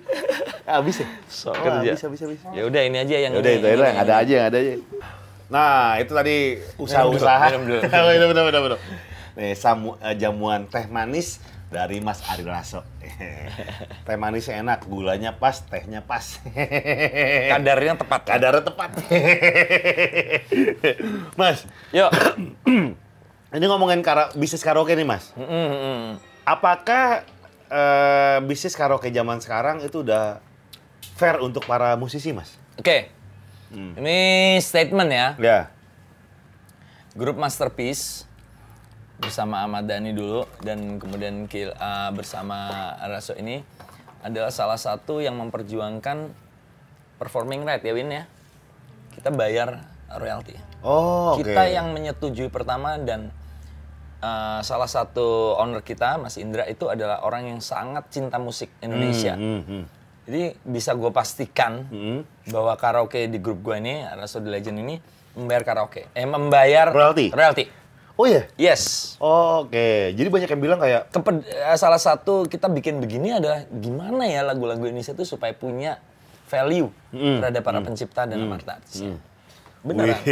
Habis 0.66 1.06
ya? 1.06 1.08
Sok 1.30 1.54
Oh, 1.54 1.62
kerja. 1.62 1.94
Bisa, 1.94 2.08
bisa, 2.10 2.26
bisa. 2.26 2.46
Ya 2.52 2.66
udah 2.66 2.82
ini 2.82 2.98
aja 2.98 3.16
yang 3.22 3.32
Ya 3.34 3.40
udah 3.40 3.52
itu 3.54 3.66
aja 3.70 3.86
ada 3.94 4.14
aja, 4.18 4.38
ada 4.50 4.58
aja. 4.58 4.74
Nah, 5.48 5.96
itu 5.96 6.10
tadi 6.10 6.36
usaha-usaha. 6.76 7.54
Minum 7.54 7.64
dulu, 7.70 7.82
minum 7.86 8.30
dulu. 8.34 8.62
Minum. 8.66 8.80
Nih, 9.38 9.54
samu, 9.54 9.94
eh, 10.02 10.18
jamuan 10.18 10.66
teh 10.66 10.90
manis 10.90 11.38
dari 11.68 12.00
Mas 12.00 12.24
Ari 12.24 12.48
Lasso. 12.48 12.84
teh 14.08 14.16
manis 14.16 14.48
enak, 14.48 14.88
gulanya 14.88 15.36
pas, 15.36 15.60
tehnya 15.68 16.00
pas. 16.04 16.40
Kadarnya 17.52 18.00
tepat. 18.00 18.22
Kadarnya 18.24 18.64
tepat. 18.64 18.90
mas, 21.40 21.68
Yuk. 21.92 22.12
ini 23.56 23.66
ngomongin 23.68 24.04
kara 24.04 24.32
bisnis 24.36 24.64
karaoke 24.64 24.96
nih, 24.96 25.08
Mas. 25.08 25.32
Mm, 25.36 25.48
mm, 25.48 25.76
mm. 25.76 26.08
Apakah 26.48 27.28
eh, 27.68 28.38
bisnis 28.48 28.76
karaoke 28.76 29.12
zaman 29.12 29.44
sekarang 29.44 29.84
itu 29.84 30.04
udah 30.04 30.40
fair 31.16 31.40
untuk 31.44 31.68
para 31.68 32.00
musisi, 32.00 32.32
Mas? 32.32 32.56
Oke. 32.80 33.12
Ini 33.72 34.20
statement 34.64 35.12
ya. 35.12 35.28
Ya. 35.36 35.60
Grup 37.18 37.36
Masterpiece 37.36 38.27
bersama 39.18 39.66
Ahmad 39.66 39.90
Dhani 39.90 40.14
dulu 40.14 40.46
dan 40.62 41.02
kemudian 41.02 41.50
Kil, 41.50 41.74
uh, 41.74 42.10
bersama 42.14 42.94
Raso 43.02 43.34
ini 43.34 43.66
adalah 44.22 44.54
salah 44.54 44.78
satu 44.78 45.22
yang 45.22 45.38
memperjuangkan 45.38 46.30
performing 47.18 47.66
right 47.66 47.82
ya 47.82 47.94
Win 47.94 48.14
ya. 48.14 48.24
Kita 49.18 49.34
bayar 49.34 49.82
royalti. 50.14 50.54
Oh. 50.86 51.34
Kita 51.34 51.66
yang 51.66 51.90
menyetujui 51.90 52.54
pertama 52.54 53.02
dan 53.02 53.34
uh, 54.22 54.62
salah 54.62 54.86
satu 54.86 55.58
owner 55.58 55.82
kita 55.82 56.22
Mas 56.22 56.38
Indra 56.38 56.70
itu 56.70 56.86
adalah 56.86 57.26
orang 57.26 57.50
yang 57.50 57.60
sangat 57.60 58.14
cinta 58.14 58.38
musik 58.38 58.70
Indonesia. 58.86 59.34
Hmm, 59.34 59.66
hmm. 59.66 59.84
Jadi 60.28 60.44
bisa 60.62 60.92
gue 60.94 61.10
pastikan 61.10 61.88
Hmm. 61.90 62.22
bahwa 62.52 62.76
karaoke 62.78 63.26
di 63.26 63.40
grup 63.42 63.64
gue 63.64 63.82
ini, 63.82 64.06
Raso 64.06 64.38
The 64.38 64.52
Legend 64.54 64.78
ini 64.84 64.96
membayar 65.34 65.64
karaoke, 65.66 66.06
eh 66.14 66.28
membayar 66.28 66.94
Royalti? 66.94 67.34
royalti. 67.34 67.64
Oh 68.18 68.26
iya. 68.26 68.50
Yes. 68.58 69.14
Oh, 69.18 69.64
Oke, 69.64 70.12
jadi 70.12 70.26
banyak 70.26 70.50
yang 70.50 70.60
bilang 70.60 70.78
kayak 70.78 71.08
Keped- 71.10 71.46
eh, 71.46 71.76
salah 71.76 71.98
satu 71.98 72.44
kita 72.44 72.66
bikin 72.68 72.98
begini 72.98 73.32
adalah 73.32 73.64
gimana 73.70 74.26
ya 74.26 74.42
lagu-lagu 74.42 74.82
Indonesia 74.82 75.14
itu 75.14 75.24
supaya 75.24 75.54
punya 75.54 75.98
value 76.46 76.90
Hmm. 77.10 77.40
terhadap 77.40 77.62
para 77.62 77.80
pencipta 77.80 78.24
dan 78.24 78.38
marta 78.42 78.76
artisnya. 78.76 79.16
Beneran. 79.80 80.20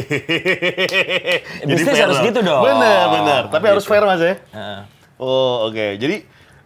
Jadi 1.62 1.70
bisnis 1.70 1.92
fair 1.92 2.04
harus 2.04 2.18
gitu 2.20 2.40
dong. 2.42 2.62
Bener, 2.62 3.02
bener. 3.14 3.42
Tapi 3.48 3.66
harus 3.70 3.82
Gitu. 3.82 3.90
fair 3.94 4.02
mas 4.04 4.20
ya. 4.20 4.34
Heeh. 4.52 4.80
Oh, 5.16 5.70
oke. 5.70 5.86
Jadi 5.96 6.16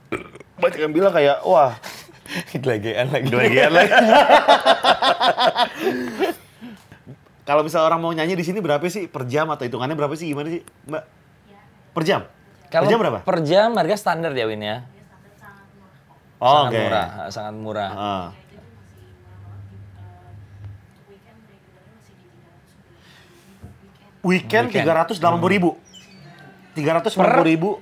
banyak 0.57 0.79
yang 0.79 0.91
bilang 0.91 1.11
kayak, 1.11 1.43
wah, 1.43 1.75
Gelegean 2.55 3.09
lagi. 3.09 3.25
Gelegean 3.27 3.71
lagi. 3.73 3.91
Kalau 7.49 7.65
misalnya 7.65 7.89
orang 7.89 7.97
mau 7.97 8.13
nyanyi 8.13 8.37
di 8.37 8.45
sini 8.45 8.61
berapa 8.61 8.85
sih 8.85 9.09
per 9.09 9.25
jam 9.25 9.49
atau 9.49 9.65
hitungannya 9.65 9.97
berapa 9.97 10.13
sih 10.13 10.29
gimana 10.29 10.53
sih, 10.53 10.61
Mbak? 10.85 11.03
Per 11.97 12.03
jam? 12.05 12.21
Kalau 12.69 12.85
per 12.85 12.93
jam 12.93 12.99
berapa? 13.01 13.19
Per 13.25 13.37
jam 13.41 13.73
harga 13.73 13.95
standar 13.97 14.37
ya 14.37 14.45
Win 14.45 14.61
ya. 14.61 14.85
Oh, 16.37 16.69
sangat 16.69 16.69
oke. 16.69 16.77
murah, 16.77 17.07
sangat 17.33 17.55
murah. 17.57 17.89
Ah. 17.89 18.27
Weekend 24.21 24.69
Weekend. 24.69 24.85
tiga 24.85 24.93
ratus 24.93 25.17
delapan 25.17 25.39
puluh 25.41 25.53
ribu, 25.57 25.69
tiga 26.77 27.01
ratus 27.01 27.17
ribu 27.17 27.81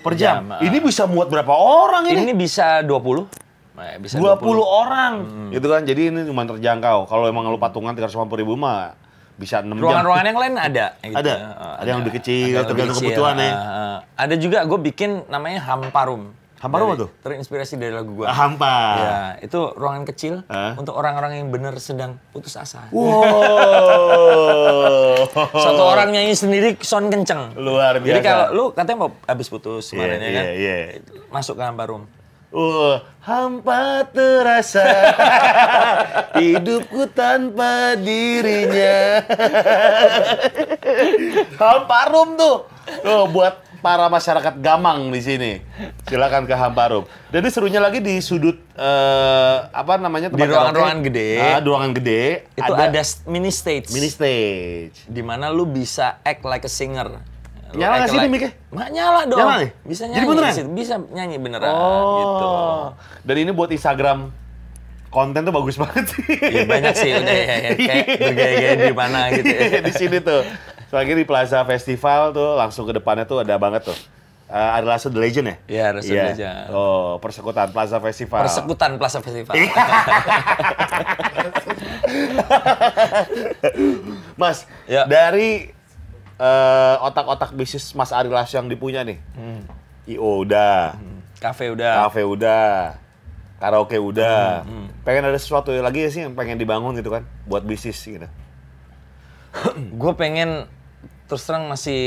per 0.00 0.16
jam. 0.16 0.40
jam, 0.40 0.56
ah. 0.56 0.64
Ini 0.64 0.80
bisa 0.80 1.04
muat 1.04 1.28
berapa 1.28 1.52
orang 1.52 2.08
ini? 2.08 2.24
Ini 2.24 2.32
bisa 2.32 2.80
20. 2.80 3.28
Eh, 3.76 4.00
bisa 4.00 4.16
20 4.16 4.40
20. 4.40 4.64
orang, 4.64 5.12
gitu 5.52 5.68
kan? 5.68 5.84
Jadi 5.84 6.08
ini 6.08 6.24
cuma 6.24 6.48
terjangkau. 6.48 7.04
Kalau 7.04 7.28
emang 7.28 7.44
lu 7.52 7.60
patungan 7.60 7.92
tiga 7.92 8.08
ratus 8.08 8.16
ribu 8.16 8.56
mah 8.56 9.01
bisa 9.34 9.58
6 9.58 9.70
jam. 9.70 9.80
Ruangan-ruangan 9.80 10.26
yang 10.26 10.38
lain 10.38 10.52
ada. 10.56 10.86
gitu. 10.98 11.14
Ada? 11.14 11.34
Eh, 11.34 11.74
Ada 11.78 11.88
yang 11.88 12.00
lebih 12.00 12.14
kecil, 12.16 12.46
Ada 12.52 12.64
tergantung 12.64 12.94
lebih 12.94 12.94
kecil, 12.94 13.10
kebutuhannya. 13.10 13.48
eh, 13.48 13.56
eh. 13.56 13.96
Ada 14.18 14.34
juga 14.36 14.58
gue 14.62 14.78
bikin 14.84 15.10
namanya 15.26 15.58
Hamparum. 15.64 16.22
Hamparum 16.56 16.86
apa 16.88 16.96
tuh? 16.96 17.08
Terinspirasi 17.18 17.74
dari 17.74 17.90
lagu 17.90 18.14
gue. 18.14 18.22
Ah, 18.22 18.36
Hampa. 18.38 18.74
Ya, 18.94 19.14
itu 19.42 19.58
ruangan 19.74 20.04
kecil 20.04 20.32
Ah. 20.46 20.72
untuk 20.76 20.94
orang-orang 20.94 21.36
yang 21.36 21.46
benar 21.48 21.74
sedang 21.76 22.16
putus 22.30 22.54
asa. 22.54 22.86
Wow. 22.92 23.10
Satu 25.58 25.82
orang 25.84 26.10
nyanyi 26.10 26.32
sendiri 26.32 26.68
sound 26.78 27.08
kenceng. 27.08 27.52
Luar 27.56 27.96
Jadi 27.96 28.12
biasa. 28.12 28.22
kalau 28.22 28.46
lu 28.50 28.64
katanya 28.70 28.98
mau 29.00 29.10
habis 29.22 29.46
putus 29.46 29.88
kemarin 29.88 30.16
Iya, 30.16 30.22
ya 30.22 30.30
kan? 30.30 30.44
iya, 30.46 30.74
iya. 30.86 30.98
Masuk 31.28 31.54
ke 31.56 31.62
Hamparum. 31.62 32.02
Uh, 32.52 33.00
hampa 33.24 34.04
terasa 34.12 34.84
hidupku 36.36 37.08
tanpa 37.16 37.96
dirinya. 37.96 39.24
Hamparum 41.56 42.36
tuh. 42.36 42.68
Tuh 43.00 43.24
buat 43.32 43.56
para 43.82 44.06
masyarakat 44.12 44.60
gamang 44.60 45.08
di 45.10 45.20
sini. 45.24 45.52
Silakan 46.04 46.46
ke 46.46 46.54
Hamparup. 46.54 47.10
Jadi 47.34 47.48
serunya 47.50 47.82
lagi 47.82 48.04
di 48.04 48.20
sudut 48.22 48.60
eh, 48.76 49.56
apa 49.72 49.98
namanya 49.98 50.30
Di 50.30 50.38
ruangan-ruangan 50.38 51.00
gede. 51.02 51.30
Ah, 51.40 51.58
di 51.58 51.66
ruangan 51.72 51.92
gede. 51.96 52.52
Itu 52.52 52.72
ada, 52.72 53.02
mini 53.26 53.50
stage. 53.50 53.88
mini 53.90 54.08
stage. 54.12 55.08
di 55.10 55.22
mana 55.24 55.48
lu 55.48 55.64
bisa 55.64 56.22
act 56.22 56.46
like 56.46 56.68
a 56.68 56.72
singer. 56.72 57.31
Lu 57.72 57.78
Nyala 57.78 57.94
nggak 57.94 58.04
act 58.04 58.12
sih 58.12 58.18
ini 58.18 58.28
mic-nya? 58.28 58.50
Nggak 58.68 58.88
nyala 58.90 59.20
dong. 59.24 59.38
Nyala 59.40 59.54
nih? 59.58 59.70
Bisa 59.82 60.02
Jadi 60.02 60.12
nyanyi. 60.12 60.28
beneran? 60.28 60.44
di 60.44 60.54
situ. 60.54 60.68
Bisa 60.70 60.94
nyanyi 61.08 61.36
beneran 61.36 61.72
Oh. 61.72 62.18
gitu. 62.18 62.48
Dan 63.22 63.36
ini 63.38 63.50
buat 63.50 63.70
Instagram 63.70 64.18
konten 65.08 65.40
tuh 65.42 65.52
bagus 65.52 65.76
banget 65.76 66.04
sih. 66.06 66.24
Iya 66.38 66.62
banyak 66.64 66.94
sih 66.94 67.10
udah 67.10 67.32
ya, 67.34 67.44
ya. 67.58 67.70
kayak 67.74 68.06
bergaya-gaya 68.28 68.72
di 68.82 68.92
mana 68.92 69.18
gitu. 69.30 69.48
ya. 69.48 69.80
di 69.80 69.92
sini 69.92 70.18
tuh. 70.20 70.40
Soalnya 70.88 71.14
di 71.14 71.24
Plaza 71.24 71.64
Festival 71.64 72.30
tuh 72.30 72.54
langsung 72.54 72.84
ke 72.84 72.92
depannya 72.92 73.24
tuh 73.24 73.40
ada 73.40 73.56
banget 73.56 73.88
tuh. 73.88 73.96
Uh, 74.52 74.70
ada 74.70 74.84
Lasso 74.86 75.08
the 75.08 75.16
Legend 75.16 75.48
ya? 75.48 75.56
Iya, 75.64 75.86
Lasso 75.96 76.12
the 76.12 76.24
Legend. 76.28 76.68
Oh, 76.68 77.16
persekutan 77.16 77.72
Plaza 77.72 77.96
Festival. 77.98 78.44
Persekutan 78.44 79.00
Plaza 79.00 79.18
Festival. 79.20 79.56
Iya. 79.56 79.72
Mas, 84.36 84.68
Ya. 84.84 85.06
dari 85.06 85.72
eh, 86.42 86.94
otak-otak 86.98 87.54
bisnis 87.54 87.94
Mas 87.94 88.10
Ari 88.10 88.26
Lasyo 88.26 88.58
yang 88.58 88.66
dipunya 88.66 89.06
nih. 89.06 89.18
Hmm. 89.38 89.62
IO 90.02 90.42
udah, 90.42 90.98
Kafe 91.38 91.70
udah. 91.70 92.06
kafe 92.06 92.26
udah, 92.26 92.98
karaoke 93.62 94.02
udah. 94.02 94.66
Hmm, 94.66 94.90
Pengen 95.06 95.30
ada 95.30 95.38
sesuatu 95.38 95.70
lagi 95.70 96.10
sih 96.10 96.26
yang 96.26 96.34
pengen 96.34 96.58
dibangun 96.58 96.98
gitu 96.98 97.14
kan 97.14 97.22
buat 97.46 97.62
bisnis 97.62 98.02
gitu. 98.02 98.26
Gue 100.00 100.12
pengen 100.18 100.66
terus 101.30 101.46
terang 101.46 101.70
masih 101.70 102.02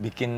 bikin 0.00 0.32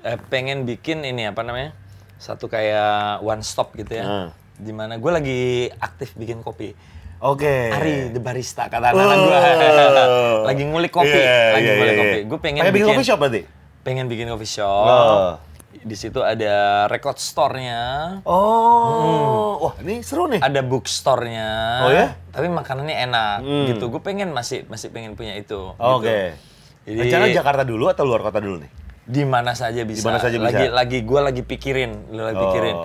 eh, 0.00 0.16
pengen 0.30 0.64
bikin 0.64 1.02
ini 1.04 1.28
apa 1.28 1.42
namanya 1.44 1.76
satu 2.16 2.48
kayak 2.48 3.20
one 3.20 3.44
stop 3.44 3.76
gitu 3.76 4.00
ya. 4.00 4.04
Hmm. 4.08 4.28
Di 4.60 4.72
mana 4.72 4.96
gue 4.96 5.12
lagi 5.12 5.40
aktif 5.80 6.16
bikin 6.16 6.40
kopi. 6.40 6.72
Oke. 7.20 7.68
Ari 7.68 8.10
the 8.10 8.18
barista 8.18 8.66
kata 8.66 8.90
anak 8.90 9.16
gue. 9.18 9.36
Oh. 9.36 10.40
lagi 10.48 10.62
ngulik 10.64 10.88
kopi, 10.88 11.12
Iya, 11.12 11.52
lagi 11.52 11.62
iya, 11.62 11.74
ngulik 11.76 11.92
iya, 11.92 12.00
kopi. 12.00 12.18
Gue 12.24 12.38
pengen 12.38 12.60
Pengen 12.60 12.72
bikin 12.72 12.80
bikin, 12.80 12.96
coffee 12.96 13.06
shop 13.06 13.18
berarti? 13.18 13.42
pengen 13.80 14.04
bikin 14.06 14.26
coffee 14.26 14.48
shop. 14.50 14.86
Oh. 14.86 15.30
Di 15.70 15.94
situ 15.94 16.20
ada 16.20 16.54
record 16.86 17.16
store-nya, 17.16 17.80
Oh, 18.24 19.56
wah 19.62 19.74
ini 19.78 20.00
seru 20.00 20.26
nih. 20.26 20.40
ada 20.40 20.60
bookstore-nya. 20.60 21.48
Oh 21.80 21.90
ya? 21.90 22.06
Tapi 22.30 22.48
makanannya 22.48 22.96
enak 23.02 23.36
Hmm. 23.38 23.66
gitu. 23.68 23.88
Gue 23.88 24.00
pengen 24.00 24.28
masih 24.30 24.64
masih 24.66 24.88
pengen 24.88 25.12
punya 25.12 25.32
itu. 25.34 25.72
Oke. 25.74 26.34
Gitu. 26.82 26.96
Jadi 26.96 27.00
Rencana 27.06 27.26
Jakarta 27.30 27.62
dulu 27.62 27.86
atau 27.86 28.02
luar 28.02 28.20
kota 28.20 28.40
dulu 28.40 28.58
nih? 28.58 28.72
di 29.02 29.26
mana 29.26 29.52
saja 29.52 29.82
bisa. 29.82 30.06
mana 30.06 30.16
saja 30.16 30.38
bisa. 30.38 30.54
Lagi 30.54 30.66
lagi 30.70 30.98
gue 31.02 31.20
lagi 31.20 31.42
pikirin, 31.42 31.92
lagi 32.12 32.30
Oh. 32.32 32.42
pikirin. 32.46 32.76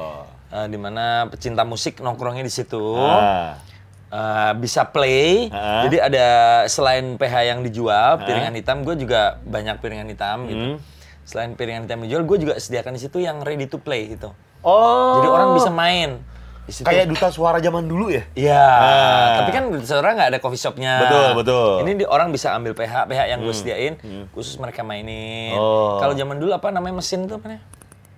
Eh, 0.48 0.68
di 0.68 0.78
mana 0.78 1.06
pecinta 1.26 1.62
musik 1.62 2.00
nongkrongnya 2.00 2.42
di 2.42 2.50
situ. 2.50 2.82
Ah. 2.96 3.62
Eh, 4.06 4.52
bisa 4.56 4.86
play. 4.86 5.50
Ah. 5.50 5.84
Jadi 5.84 5.98
ada 6.00 6.28
selain 6.66 7.18
PH 7.18 7.36
yang 7.44 7.60
dijual, 7.62 8.22
piringan 8.22 8.54
hitam, 8.54 8.78
gue 8.82 8.96
juga 8.96 9.42
banyak 9.42 9.82
piringan 9.82 10.08
hitam 10.08 10.46
gitu. 10.46 10.66
Hmm. 10.72 10.78
Selain 11.26 11.52
piringan 11.52 11.84
hitam 11.84 12.00
dijual, 12.00 12.24
gue 12.24 12.38
juga 12.40 12.54
sediakan 12.56 12.94
di 12.94 13.02
situ 13.02 13.18
yang 13.18 13.42
ready 13.42 13.66
to 13.66 13.76
play 13.76 14.08
gitu. 14.08 14.32
Oh. 14.62 15.20
Jadi 15.20 15.28
orang 15.28 15.50
bisa 15.52 15.68
main 15.68 16.22
di 16.66 16.74
situ. 16.74 16.86
kayak 16.86 17.06
duta 17.08 17.30
suara 17.30 17.58
zaman 17.60 17.86
dulu 17.86 18.10
ya? 18.10 18.24
Iya, 18.34 18.66
Ah. 18.66 19.28
tapi 19.38 19.50
kan 19.52 19.70
seorang 19.82 20.18
nggak 20.18 20.30
ada 20.32 20.40
coffee 20.40 20.58
shopnya. 20.58 21.02
Betul, 21.02 21.28
betul. 21.36 21.70
Ini 21.84 21.92
di, 22.00 22.06
orang 22.06 22.30
bisa 22.30 22.54
ambil 22.54 22.72
PH, 22.72 23.06
PH 23.06 23.22
yang 23.28 23.40
gue 23.42 23.54
sediain, 23.54 23.94
khusus 24.32 24.56
mereka 24.56 24.82
mainin. 24.82 25.58
Oh. 25.58 25.98
Kalau 25.98 26.14
zaman 26.14 26.38
dulu 26.38 26.54
apa 26.54 26.70
namanya 26.70 27.02
mesin 27.02 27.26
tuh 27.26 27.38
apa 27.38 27.46
namanya? 27.52 27.64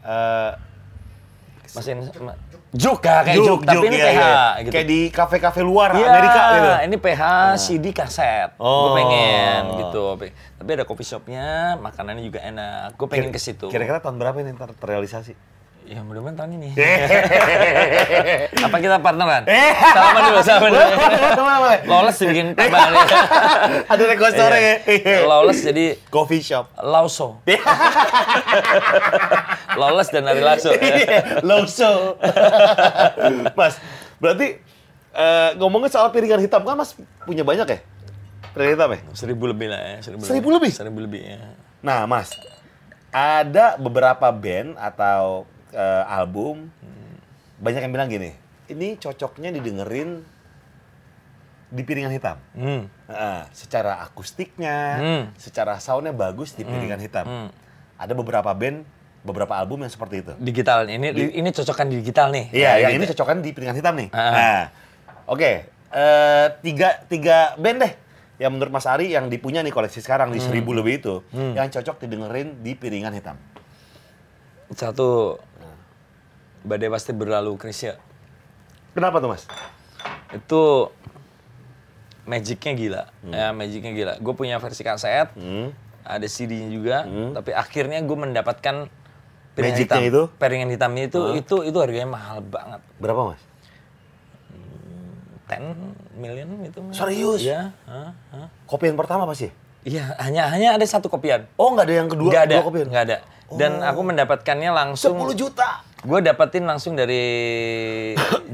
Eh, 0.08 0.52
Mesin 1.68 2.00
me- 2.00 2.40
juk 2.76 3.00
ya, 3.00 3.24
kayak 3.24 3.38
juk, 3.40 3.60
tapi 3.64 3.86
ini 3.88 3.96
iya, 3.96 4.06
PH 4.06 4.20
iya. 4.20 4.38
gitu. 4.60 4.74
Kayak 4.76 4.88
di 4.92 5.00
kafe-kafe 5.08 5.62
luar 5.64 5.96
Iya, 5.96 6.08
Amerika 6.12 6.42
gitu. 6.52 6.70
ini 6.84 6.96
PH 7.00 7.22
CD 7.56 7.86
kaset. 7.96 8.50
Gue 8.60 8.68
Oh. 8.68 8.92
pengen 8.92 9.62
gitu. 9.88 10.04
Tapi 10.60 10.70
ada 10.76 10.84
coffee 10.84 11.08
shopnya, 11.08 11.80
makanannya 11.80 12.24
juga 12.28 12.44
enak. 12.44 13.00
Gue 13.00 13.08
pengen 13.08 13.32
ke 13.32 13.40
situ. 13.40 13.72
Kira-kira 13.72 14.04
tahun 14.04 14.20
berapa 14.20 14.36
ini 14.44 14.52
ntar 14.52 14.76
terrealisasi? 14.76 15.57
Ya 15.88 16.04
mudah-mudahan 16.04 16.36
tahun 16.36 16.52
ini. 16.60 16.70
Eh. 16.76 17.00
apa 18.68 18.76
kita 18.84 19.00
partneran? 19.00 19.48
Salaman 19.48 20.22
dulu, 20.28 20.40
salaman 20.44 20.70
dulu. 20.76 20.88
Lawless 21.96 22.18
dibikin 22.20 22.48
tambah 22.60 23.08
Ada 23.96 24.04
rekostor 24.04 24.52
ya. 24.52 24.84
Lawless 25.24 25.64
jadi 25.64 25.96
Coffee 26.12 26.44
shop. 26.44 26.76
Lauso. 26.84 27.40
Lawless 29.80 30.12
dan 30.12 30.28
Ari 30.28 30.44
Lasso. 30.44 30.76
Loso. 31.48 32.20
mas, 33.56 33.80
berarti 34.20 34.60
eh, 35.16 35.50
ngomongin 35.56 35.88
soal 35.88 36.12
piringan 36.12 36.44
hitam 36.44 36.68
kan 36.68 36.76
Mas 36.76 37.00
punya 37.24 37.48
banyak 37.48 37.64
ya? 37.64 37.80
Piringan 38.52 38.74
hitam 38.76 38.90
ya? 38.92 39.00
Seribu 39.16 39.48
lebih 39.48 39.72
lah 39.72 39.80
ya. 39.80 39.96
Seribu, 40.04 40.22
Seribu 40.28 40.48
lebih? 40.52 40.72
Seribu 40.76 41.00
lebih 41.00 41.22
ya. 41.24 41.40
Nah, 41.80 42.04
Mas, 42.04 42.36
ada 43.16 43.80
beberapa 43.80 44.28
band 44.36 44.76
atau 44.76 45.48
eh, 45.72 46.04
album 46.06 46.70
banyak 47.58 47.82
yang 47.82 47.92
bilang 47.92 48.08
gini, 48.08 48.32
ini 48.68 48.96
cocoknya 48.96 49.50
didengerin 49.50 50.22
di 51.68 51.82
piringan 51.84 52.14
hitam. 52.14 52.38
Hmm. 52.54 52.88
Heeh, 53.10 53.40
secara 53.52 54.00
akustiknya, 54.02 54.78
Hmm. 54.96 55.24
secara 55.36 55.76
soundnya 55.78 56.14
bagus 56.14 56.54
di 56.54 56.64
piringan 56.64 57.02
hitam. 57.02 57.26
Hmm. 57.28 57.50
Ada 57.98 58.14
beberapa 58.14 58.54
band, 58.54 58.86
beberapa 59.26 59.58
album 59.58 59.84
yang 59.84 59.92
seperti 59.92 60.24
itu. 60.24 60.34
Digital 60.40 60.88
ini 60.88 61.12
ini 61.12 61.50
cocokkan 61.50 61.90
di 61.90 62.00
digital 62.00 62.32
nih. 62.32 62.46
Iya, 62.54 62.70
Nah, 62.70 62.76
yang 62.80 62.92
gitu. 62.94 63.00
ini 63.02 63.06
cocokan 63.12 63.38
di 63.42 63.50
piringan 63.52 63.76
hitam 63.76 63.94
nih. 63.98 64.10
Ah. 64.14 64.32
Nah, 64.32 64.62
oke, 65.28 65.54
Eh, 65.88 66.48
tiga 66.62 67.00
tiga 67.08 67.56
band 67.56 67.80
deh 67.80 67.94
yang 68.38 68.52
menurut 68.52 68.76
Mas 68.76 68.84
Ari 68.84 69.08
yang 69.08 69.32
dipunya 69.32 69.64
nih 69.64 69.72
koleksi 69.72 70.04
sekarang 70.04 70.30
Hmm. 70.30 70.36
di 70.36 70.44
seribu 70.44 70.76
lebih 70.76 71.00
itu, 71.00 71.24
yang 71.32 71.64
cocok 71.64 72.04
didengerin 72.04 72.60
di 72.60 72.76
piringan 72.76 73.16
hitam. 73.16 73.40
Satu 74.70 75.40
Badai 76.68 76.92
pasti 76.92 77.12
berlalu 77.12 77.56
Krisya. 77.56 77.96
Kenapa 78.92 79.18
tuh 79.18 79.32
Mas? 79.32 79.48
Itu 80.30 80.92
magicnya 82.24 82.74
gila. 82.76 83.04
Ya, 83.26 83.56
magicnya 83.56 83.92
gila. 83.94 84.14
Gue 84.20 84.34
punya 84.34 84.60
versi 84.60 84.84
kaset, 84.84 85.32
Hmm. 85.34 85.72
ada 86.04 86.28
CD-nya 86.28 86.68
juga, 86.68 86.98
tapi 87.34 87.56
akhirnya 87.56 88.00
gue 88.00 88.18
mendapatkan 88.18 88.76
piringan 89.56 89.74
Magicnya 89.74 89.98
hitam. 89.98 90.12
itu? 90.12 90.22
Piringan 90.36 90.70
hitam 90.70 90.92
itu 90.94 91.20
itu 91.34 91.56
itu 91.64 91.78
harganya 91.80 92.10
mahal 92.10 92.44
banget. 92.44 92.82
Berapa 92.98 93.32
Mas? 93.32 93.42
10 95.48 96.20
million 96.20 96.48
gitu. 96.68 96.80
Serius? 96.92 97.40
Iya, 97.40 97.72
hah. 97.88 98.12
Kopi 98.68 98.92
yang 98.92 99.00
pertama 99.00 99.24
apa 99.24 99.32
sih? 99.32 99.48
Iya, 99.88 100.20
hanya 100.20 100.52
hanya 100.52 100.76
ada 100.76 100.84
satu 100.84 101.08
kopian. 101.08 101.48
Oh, 101.56 101.72
nggak 101.72 101.88
ada 101.88 101.96
yang 101.96 102.10
kedua, 102.12 102.28
Nggak 102.28 102.44
ada, 102.44 102.56
dua 102.60 102.66
kopian? 102.68 102.88
nggak 102.92 103.04
ada. 103.08 103.18
Dan 103.56 103.80
aku 103.80 104.02
mendapatkannya 104.04 104.72
langsung. 104.76 105.16
10 105.16 105.32
juta. 105.32 105.87
Gue 106.00 106.20
dapetin 106.22 106.64
langsung 106.64 106.94
dari 106.94 107.24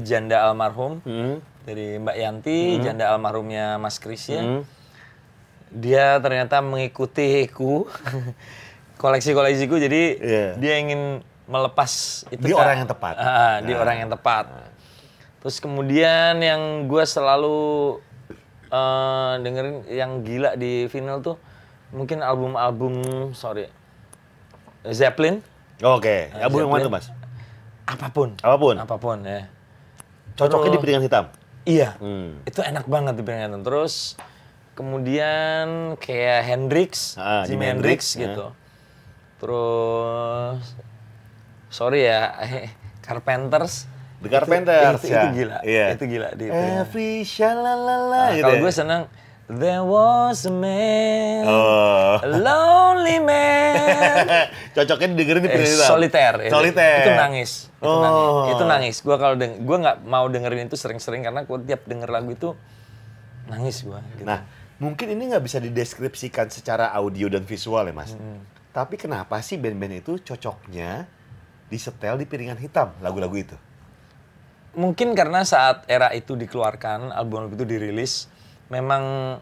janda 0.00 0.44
almarhum, 0.44 1.00
Hmm. 1.00 1.44
dari 1.62 1.96
Mbak 1.96 2.16
Yanti, 2.16 2.58
janda 2.80 3.10
almarhumnya 3.10 3.76
Mas 3.76 3.98
Kris 3.98 4.26
ya. 4.26 4.40
Hmm. 4.40 4.62
Dia 5.68 6.16
ternyata 6.18 6.60
mengikutiku 6.60 7.84
koleksi-koleksiku, 9.02 9.76
jadi 9.76 10.02
Iya. 10.16 10.46
dia 10.56 10.74
ingin 10.78 11.20
melepas 11.44 12.24
itu. 12.30 12.40
Di 12.40 12.52
Kak. 12.52 12.58
orang 12.58 12.76
yang 12.78 12.88
tepat. 12.88 13.14
Ah, 13.16 13.56
di 13.60 13.72
Nah. 13.72 13.80
orang 13.80 13.96
yang 13.98 14.10
tepat. 14.10 14.44
Terus 15.40 15.60
kemudian 15.60 16.40
yang 16.40 16.62
gue 16.86 17.04
selalu 17.04 17.58
eh, 18.66 19.32
dengerin 19.38 19.76
yang 19.86 20.10
gila 20.20 20.56
di 20.56 20.88
vinyl 20.88 21.20
tuh 21.20 21.36
mungkin 21.92 22.18
album-album 22.18 22.98
sorry 23.30 23.70
Zeppelin 24.84 25.38
Oke, 25.78 26.34
album 26.34 26.58
yang 26.60 26.72
mana 26.72 26.82
tuh 26.82 26.90
Mas? 26.90 27.06
Apa 27.86 28.06
pun 28.08 28.32
Apa 28.38 28.56
pun. 28.56 28.74
apa 28.76 28.96
pun 28.96 29.18
ya 29.20 29.48
Cocoknya 30.34 30.70
di 30.70 30.80
piringan 30.80 31.02
hitam. 31.02 31.24
iya 31.62 31.94
Hmm. 31.96 32.42
itu 32.42 32.60
enak 32.60 32.84
banget 32.84 33.14
di 33.14 33.22
piringan 33.22 33.60
terus 33.60 34.18
kemudian 34.74 35.66
kayak 35.96 36.42
Hendrix 36.44 37.14
Ah, 37.14 37.44
Jimi 37.44 37.64
Hendrix 37.64 38.12
Hendrix, 38.12 38.20
gitu 38.20 38.44
terus 39.38 40.62
sorry 41.68 42.04
ya 42.04 42.34
Carpenters 43.06 43.86
The 44.18 44.32
Carpenters 44.32 44.98
itu, 44.98 45.06
itu, 45.06 45.12
ya. 45.12 45.20
itu 45.20 45.28
gila 45.36 45.58
Iya. 45.62 45.86
itu 45.92 46.04
gila 46.08 46.28
di. 46.32 46.44
Every 46.48 47.20
Nah, 47.28 48.32
gitu. 48.32 48.40
kalau 48.40 48.56
ya. 48.56 48.62
gue 48.64 48.72
seneng 48.72 49.02
There 49.44 49.84
was 49.84 50.48
a 50.48 50.54
man, 50.54 51.44
Oh. 51.44 52.16
a 52.16 52.28
lonely 52.32 53.20
man. 53.20 54.48
Cocoknya 54.74 55.12
didengerin 55.12 55.40
di 55.40 55.48
Eh, 55.48 55.54
piringan 55.54 55.76
hitam. 55.76 55.90
soliter. 55.90 56.32
itu. 56.40 56.48
Soliter. 56.50 56.96
Itu 56.98 57.10
nangis. 57.12 57.50
Itu 57.70 57.84
Oh. 57.84 58.00
nangis. 58.00 58.48
Itu 58.50 58.64
nangis. 58.64 58.96
Gue 58.98 59.16
kalau 59.16 59.36
deng 59.36 59.60
gue 59.60 59.76
nggak 59.76 60.00
mau 60.02 60.24
dengerin 60.26 60.64
itu 60.64 60.74
sering-sering 60.74 61.20
karena 61.22 61.44
gue 61.44 61.58
tiap 61.62 61.84
denger 61.84 62.08
lagu 62.08 62.32
itu 62.32 62.56
nangis 63.44 63.84
gue. 63.84 64.00
Gitu. 64.16 64.24
Nah, 64.24 64.48
mungkin 64.78 65.12
ini 65.12 65.28
nggak 65.28 65.44
bisa 65.44 65.60
dideskripsikan 65.60 66.48
secara 66.48 66.88
audio 66.90 67.28
dan 67.28 67.44
visual 67.44 67.84
ya, 67.84 67.92
Mas. 67.92 68.16
Hmm. 68.16 68.40
Tapi 68.72 68.96
kenapa 68.96 69.38
sih 69.38 69.54
band-band 69.54 70.00
itu 70.00 70.24
cocoknya 70.24 71.04
disetel 71.66 72.16
di 72.16 72.24
piringan 72.24 72.56
hitam 72.56 72.96
lagu-lagu 72.98 73.36
itu? 73.36 73.56
Mungkin 74.74 75.12
karena 75.12 75.44
saat 75.44 75.86
era 75.86 76.10
itu 76.10 76.34
dikeluarkan, 76.34 77.12
album 77.12 77.52
itu 77.52 77.62
dirilis, 77.62 78.26
memang 78.68 79.36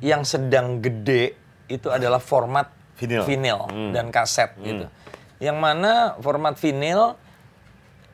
yang 0.00 0.24
sedang 0.24 0.80
gede 0.80 1.36
itu 1.68 1.88
adalah 1.88 2.18
format 2.18 2.72
Vinyl. 3.00 3.60
Hmm. 3.72 3.92
dan 3.96 4.12
kaset 4.12 4.52
gitu. 4.60 4.84
Yang 5.40 5.56
mana 5.56 5.92
format 6.20 6.52
vinyl 6.52 7.16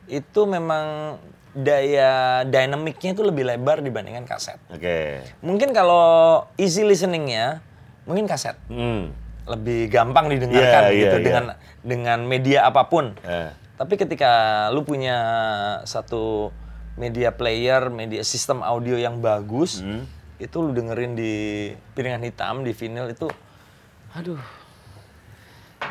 itu 0.07 0.47
memang 0.47 1.19
daya 1.51 2.43
dynamicnya 2.47 3.11
itu 3.11 3.19
lebih 3.19 3.43
lebar 3.43 3.83
dibandingkan 3.83 4.23
kaset. 4.23 4.55
Oke. 4.71 5.19
Mungkin 5.43 5.75
kalau 5.75 6.47
easy 6.55 6.87
listeningnya, 6.87 7.59
mungkin 8.07 8.31
kaset 8.31 8.55
Hmm. 8.71 9.11
lebih 9.43 9.91
gampang 9.91 10.31
didengarkan 10.31 10.87
Iya, 10.87 10.95
iya, 10.95 11.01
gitu 11.03 11.17
iya. 11.19 11.25
dengan 11.25 11.45
dengan 11.83 12.19
media 12.23 12.59
apa 12.63 12.87
pun. 12.87 13.11
Eh. 13.27 13.51
Tapi 13.75 13.93
ketika 13.99 14.31
lu 14.71 14.87
punya 14.87 15.17
satu 15.83 16.55
media 16.97 17.29
player, 17.29 17.87
media 17.87 18.21
sistem 18.21 18.59
audio 18.59 18.97
yang 18.97 19.21
bagus, 19.21 19.79
Hmm. 19.79 20.03
itu 20.37 20.57
lu 20.57 20.73
dengerin 20.73 21.13
di 21.13 21.33
piringan 21.93 22.21
hitam, 22.21 22.61
di 22.61 22.73
vinyl 22.73 23.07
itu, 23.07 23.29
aduh, 24.11 24.41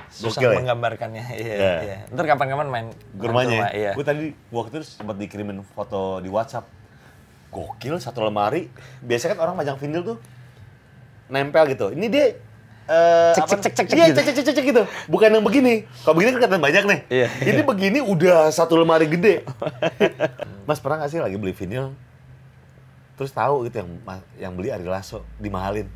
susah 0.09 0.41
Gokil 0.41 0.51
ya? 0.51 0.57
menggambarkannya. 0.61 1.25
Iya, 1.37 1.55
Iya. 1.55 1.73
iya. 1.81 1.97
Ntar 2.11 2.27
kapan-kapan 2.27 2.67
main 2.67 2.87
Ke 2.91 2.99
main 3.17 3.23
rumahnya. 3.25 3.51
rumah, 3.57 3.71
iya. 3.71 3.91
Gue 3.93 4.03
tadi 4.03 4.25
waktu 4.51 4.75
itu 4.75 4.87
sempat 4.93 5.17
dikirimin 5.17 5.63
foto 5.65 6.19
di 6.19 6.27
WhatsApp. 6.27 6.67
Gokil 7.49 7.97
satu 7.97 8.21
lemari. 8.21 8.69
Biasanya 9.01 9.39
kan 9.39 9.41
orang 9.43 9.55
pajang 9.57 9.79
vinyl 9.79 10.03
tuh 10.05 10.19
nempel 11.29 11.65
gitu. 11.69 11.91
Ini 11.91 12.07
dia 12.07 12.27
eh, 12.87 13.33
Cek, 13.35 13.45
cek, 13.47 13.61
cek, 13.61 13.73
cek, 13.75 13.87
cek 13.91 13.97
Iya, 13.97 14.07
gitu. 14.09 14.19
cek, 14.19 14.25
cek, 14.27 14.45
cek, 14.47 14.55
cek 14.55 14.67
gitu. 14.67 14.83
Bukan 15.07 15.29
yang 15.31 15.45
begini. 15.45 15.75
Kalau 16.03 16.15
begini 16.15 16.31
kan 16.33 16.39
kelihatan 16.41 16.63
banyak 16.63 16.85
nih. 16.87 17.01
Iya. 17.11 17.29
Ini 17.43 17.61
begini 17.63 17.99
udah 18.01 18.49
satu 18.51 18.79
lemari 18.79 19.07
gede. 19.07 19.43
Mas 20.69 20.79
pernah 20.79 21.03
nggak 21.03 21.11
sih 21.11 21.21
lagi 21.23 21.37
beli 21.37 21.51
vinyl? 21.51 21.95
Terus 23.17 23.33
tahu 23.33 23.65
gitu 23.65 23.81
yang 23.81 23.91
yang 24.37 24.53
beli 24.55 24.69
Ari 24.71 24.85
Lasso 24.85 25.25
dimahalin. 25.39 25.89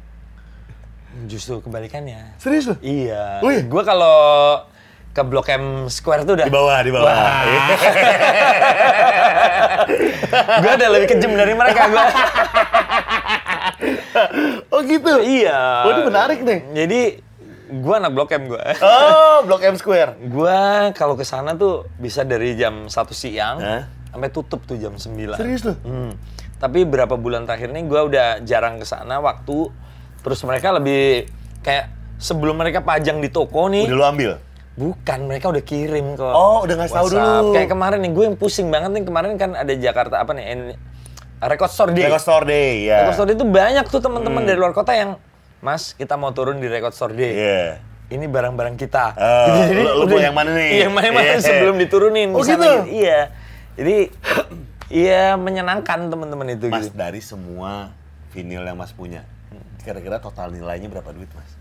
Justru 1.27 1.59
kebalikannya. 1.61 2.39
Serius 2.39 2.71
loh? 2.71 2.79
Iya. 2.81 3.43
Wih. 3.43 3.67
Gue 3.67 3.83
kalau 3.83 4.17
ke 5.11 5.23
Blok 5.27 5.51
M 5.51 5.91
Square 5.91 6.23
tuh 6.23 6.39
udah 6.39 6.47
Di 6.47 6.55
bawah, 6.55 6.79
di 6.87 6.91
bawah. 6.95 7.11
Iya. 7.11 7.63
gue 10.63 10.71
udah 10.71 10.89
lebih 10.95 11.09
kejam 11.11 11.35
dari 11.35 11.53
mereka 11.53 11.91
gue. 11.91 12.05
oh 14.73 14.81
gitu. 14.85 15.13
iya. 15.21 15.87
Oh, 15.87 15.91
ini 15.93 16.03
menarik 16.07 16.39
nih. 16.45 16.61
Jadi 16.75 17.01
gue 17.71 17.95
anak 17.95 18.11
Blok 18.13 18.31
M 18.35 18.51
gue. 18.51 18.65
Oh, 18.83 19.43
Blok 19.47 19.63
M 19.63 19.77
Square. 19.79 20.19
Gua 20.27 20.91
kalau 20.93 21.15
ke 21.15 21.23
sana 21.23 21.55
tuh 21.55 21.87
bisa 21.97 22.27
dari 22.27 22.59
jam 22.59 22.91
1 22.91 22.93
siang 23.15 23.57
Hah? 23.63 23.83
sampai 24.11 24.29
tutup 24.35 24.67
tuh 24.67 24.77
jam 24.77 24.99
9. 24.99 25.39
Serius 25.39 25.63
loh? 25.65 25.77
Hmm. 25.87 26.13
Tapi 26.61 26.85
berapa 26.85 27.17
bulan 27.17 27.49
terakhir 27.49 27.73
ini 27.73 27.87
gua 27.87 28.05
udah 28.11 28.43
jarang 28.45 28.83
ke 28.83 28.87
sana 28.87 29.23
waktu 29.23 29.71
terus 30.21 30.41
mereka 30.45 30.77
lebih 30.77 31.25
kayak 31.65 31.89
sebelum 32.21 32.61
mereka 32.61 32.85
pajang 32.85 33.23
di 33.25 33.33
toko 33.33 33.73
nih. 33.73 33.89
Udah 33.89 33.97
lu 33.97 34.07
ambil? 34.07 34.33
Bukan, 34.81 35.29
mereka 35.29 35.53
udah 35.53 35.61
kirim 35.61 36.17
ke 36.17 36.25
Oh, 36.25 36.65
udah 36.65 36.75
ngasih 36.79 36.95
tahu 36.95 37.09
dulu. 37.13 37.53
Kayak 37.53 37.69
kemarin 37.69 37.99
nih, 38.01 38.13
gue 38.17 38.25
yang 38.33 38.37
pusing 38.39 38.73
banget 38.73 38.97
nih 38.97 39.05
kemarin 39.05 39.37
kan 39.37 39.53
ada 39.53 39.73
Jakarta 39.77 40.25
apa 40.25 40.33
nih? 40.33 40.73
Record 41.43 41.69
Store 41.69 41.91
Day. 41.91 42.05
Record 42.05 42.21
Store 42.21 42.45
Day, 42.45 42.85
ya. 42.85 42.97
Record 43.03 43.15
Store 43.17 43.27
Day 43.27 43.35
itu 43.35 43.45
banyak 43.45 43.85
tuh 43.87 43.99
teman-teman 43.99 44.43
dari 44.43 44.55
luar 44.55 44.71
kota 44.71 44.93
yang 44.93 45.17
Mas, 45.61 45.93
kita 45.93 46.15
mau 46.15 46.31
turun 46.31 46.57
di 46.57 46.67
Record 46.67 46.91
Store 46.91 47.11
Day 47.11 47.31
Iya. 47.31 47.63
ini 48.11 48.27
barang-barang 48.27 48.75
kita. 48.75 49.13
Oh, 49.13 49.67
lu- 49.71 49.95
lu 49.99 50.03
bawa 50.07 50.21
yang 50.23 50.35
mana 50.35 50.51
nih? 50.53 50.69
Iya, 50.71 50.79
yang 50.83 50.91
mana 50.91 51.07
mana 51.11 51.31
Iya. 51.31 51.39
sebelum 51.39 51.75
diturunin. 51.77 52.29
Oh, 52.31 52.41
gitu? 52.41 52.71
Iya. 52.87 53.31
Jadi 53.73 53.97
iya 54.91 55.35
menyenangkan 55.35 56.07
teman-teman 56.07 56.47
itu 56.51 56.67
Mas, 56.67 56.87
gitu. 56.87 56.95
dari 56.95 57.19
semua 57.21 57.91
vinyl 58.31 58.63
yang 58.63 58.75
Mas 58.75 58.91
punya, 58.91 59.23
kira-kira 59.81 60.19
total 60.19 60.51
nilainya 60.51 60.89
berapa 60.89 61.11
duit, 61.11 61.29
Mas? 61.31 61.51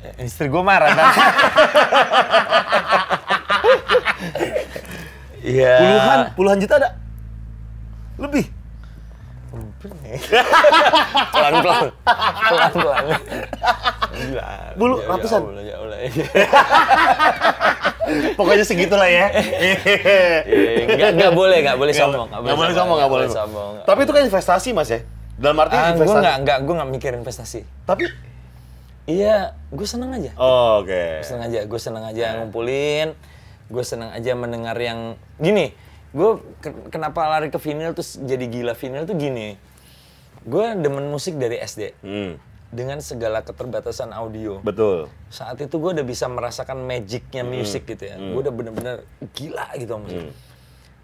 Eh, 0.00 0.24
Istri 0.24 0.48
gue 0.48 0.62
marah 0.64 0.88
kan. 0.90 1.12
Iya. 5.40 5.76
Puluhan, 5.78 6.18
puluhan 6.36 6.58
juta 6.60 6.74
ada? 6.76 6.88
Lebih? 8.16 8.44
Pelan-pelan. 11.34 11.86
Pelan-pelan. 12.46 13.04
Bulu, 14.76 14.94
Ya, 15.00 15.06
ratusan? 15.08 15.40
Ya 15.58 15.62
ya 15.64 15.74
Allah. 15.80 15.98
Pokoknya 18.38 18.64
segitulah 18.64 19.06
ya. 19.06 19.26
Iya, 19.30 19.76
Nggak, 20.86 21.10
nggak 21.16 21.32
boleh, 21.32 21.58
nggak 21.62 21.78
boleh 21.78 21.92
sombong. 21.94 22.28
Nggak 22.28 22.56
boleh 22.56 22.74
sombong, 22.74 22.96
nggak 22.98 23.12
boleh 23.12 23.28
sombong. 23.28 23.72
Tapi 23.82 24.00
itu 24.04 24.12
kan 24.12 24.22
investasi, 24.22 24.68
Mas 24.70 24.90
ya? 24.90 25.00
Dalam 25.40 25.56
arti 25.56 25.74
gue 25.74 25.90
investasi. 25.96 26.20
nggak, 26.20 26.36
nggak, 26.44 26.58
gue 26.60 26.74
nggak 26.76 26.90
mikir 26.90 27.10
investasi. 27.16 27.60
Tapi, 27.86 28.04
Iya, 29.08 29.56
gue 29.72 29.86
seneng 29.88 30.12
aja. 30.14 30.30
oh, 30.38 30.84
oke. 30.84 31.04
Gue 31.18 31.26
seneng 31.26 31.42
aja, 31.42 31.58
gue 31.66 31.80
seneng 31.80 32.04
aja 32.04 32.26
ngumpulin, 32.38 33.16
gue 33.70 33.82
seneng 33.82 34.10
aja 34.10 34.34
mendengar 34.34 34.74
yang 34.74 35.14
gini. 35.36 35.70
Gue 36.10 36.30
ke- 36.58 36.90
kenapa 36.90 37.22
lari 37.28 37.48
ke 37.48 37.56
vinyl 37.56 37.94
terus 37.94 38.18
jadi 38.18 38.42
gila 38.44 38.74
vinyl 38.74 39.04
tuh 39.04 39.14
gini. 39.14 39.54
Gue 40.42 40.74
demen 40.74 41.06
musik 41.06 41.36
dari 41.36 41.56
SD 41.56 41.94
Hmm, 42.00 42.34
dengan 42.68 42.98
segala 42.98 43.40
keterbatasan 43.40 44.10
audio. 44.10 44.58
betul. 44.58 45.06
Saat 45.28 45.60
itu 45.60 45.70
gue 45.72 45.90
udah 45.92 46.02
bisa 46.02 46.26
merasakan 46.26 46.82
magicnya 46.82 47.42
musik 47.42 47.86
gitu 47.86 48.04
ya. 48.04 48.16
Gue 48.16 48.40
udah 48.40 48.50
bener-bener 48.50 48.96
gila 49.30 49.70
gitu 49.74 49.90
sama 49.92 50.02
musik. 50.02 50.22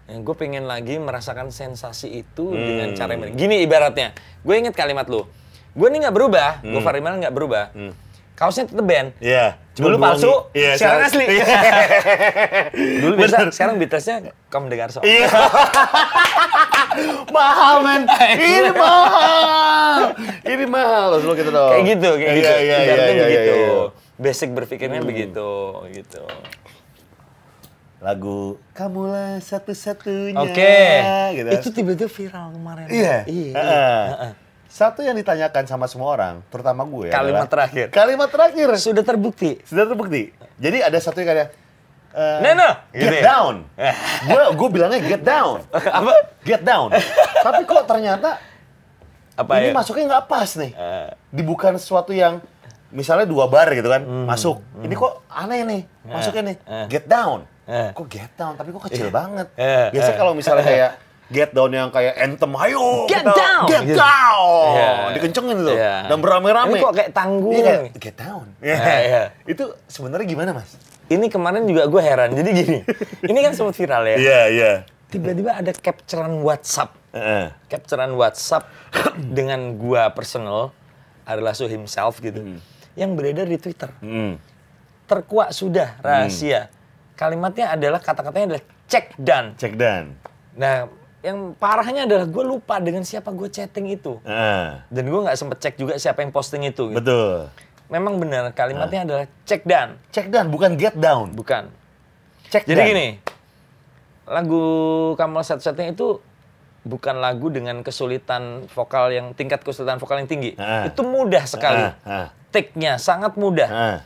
Yang 0.07 0.19
gue 0.23 0.35
pengen 0.37 0.63
lagi 0.65 0.95
merasakan 0.97 1.47
sensasi 1.49 2.17
itu 2.17 2.45
dengan 2.51 2.91
cara 2.93 3.13
yang. 3.13 3.31
Gini 3.33 3.59
ibaratnya, 3.61 4.11
gue 4.41 4.55
inget 4.55 4.71
kalimat 4.71 5.05
lu. 5.05 5.23
Gue 5.71 5.87
ini 5.87 5.99
nggak 5.99 6.15
berubah, 6.15 6.49
gue 6.65 6.81
Farimal 6.81 7.15
nggak 7.17 7.31
berubah. 7.31 7.71
Kaosnya 8.33 8.65
tetep 8.65 8.81
band. 8.81 9.13
Iya. 9.77 9.85
Dulu 9.85 9.95
Cuma 9.95 10.07
palsu, 10.09 10.33
Iya, 10.51 10.71
sekarang 10.73 11.01
asli. 11.05 11.25
Iya. 11.29 11.45
Dulu 13.05 13.13
biasa, 13.15 13.37
sekarang 13.53 13.75
Beatlesnya 13.77 14.15
kamu 14.49 14.65
dengar 14.67 14.89
soal. 14.89 15.05
Iya. 15.05 15.29
mahal, 17.35 17.75
men. 17.85 18.01
Ini 18.33 18.71
mahal. 18.73 20.01
Ini 20.41 20.65
mahal. 20.65 21.05
Terus 21.13 21.23
lu 21.23 21.33
gitu 21.35 21.51
dong. 21.53 21.71
Kayak 21.71 21.83
gitu, 21.87 22.09
kayak 22.17 22.25
Iya, 22.25 22.33
gitu. 22.33 22.49
Iya, 22.49 22.57
iya, 22.57 22.77
iya, 22.81 22.95
begitu. 23.21 23.29
iya, 23.29 23.41
iya. 23.53 23.69
Basic 24.17 24.49
berpikirnya 24.49 25.01
begitu, 25.05 25.49
gitu. 25.93 26.23
Lagu 27.97 28.57
Kamulah 28.73 29.37
satu-satunya. 29.37 30.37
Oke, 30.37 30.77
Gitu. 31.33 31.49
itu 31.49 31.67
tiba-tiba 31.71 32.07
viral 32.07 32.49
kemarin. 32.49 32.85
Iya. 32.89 33.17
Iya. 33.25 33.53
Heeh. 33.53 34.01
Heeh. 34.09 34.31
Satu 34.67 34.99
yang 34.99 35.13
ditanyakan 35.13 35.63
sama 35.63 35.85
semua 35.85 36.11
orang, 36.11 36.43
terutama 36.47 36.83
gue. 36.83 37.07
Kalimat 37.07 37.45
adalah- 37.45 37.49
terakhir. 37.49 37.85
Kalimat 37.89 38.27
terakhir. 38.27 38.67
Sudah 38.75 39.01
terbukti. 39.01 39.57
Sudah 39.63 39.85
terbukti. 39.85 40.29
Jadi 40.55 40.77
ada 40.79 40.97
satu 40.97 41.17
yang 41.17 41.29
kayak 41.29 41.49
eh, 42.09 42.37
No, 42.41 42.49
no. 42.53 42.69
Get 42.89 42.99
Gitu 42.99 43.15
ya? 43.15 43.23
down. 43.25 43.55
gue 44.29 44.43
gue 44.53 44.69
bilangnya 44.69 44.99
get 45.01 45.21
down. 45.21 45.63
Apa? 45.71 46.13
Get 46.41 46.61
down. 46.61 46.89
Tapi 47.37 47.61
kok 47.63 47.83
ternyata 47.85 48.37
Apa 49.35 49.61
ini 49.61 49.69
ya? 49.69 49.73
masuknya 49.73 50.05
nggak 50.09 50.25
pas 50.25 50.49
nih. 50.51 50.71
Eh. 50.71 51.09
Di 51.29 51.41
bukan 51.41 51.75
sesuatu 51.75 52.09
yang 52.09 52.41
misalnya 52.89 53.23
dua 53.23 53.45
bar 53.45 53.69
gitu 53.69 53.85
kan, 53.85 54.01
masuk. 54.25 54.59
Ini 54.79 54.93
kok 54.93 55.27
aneh 55.27 55.61
nih, 55.63 55.81
masuknya 56.03 56.43
nih. 56.45 56.57
Hmm. 56.59 56.73
Eh. 56.73 56.85
Get 56.89 57.05
down. 57.05 57.39
Eh. 57.63 57.89
Kok 57.93 58.07
get 58.07 58.31
down? 58.33 58.55
Tapi 58.55 58.69
kok 58.71 58.83
kecil 58.83 59.07
banget. 59.09 59.47
Eh, 59.53 59.91
Biasa 59.91 60.11
kalau 60.13 60.33
misalnya 60.33 60.63
kayak 60.63 60.91
get 61.27 61.51
down 61.51 61.69
yang 61.69 61.89
kayak 61.89 62.15
anthem, 62.15 62.51
ayo 62.55 63.03
Get 63.05 63.21
kita 63.21 63.33
down! 63.33 63.65
get 63.65 63.81
Gitu. 63.83 63.99
down, 63.99 64.67
Iya. 64.71 64.89
dikencengin 65.13 65.57
tuh, 65.59 65.75
Iya. 65.75 65.95
dan 66.07 66.17
beramai-ramai. 66.19 66.71
Ini 66.73 66.83
kok 66.83 66.93
kayak 66.93 67.11
tanggung. 67.11 67.53
Iya, 67.53 67.63
kayak, 67.63 67.81
get 67.97 68.15
down. 68.15 68.45
Iya, 68.59 68.75
iya. 68.79 69.23
Itu 69.43 69.63
sebenarnya 69.85 70.25
gimana 70.25 70.51
mas? 70.55 70.71
Ini 71.07 71.25
kemarin 71.27 71.63
juga 71.63 71.87
gue 71.87 72.01
heran. 72.01 72.31
Jadi 72.31 72.49
gini, 72.51 72.79
ini 73.31 73.39
kan 73.39 73.51
sempat 73.51 73.75
viral 73.75 74.03
ya. 74.05 74.17
Iya 74.17 74.41
iya. 74.49 74.71
Tiba-tiba 75.07 75.55
ada 75.55 75.71
capturean 75.71 76.43
WhatsApp. 76.43 76.91
Heeh. 77.15 77.47
Capturean 77.65 78.11
WhatsApp 78.11 78.67
dengan 79.37 79.79
gua 79.79 80.11
personal, 80.11 80.75
adalah 81.23 81.51
so 81.51 81.63
himself 81.63 82.19
gitu. 82.19 82.59
Yang 82.93 83.11
beredar 83.15 83.47
di 83.47 83.55
Twitter. 83.55 83.91
Hmm. 83.99 84.35
Terkuak 85.05 85.55
sudah 85.55 85.95
rahasia. 85.99 86.67
Kalimatnya 87.15 87.71
adalah 87.71 87.97
kata-katanya 87.97 88.45
adalah 88.53 88.63
check 88.85 89.15
done. 89.15 89.55
Cek 89.55 89.73
dan. 89.73 90.19
Nah, 90.53 90.91
yang 91.27 91.51
parahnya 91.59 92.07
adalah 92.07 92.23
gue 92.23 92.43
lupa 92.47 92.79
dengan 92.79 93.03
siapa 93.03 93.35
gue 93.35 93.51
chatting 93.51 93.91
itu. 93.91 94.15
Heeh. 94.23 94.79
Dan 94.87 95.03
gue 95.11 95.19
nggak 95.27 95.35
sempet 95.35 95.57
cek 95.59 95.75
juga 95.75 95.99
siapa 95.99 96.23
yang 96.23 96.31
posting 96.31 96.63
itu. 96.63 96.87
gitu. 96.87 96.97
Betul. 96.97 97.51
Memang 97.87 98.19
benar 98.19 98.51
kalimatnya 98.51 99.01
adalah 99.07 99.25
check 99.43 99.63
done, 99.63 99.95
Cek 100.11 100.27
dan 100.27 100.51
bukan 100.51 100.75
get 100.75 100.95
down. 100.95 101.31
bukan. 101.31 101.71
Cek 102.47 102.63
Jadi 102.67 102.79
dan. 102.79 102.87
gini, 102.91 103.07
lagu 104.27 104.63
Kamal 105.15 105.43
satu-satunya 105.43 105.95
itu 105.95 106.19
bukan 106.83 107.19
lagu 107.19 107.47
dengan 107.51 107.83
kesulitan 107.83 108.67
vokal 108.71 109.11
yang 109.11 109.35
tingkat 109.35 109.63
kesulitan 109.63 109.99
vokal 109.99 110.19
yang 110.19 110.27
tinggi. 110.27 110.55
Ah. 110.55 110.87
Itu 110.87 111.03
mudah 111.03 111.43
sekali. 111.43 111.79
Ah, 111.79 111.95
ah. 112.03 112.27
Take-nya 112.51 112.95
sangat 112.95 113.35
mudah. 113.35 113.67
Ah, 113.67 113.97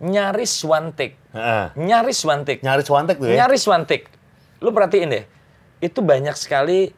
Nyaris 0.00 0.64
one 0.64 0.92
take. 0.92 1.16
ah. 1.32 1.72
Nyaris 1.72 2.20
one 2.24 2.42
take. 2.44 2.60
Nyaris 2.60 2.88
wantek 2.88 3.16
tuh 3.16 3.28
ya? 3.28 3.44
Nyaris 3.44 3.64
one 3.64 3.84
take. 3.84 4.08
Lu 4.60 4.72
perhatiin 4.72 5.08
deh. 5.08 5.24
Itu 5.82 5.98
banyak 5.98 6.38
sekali 6.38 6.94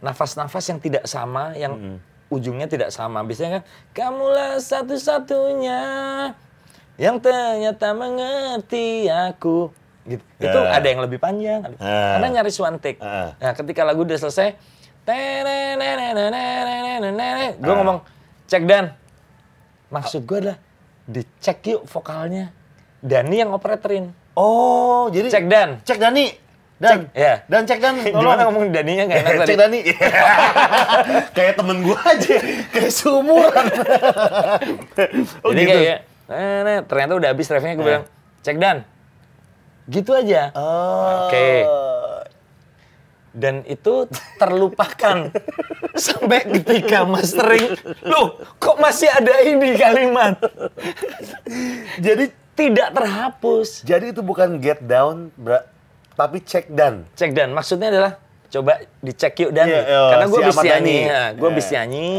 nafas-nafas 0.00 0.64
yang 0.66 0.80
tidak 0.80 1.04
sama, 1.04 1.52
yang 1.54 2.00
ujungnya 2.26 2.64
tidak 2.64 2.88
sama. 2.88 3.20
Biasanya 3.20 3.60
kan, 3.60 3.64
kamulah 3.92 4.56
satu-satunya 4.56 5.80
yang 6.96 7.20
ternyata 7.20 7.92
mengerti 7.92 9.06
aku. 9.06 9.68
Gitu. 10.02 10.24
Itu 10.40 10.58
Ya. 10.58 10.80
ada 10.80 10.86
yang 10.88 11.00
lebih 11.04 11.20
panjang. 11.20 11.60
ada- 11.62 11.78
Ah. 11.78 12.18
Karena 12.18 12.40
nyaris 12.40 12.58
one 12.58 12.80
take. 12.80 12.98
Ah. 12.98 13.36
Nah, 13.38 13.52
ketika 13.54 13.84
lagu 13.84 14.02
udah 14.02 14.18
selesai, 14.18 14.56
gue 17.54 17.74
ngomong, 17.74 17.98
cek 18.48 18.64
dan. 18.66 18.96
Maksud 19.92 20.24
gue 20.24 20.38
adalah, 20.40 20.58
dicek 21.04 21.58
yuk 21.68 21.82
vokalnya. 21.86 22.50
Dani 22.98 23.36
yang 23.36 23.50
operatorin. 23.52 24.10
Oh, 24.32 25.10
jadi... 25.12 25.28
Cek 25.28 25.46
dan. 25.46 25.68
Cek 25.84 25.98
Dani. 26.00 26.41
Dan. 26.82 26.98
Cek, 27.06 27.14
ya. 27.14 27.34
Dan 27.46 27.62
cek 27.62 27.78
Dan. 27.78 27.94
Gimana 28.18 28.42
ngomong 28.50 28.74
Daninya 28.74 29.04
nggak 29.06 29.20
enak 29.22 29.34
tadi? 29.40 29.48
Cek 29.48 29.58
Dani. 29.62 29.78
kayak 31.38 31.54
temen 31.54 31.76
gua 31.86 31.98
aja. 32.02 32.36
Kayak 32.74 32.90
seumuran. 32.90 33.66
oh 35.46 35.50
Jadi 35.54 35.62
gitu. 35.62 35.70
kayak, 35.78 35.98
eh, 36.26 36.58
nah, 36.66 36.78
ternyata 36.82 37.12
udah 37.14 37.28
habis 37.30 37.46
refnya 37.46 37.78
gue 37.78 37.86
bilang, 37.86 38.04
cek 38.42 38.56
Dan. 38.58 38.76
Gitu 39.86 40.10
aja. 40.10 40.50
Oh. 40.58 41.30
Oke. 41.30 41.50
Dan 43.32 43.64
itu 43.64 44.10
terlupakan. 44.36 45.32
Sampai 45.92 46.44
ketika 46.44 47.04
mastering, 47.04 47.78
loh 48.02 48.36
kok 48.56 48.76
masih 48.76 49.08
ada 49.08 49.40
ini 49.40 49.72
kalimat? 49.76 50.36
Jadi 51.96 52.28
Tidak 52.52 52.92
terhapus. 52.92 53.80
jadi 53.80 54.12
itu 54.12 54.20
bukan 54.20 54.60
get 54.60 54.84
down, 54.84 55.32
bra, 55.32 55.64
tapi 56.12 56.38
cek 56.40 56.68
dan. 56.70 57.04
Cek 57.16 57.30
Dan, 57.32 57.52
maksudnya 57.52 57.88
adalah 57.88 58.12
coba 58.52 58.84
dicek 59.00 59.32
yuk 59.40 59.50
Dan. 59.56 59.66
Iya, 59.68 59.80
iya, 59.82 60.00
Karena 60.12 60.26
gue 60.28 60.40
si 60.40 60.46
bisa 60.52 60.62
nyanyi, 60.62 60.98
nah, 61.08 61.28
gue 61.32 61.48
Iya. 61.48 61.56
bisa 61.56 61.70
nyanyi 61.80 62.10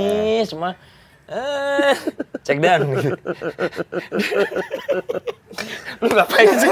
semua. 0.49 0.71
Eh, 1.23 1.93
cek 2.43 2.57
Dan. 2.59 2.79
Lu 6.01 6.07
ngapain 6.09 6.49
sih? 6.57 6.69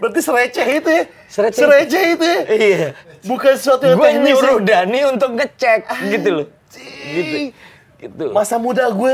Berarti 0.00 0.20
sereceh 0.24 0.66
itu 0.80 0.90
ya? 0.90 1.04
Sereceh. 1.28 1.64
itu 1.86 2.24
ya? 2.24 2.40
iya. 2.50 2.88
Bukan 3.22 3.52
sesuatu 3.54 3.84
yang 3.86 3.98
Gue 4.00 4.08
teknis 4.10 4.26
nyuruh 4.34 4.58
ya? 4.58 4.66
Dani 4.82 5.00
untuk 5.06 5.30
ngecek 5.36 5.80
gitu 6.10 6.28
loh. 6.42 6.46
Gitu. 7.08 7.36
Gitu. 7.98 8.24
Masa 8.32 8.56
muda 8.58 8.88
gue 8.90 9.12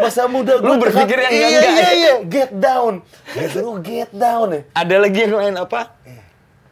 Masa 0.00 0.24
muda 0.24 0.56
gue 0.56 0.64
Lu 0.64 0.80
berpikir 0.80 1.20
yang 1.20 1.32
iya, 1.32 1.46
enggak-enggak 1.46 1.76
Iya, 1.76 1.84
ya? 1.84 1.92
iya, 1.92 2.14
get 2.24 2.50
down. 2.56 2.94
Gitu 3.36 3.58
lu 3.60 3.72
get 3.84 4.10
down 4.10 4.48
ya. 4.56 4.60
Ada 4.72 4.94
lagi 4.96 5.18
yang 5.20 5.34
lain 5.36 5.54
apa? 5.60 5.80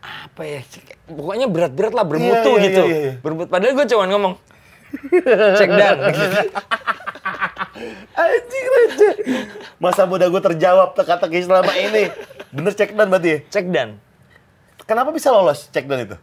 Apa 0.00 0.42
ya? 0.44 0.60
Pokoknya 1.04 1.46
berat-berat 1.48 1.92
lah 1.92 2.04
bermutu 2.08 2.50
Iya, 2.56 2.60
iya, 2.60 2.66
gitu. 2.68 2.82
iya, 2.88 2.98
iya. 2.98 3.12
Bermutu. 3.20 3.48
Padahal 3.52 3.72
gue 3.76 3.86
cuma 3.86 4.04
ngomong 4.08 4.34
cek 5.58 5.70
dan. 5.70 5.96
Gitu. 6.08 6.38
Anjing. 8.18 8.66
Masa 9.78 10.02
muda 10.08 10.26
gue 10.26 10.42
terjawab 10.42 10.96
teka-teki 10.96 11.44
selama 11.44 11.72
ini. 11.76 12.10
Bener 12.50 12.72
cek 12.72 12.96
dan 12.96 13.06
berarti 13.12 13.28
ya? 13.28 13.38
Cek 13.52 13.66
dan. 13.68 14.00
Kenapa 14.88 15.12
bisa 15.12 15.28
lolos 15.28 15.68
cek 15.68 15.84
dan 15.84 16.08
itu? 16.08 16.16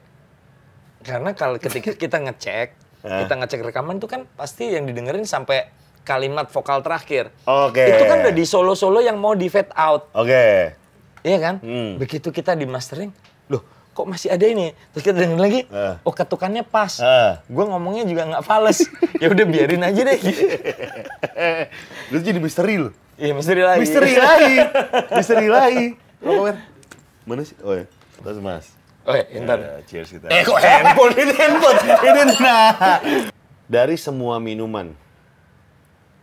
Karena 1.06 1.38
kalau 1.38 1.62
ketika 1.62 1.94
kita 1.94 2.18
ngecek, 2.18 2.74
kita 3.06 3.34
ngecek 3.38 3.62
rekaman 3.62 4.02
tuh 4.02 4.10
kan 4.10 4.26
pasti 4.34 4.74
yang 4.74 4.90
didengerin 4.90 5.30
sampai 5.30 5.70
kalimat 6.06 6.46
vokal 6.48 6.86
terakhir. 6.86 7.34
Oke. 7.44 7.82
Itu 7.82 8.04
kan 8.06 8.22
udah 8.22 8.32
di 8.32 8.46
solo-solo 8.46 9.02
yang 9.02 9.18
mau 9.18 9.34
di 9.34 9.50
fade 9.50 9.74
out. 9.74 10.14
Oke. 10.14 10.78
Iya 11.26 11.38
kan? 11.42 11.56
Hmm. 11.60 11.98
Begitu 11.98 12.30
kita 12.30 12.54
di 12.54 12.70
mastering, 12.70 13.10
loh 13.50 13.66
kok 13.92 14.06
masih 14.06 14.30
ada 14.30 14.46
ini? 14.46 14.76
Terus 14.94 15.02
kita 15.02 15.18
dengerin 15.18 15.42
lagi, 15.42 15.62
Eh. 15.66 15.96
oh 16.04 16.14
ketukannya 16.14 16.62
pas. 16.62 17.02
Eh. 17.02 17.34
Gue 17.50 17.66
ngomongnya 17.66 18.06
juga 18.06 18.30
nggak 18.30 18.44
fals. 18.46 18.86
ya 19.24 19.34
udah 19.34 19.46
biarin 19.50 19.82
aja 19.82 20.02
deh. 20.06 20.20
Lu 22.14 22.22
jadi 22.22 22.38
misteri 22.38 22.78
lu. 22.78 22.94
Iya 23.16 23.32
misteri 23.34 23.64
lagi. 23.64 23.82
Misteri 23.82 24.14
lagi. 24.14 24.56
Misteri 25.18 25.48
lagi. 25.48 25.86
Lo 26.22 26.44
komen. 26.44 26.56
Mana 27.26 27.42
sih? 27.42 27.56
Oh 27.64 27.74
ya. 27.74 27.88
Terus 28.22 28.38
mas. 28.44 28.66
Oh 29.06 29.14
ya, 29.14 29.24
ntar. 29.42 29.58
Ya, 29.62 29.74
cheers 29.88 30.10
kita. 30.12 30.28
Eh 30.28 30.42
kok 30.44 30.58
handphone? 30.60 31.14
ini 31.16 31.34
handphone. 31.34 31.78
Ini 31.80 32.22
nah. 32.42 33.00
Dari 33.66 33.98
semua 33.98 34.38
minuman, 34.38 34.94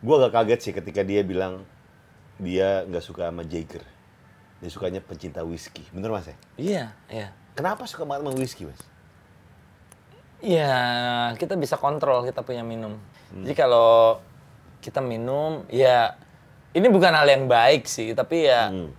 gua 0.03 0.27
agak 0.27 0.33
kaget 0.35 0.61
sih 0.61 0.73
ketika 0.75 1.01
dia 1.07 1.23
bilang 1.23 1.63
dia 2.37 2.83
nggak 2.85 3.05
suka 3.05 3.31
sama 3.31 3.47
Jager. 3.47 3.87
Dia 4.59 4.71
sukanya 4.71 5.01
pencinta 5.03 5.43
whisky. 5.43 5.83
Bener 5.91 6.11
mas 6.11 6.27
ya? 6.27 6.37
Iya, 6.59 6.85
iya. 7.11 7.29
Kenapa 7.55 7.87
suka 7.87 8.07
banget 8.07 8.27
sama 8.27 8.33
whisky 8.39 8.63
mas? 8.67 8.79
Iya, 10.43 10.75
kita 11.39 11.55
bisa 11.55 11.79
kontrol 11.79 12.27
kita 12.27 12.43
punya 12.43 12.67
minum. 12.67 12.99
Jadi 13.31 13.55
kalau 13.55 14.19
kita 14.83 14.99
minum, 14.99 15.63
ya 15.71 16.19
ini 16.75 16.91
bukan 16.91 17.15
hal 17.15 17.31
yang 17.31 17.47
baik 17.47 17.87
sih, 17.87 18.11
tapi 18.13 18.51
ya, 18.51 18.69
Hmm. 18.69 18.91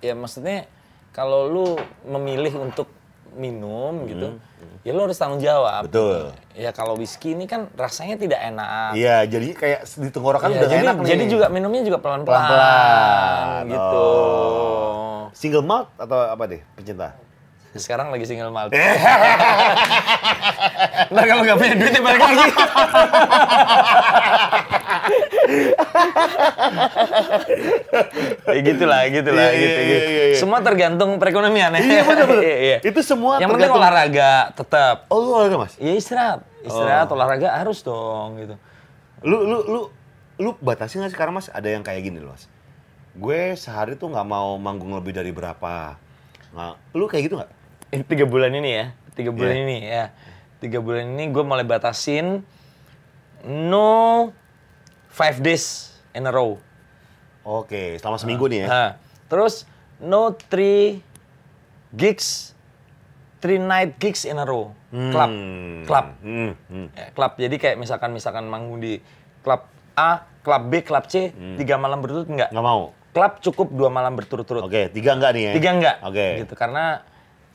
ya 0.00 0.16
maksudnya 0.16 0.64
kalau 1.12 1.44
lu 1.46 1.66
memilih 2.08 2.56
untuk 2.56 2.88
minum 3.34 4.06
gitu, 4.06 4.38
ya 4.86 4.90
lu 4.94 5.02
harus 5.02 5.18
tanggung 5.18 5.42
jawab. 5.42 5.90
Betul. 5.90 6.30
Ya 6.54 6.70
kalau 6.70 6.94
whisky 6.94 7.34
ini 7.34 7.44
kan 7.44 7.66
rasanya 7.74 8.14
tidak 8.14 8.38
enak. 8.38 8.94
Iya, 8.94 9.26
jadi 9.26 9.48
kayak 9.52 9.80
di 9.98 10.08
tenggorokan 10.08 10.48
Ya, 10.52 10.62
udah 10.62 10.68
jadi, 10.70 10.84
enak 10.86 10.96
nih. 11.02 11.08
jadi 11.10 11.24
juga 11.26 11.46
minumnya 11.50 11.82
juga 11.82 11.98
pelan-pelan. 11.98 12.46
Pelan-pelan. 12.46 13.62
Gitu. 13.66 14.06
Oh. 14.06 15.26
Single 15.34 15.66
malt 15.66 15.90
atau 15.98 16.18
apa 16.30 16.44
deh 16.46 16.62
pencinta? 16.78 17.18
Sekarang 17.76 18.08
lagi 18.08 18.24
single 18.24 18.48
malt. 18.48 18.72
Ntar 21.12 21.24
kalau 21.28 21.42
nggak 21.44 21.58
punya 21.60 21.74
duit 21.76 21.92
ya 21.92 22.00
balik 22.00 22.22
lagi. 22.24 22.46
ya 28.46 28.60
gitulah, 28.62 29.00
gitulah, 29.08 29.48
Iya, 29.50 29.58
gitu, 29.58 29.80
iya, 29.80 29.86
gitu. 29.90 30.10
iya, 30.10 30.24
iya. 30.32 30.36
Semua 30.38 30.58
tergantung 30.60 31.16
perekonomian 31.18 31.72
ya. 31.74 31.80
Iya. 31.80 32.02
Iya, 32.36 32.56
iya. 32.58 32.76
Itu 32.82 33.00
semua 33.02 33.38
Yang 33.38 33.50
penting 33.56 33.72
olahraga 33.72 34.30
tetap. 34.52 35.06
Oh, 35.08 35.18
lu 35.20 35.28
olahraga 35.34 35.56
mas? 35.60 35.74
Ya 35.78 35.92
istirahat, 35.94 36.40
istirahat, 36.62 37.08
Oh. 37.10 37.16
olahraga 37.16 37.48
harus 37.52 37.80
dong 37.80 38.38
gitu. 38.38 38.54
Lu 39.22 39.36
lu 39.42 39.58
lu 39.64 39.80
lu 40.36 40.50
batasi 40.60 41.00
nggak 41.00 41.12
sekarang 41.14 41.34
mas? 41.34 41.48
Ada 41.48 41.72
yang 41.72 41.82
kayak 41.82 42.02
gini 42.02 42.20
loh 42.20 42.34
mas. 42.34 42.46
Gue 43.16 43.56
sehari 43.56 43.96
tuh 43.96 44.12
nggak 44.12 44.26
mau 44.26 44.54
manggung 44.56 44.92
lebih 44.92 45.16
dari 45.16 45.32
berapa. 45.32 45.96
Nggak, 46.52 46.74
lu 46.92 47.04
kayak 47.08 47.22
gitu 47.26 47.34
nggak? 47.40 47.50
Ini 47.86 48.02
tiga 48.04 48.24
bulan 48.26 48.50
ini 48.52 48.70
ya, 48.72 48.86
tiga 49.14 49.30
bulan 49.32 49.54
Iya. 49.54 49.62
ini 49.62 49.76
ya, 49.80 50.04
tiga 50.58 50.78
bulan 50.82 51.04
ini 51.06 51.24
gue 51.30 51.40
mulai 51.40 51.62
batasin 51.62 52.42
no 53.46 54.32
five 55.16 55.40
days 55.40 55.96
in 56.12 56.28
a 56.28 56.30
row. 56.30 56.60
Oke, 57.40 57.96
selama 57.96 58.20
seminggu 58.20 58.44
nih 58.46 58.58
ya. 58.60 58.68
Nah, 58.68 58.90
terus 59.26 59.64
no 59.96 60.36
three 60.36 61.00
gigs, 61.90 62.52
three 63.38 63.56
night 63.56 63.96
gigs 63.96 64.28
in 64.28 64.36
a 64.36 64.44
row, 64.44 64.76
club, 64.90 65.30
Hmm. 65.32 65.80
club, 65.88 66.06
Hmm, 66.20 66.52
hmm. 66.68 66.86
Ya, 66.92 67.06
club. 67.16 67.32
Jadi 67.38 67.56
kayak 67.56 67.76
misalkan 67.80 68.12
misalkan 68.12 68.44
manggung 68.44 68.76
di 68.76 69.00
klub 69.40 69.64
A, 69.96 70.28
klub 70.44 70.68
B, 70.68 70.84
klub 70.84 71.08
C, 71.08 71.32
tiga 71.56 71.80
malam 71.80 72.04
berturut 72.04 72.28
enggak. 72.28 72.52
Nggak 72.52 72.66
mau. 72.66 72.92
Klub 73.16 73.32
cukup 73.40 73.72
dua 73.72 73.88
malam 73.88 74.12
berturut-turut. 74.12 74.60
Oke, 74.60 74.92
tiga 74.92 75.16
enggak 75.16 75.32
nih 75.32 75.42
ya? 75.48 75.52
Tiga 75.56 75.70
enggak. 75.72 75.96
Oke. 76.04 76.44
Gitu 76.44 76.52
karena 76.52 77.00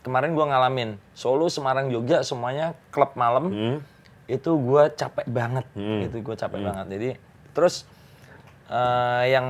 kemarin 0.02 0.34
gua 0.34 0.50
ngalamin 0.50 0.98
Solo, 1.14 1.46
Semarang, 1.46 1.94
Jogja 1.94 2.26
semuanya 2.26 2.74
klub 2.90 3.14
malam. 3.14 3.46
Hmm. 3.54 3.78
Itu 4.26 4.58
gua 4.58 4.90
capek 4.90 5.30
banget. 5.30 5.70
Hmm. 5.78 6.02
Itu 6.02 6.26
gua 6.26 6.34
capek 6.34 6.66
banget. 6.66 6.86
Jadi 6.90 7.10
terus 7.52 7.84
eh, 8.68 9.24
yang 9.32 9.48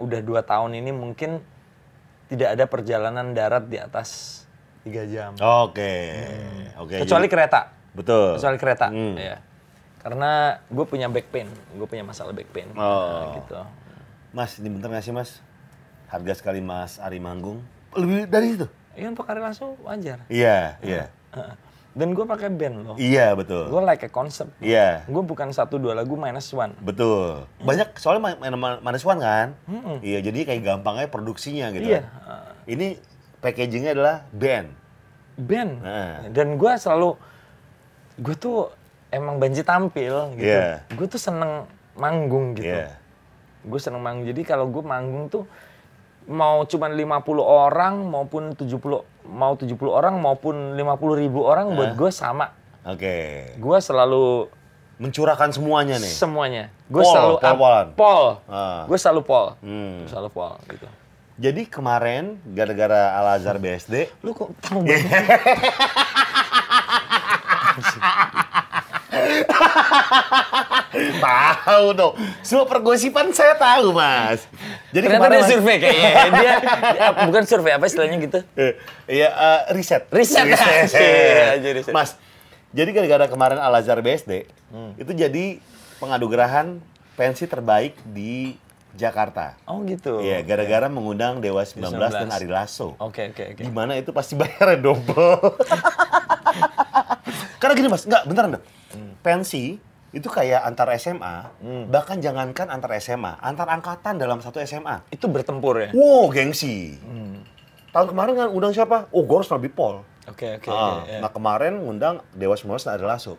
udah 0.00 0.20
dua 0.24 0.40
tahun 0.42 0.78
ini 0.78 0.90
mungkin 0.90 1.40
tidak 2.32 2.56
ada 2.56 2.64
perjalanan 2.64 3.36
darat 3.36 3.68
di 3.68 3.76
atas 3.76 4.42
tiga 4.82 5.04
jam. 5.04 5.36
Oke. 5.36 5.94
Oke. 6.80 6.94
Hmm. 6.98 7.02
Kecuali 7.04 7.26
jadi- 7.28 7.32
kereta. 7.32 7.60
Betul. 7.92 8.40
Kecuali 8.40 8.56
kereta. 8.58 8.88
Hmm. 8.88 9.14
Iya. 9.20 9.36
Karena 10.02 10.58
gue 10.66 10.84
punya 10.88 11.06
back 11.06 11.30
pain, 11.30 11.46
gue 11.46 11.86
punya 11.86 12.02
masalah 12.02 12.34
back 12.34 12.50
pain. 12.50 12.66
Oh. 12.74 12.80
Nah, 12.80 13.26
gitu. 13.38 13.54
Mas, 14.32 14.56
ini 14.58 14.72
bentar 14.72 14.88
nggak 14.90 15.04
sih 15.04 15.14
mas? 15.14 15.38
Harga 16.08 16.32
sekali 16.34 16.58
Mas 16.64 16.96
Ari 16.98 17.20
manggung. 17.20 17.60
Lebih 17.94 18.26
dari 18.26 18.56
itu? 18.56 18.66
Iya 18.96 19.12
untuk 19.12 19.24
hari 19.28 19.40
langsung 19.40 19.76
wajar. 19.84 20.24
Iya, 20.28 20.76
iya. 20.80 21.08
Heeh. 21.36 21.54
Dan 21.92 22.16
gue 22.16 22.24
pakai 22.24 22.48
band 22.48 22.76
loh. 22.88 22.96
Iya, 22.96 23.36
betul. 23.36 23.68
Gue 23.68 23.84
like 23.84 24.08
a 24.08 24.10
concept. 24.10 24.56
Iya. 24.64 25.04
Gue 25.04 25.20
bukan 25.20 25.52
satu 25.52 25.76
dua 25.76 25.92
lagu 25.92 26.16
minus 26.16 26.48
one. 26.56 26.72
Betul. 26.80 27.44
Banyak 27.60 28.00
soalnya 28.00 28.32
main, 28.32 28.80
Manis 28.80 29.04
One 29.04 29.20
kan? 29.20 29.52
Iya, 30.00 30.24
jadi 30.24 30.48
kayak 30.48 30.64
gampangnya 30.64 31.12
produksinya 31.12 31.68
gitu. 31.76 31.92
Iya. 31.92 32.08
Ini 32.64 32.96
packagingnya 33.44 33.92
adalah 33.92 34.24
band. 34.32 34.72
Band. 35.36 35.72
Nah. 35.84 36.32
Dan 36.32 36.56
gue 36.56 36.72
selalu 36.80 37.12
gue 38.24 38.34
tuh 38.40 38.72
emang 39.12 39.36
banci 39.36 39.60
tampil 39.60 40.32
gitu. 40.40 40.48
Iya. 40.48 40.88
Gue 40.96 41.04
tuh 41.12 41.20
seneng 41.20 41.68
manggung 41.92 42.56
gitu. 42.56 42.72
Iya. 42.72 42.96
Gue 43.68 43.76
seneng 43.76 44.00
manggung. 44.00 44.32
Jadi 44.32 44.48
kalau 44.48 44.64
gue 44.72 44.80
manggung 44.80 45.28
tuh 45.28 45.44
mau 46.24 46.64
cuman 46.64 46.96
50 46.96 47.20
orang 47.44 47.94
maupun 48.08 48.56
70 48.56 48.80
mau 49.24 49.54
70 49.54 49.74
orang 49.84 50.14
maupun 50.16 50.74
50 50.74 50.82
ribu 51.16 51.42
orang 51.42 51.72
buat 51.72 51.92
gue 51.92 52.10
sama. 52.10 52.50
Oke. 52.82 53.46
Gue 53.56 53.78
selalu 53.78 54.50
Mencurahkan 54.98 55.50
semuanya 55.50 55.98
nih. 55.98 56.08
semuanya. 56.08 56.64
Gue 56.86 57.00
Pol, 57.00 57.10
selalu 57.10 57.34
up- 57.34 57.42
pol-polan. 57.42 57.86
pol. 57.92 58.24
Ah. 58.46 58.82
Gue 58.84 58.94
selalu 58.96 59.20
pol. 59.22 59.46
Hmm. 59.58 60.06
Selalu 60.06 60.28
pol 60.30 60.54
gitu. 60.68 60.86
Jadi 61.40 61.64
kemarin 61.64 62.38
gara-gara 62.46 63.16
Al 63.16 63.34
Azhar 63.34 63.56
BSD, 63.56 64.06
Lu 64.20 64.30
kok 64.30 64.52
tahu 64.60 64.84
banget? 64.84 65.10
tahu 71.24 71.86
dong. 71.92 72.12
Semua 72.40 72.64
pergosipan 72.64 73.30
saya 73.30 73.54
tahu, 73.54 73.92
Mas. 73.92 74.44
Jadi 74.90 75.06
Ternyata 75.06 75.16
kemarin 75.18 75.32
dia 75.32 75.40
Mas- 75.40 75.50
survei 75.50 75.76
kayaknya. 75.78 76.10
Dia, 76.30 76.52
dia 76.92 77.08
bukan 77.24 77.42
survei 77.44 77.72
apa 77.72 77.84
istilahnya 77.84 78.16
gitu. 78.20 78.38
Eh, 78.54 78.72
Iya, 79.08 79.28
eh, 79.28 79.60
riset. 79.72 80.06
Riset, 80.08 80.44
Iya, 80.48 81.56
aja 81.56 81.68
riset. 81.70 81.92
Mas, 81.92 82.16
jadi 82.70 82.88
gara-gara 82.90 83.24
kemarin 83.26 83.58
Al 83.58 83.72
Azhar 83.74 83.98
BSD, 83.98 84.48
Hmm. 84.68 84.96
itu 84.96 85.12
jadi 85.12 85.60
pengadu 85.96 86.26
gerahan 86.26 86.80
pensi 87.12 87.44
terbaik 87.44 87.92
di 88.06 88.56
Jakarta. 88.92 89.56
Oh 89.64 89.80
gitu. 89.82 90.20
Iya, 90.20 90.40
gara-gara 90.42 90.84
mengundang 90.86 91.40
Dewa 91.40 91.64
19, 91.64 91.96
dan 92.12 92.28
19. 92.28 92.36
Ari 92.36 92.48
Lasso. 92.48 92.92
Oke 92.98 93.32
oke 93.32 93.56
oke. 93.56 93.60
Di 93.60 93.72
mana 93.72 93.96
itu 93.96 94.12
pasti 94.12 94.32
bayarnya 94.34 94.76
double. 94.78 95.40
Karena 97.56 97.72
gini 97.72 97.88
mas, 97.88 98.04
enggak, 98.04 98.22
bentar 98.26 98.44
dong. 98.50 98.64
Pensi 99.24 99.78
itu 100.12 100.28
kayak 100.28 100.68
antar 100.68 100.92
SMA, 101.00 101.48
bahkan 101.88 102.20
jangankan 102.20 102.68
antar 102.68 102.92
SMA, 103.00 103.40
antar 103.40 103.68
angkatan 103.72 104.20
dalam 104.20 104.44
satu 104.44 104.60
SMA. 104.60 105.08
Itu 105.08 105.32
bertempur 105.32 105.80
ya? 105.80 105.90
Wow, 105.96 106.28
gengsi. 106.28 107.00
Tahun 107.92 108.08
kemarin 108.08 108.32
kan 108.36 108.48
undang 108.52 108.72
siapa? 108.72 109.08
Oh, 109.12 109.24
gue 109.24 109.36
harus 109.40 109.52
lebih 109.52 109.72
pol. 109.72 110.04
Oke 110.22 110.54
oke. 110.54 110.70
Ah, 110.70 111.02
oke, 111.02 111.10
ya. 111.10 111.18
Nah 111.18 111.30
kemarin 111.34 111.82
ngundang 111.82 112.22
Dewa 112.30 112.54
19 112.54 112.86
dan 112.86 112.94
Ari 112.94 113.04
Lasso. 113.08 113.34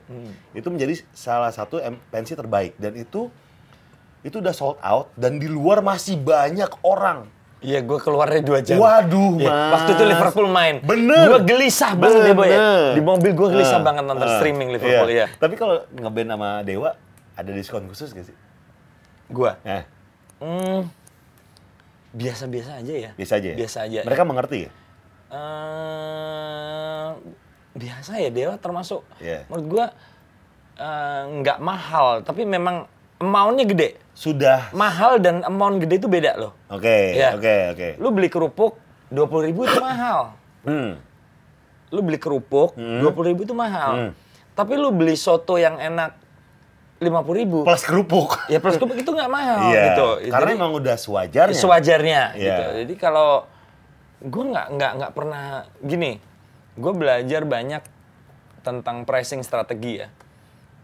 Itu 0.52 0.68
menjadi 0.68 1.00
salah 1.16 1.50
satu 1.54 1.80
pensi 2.12 2.36
terbaik. 2.36 2.76
Dan 2.76 3.00
itu 3.00 3.32
itu 4.24 4.36
udah 4.40 4.56
sold 4.56 4.80
out 4.84 5.12
dan 5.20 5.40
di 5.40 5.48
luar 5.48 5.80
masih 5.80 6.20
banyak 6.20 6.70
orang. 6.84 7.28
Iya, 7.64 7.80
gue 7.80 7.96
keluarnya 7.98 8.42
dua 8.42 8.60
jam. 8.60 8.76
Waduh, 8.76 9.40
Iya, 9.40 9.48
Mas. 9.48 9.72
Waktu 9.74 9.92
itu 9.92 10.04
Liverpool 10.06 10.48
main. 10.48 10.76
Bener. 10.80 11.26
Gue 11.26 11.42
gelisah 11.48 11.96
banget 11.96 12.22
ya, 12.22 12.34
Boy. 12.34 12.46
ya. 12.46 12.52
Bener. 12.52 12.84
Di 12.92 13.02
mobil 13.02 13.32
gue 13.32 13.48
gelisah 13.50 13.80
Ah, 13.80 13.84
banget 13.84 14.04
nonton 14.04 14.28
ah, 14.28 14.36
streaming 14.36 14.70
Liverpool, 14.70 15.08
iya. 15.08 15.26
ya. 15.26 15.28
Tapi 15.34 15.56
kalau 15.56 15.80
ngeband 15.90 16.30
sama 16.30 16.50
Dewa, 16.62 16.92
ada 17.34 17.50
diskon 17.50 17.88
khusus 17.88 18.12
gak 18.12 18.26
sih? 18.26 18.36
Gue. 19.26 19.52
Nah, 19.64 19.84
Hmm, 20.38 20.92
biasa-biasa 22.12 22.78
aja 22.78 22.94
ya. 22.94 23.12
biasa 23.16 23.34
aja 23.40 23.48
ya? 23.50 23.58
Biasa 23.58 23.78
aja. 23.82 24.00
Mereka 24.04 24.24
mengerti 24.24 24.58
ya? 24.62 24.72
Eh, 25.34 27.10
biasa 27.74 28.12
ya 28.18 28.30
Dewa 28.30 28.54
termasuk 28.56 29.02
Iya. 29.18 29.48
menurut 29.48 29.66
gua 29.68 29.86
eh, 30.76 31.24
nggak 31.34 31.58
mahal 31.60 32.22
tapi 32.22 32.44
memang 32.44 32.86
amountnya 33.24 33.64
gede 33.66 33.90
Sudah. 34.12 34.68
mahal 34.72 35.18
dan 35.18 35.40
amount 35.42 35.80
gede 35.80 35.96
itu 35.98 36.08
beda 36.08 36.36
loh 36.36 36.52
Oke, 36.68 37.16
Iya. 37.16 37.34
oke, 37.34 37.56
oke. 37.72 37.88
lu 37.98 38.10
beli 38.10 38.28
kerupuk 38.28 38.76
dua 39.08 39.26
puluh 39.26 39.48
ribu 39.48 39.64
itu 39.64 39.80
mahal 39.84 40.36
Hmm. 40.62 41.00
lu 41.90 42.00
beli 42.00 42.18
kerupuk 42.18 42.74
dua 42.76 43.12
puluh 43.12 43.32
ribu 43.32 43.42
itu 43.42 43.54
mahal 43.54 43.92
Hmm. 43.94 44.12
tapi 44.52 44.76
lu 44.76 44.92
beli 44.92 45.14
soto 45.14 45.56
yang 45.56 45.76
enak 45.76 46.20
lima 47.00 47.20
puluh 47.20 47.38
ribu 47.38 47.60
Plus 47.62 47.84
kerupuk. 47.84 48.40
ya 48.46 48.58
plus 48.58 48.76
kerupuk 48.76 48.96
itu 48.96 49.08
nggak 49.08 49.28
mahal 49.28 49.60
Iya. 49.68 49.84
gitu 49.90 50.08
Karena 50.30 50.48
Jadi- 50.48 50.58
emang 50.58 50.72
udah 50.74 50.96
sewajarnya. 50.96 51.58
sewajarnya 51.58 52.22
Iya. 52.32 52.40
gitu. 52.40 52.64
Jadi 52.80 52.94
kalau 52.96 53.44
gue 54.22 54.44
nggak 54.46 54.68
nggak 54.72 54.92
nggak 54.96 55.12
pernah 55.12 55.46
gini, 55.80 56.16
gue 56.74 56.94
belajar 56.94 57.44
banyak 57.44 57.84
tentang 58.62 59.04
pricing 59.04 59.44
strategi 59.44 60.00
ya. 60.00 60.08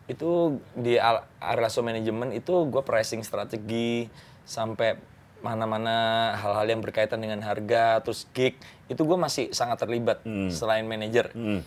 Itu 0.10 0.57
di 0.73 0.98
Arlaso 1.40 1.80
Management 1.80 2.34
itu 2.34 2.65
gue 2.65 2.81
pricing 2.81 3.22
strategi 3.22 4.10
sampai 4.41 4.98
mana-mana 5.40 5.95
hal-hal 6.36 6.68
yang 6.68 6.81
berkaitan 6.84 7.22
dengan 7.22 7.40
harga, 7.40 8.03
terus 8.03 8.27
gig 8.34 8.60
itu 8.91 8.99
gue 8.99 9.15
masih 9.15 9.53
sangat 9.53 9.80
terlibat 9.80 10.19
selain 10.49 10.84
manajer. 10.84 11.31
Hmm. 11.31 11.64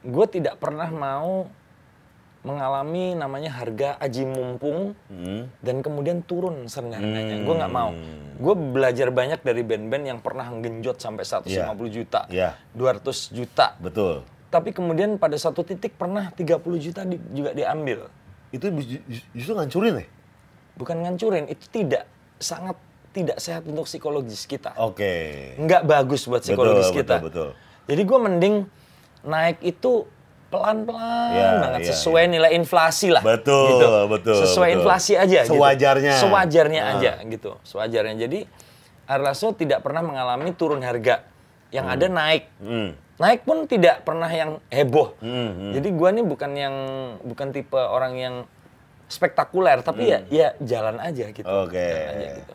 Gue 0.00 0.24
tidak 0.30 0.56
pernah 0.56 0.88
mau 0.88 1.50
mengalami 2.40 3.12
namanya 3.12 3.52
harga 3.52 4.00
aji 4.00 4.24
mumpung 4.24 4.96
Hmm. 5.12 5.52
dan 5.60 5.84
kemudian 5.84 6.24
turun 6.24 6.64
serendah-rendahnya. 6.72 7.44
Gue 7.44 7.54
nggak 7.60 7.74
mau. 7.74 7.92
Gue 8.40 8.54
belajar 8.56 9.12
banyak 9.12 9.44
dari 9.44 9.60
band-band 9.60 10.04
yang 10.08 10.20
pernah 10.24 10.48
genjot 10.48 10.96
sampai 10.96 11.28
150 11.28 11.92
juta, 11.92 12.24
Iya. 12.32 12.56
200 12.72 13.28
juta. 13.28 13.76
Betul. 13.76 14.24
Tapi 14.50 14.70
kemudian 14.70 15.14
pada 15.14 15.34
satu 15.34 15.62
titik 15.62 15.94
pernah 15.94 16.28
30 16.30 16.58
juta 16.76 17.02
di- 17.02 17.22
juga 17.30 17.54
diambil. 17.54 18.10
Itu 18.50 18.66
ju- 18.68 18.98
ju- 19.00 19.26
justru 19.32 19.54
ngancurin 19.54 19.94
ya? 19.96 20.06
Bukan 20.74 20.96
ngancurin, 21.00 21.46
itu 21.46 21.64
tidak 21.68 22.04
sangat 22.36 22.74
tidak 23.10 23.38
sehat 23.38 23.62
untuk 23.64 23.86
psikologis 23.86 24.42
kita. 24.44 24.74
Oke. 24.76 25.54
Nggak 25.56 25.82
bagus 25.84 26.26
buat 26.26 26.42
psikologis 26.42 26.88
Betul, 26.88 26.98
kita. 26.98 27.14
betul, 27.16 27.26
betul. 27.26 27.48
Jadi 27.86 28.02
gue 28.04 28.18
mending 28.20 28.54
naik 29.22 29.58
itu 29.60 30.06
pelan-pelan 30.48 31.30
Iya, 31.30 31.50
banget 31.60 31.80
iya, 31.80 31.90
sesuai 31.92 32.24
nilai 32.26 32.50
inflasi 32.52 33.08
lah. 33.08 33.22
Betul, 33.22 33.70
gitu. 33.72 33.86
betul, 34.08 34.38
Sesuai 34.40 34.68
betul. 34.68 34.78
inflasi 34.80 35.12
aja. 35.14 35.40
gitu. 35.42 35.54
Sewajarnya. 35.54 36.12
Sewajarnya 36.16 36.80
Ah. 36.82 36.92
aja 36.92 37.12
gitu. 37.22 37.50
Sewajarnya. 37.62 38.14
Jadi 38.20 38.40
Arlaso 39.06 39.50
tidak 39.52 39.78
pernah 39.80 40.02
mengalami 40.02 40.50
turun 40.52 40.78
harga. 40.80 41.22
Yang 41.68 41.86
ada 41.88 42.06
naik. 42.08 42.42
Hmm. 42.58 42.90
Naik 43.20 43.44
pun 43.44 43.68
tidak 43.68 44.00
pernah 44.08 44.32
yang 44.32 44.64
heboh. 44.72 45.12
Hmm, 45.20 45.52
hmm. 45.52 45.72
Jadi 45.76 45.88
gua 45.92 46.08
nih 46.08 46.24
bukan 46.24 46.50
yang 46.56 46.74
bukan 47.20 47.52
tipe 47.52 47.76
orang 47.76 48.16
yang 48.16 48.34
spektakuler, 49.12 49.84
tapi 49.84 50.08
ya 50.08 50.24
ya 50.32 50.48
jalan 50.64 50.96
aja 50.96 51.28
gitu. 51.28 51.44
Hmm. 51.44 51.68
Oke. 51.68 51.84
Jalan 51.84 52.08
aja 52.16 52.28
gitu. 52.40 52.54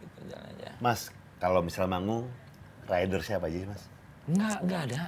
Gitu, 0.00 0.18
jalan 0.32 0.46
aja. 0.56 0.68
Mas, 0.80 1.12
kalau 1.36 1.60
misal 1.60 1.84
manggung, 1.84 2.24
rider 2.88 3.20
siapa 3.20 3.52
aja 3.52 3.60
sih, 3.60 3.68
Mas? 3.68 3.82
Enggak, 4.24 4.58
enggak 4.64 4.80
ada. 4.88 5.02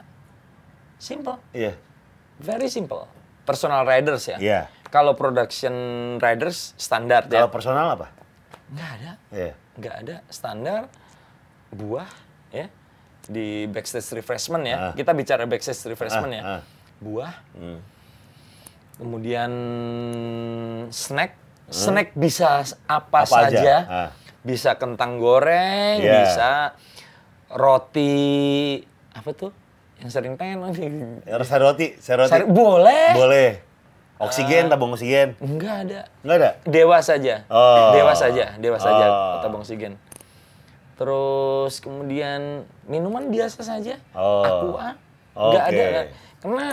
Simple. 1.00 1.36
Iya. 1.56 1.72
Very 2.36 2.68
simple. 2.68 3.08
Personal 3.48 3.88
riders 3.88 4.28
ya. 4.28 4.36
Iya. 4.36 4.60
Kalau 4.92 5.16
production 5.16 5.72
riders 6.20 6.76
standar 6.76 7.24
Kalau 7.32 7.48
ya. 7.48 7.54
personal 7.54 7.86
apa? 7.96 8.12
Nggak 8.76 8.90
ada. 9.00 9.12
Iya. 9.32 9.52
Nggak 9.80 9.94
ada. 10.04 10.16
Standar 10.28 10.80
buah 11.72 12.12
ya. 12.52 12.68
Di 13.24 13.66
backstage 13.66 14.08
refreshment 14.14 14.64
ya. 14.64 14.76
Ah. 14.76 14.92
Kita 14.92 15.12
bicara 15.12 15.44
backstage 15.44 15.78
refreshment 15.88 16.32
Ah, 16.32 16.36
ya. 16.36 16.42
ah. 16.42 16.60
Buah. 16.98 17.34
Hmm. 17.54 17.78
Kemudian 18.94 19.50
snack. 20.88 21.38
Snack 21.68 22.12
bisa 22.12 22.66
Apa 22.84 23.24
apa, 23.24 23.36
aja? 23.46 23.48
saja. 23.48 23.76
Ah. 23.86 24.10
Bisa 24.42 24.74
kentang 24.74 25.16
goreng, 25.16 26.02
Iya. 26.02 26.18
bisa 26.20 26.50
roti 27.48 28.82
apa 29.12 29.30
tuh? 29.30 29.54
Yang 30.02 30.10
sering 30.12 30.34
pengen 30.34 30.66
Harus 31.22 31.46
roti, 31.48 31.94
roti. 31.94 32.28
Sari- 32.28 32.50
boleh. 32.50 33.14
Boleh. 33.14 33.50
Oksigen, 34.18 34.66
tabung 34.66 34.94
oksigen. 34.94 35.34
Enggak 35.38 35.86
ada. 35.86 36.00
Enggak 36.22 36.36
ada? 36.38 36.50
Dewa 36.62 36.98
saja. 36.98 37.42
Oh. 37.46 37.90
Dewa 37.90 38.14
saja, 38.14 38.54
dewa 38.56 38.78
saja 38.78 39.04
Oh. 39.06 39.40
tabung 39.42 39.62
oksigen. 39.62 39.98
Terus 41.02 41.82
kemudian 41.82 42.62
minuman 42.86 43.26
biasa 43.26 43.66
saja. 43.66 43.98
Oh. 44.14 44.46
Aqua. 44.46 44.94
Enggak 45.34 45.64
Oke. 45.66 45.74
ada. 45.74 46.00
Karena 46.38 46.66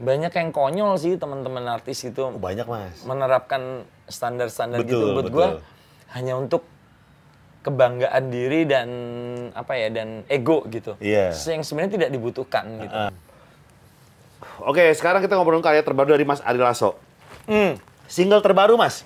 banyak 0.00 0.32
yang 0.32 0.48
konyol 0.50 0.92
sih 0.96 1.20
teman-teman 1.20 1.60
artis 1.68 2.00
itu 2.02 2.24
Oh, 2.24 2.32
banyak, 2.32 2.64
Mas. 2.64 3.04
menerapkan 3.04 3.84
standar-standar 4.08 4.80
gitu 4.80 5.12
buat 5.12 5.28
betul. 5.28 5.36
gua 5.36 5.48
hanya 6.16 6.40
untuk 6.40 6.64
kebanggaan 7.62 8.32
diri 8.32 8.64
dan 8.64 8.88
apa 9.52 9.76
ya 9.76 9.92
dan 9.92 10.24
ego 10.26 10.64
gitu. 10.72 10.96
Iya. 10.96 11.36
Yang 11.36 11.68
sebenarnya 11.68 11.92
tidak 12.00 12.10
dibutuhkan 12.16 12.64
gitu. 12.80 12.96
Oke, 14.64 14.88
sekarang 14.96 15.20
kita 15.20 15.36
ngobrolin 15.36 15.60
karya 15.60 15.84
terbaru 15.84 16.16
dari 16.16 16.24
Mas 16.24 16.40
Ari 16.40 16.58
Lasso. 16.58 16.96
Hmm, 17.44 17.76
Single 18.08 18.40
terbaru, 18.40 18.80
Mas. 18.80 19.04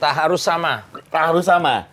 tak 0.00 0.16
harus 0.16 0.40
sama. 0.40 0.82
Harus 1.10 1.44
sama. 1.44 1.90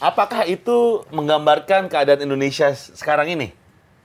Apakah 0.00 0.44
itu 0.44 1.04
menggambarkan 1.08 1.86
keadaan 1.86 2.24
Indonesia 2.24 2.72
sekarang 2.72 3.28
ini? 3.28 3.52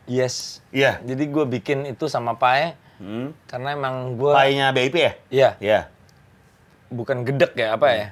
Yes. 0.04 0.60
Iya. 0.70 1.00
Jadi 1.02 1.24
gue 1.26 1.46
bikin 1.50 1.88
itu 1.88 2.08
sama 2.08 2.36
Pae 2.36 2.76
Hmm. 3.02 3.34
karena 3.50 3.74
emang 3.74 4.14
gue 4.14 4.30
Painya 4.30 4.70
BIP 4.70 4.94
ya? 4.94 5.14
Iya, 5.34 5.50
Iya. 5.58 5.80
bukan 6.94 7.26
gedek 7.26 7.58
ya 7.58 7.74
apa 7.74 7.88
ya? 7.90 8.08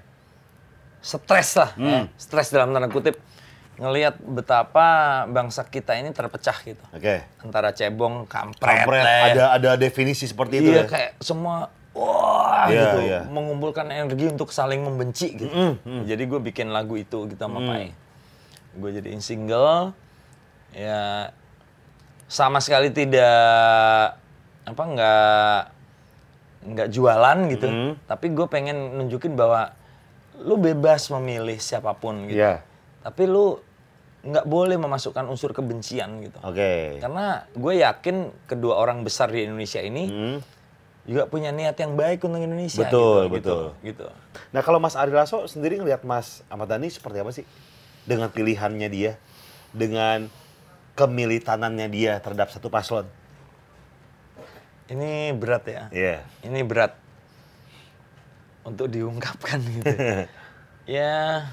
Stres 1.00 1.54
lah, 1.56 1.78
ya. 1.78 2.10
stres 2.18 2.50
dalam 2.50 2.74
tanda 2.74 2.90
kutip. 2.90 3.16
ngelihat 3.80 4.20
betapa 4.20 5.24
bangsa 5.32 5.64
kita 5.64 5.96
ini 5.96 6.12
terpecah 6.12 6.58
gitu. 6.68 6.84
Oke. 6.92 7.24
Antara 7.40 7.72
cebong, 7.72 8.28
kampret, 8.28 8.84
Kampret, 8.84 9.32
ada 9.32 9.56
ada 9.56 9.72
definisi 9.80 10.28
seperti 10.28 10.60
itu 10.60 10.76
iya 10.76 10.84
ya. 10.84 10.86
kayak 10.92 11.12
semua 11.24 11.72
wah 12.00 12.72
Iya, 12.72 12.80
gitu 12.80 13.00
iya. 13.04 13.20
mengumpulkan 13.28 13.88
energi 13.90 14.30
untuk 14.30 14.50
saling 14.50 14.80
membenci 14.80 15.36
gitu. 15.36 15.76
Jadi 15.84 16.24
gue 16.24 16.40
bikin 16.42 16.72
lagu 16.72 16.96
itu 16.96 17.28
gitu 17.28 17.40
sama 17.40 17.60
Pai. 17.60 17.92
Gue 18.74 18.90
jadiin 18.94 19.20
single 19.20 19.92
ya 20.72 21.34
sama 22.30 22.62
sekali 22.62 22.94
tidak 22.94 24.14
apa 24.64 24.84
nggak 24.86 25.60
nggak 26.60 26.88
jualan 26.92 27.38
gitu. 27.50 27.68
Tapi 28.06 28.26
gue 28.30 28.46
pengen 28.46 28.78
nunjukin 28.96 29.34
bahwa 29.34 29.74
lu 30.40 30.56
bebas 30.56 31.10
memilih 31.12 31.58
siapa 31.58 31.92
pun 31.94 32.30
gitu. 32.30 32.40
Iya. 32.40 32.62
Tapi 33.02 33.24
lu 33.26 33.60
nggak 34.20 34.46
boleh 34.46 34.76
memasukkan 34.76 35.26
unsur 35.26 35.56
kebencian 35.56 36.20
gitu. 36.22 36.38
Oke. 36.44 37.00
Karena 37.00 37.48
gue 37.50 37.74
yakin 37.80 38.16
kedua 38.46 38.76
orang 38.76 39.02
besar 39.02 39.32
di 39.32 39.48
Indonesia 39.48 39.80
ini 39.80 40.04
Hmm. 40.06 40.38
Juga 41.10 41.26
punya 41.26 41.50
niat 41.50 41.74
yang 41.74 41.98
baik 41.98 42.22
untuk 42.22 42.38
Indonesia. 42.38 42.86
Betul, 42.86 43.34
gitu, 43.34 43.34
betul. 43.42 43.64
Gitu. 43.82 44.06
gitu. 44.06 44.08
Nah 44.54 44.62
kalau 44.62 44.78
Mas 44.78 44.94
Ari 44.94 45.10
Lasso 45.10 45.42
sendiri 45.50 45.82
ngelihat 45.82 46.06
Mas 46.06 46.46
Ahmad 46.54 46.70
Dhani 46.70 46.94
seperti 46.94 47.18
apa 47.18 47.34
sih? 47.34 47.50
Dengan 48.06 48.30
pilihannya 48.30 48.90
dia, 48.94 49.18
dengan 49.74 50.30
kemilitanannya 50.94 51.88
dia 51.90 52.22
terhadap 52.22 52.54
satu 52.54 52.70
paslon. 52.70 53.10
Ini 54.90 55.34
berat 55.34 55.66
ya. 55.66 55.84
Iya. 55.90 56.18
Ini 56.46 56.62
berat 56.66 56.94
untuk 58.66 58.90
diungkapkan 58.92 59.58
gitu. 59.62 59.86
ya, 61.00 61.46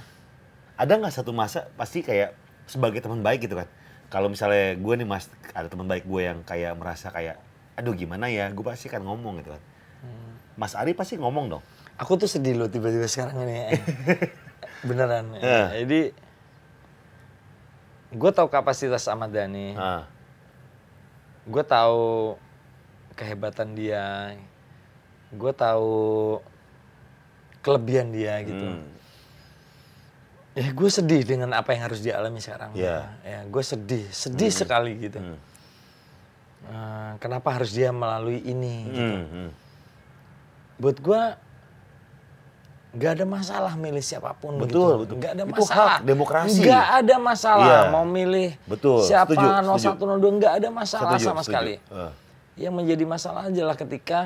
Ada 0.76 0.92
nggak 1.00 1.14
satu 1.16 1.32
masa 1.32 1.72
pasti 1.80 2.04
kayak 2.04 2.36
sebagai 2.68 3.00
teman 3.00 3.24
baik 3.24 3.48
gitu 3.48 3.56
kan? 3.56 3.68
Kalau 4.12 4.28
misalnya 4.28 4.76
gue 4.76 4.94
nih 5.00 5.08
Mas, 5.08 5.32
ada 5.56 5.68
teman 5.72 5.88
baik 5.88 6.04
gue 6.04 6.22
yang 6.22 6.44
kayak 6.44 6.76
merasa 6.76 7.08
kayak, 7.08 7.40
aduh 7.76 7.92
gimana 7.92 8.26
ya, 8.26 8.48
gue 8.48 8.60
pasti 8.62 8.86
kan 8.86 9.00
ngomong 9.00 9.40
gitu 9.40 9.52
kan. 9.52 9.62
Mas 10.56 10.72
Ari 10.72 10.92
pasti 10.92 11.16
ngomong 11.16 11.46
dong. 11.50 11.64
aku 11.96 12.16
tuh 12.16 12.26
sedih 12.26 12.52
loh 12.54 12.66
tiba-tiba 12.66 13.04
sekarang 13.06 13.40
ini. 13.42 13.72
Beneran. 14.88 15.32
Ya. 15.36 15.72
Jadi 15.74 16.12
gue 18.10 18.30
tahu 18.30 18.48
kapasitas 18.48 19.04
Ahmad 19.06 19.28
Dhani. 19.30 19.72
Ah, 19.74 20.04
gue 21.44 21.62
tahu 21.62 22.36
kehebatan 23.12 23.72
dia 23.72 24.36
gue 25.28 25.52
tahu 25.52 26.36
kelebihan 27.60 28.10
dia 28.10 28.38
gitu 28.42 28.66
Hmm. 28.68 28.84
ya 30.52 30.68
gue 30.68 30.88
sedih 30.88 31.22
dengan 31.22 31.50
apa 31.52 31.72
yang 31.72 31.82
harus 31.82 31.98
dia 31.98 32.14
alami 32.14 32.38
sekarang 32.38 32.72
Iya. 32.72 33.08
ya 33.20 33.40
gue 33.42 33.62
sedih 33.62 34.04
sedih 34.06 34.50
sekali 34.50 34.92
gitu 35.00 35.16
Hmm. 35.18 35.38
Eh, 36.66 37.12
kenapa 37.18 37.54
harus 37.54 37.70
dia 37.70 37.94
melalui 37.94 38.42
ini 38.42 38.74
gitu. 38.88 38.98
Hmm, 38.98 39.24
hmm. 39.24 39.50
buat 40.76 40.98
gue 40.98 41.22
nggak 42.92 43.12
ada 43.12 43.24
masalah 43.24 43.72
milih 43.76 44.00
siapa 44.00 44.34
pun 44.34 44.56
Betul, 44.56 44.66
gitu. 44.66 45.00
betul. 45.04 45.14
nggak 45.16 45.32
ada 45.32 45.44
Itu 45.44 45.52
masalah 45.54 45.86
hak 45.86 46.00
demokrasi. 46.02 46.58
nggak 46.58 46.86
ada 46.96 47.16
masalah 47.20 47.66
Iya. 47.68 47.80
mau 47.92 48.02
milih 48.02 48.50
Betul, 48.66 48.98
siapa 49.04 49.30
setuju, 49.30 49.46
01 49.62 49.94
02 50.18 50.38
nggak 50.40 50.54
ada 50.56 50.68
masalah 50.70 51.10
Setuju, 51.14 51.24
sama 51.24 51.40
setuju. 51.40 51.46
sekali 51.46 51.74
Ah. 51.88 52.12
Yang 52.56 52.74
menjadi 52.74 53.04
masalah 53.04 53.42
adalah 53.46 53.76
ketika 53.76 54.20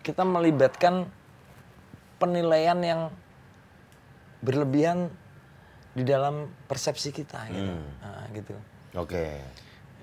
kita 0.00 0.22
melibatkan 0.22 0.94
penilaian 2.16 2.78
yang 2.78 3.00
berlebihan 4.38 5.10
di 5.92 6.04
dalam 6.04 6.48
persepsi 6.64 7.10
kita 7.10 7.42
gitu. 7.50 7.74
Hmm. 7.74 7.90
Nah, 7.98 8.24
gitu. 8.30 8.54
Oke. 8.94 9.42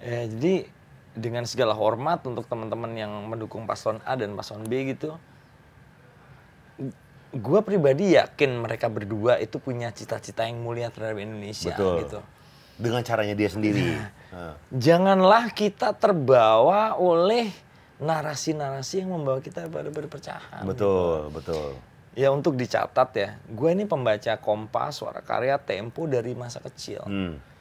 Ya, 0.03 0.27
jadi 0.27 0.67
dengan 1.15 1.47
segala 1.47 1.71
hormat 1.71 2.27
untuk 2.27 2.43
teman-teman 2.51 2.91
yang 2.97 3.11
mendukung 3.29 3.63
paslon 3.63 4.03
A 4.03 4.19
dan 4.19 4.35
paslon 4.35 4.67
B 4.67 4.91
gitu, 4.91 5.15
gue 7.33 7.59
pribadi 7.65 8.13
yakin 8.19 8.61
mereka 8.61 8.91
berdua 8.91 9.39
itu 9.39 9.57
punya 9.57 9.89
cita-cita 9.89 10.45
yang 10.45 10.61
mulia 10.61 10.91
terhadap 10.91 11.23
Indonesia 11.23 11.73
Betul. 11.73 11.95
gitu. 12.05 12.19
Dengan 12.75 13.01
caranya 13.05 13.37
dia 13.37 13.49
sendiri. 13.49 13.95
Iya. 13.95 14.05
Ah. 14.33 14.55
Janganlah 14.73 15.53
kita 15.53 15.93
terbawa 15.95 16.97
oleh 16.97 17.53
narasi-narasi 18.01 19.05
yang 19.05 19.13
membawa 19.13 19.39
kita 19.39 19.69
pada 19.69 19.87
perpecahan. 19.93 20.65
Betul, 20.65 21.31
betul. 21.31 21.77
Ya 22.13 22.29
untuk 22.29 22.53
dicatat 22.53 23.09
ya, 23.17 23.29
gue 23.49 23.69
ini 23.73 23.89
pembaca 23.89 24.37
Kompas, 24.37 25.01
Suara 25.01 25.21
Karya, 25.23 25.57
Tempo 25.57 26.05
dari 26.05 26.37
masa 26.37 26.61
kecil. 26.61 27.01
Hmm. 27.05 27.52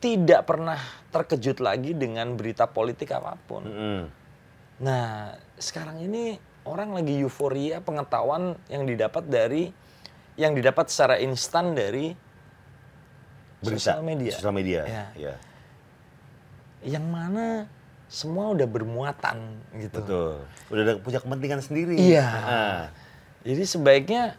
Tidak 0.00 0.40
pernah 0.44 0.78
terkejut 1.14 1.62
lagi 1.62 1.94
dengan 1.96 2.34
berita 2.34 2.68
politik 2.68 3.14
apa 3.14 3.38
pun. 3.48 3.62
Hmm. 3.64 4.02
Nah, 4.82 5.32
sekarang 5.56 6.02
ini 6.02 6.36
orang 6.66 6.96
lagi 6.96 7.20
euforia 7.20 7.78
pengetahuan 7.80 8.58
yang 8.72 8.84
didapat 8.88 9.24
dari 9.28 9.70
yang 10.34 10.52
didapat 10.56 10.90
secara 10.90 11.22
instan 11.22 11.78
dari 11.78 12.10
Berita. 13.62 13.94
sosial 13.94 14.02
media. 14.02 14.32
Sosial 14.34 14.54
media. 14.54 14.80
Ya. 14.84 15.04
Ya. 15.14 15.34
Yang 16.84 17.06
mana 17.06 17.46
semua 18.10 18.52
udah 18.52 18.68
bermuatan 18.68 19.62
gitu. 19.78 20.02
Betul. 20.02 20.32
Udah 20.68 20.82
ada 20.82 20.92
punya 21.00 21.18
kepentingan 21.22 21.60
sendiri. 21.64 21.96
Iya. 21.96 22.26
Ah. 22.28 22.82
Jadi 23.46 23.62
sebaiknya 23.64 24.36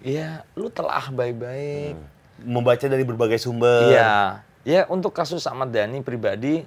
ya 0.00 0.46
lu 0.56 0.72
telah 0.72 1.10
baik-baik. 1.12 1.98
Membaca 2.40 2.86
dari 2.88 3.04
berbagai 3.04 3.36
sumber. 3.36 3.92
Iya. 3.92 4.46
Ya 4.60 4.84
untuk 4.86 5.16
kasus 5.16 5.48
Ahmad 5.48 5.72
Dhani 5.72 6.04
pribadi 6.04 6.64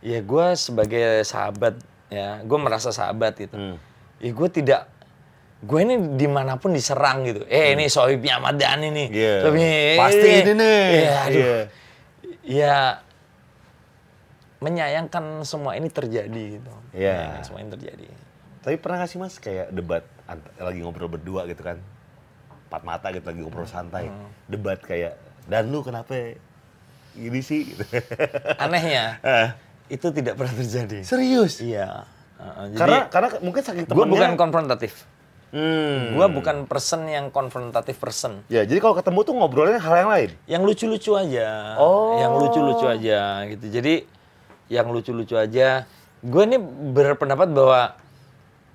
ya 0.00 0.18
gue 0.24 0.46
sebagai 0.56 1.20
sahabat 1.22 1.76
ya 2.08 2.40
gue 2.40 2.58
merasa 2.58 2.88
sahabat 2.88 3.36
gitu. 3.36 3.52
Hmm. 3.52 3.76
Ya 4.16 4.30
gue 4.32 4.48
tidak 4.48 4.82
gue 5.60 5.80
ini 5.84 6.16
di 6.16 6.24
mana 6.24 6.56
pun 6.56 6.72
diserang 6.72 7.20
gitu. 7.28 7.44
Eh 7.44 7.76
ini 7.76 7.92
sohibnya 7.92 8.40
Ahmad 8.40 8.56
Dhani 8.56 8.88
nih. 8.88 9.06
Hmm. 9.12 9.20
Iya. 9.20 9.34
Sohibnya- 9.44 9.98
Pasti 10.00 10.28
ini 10.28 10.52
nih. 10.56 10.80
Iya, 10.88 11.14
aduh. 11.20 11.40
Iya. 11.40 11.58
Ya 12.48 12.76
menyayangkan 14.60 15.44
semua 15.44 15.76
ini 15.76 15.88
terjadi 15.88 16.42
gitu. 16.60 16.72
Iya. 16.92 17.12
Menyayangkan 17.16 17.44
semua 17.44 17.60
ini 17.60 17.70
terjadi. 17.72 18.06
Tapi 18.60 18.76
pernah 18.76 19.04
gak 19.04 19.08
sih 19.08 19.16
mas 19.16 19.36
kayak 19.40 19.72
debat 19.72 20.04
lagi 20.60 20.80
ngobrol 20.84 21.08
berdua 21.08 21.48
gitu 21.48 21.64
kan? 21.64 21.80
Empat 22.68 22.82
mata 22.84 23.08
gitu 23.12 23.24
lagi 23.24 23.40
ngobrol 23.40 23.64
santai. 23.64 24.12
Hmm. 24.12 24.28
Debat 24.46 24.76
kayak, 24.78 25.16
dan 25.48 25.72
lu 25.72 25.80
kenapa 25.80 26.36
gini 27.12 27.40
sih? 27.40 27.60
Gitu. 27.70 27.84
Anehnya 28.58 29.18
Eh, 29.20 29.48
itu 29.90 30.06
tidak 30.10 30.38
pernah 30.38 30.54
terjadi. 30.54 31.02
Serius? 31.02 31.58
Iya. 31.58 32.06
Uh, 32.40 32.72
jadi 32.72 32.78
karena 32.78 32.98
karena 33.12 33.28
mungkin 33.44 33.60
saking 33.60 33.84
gue 33.84 33.92
temennya. 33.92 34.12
bukan 34.16 34.30
konfrontatif. 34.40 34.92
Hmm. 35.50 36.14
Gue 36.14 36.26
bukan 36.30 36.56
person 36.64 37.10
yang 37.10 37.28
konfrontatif 37.34 37.98
person. 37.98 38.46
Ya 38.46 38.62
jadi 38.62 38.78
kalau 38.78 38.94
ketemu 38.94 39.18
tuh 39.26 39.34
ngobrolnya 39.34 39.82
hal 39.82 39.94
yang 40.06 40.10
lain. 40.10 40.30
Yang 40.46 40.62
lucu-lucu 40.62 41.12
aja. 41.18 41.74
Oh. 41.76 42.16
Yang 42.22 42.32
lucu-lucu 42.38 42.86
aja 42.86 43.20
gitu. 43.50 43.66
Jadi 43.66 43.94
yang 44.70 44.86
lucu-lucu 44.88 45.34
aja. 45.34 45.84
Gue 46.22 46.42
ini 46.46 46.56
berpendapat 46.94 47.50
bahwa 47.50 47.98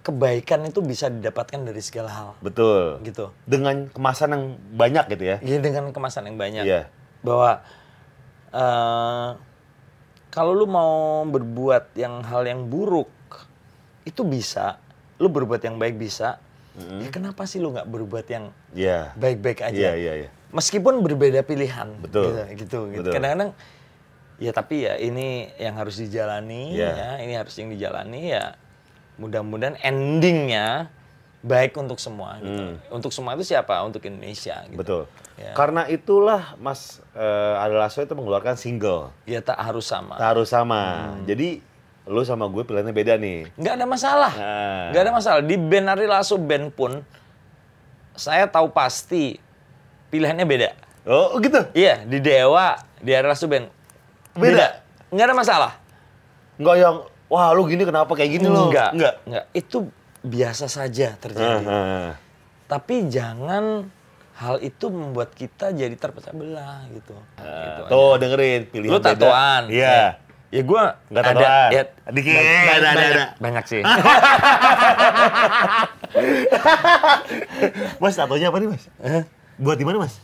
kebaikan 0.05 0.61
itu 0.69 0.85
bisa 0.85 1.09
didapatkan 1.09 1.63
dari 1.65 1.81
segala 1.81 2.09
hal. 2.13 2.29
Betul. 2.43 3.01
Gitu. 3.01 3.33
Dengan 3.47 3.89
kemasan 3.89 4.29
yang 4.35 4.43
banyak 4.77 5.05
gitu 5.15 5.23
ya. 5.25 5.37
Ya 5.41 5.57
dengan 5.57 5.89
kemasan 5.89 6.29
yang 6.29 6.37
banyak. 6.37 6.63
Iya. 6.67 6.91
Bahwa 7.25 7.65
eh 8.55 9.29
kalau 10.31 10.51
lu 10.51 10.67
mau 10.67 11.23
berbuat 11.23 11.95
yang 11.95 12.23
hal 12.23 12.43
yang 12.43 12.67
buruk 12.67 13.07
itu 14.03 14.23
bisa. 14.23 14.79
Lu 15.15 15.31
berbuat 15.31 15.63
yang 15.63 15.79
baik 15.79 15.95
bisa. 15.95 16.39
Ya 16.75 17.07
kenapa 17.07 17.47
sih 17.47 17.63
lu 17.63 17.71
nggak 17.71 17.87
berbuat 17.87 18.27
yang 18.27 18.51
Iya. 18.75 19.15
baik-baik 19.15 19.63
aja? 19.63 19.71
Iya, 19.71 19.91
iya, 19.95 20.13
iya. 20.27 20.29
Meskipun 20.51 20.99
berbeda 20.99 21.39
pilihan. 21.47 21.87
Betul. 22.03 22.35
Gitu, 22.51 22.67
gitu. 22.67 22.79
gitu. 22.91 22.99
Betul. 22.99 23.13
Kadang-kadang 23.15 23.51
ya 24.35 24.51
tapi 24.51 24.83
ya 24.83 24.99
ini 24.99 25.47
yang 25.55 25.79
harus 25.79 25.95
dijalani 25.95 26.75
Iya. 26.75 26.91
ya, 26.91 27.09
ini 27.23 27.33
harus 27.39 27.55
yang 27.55 27.71
dijalani 27.71 28.35
ya. 28.35 28.59
Mudah-mudahan 29.15 29.79
endingnya 29.79 30.91
baik 31.45 31.77
untuk 31.77 32.01
semua 32.01 32.41
gitu. 32.41 32.81
Untuk 32.89 33.13
semua 33.13 33.37
itu 33.37 33.45
siapa? 33.45 33.77
Untuk 33.85 34.01
Indonesia 34.09 34.65
gitu. 34.65 34.73
Hmm. 34.73 34.81
Betul. 34.81 35.01
Ya. 35.37 35.53
Karena 35.53 35.85
itulah 35.85 36.57
Mas 36.57 37.05
eh, 37.13 37.61
Ari 37.61 37.77
Lasso 37.77 38.01
itu 38.01 38.17
mengeluarkan 38.17 38.57
single. 38.57 39.13
Ya 39.29 39.45
tak 39.45 39.61
harus 39.61 39.85
sama. 39.85 40.17
Tak 40.17 40.29
harus 40.33 40.49
sama. 40.49 41.13
Hmm. 41.13 41.29
Jadi 41.29 41.61
lu 42.09 42.21
sama 42.25 42.49
gue 42.49 42.65
pilihannya 42.65 42.93
beda 42.93 43.13
nih. 43.21 43.53
Nggak 43.61 43.73
ada 43.77 43.85
masalah. 43.85 44.33
Nah. 44.33 44.85
Nggak 44.89 45.03
ada 45.05 45.13
masalah. 45.13 45.41
Di 45.45 45.55
band 45.61 45.87
Ari 45.93 46.05
Lasso 46.09 46.35
band 46.41 46.73
pun 46.73 46.91
saya 48.17 48.49
tahu 48.49 48.73
pasti 48.73 49.37
pilihannya 50.09 50.45
beda. 50.49 50.69
Oh 51.05 51.37
gitu? 51.37 51.61
Iya, 51.77 52.01
di 52.01 52.17
Dewa, 52.17 52.73
di 52.97 53.13
Ari 53.13 53.29
Lasso 53.29 53.45
band 53.45 53.69
Beda? 54.35 54.83
Nggak 55.15 55.25
ada 55.31 55.35
masalah. 55.35 55.71
Enggak 56.59 56.75
yang, 56.75 56.95
wah 57.31 57.51
lu 57.55 57.63
gini 57.67 57.83
kenapa 57.87 58.11
kayak 58.11 58.35
gini 58.35 58.47
lo? 58.51 58.67
Enggak, 58.67 58.91
Enggak. 58.91 59.15
enggak. 59.23 59.45
Itu 59.55 59.87
biasa 60.25 60.65
saja 60.65 61.13
terjadi. 61.21 61.65
ah. 61.69 62.17
Tapi 62.65 63.05
jangan 63.13 63.85
hal 64.35 64.59
itu 64.59 64.91
membuat 64.91 65.31
kita 65.31 65.71
jadi 65.71 65.95
terpecah 65.95 66.33
belah 66.35 66.83
gitu. 66.91 67.15
gitu 67.39 67.81
aja. 67.85 67.91
Tuh 67.93 68.17
dengerin 68.19 68.61
pilihan 68.67 68.91
Lu 68.91 68.99
tatoan. 68.99 69.69
Iya. 69.71 70.19
Ya 70.53 70.61
gue 70.63 70.83
Nggak 71.11 71.23
ada 71.35 71.67
ya, 71.73 71.83
Dikit, 72.15 72.31
ada, 72.31 72.47
ada, 72.79 72.89
banyak, 72.95 73.11
ada. 73.11 73.25
banyak 73.43 73.65
sih. 73.67 73.81
Mas 78.01 78.15
tatonya 78.15 78.47
apa 78.53 78.57
nih 78.63 78.69
mas? 78.71 78.87
Buat 79.59 79.77
di 79.79 79.85
mana 79.87 79.99
mas? 80.07 80.15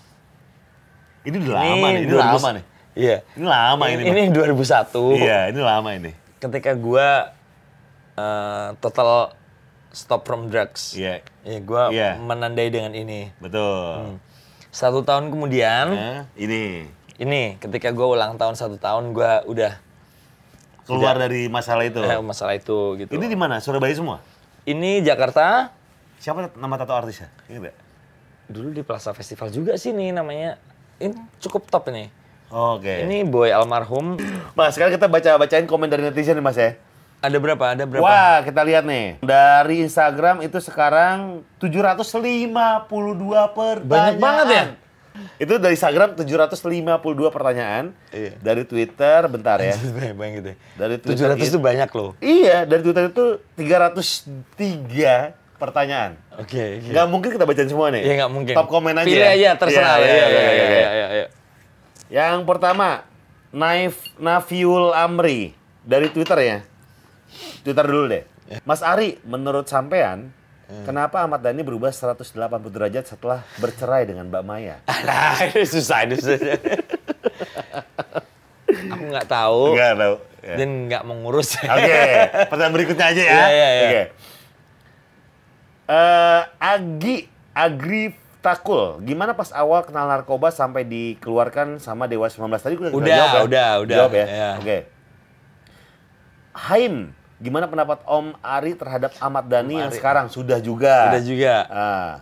Ini 1.27 1.35
udah 1.35 1.53
lama 1.53 1.87
nih, 1.93 2.01
ini 2.01 2.09
2000 2.09 2.17
lama 2.17 2.49
nih. 2.57 2.63
Iya. 2.91 3.17
Ini 3.37 3.45
lama 3.45 3.85
ini. 3.87 4.03
Ini, 4.03 4.21
Mas. 4.33 4.67
2001. 4.89 5.21
Iya, 5.21 5.39
ini 5.53 5.59
lama 5.61 5.89
ini. 5.95 6.11
Ketika 6.41 6.71
gue 6.75 7.07
eh, 8.17 8.67
total 8.81 9.35
stop 9.91 10.23
from 10.23 10.47
drugs. 10.47 10.95
Iya, 10.95 11.19
Ya, 11.41 11.57
gue 11.59 11.83
Iya. 11.91 12.15
menandai 12.17 12.67
dengan 12.67 12.91
ini. 12.91 13.31
betul. 13.37 14.17
Satu 14.67 15.03
tahun 15.03 15.29
kemudian, 15.29 15.85
Nah, 15.91 16.21
ini 16.33 16.87
ini 17.15 17.55
ketika 17.57 17.91
gue 17.91 18.07
ulang 18.07 18.35
tahun 18.35 18.55
satu 18.55 18.75
tahun, 18.75 19.11
gue 19.11 19.31
udah 19.45 19.73
keluar 20.83 21.15
dari 21.15 21.45
masalah 21.45 21.83
itu. 21.83 21.99
eh, 21.99 22.17
masalah 22.17 22.55
itu 22.55 22.97
gitu. 22.97 23.11
Ini 23.11 23.25
di 23.25 23.35
mana? 23.35 23.59
Surabaya 23.59 23.91
semua? 23.91 24.17
Ini 24.63 25.01
Jakarta, 25.01 25.75
Siapa 26.17 26.53
nama 26.53 26.77
tato 26.77 26.93
artisnya? 26.93 27.33
Ingat 27.47 27.61
nggak? 27.63 27.77
dulu 28.45 28.69
di 28.69 28.83
Plaza 28.83 29.09
Festival 29.09 29.47
juga 29.47 29.73
sih 29.73 29.89
nih 29.89 30.11
namanya. 30.11 30.59
Ini 30.99 31.15
cukup 31.39 31.65
top 31.65 31.87
ini. 31.87 32.11
Oke. 32.47 33.07
Ini 33.07 33.23
Boy 33.23 33.49
almarhum. 33.49 34.19
Mas, 34.59 34.75
sekarang 34.75 34.91
kita 34.91 35.07
baca-bacain 35.07 35.63
komen 35.63 35.87
dari 35.87 36.03
netizen 36.03 36.35
nih 36.35 36.43
Mas 36.43 36.55
ya. 36.55 36.75
Ada 37.21 37.37
berapa? 37.37 37.65
Ada 37.77 37.85
berapa? 37.85 38.01
Wah, 38.01 38.41
kita 38.41 38.65
lihat 38.65 38.81
nih. 38.81 39.21
Dari 39.21 39.85
Instagram 39.85 40.41
itu 40.41 40.57
sekarang 40.57 41.45
752 41.61 42.49
pertanyaan. 43.53 43.85
Banyak 43.85 44.17
banget 44.17 44.47
ya? 44.49 44.63
Itu 45.37 45.61
dari 45.61 45.77
Instagram 45.77 46.17
752 46.17 47.29
pertanyaan. 47.29 47.93
Iya. 48.09 48.33
Dari 48.41 48.65
Twitter, 48.65 49.19
bentar 49.29 49.61
ya. 49.61 49.77
banyak 49.77 50.15
banget 50.17 50.33
gitu. 50.41 50.51
Dari 50.81 50.95
Twitter 50.97 51.37
700 51.37 51.51
itu 51.53 51.59
banyak 51.61 51.89
loh. 51.93 52.11
Iya, 52.17 52.65
dari 52.65 52.81
Twitter 52.81 53.13
itu 53.13 53.25
303 53.53 55.37
pertanyaan. 55.61 56.17
Oke. 56.41 56.81
oke. 56.81 56.89
Nggak 56.89 57.05
mungkin 57.05 57.29
kita 57.37 57.45
bacain 57.45 57.69
semua 57.69 57.93
nih. 57.93 58.01
Iya 58.01 58.13
nggak 58.25 58.31
mungkin. 58.33 58.55
Top 58.57 58.65
komen 58.65 58.97
aja. 58.97 59.05
Pilih 59.05 59.29
aja 59.29 59.49
terserah. 59.61 60.01
Iya, 60.01 60.09
iya, 60.09 60.09
iya, 60.09 60.25
iya, 60.25 60.49
iya. 60.49 60.89
iya, 60.89 61.07
iya. 61.13 61.27
Yang 62.09 62.49
pertama, 62.49 63.05
Naif 63.53 64.09
Nafiul 64.17 64.89
Amri 64.97 65.53
dari 65.85 66.09
Twitter 66.09 66.39
ya. 66.41 66.57
Twitter 67.61 67.85
dulu 67.85 68.05
deh. 68.07 68.23
Mas 68.63 68.81
Ari, 68.81 69.15
menurut 69.23 69.63
sampean, 69.65 70.31
kenapa 70.83 71.23
Ahmad 71.23 71.39
Dhani 71.39 71.61
berubah 71.61 71.89
180 71.89 72.27
derajat 72.67 73.05
setelah 73.07 73.43
bercerai 73.57 74.03
dengan 74.03 74.27
Mbak 74.27 74.43
Maya? 74.43 74.75
Nah, 75.07 75.39
ini 75.45 75.63
susah 75.63 76.03
ini 76.03 76.15
susah. 76.15 76.37
Aku 78.91 79.03
nggak 79.07 79.27
tahu 79.27 79.75
Enggak 79.75 79.93
tahu. 79.97 80.15
Ya. 80.41 80.55
dan 80.57 80.69
nggak 80.89 81.03
mengurus. 81.05 81.53
Oke, 81.59 82.01
pertanyaan 82.49 82.73
berikutnya 82.73 83.05
aja 83.07 83.21
ya. 83.21 83.29
Iya, 83.29 83.45
iya, 83.45 83.67
iya. 83.69 83.83
Oke. 83.85 84.01
Eh, 85.85 86.41
Agi 86.57 87.15
Agri 87.51 88.03
Takul, 88.41 89.05
gimana 89.05 89.37
pas 89.37 89.53
awal 89.53 89.85
kenal 89.85 90.09
narkoba 90.09 90.49
sampai 90.49 90.81
dikeluarkan 90.81 91.77
sama 91.77 92.09
Dewa 92.09 92.25
19 92.25 92.41
tadi 92.57 92.73
gue 92.73 92.89
Udah, 92.89 93.05
jawab 93.05 93.29
ya? 93.29 93.41
udah, 93.45 93.69
udah. 93.85 93.95
Jawab 94.01 94.11
ya. 94.11 94.25
Iya. 94.25 94.49
Oke. 94.57 94.77
Haim, 96.57 96.95
gimana 97.41 97.65
pendapat 97.65 98.05
Om 98.05 98.37
Ari 98.39 98.77
terhadap 98.77 99.17
Ahmad 99.17 99.49
Dhani 99.49 99.81
yang 99.81 99.89
sekarang 99.89 100.29
sudah 100.29 100.61
juga? 100.61 101.09
Udah 101.09 101.23
juga. 101.25 101.55
Ah. 101.67 102.13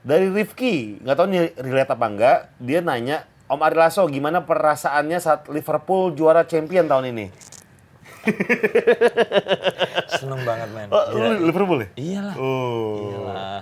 Dari 0.00 0.32
Rifki, 0.32 1.04
nggak 1.04 1.16
tahu 1.18 1.26
nih 1.28 1.40
relate 1.60 1.92
apa 1.92 2.06
enggak, 2.08 2.38
dia 2.56 2.80
nanya, 2.80 3.28
Om 3.46 3.60
Ari 3.60 3.76
Lasso, 3.76 4.08
gimana 4.08 4.42
perasaannya 4.42 5.18
saat 5.20 5.46
Liverpool 5.52 6.16
juara 6.16 6.48
champion 6.48 6.88
tahun 6.88 7.12
ini? 7.12 7.26
Seneng 10.18 10.42
banget 10.42 10.68
men. 10.74 10.88
Oh, 10.90 11.04
Gila. 11.14 11.38
Liverpool 11.38 11.78
ya? 11.84 11.88
Iyalah. 11.94 12.34
Oh. 12.34 12.98
Iyalah. 12.98 13.60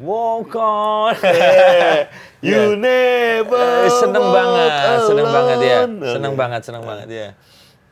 Walk 0.00 0.54
on. 0.56 1.14
You 2.40 2.72
never 2.72 3.84
Eh, 3.84 3.92
seneng 4.00 4.24
walk 4.24 4.32
banget, 4.32 4.70
seneng 5.04 5.28
banget 5.28 5.58
ya. 5.60 5.78
Seneng 6.08 6.34
banget, 6.34 6.60
seneng 6.64 6.82
banget 6.88 7.08
ya. 7.12 7.28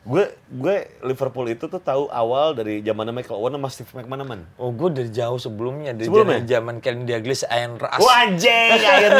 Gue 0.01 0.23
gue 0.49 0.75
Liverpool 1.01 1.47
itu 1.49 1.65
tuh 1.65 1.77
tahu 1.77 2.07
awal 2.07 2.51
dari 2.51 2.79
zaman 2.79 3.11
Michael 3.11 3.35
Owen 3.35 3.53
sama 3.53 3.67
Steve 3.67 3.91
McManaman. 3.93 4.47
Oh, 4.55 4.71
gue 4.71 4.89
dari 4.89 5.09
jauh 5.09 5.35
sebelumnya, 5.35 5.91
dari 5.91 6.07
Sebelumnya? 6.07 6.39
zaman- 6.39 6.47
zaman 6.47 6.75
Kenny 6.79 7.03
Dalglish, 7.03 7.43
Ian 7.45 7.75
Rush. 7.75 7.99
Wajeng, 7.99 8.79
Iron 8.79 9.11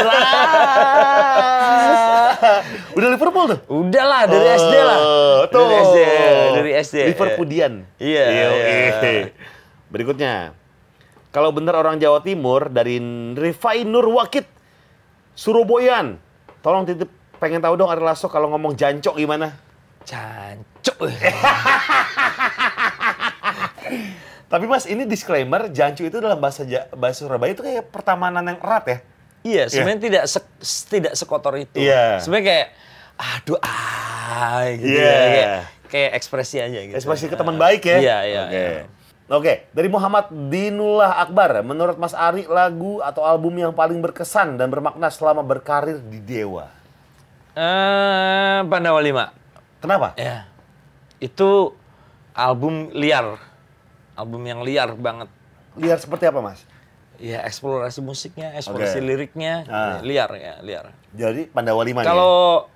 Udah 2.90 3.08
Liverpool 3.08 3.44
tuh? 3.46 3.58
Udah 3.68 4.04
lah, 4.04 4.22
dari 4.24 4.46
SD 4.50 4.74
lah. 4.74 4.98
Oh, 4.98 5.40
tuh. 5.46 5.60
Dari 5.60 5.76
SD, 5.78 5.98
dari 6.50 6.70
SD. 6.74 6.96
Liverpoolian. 7.08 7.72
Iya, 7.96 8.24
Iya, 8.24 8.46
iya. 8.48 8.66
iya. 8.98 9.24
Berikutnya. 9.86 10.34
Kalau 11.30 11.52
bener 11.52 11.72
orang 11.72 11.96
Jawa 11.96 12.18
Timur 12.20 12.66
dari 12.66 12.98
Rifai 13.34 13.84
Nur 13.84 14.08
Wakit 14.10 14.48
Suroboyan. 15.32 16.18
Tolong 16.58 16.82
titip 16.82 17.06
pengen 17.36 17.60
tahu 17.60 17.76
dong 17.76 17.86
Ari 17.86 18.02
Lasso 18.02 18.26
kalau 18.26 18.50
ngomong 18.50 18.74
jancok 18.74 19.14
gimana? 19.14 19.54
Cancuk. 20.02 20.98
Tapi 24.46 24.64
Mas, 24.66 24.84
ini 24.84 25.06
disclaimer, 25.06 25.70
jancu 25.70 26.02
itu 26.02 26.18
dalam 26.18 26.36
bahasa 26.36 26.66
bahasa 26.92 27.22
Surabaya 27.22 27.54
itu 27.54 27.62
kayak 27.62 27.86
pertamanan 27.88 28.42
yang 28.44 28.58
erat 28.58 28.84
ya. 28.84 28.98
Iya, 29.40 29.62
sebenarnya 29.68 30.00
tidak 30.02 30.24
se- 30.26 30.50
tidak 30.86 31.12
sekotor 31.14 31.54
itu. 31.56 31.78
Iya. 31.78 32.18
Sebenarnya 32.18 32.46
kayak 32.46 32.66
aduh 33.16 33.58
ah 33.62 34.64
gitu 34.70 34.90
Iya. 34.90 35.06
ya. 35.06 35.22
Kayak, 35.22 35.48
kayak 35.86 36.10
ekspresi 36.14 36.56
aja 36.58 36.78
gitu. 36.82 36.94
Ekspresi 36.94 37.24
ke 37.26 37.36
teman 37.36 37.56
baik 37.56 37.82
ya. 37.84 37.96
Iya, 37.96 38.16
iya. 38.22 38.42
Oke. 38.42 38.58
iya. 38.58 38.82
Oke, 39.30 39.52
dari 39.70 39.86
Muhammad 39.86 40.26
Dinullah 40.50 41.22
Akbar, 41.22 41.62
menurut 41.62 41.94
Mas 41.94 42.10
Ari 42.10 42.50
lagu 42.50 42.98
atau 42.98 43.22
album 43.22 43.54
yang 43.54 43.70
paling 43.70 44.02
berkesan 44.02 44.58
dan 44.58 44.66
bermakna 44.66 45.06
selama 45.06 45.38
berkarir 45.40 46.02
di 46.02 46.18
Dewa. 46.18 46.66
Eh, 47.54 48.58
Pandawa 48.66 48.98
5. 48.98 49.39
Kenapa? 49.80 50.12
Ya. 50.14 50.44
Itu 51.18 51.74
album 52.36 52.92
liar. 52.92 53.40
Album 54.14 54.44
yang 54.44 54.60
liar 54.60 54.92
banget. 54.94 55.28
Lihat 55.80 56.04
seperti 56.04 56.28
apa, 56.28 56.44
Mas? 56.44 56.64
Ya, 57.20 57.44
eksplorasi 57.44 58.00
musiknya, 58.00 58.56
eksplorasi 58.56 59.00
Oke. 59.00 59.04
liriknya, 59.04 59.64
Ah. 59.68 60.00
liar 60.00 60.30
ya, 60.36 60.54
liar. 60.64 60.86
Jadi 61.12 61.52
Pandawa 61.52 61.84
5 61.84 62.00
nih. 62.00 62.08
Kalau 62.08 62.68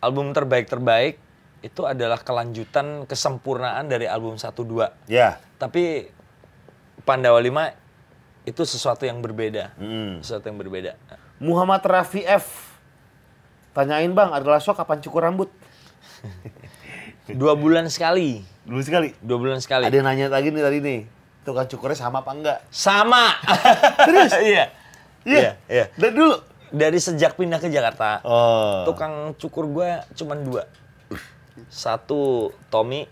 album 0.00 0.32
terbaik-terbaik 0.32 1.20
itu 1.60 1.82
adalah 1.84 2.20
kelanjutan 2.20 3.04
kesempurnaan 3.04 3.88
dari 3.88 4.08
album 4.08 4.36
1 4.36 4.64
2. 4.64 4.92
Ya. 5.04 5.36
Tapi 5.56 6.08
Pandawa 7.04 7.40
5 7.40 7.72
itu 8.44 8.64
sesuatu 8.64 9.04
yang 9.04 9.20
berbeda. 9.20 9.72
Hmm. 9.76 10.20
Sesuatu 10.20 10.48
yang 10.48 10.60
berbeda. 10.60 10.96
Muhammad 11.40 11.84
Rafi 11.84 12.24
F. 12.24 12.72
Tanyain 13.76 14.12
Bang, 14.12 14.32
Ari 14.32 14.46
Lasso 14.46 14.72
kapan 14.72 15.00
cukur 15.00 15.24
rambut? 15.24 15.50
Dua 17.40 17.54
bulan 17.54 17.88
sekali. 17.88 18.44
Dulu 18.64 18.80
sekali. 18.80 19.12
Dua 19.18 19.38
bulan 19.38 19.58
sekali. 19.58 19.84
Ada 19.84 19.94
yang 19.94 20.06
nanya 20.06 20.26
lagi 20.28 20.48
nih 20.48 20.62
tadi 20.62 20.78
nih. 20.80 21.00
Tukang 21.44 21.66
cukurnya 21.66 21.96
sama 21.96 22.20
apa 22.20 22.30
enggak? 22.32 22.58
Sama. 22.68 23.32
Serius? 24.06 24.32
Iya. 24.44 24.64
Iya, 25.24 25.50
iya. 25.66 25.84
Dan 25.96 26.12
dulu. 26.12 26.36
Dari 26.68 26.98
sejak 26.98 27.38
pindah 27.38 27.56
ke 27.56 27.70
Jakarta, 27.70 28.18
Oh. 28.20 28.82
tukang 28.82 29.30
cukur 29.38 29.70
gue 29.70 29.88
cuman 30.12 30.42
dua. 30.42 30.66
Satu 31.70 32.50
Tommy, 32.66 33.06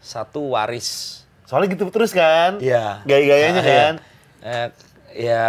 satu 0.00 0.56
Waris. 0.56 1.20
Soalnya 1.44 1.76
gitu 1.76 1.92
terus 1.92 2.10
kan? 2.10 2.56
Iya. 2.56 3.04
Gaya-gayanya 3.04 3.60
Ah, 3.60 3.62
iya. 3.62 3.76
kan? 3.76 3.94
Eh, 4.40 4.68
ya 5.28 5.46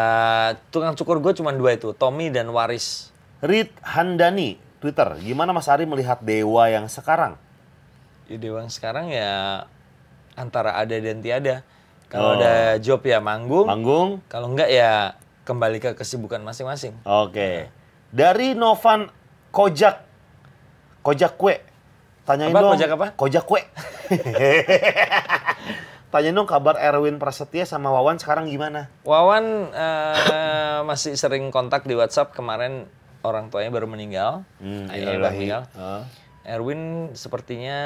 tukang 0.70 0.92
cukur 0.94 1.18
gue 1.20 1.32
cuma 1.34 1.50
dua 1.52 1.72
itu, 1.72 1.96
Tommy 1.96 2.28
dan 2.28 2.52
Waris. 2.52 3.16
Rit 3.40 3.72
Handani, 3.80 4.60
Twitter. 4.80 5.08
Gimana 5.20 5.52
Mas 5.52 5.68
Ari 5.68 5.84
melihat 5.84 6.20
Dewa 6.20 6.68
yang 6.68 6.88
sekarang? 6.88 7.36
Ya 8.26 8.38
Dewa 8.38 8.64
yang 8.64 8.72
sekarang 8.72 9.12
ya 9.12 9.64
antara 10.34 10.74
ada 10.74 10.96
dan 10.96 11.20
tiada. 11.20 11.62
Kalau 12.10 12.34
Oh. 12.34 12.36
ada 12.36 12.80
job 12.80 13.06
ya 13.06 13.22
manggung, 13.22 13.70
Manggung? 13.70 14.10
kalau 14.26 14.50
enggak 14.50 14.66
ya 14.68 15.14
kembali 15.46 15.78
ke 15.78 15.94
kesibukan 15.94 16.42
masing-masing. 16.42 16.98
Oke. 17.04 17.70
Dari 18.10 18.58
Novan 18.58 19.14
Kojak. 19.50 20.02
Kojak 21.02 21.38
kue. 21.38 21.62
Tanyain 22.26 22.50
Apa, 22.50 22.62
dong. 22.62 22.72
Kojak 22.74 22.90
apa? 22.94 23.08
Kojak 23.14 23.44
kue. 23.46 23.62
Tanyain 26.10 26.34
dong 26.34 26.50
kabar 26.50 26.82
Erwin 26.82 27.22
Prasetya 27.22 27.70
sama 27.70 27.94
Wawan 27.94 28.18
sekarang 28.18 28.50
gimana? 28.50 28.90
Wawan 29.06 29.70
eh, 29.70 30.80
masih 30.82 31.14
sering 31.14 31.54
kontak 31.54 31.86
di 31.86 31.94
WhatsApp 31.94 32.34
kemarin 32.34 32.90
orang 33.24 33.52
tuanya 33.52 33.72
baru 33.72 33.88
meninggal, 33.90 34.48
ayahnya 34.64 35.20
baru 35.20 35.34
meninggal. 35.36 35.64
Ah. 35.76 36.04
Erwin 36.50 37.14
sepertinya 37.14 37.78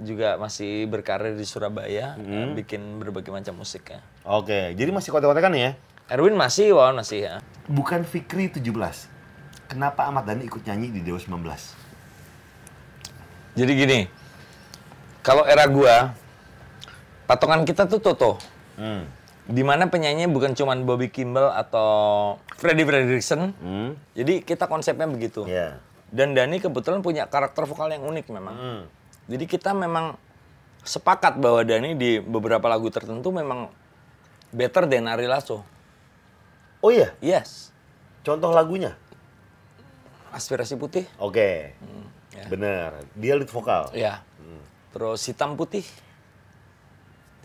juga 0.00 0.38
masih 0.40 0.88
berkarir 0.88 1.36
di 1.36 1.44
Surabaya, 1.44 2.16
eh, 2.16 2.48
bikin 2.54 3.02
berbagai 3.02 3.34
macam 3.34 3.60
musik 3.60 3.92
ya. 3.92 4.00
Oke, 4.24 4.72
jadi 4.72 4.88
masih 4.94 5.10
kontak-kontakan 5.12 5.52
ya? 5.58 5.70
Erwin 6.06 6.38
masih, 6.38 6.70
Wawan 6.72 7.02
masih 7.02 7.26
ya. 7.26 7.34
Bukan 7.66 8.06
Fikri 8.06 8.46
17. 8.48 9.10
Kenapa 9.66 10.06
Ahmad 10.06 10.22
Dhani 10.24 10.46
ikut 10.46 10.62
nyanyi 10.62 10.94
di 10.94 11.00
Dewa 11.02 11.18
19? 11.18 11.74
Jadi 13.58 13.72
gini, 13.74 14.00
kalau 15.26 15.42
era 15.42 15.66
gua, 15.66 16.14
patokan 17.26 17.66
kita 17.66 17.90
tuh 17.90 17.98
Toto. 17.98 18.38
Hmm. 18.78 19.10
Di 19.46 19.62
mana 19.62 19.86
penyanyinya 19.86 20.26
bukan 20.26 20.58
cuman 20.58 20.82
Bobby 20.82 21.06
Kimball 21.06 21.54
atau 21.54 22.34
Freddie 22.58 22.82
Fredrickson. 22.82 23.54
Hmm. 23.62 23.94
Jadi 24.18 24.42
kita 24.42 24.66
konsepnya 24.66 25.06
begitu. 25.06 25.46
Ya. 25.46 25.78
Dan 26.10 26.34
Dani 26.34 26.58
kebetulan 26.58 26.98
punya 27.02 27.30
karakter 27.30 27.62
vokal 27.62 27.94
yang 27.94 28.02
unik 28.02 28.26
memang. 28.30 28.54
Hmm. 28.58 28.82
Jadi 29.30 29.44
kita 29.46 29.70
memang 29.70 30.18
sepakat 30.82 31.38
bahwa 31.38 31.62
Dani 31.62 31.94
di 31.94 32.18
beberapa 32.18 32.66
lagu 32.66 32.90
tertentu 32.90 33.30
memang 33.30 33.70
better 34.50 34.90
than 34.90 35.06
Ari 35.06 35.30
Lasso. 35.30 35.62
Oh 36.82 36.90
iya, 36.90 37.14
Yes. 37.18 37.70
contoh 38.22 38.50
lagunya. 38.50 38.94
Aspirasi 40.34 40.74
putih. 40.74 41.06
Oke. 41.22 41.72
ya. 42.34 42.44
Bener. 42.50 42.98
Dia 43.16 43.38
lead 43.38 43.48
vokal. 43.48 43.90
Ya. 43.94 44.20
Terus 44.92 45.22
hitam 45.26 45.54
putih. 45.54 45.86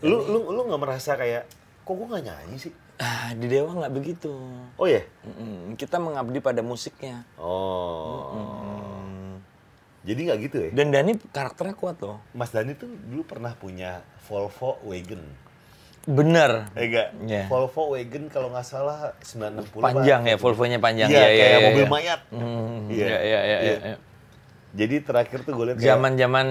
Lu 0.02 0.18
lu 0.26 0.50
lu 0.50 0.60
nggak 0.66 0.82
merasa 0.82 1.14
kayak 1.14 1.46
kok 1.82 1.92
gue 1.92 2.06
nggak 2.06 2.24
nyanyi 2.24 2.56
sih? 2.58 2.72
Ah, 2.96 3.34
di 3.34 3.46
Dewa 3.46 3.74
nggak 3.74 3.92
begitu. 3.92 4.30
Oh 4.76 4.86
iya. 4.86 5.02
Mm-mm, 5.22 5.74
Kita 5.74 5.98
mengabdi 5.98 6.38
pada 6.38 6.62
musiknya. 6.62 7.26
Oh. 7.34 8.38
Jadi 10.02 10.20
nggak 10.26 10.38
gitu 10.40 10.56
ya? 10.58 10.70
Dan 10.72 10.90
Dani 10.90 11.14
karakternya 11.30 11.74
kuat 11.74 11.98
loh. 11.98 12.18
Mas 12.32 12.50
Dani 12.50 12.74
tuh 12.74 12.90
dulu 12.90 13.22
pernah 13.22 13.54
punya 13.54 14.02
Volvo 14.26 14.78
Wagon. 14.82 15.22
Bener. 16.02 16.66
Enggak? 16.74 17.14
Iya. 17.22 17.46
Volvo 17.46 17.94
Wagon 17.94 18.26
kalau 18.26 18.50
nggak 18.50 18.66
salah 18.66 19.14
960 19.22 19.78
Panjang 19.78 20.20
ya, 20.26 20.34
Volvo-nya 20.34 20.78
panjang. 20.78 21.06
Iya, 21.06 21.22
ya, 21.22 21.26
kayak 21.28 21.50
ya, 21.50 21.58
mobil 21.62 21.86
ya. 21.86 21.90
mayat. 21.90 22.20
Hmm, 22.34 22.78
Iya. 22.90 23.06
Iya, 23.06 23.18
iya, 23.22 23.40
iya. 23.40 23.58
Iya. 23.78 23.96
Jadi 24.72 24.96
terakhir 25.00 25.38
tuh 25.42 25.52
gue 25.54 25.64
lihat 25.70 25.76
kayak 25.78 25.86
Zaman-zaman 25.86 26.46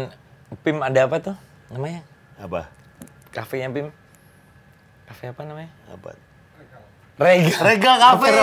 PIM 0.63 0.77
ada 0.79 0.99
apa 1.07 1.17
tuh 1.21 1.35
namanya? 1.67 2.01
apa? 2.35 2.67
Kafenya 3.31 3.67
PIM. 3.67 3.87
Kafe 5.11 5.27
apa 5.27 5.43
namanya? 5.43 5.67
Apa? 5.91 6.15
Rega. 7.19 7.51
Rega 7.67 7.93
Cafe. 7.99 8.31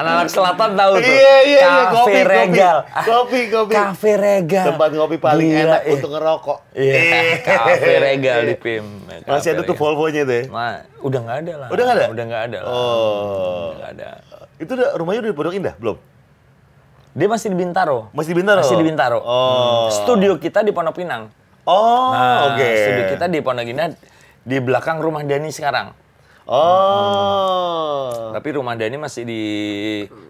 Anak-anak 0.00 0.32
selatan 0.32 0.80
tahu 0.80 0.92
tuh. 0.96 1.12
Iya, 1.12 1.36
iya, 1.44 1.46
iya. 1.60 1.60
Kafe 1.60 1.92
Kopi, 1.92 1.92
kopi. 1.92 2.20
Regal. 2.24 2.76
Kopi, 3.04 3.40
kopi. 3.52 3.72
Kafe 3.76 4.10
Regal. 4.16 4.66
Tempat 4.72 4.88
ngopi 4.96 5.20
paling 5.20 5.44
Gila, 5.44 5.60
enak 5.60 5.80
iya. 5.84 5.92
untuk 5.92 6.10
ngerokok. 6.16 6.58
Iya, 6.72 7.36
Kafe 7.44 7.92
Regal 8.00 8.48
di 8.48 8.56
PIM. 8.56 8.84
Masih 9.28 9.52
ada 9.52 9.60
Kafe 9.60 9.68
tuh. 9.68 9.76
Volvonya 9.76 10.24
tuh 10.24 10.36
ya? 10.40 10.44
Ma, 10.48 10.88
udah 11.04 11.20
nggak 11.20 11.36
ada 11.44 11.52
lah. 11.60 11.68
Udah 11.68 11.82
nggak 11.84 11.96
ada? 12.00 12.06
Udah 12.08 12.24
nggak 12.24 12.42
ada 12.48 12.58
lah. 12.64 12.72
Oh. 12.72 12.80
Udah 12.80 13.76
nggak 13.76 13.90
ada. 13.92 14.08
Itu 14.56 14.72
udah, 14.72 14.88
rumahnya 14.96 15.20
udah 15.20 15.30
di 15.30 15.36
Pondok 15.36 15.54
Indah? 15.60 15.74
Belum? 15.76 15.96
Dia 17.12 17.28
masih 17.28 17.52
di 17.52 17.60
Bintaro. 17.60 18.08
Masih 18.16 18.32
di 18.32 18.36
Bintaro? 18.40 18.64
Masih 18.64 18.76
di 18.80 18.84
Bintaro. 18.88 19.20
Oh. 19.20 19.36
Hmm. 19.36 19.92
Studio 20.00 20.32
kita 20.40 20.64
di 20.64 20.72
Pondok 20.72 20.96
Pinang. 20.96 21.28
Oh, 21.68 22.16
Nah, 22.16 22.56
oke. 22.56 22.70
Studio 22.72 23.04
kita 23.04 23.28
di 23.28 23.44
Pondok 23.44 23.68
Indah 23.68 23.92
di 24.50 24.58
belakang 24.58 24.98
rumah 24.98 25.22
Dani 25.22 25.54
sekarang. 25.54 25.94
Oh. 26.50 28.34
Tapi 28.34 28.48
rumah 28.58 28.74
Dani 28.74 28.98
masih 28.98 29.22
di 29.22 29.42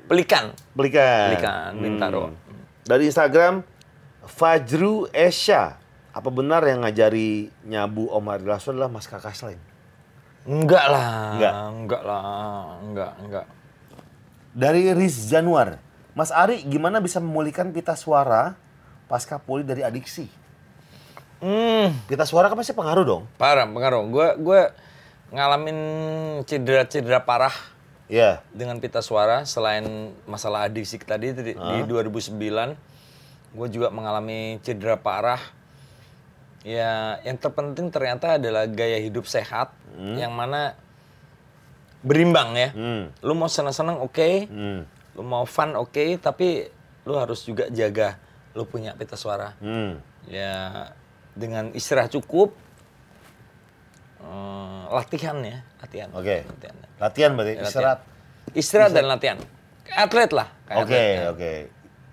Pelikan. 0.05 0.53
Belikan. 0.77 1.33
Pelikan, 1.33 1.71
Bintaro. 1.81 2.25
Hmm. 2.29 2.37
Dari 2.85 3.09
Instagram, 3.09 3.65
Fajru 4.29 5.09
Esya. 5.17 5.81
Apa 6.13 6.29
benar 6.29 6.61
yang 6.69 6.85
ngajari 6.85 7.49
nyabu 7.65 8.13
Om 8.13 8.27
Ari 8.29 8.45
Lasso 8.45 8.77
adalah 8.77 8.93
Mas 8.93 9.09
Kakak? 9.09 9.33
Enggak 10.45 10.87
lah. 10.93 11.39
Enggak? 11.39 11.55
Enggak 11.73 12.03
lah. 12.05 12.65
Enggak, 12.85 13.13
enggak. 13.25 13.47
Dari 14.53 14.93
Riz 14.93 15.31
Januar. 15.31 15.81
Mas 16.13 16.35
Ari, 16.35 16.67
gimana 16.67 16.99
bisa 16.99 17.23
memulihkan 17.23 17.71
pita 17.73 17.97
suara 17.97 18.59
pasca 19.07 19.39
pulih 19.39 19.63
dari 19.63 19.87
adiksi? 19.87 20.27
Hmm, 21.41 21.97
Pita 22.05 22.23
suara 22.23 22.47
kan 22.47 22.57
pasti 22.57 22.73
pengaruh 22.73 23.03
dong? 23.03 23.23
parah 23.35 23.65
pengaruh. 23.65 24.05
Gue 24.07 24.29
gue 24.37 24.61
ngalamin 25.31 25.79
cedera-cedera 26.45 27.23
parah 27.23 27.55
Iya. 28.11 28.43
dengan 28.51 28.77
pita 28.77 28.99
suara 29.01 29.47
selain 29.47 29.87
masalah 30.27 30.67
adiksi 30.67 30.99
tadi 30.99 31.31
di, 31.31 31.55
di 31.55 31.79
2009 31.87 32.35
gue 33.51 33.69
juga 33.71 33.89
mengalami 33.89 34.59
cedera 34.61 34.99
parah 34.99 35.39
ya 36.61 37.23
yang 37.23 37.39
terpenting 37.39 37.89
ternyata 37.89 38.35
adalah 38.35 38.67
gaya 38.67 38.99
hidup 38.99 39.25
sehat 39.25 39.71
yang 39.95 40.31
mana 40.31 40.75
berimbang 42.03 42.51
ya 42.53 42.69
Hmm. 42.71 43.15
lu 43.21 43.33
mau 43.33 43.47
seneng-seneng 43.47 43.97
oke 43.97 44.31
Hmm. 44.45 44.83
lu 45.15 45.23
mau 45.23 45.47
fun 45.47 45.73
oke 45.75 46.19
tapi 46.19 46.67
lu 47.03 47.15
harus 47.15 47.45
juga 47.45 47.71
jaga 47.71 48.19
lu 48.53 48.67
punya 48.67 48.93
pita 48.93 49.15
suara 49.15 49.55
Hmm. 49.57 50.03
ya 50.27 50.91
dengan 51.33 51.71
istirahat 51.73 52.11
cukup 52.11 52.53
eh, 54.21 54.83
latihan 54.91 55.37
ya 55.41 55.59
latihan 55.81 56.09
Oke. 56.13 56.45
latihan 56.45 56.77
Latihan 57.01 57.31
berarti, 57.33 57.53
Latihan. 57.57 57.65
istirahat. 57.73 57.99
Istirahat 58.53 58.93
dan 58.93 59.09
latihan. 59.09 59.39
Atlet 59.89 60.31
lah. 60.37 60.53
Oke, 60.77 60.93
ya. 60.93 61.33
oke. 61.33 61.53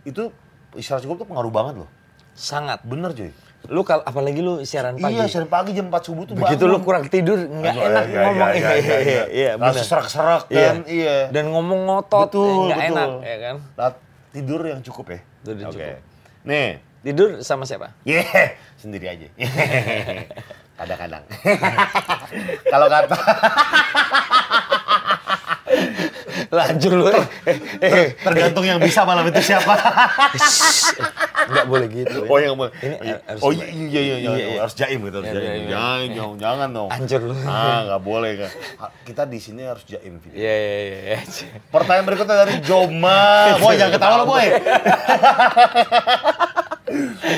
Itu 0.07 0.31
istirahat 0.73 1.03
cukup 1.03 1.15
tuh 1.19 1.27
pengaruh 1.27 1.52
banget 1.52 1.84
loh. 1.84 1.89
Sangat. 2.31 2.80
Bener 2.88 3.11
cuy. 3.11 3.35
Lu 3.68 3.84
kal 3.84 3.99
apalagi 3.99 4.39
lu 4.39 4.64
siaran 4.64 4.95
pagi. 4.95 5.19
Iya, 5.19 5.27
siaran 5.27 5.52
pagi 5.52 5.76
jam 5.76 5.91
4 5.91 5.99
subuh 5.99 6.23
tuh 6.23 6.39
Begitu 6.39 6.64
lu 6.64 6.80
kurang 6.80 7.11
tidur 7.11 7.35
nggak 7.35 7.76
enak 7.76 8.03
iya, 8.07 8.19
ngomong. 8.23 8.49
iya, 8.56 8.72
iya, 8.80 8.98
iya. 9.03 9.23
Iya, 9.44 9.52
Langsung 9.60 9.76
benar. 9.76 9.91
serak-serak 9.91 10.44
Iya. 10.48 10.64
kan, 10.64 10.77
iya. 10.88 11.15
Dan 11.35 11.52
ngomong 11.52 11.80
ngotot 11.84 12.31
betul, 12.31 12.48
ya, 12.48 12.56
nggak 12.64 12.80
betul. 12.80 12.95
enak 12.95 13.10
ya 13.19 13.35
kan. 13.44 13.56
Tidur 14.31 14.61
yang 14.64 14.80
cukup 14.80 15.06
ya. 15.11 15.19
Tidur 15.44 15.56
yang 15.60 15.68
Oke. 15.68 15.76
cukup. 15.84 15.99
Nih, 16.48 16.68
Tidur 17.02 17.40
sama 17.45 17.64
siapa? 17.64 17.94
yeah, 18.03 18.57
sendiri 18.76 19.07
aja. 19.07 19.28
Kadang-kadang. 20.78 21.24
Kalau 22.74 22.88
kata 22.88 23.18
Lanjut 26.48 26.91
lu. 26.95 27.10
eh, 27.82 28.15
tergantung 28.24 28.64
yang 28.64 28.80
bisa 28.80 29.03
malam 29.03 29.26
itu 29.28 29.41
siapa. 29.41 29.74
Nggak 31.49 31.65
boleh 31.65 31.88
gitu. 31.91 32.18
ya. 32.24 32.30
Oh 32.30 32.38
yang 32.40 32.53
mau. 32.56 32.69
Ini 32.72 32.95
oh 33.41 33.52
iya 33.52 33.68
iya 33.68 33.82
iya, 33.99 33.99
iya, 33.99 34.15
Iya, 34.32 34.48
iya. 34.53 34.60
harus 34.64 34.76
jaim 34.78 34.99
gitu, 35.02 35.18
harus 35.19 35.34
jaim. 35.34 35.68
Jangan, 35.68 35.99
jangan, 36.14 36.36
jangan 36.40 36.68
dong. 36.72 36.90
Hancur 36.94 37.22
lu. 37.26 37.36
Ah, 37.44 37.80
nggak 37.90 38.02
boleh 38.06 38.32
kan. 38.38 38.52
Kita 39.03 39.24
di 39.28 39.40
sini 39.44 39.65
harus 39.68 39.84
jaim. 39.84 40.22
Iya 40.32 40.56
iya 40.56 40.78
iya. 40.78 40.99
iya. 41.18 41.19
Pertanyaan 41.74 42.06
berikutnya 42.06 42.36
dari 42.48 42.56
Joma. 42.64 43.57
Boy, 43.60 43.76
jangan 43.76 43.94
ketawa 43.98 44.15
lo, 44.22 44.26
Boy. 44.30 44.45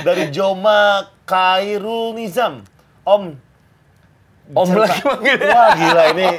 Dari 0.02 0.30
Joma 0.30 1.04
Kairul 1.24 2.14
Nizam. 2.14 2.62
Om. 3.02 3.34
Om 4.50 4.66
cerita- 4.66 4.82
lagi 4.84 5.00
manggilnya. 5.04 5.48
Wah, 5.48 5.70
gila 5.74 6.04
ini. 6.12 6.30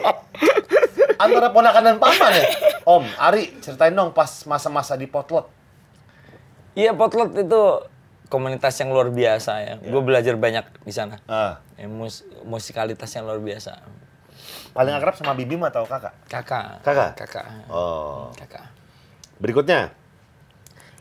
Antara 1.17 1.49
ponakan 1.49 1.83
dan 1.85 1.97
paman 1.97 2.33
ya. 2.33 2.47
Om, 2.83 3.05
Ari, 3.21 3.61
ceritain 3.61 3.93
dong 3.93 4.11
pas 4.11 4.27
masa-masa 4.45 4.95
di 4.95 5.05
potlot. 5.05 5.47
Iya 6.73 6.91
potlot 6.91 7.37
itu 7.37 7.63
komunitas 8.27 8.73
yang 8.77 8.89
luar 8.89 9.11
biasa 9.11 9.53
ya. 9.61 9.75
Gue 9.77 10.01
belajar 10.01 10.35
banyak 10.35 10.65
di 10.81 10.91
sana. 10.91 11.19
Ah, 11.25 11.59
Ya, 11.75 11.87
mus- 11.87 12.23
musikalitas 12.43 13.11
yang 13.11 13.25
luar 13.25 13.39
biasa. 13.39 13.79
paling 14.71 14.95
akrab 14.95 15.13
sama 15.13 15.35
Bibim 15.35 15.59
atau 15.61 15.83
kakak? 15.83 16.15
Kakak. 16.25 16.79
Kakak? 16.81 17.11
Kakak. 17.17 17.47
Oh. 17.67 18.31
Kakak. 18.33 18.71
Berikutnya. 19.37 19.91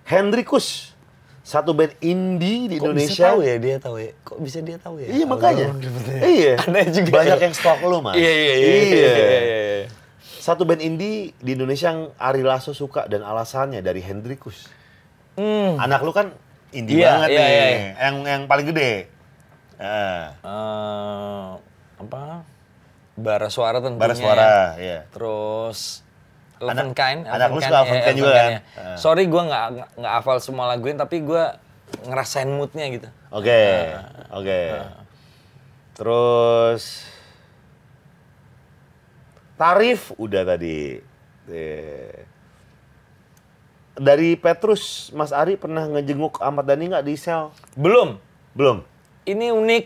Hendrikus. 0.03 0.88
Satu 1.49 1.73
band 1.73 1.97
indie 1.99 2.69
di 2.69 2.77
Kok 2.77 2.93
Indonesia. 2.93 3.09
bisa 3.09 3.25
tahu 3.25 3.39
ya 3.41 3.55
dia 3.57 3.75
tahu 3.81 3.95
ya? 3.97 4.11
Kok 4.21 4.37
bisa 4.37 4.57
dia 4.61 4.77
tahu 4.77 5.01
ya? 5.01 5.07
Iya 5.09 5.25
makanya. 5.25 5.67
Algoritma. 5.73 6.21
Iya. 6.21 6.53
Aneh 6.69 6.85
juga. 6.93 7.09
Banyak 7.09 7.39
ya. 7.41 7.45
yang 7.49 7.55
stok 7.57 7.79
lu, 7.81 7.97
Mas. 7.99 8.13
Iya 8.13 8.29
iya 8.31 8.53
iya. 8.53 8.69
iya, 8.69 9.09
iya, 9.09 9.27
iya. 9.41 9.85
Satu 10.37 10.61
band 10.63 10.77
indie 10.79 11.33
di 11.35 11.51
Indonesia 11.51 11.89
yang 11.89 12.13
Ari 12.15 12.45
Lasso 12.45 12.69
suka 12.71 13.09
dan 13.09 13.25
alasannya 13.25 13.81
dari 13.81 13.97
Hendrikus. 13.99 14.69
Hmm. 15.33 15.81
Anak 15.81 16.05
lu 16.05 16.13
kan 16.13 16.29
indie 16.69 17.01
Iya, 17.01 17.17
banget 17.17 17.29
iya, 17.29 17.41
nih. 17.41 17.49
iya. 17.49 17.67
Yang 17.97 18.15
yang 18.29 18.41
paling 18.45 18.65
gede. 18.69 18.91
Ah, 19.81 20.25
Eh, 20.45 21.49
apa? 21.97 22.45
Bara 23.17 23.49
suara 23.49 23.81
tentunya. 23.81 23.99
Bara 23.99 24.13
suara, 24.13 24.53
iya. 24.77 25.09
Terus 25.09 26.05
Elephant 26.59 26.93
Kind. 26.93 27.21
anak 27.23 27.47
lu 27.49 27.57
Elephant 27.57 27.63
suka 27.63 27.77
Elephant 27.79 27.99
eh, 27.99 28.05
Kind 28.05 28.17
juga 28.19 28.31
kan? 28.35 28.51
Ya. 28.51 28.59
Sorry 28.95 29.23
gue 29.25 29.41
nggak 29.41 29.65
nggak- 29.95 30.13
hafal 30.19 30.37
semua 30.39 30.65
lagunya, 30.67 30.99
tapi 30.99 31.23
gue 31.23 31.43
ngerasain 32.05 32.49
moodnya 32.51 32.85
gitu. 32.91 33.07
Oke. 33.31 33.61
Oke. 34.29 34.59
Terus 35.95 36.83
tarif 39.55 40.15
udah 40.15 40.43
tadi. 40.47 40.99
Eh. 41.49 42.15
Dari 43.99 44.39
Petrus, 44.39 45.11
Mas 45.11 45.35
Ari 45.35 45.59
pernah 45.59 45.83
ngejenguk 45.83 46.39
Ahmad 46.39 46.63
Dhani 46.63 46.87
nggak 46.87 47.03
di 47.03 47.19
sel? 47.19 47.51
Belum. 47.75 48.15
Belum. 48.55 48.79
Ini 49.27 49.51
unik, 49.51 49.85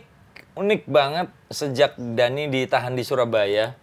unik 0.54 0.82
banget 0.86 1.28
sejak 1.50 1.98
Dani 1.98 2.46
ditahan 2.46 2.94
di 2.94 3.02
Surabaya. 3.02 3.74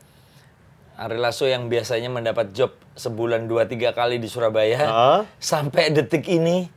Ari 0.95 1.19
Lasso 1.19 1.51
yang 1.51 1.67
biasanya 1.67 2.13
mendapat 2.13 2.55
job 2.55 2.77
sebulan 2.99 3.47
dua 3.47 3.67
tiga 3.71 3.95
kali 3.95 4.19
di 4.19 4.27
Surabaya, 4.27 4.79
Heeh. 4.81 5.21
sampai 5.39 5.95
detik 5.95 6.27
ini 6.27 6.71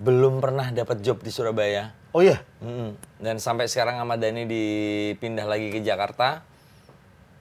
belum 0.00 0.38
pernah 0.38 0.70
dapat 0.70 1.02
job 1.02 1.20
di 1.20 1.30
Surabaya. 1.34 1.92
Oh 2.10 2.22
iya. 2.22 2.42
Mm-mm. 2.62 2.98
Dan 3.22 3.38
sampai 3.38 3.70
sekarang 3.70 4.02
Ahmad 4.02 4.18
Dhani 4.18 4.46
dipindah 4.46 5.46
lagi 5.46 5.70
ke 5.70 5.78
Jakarta. 5.82 6.42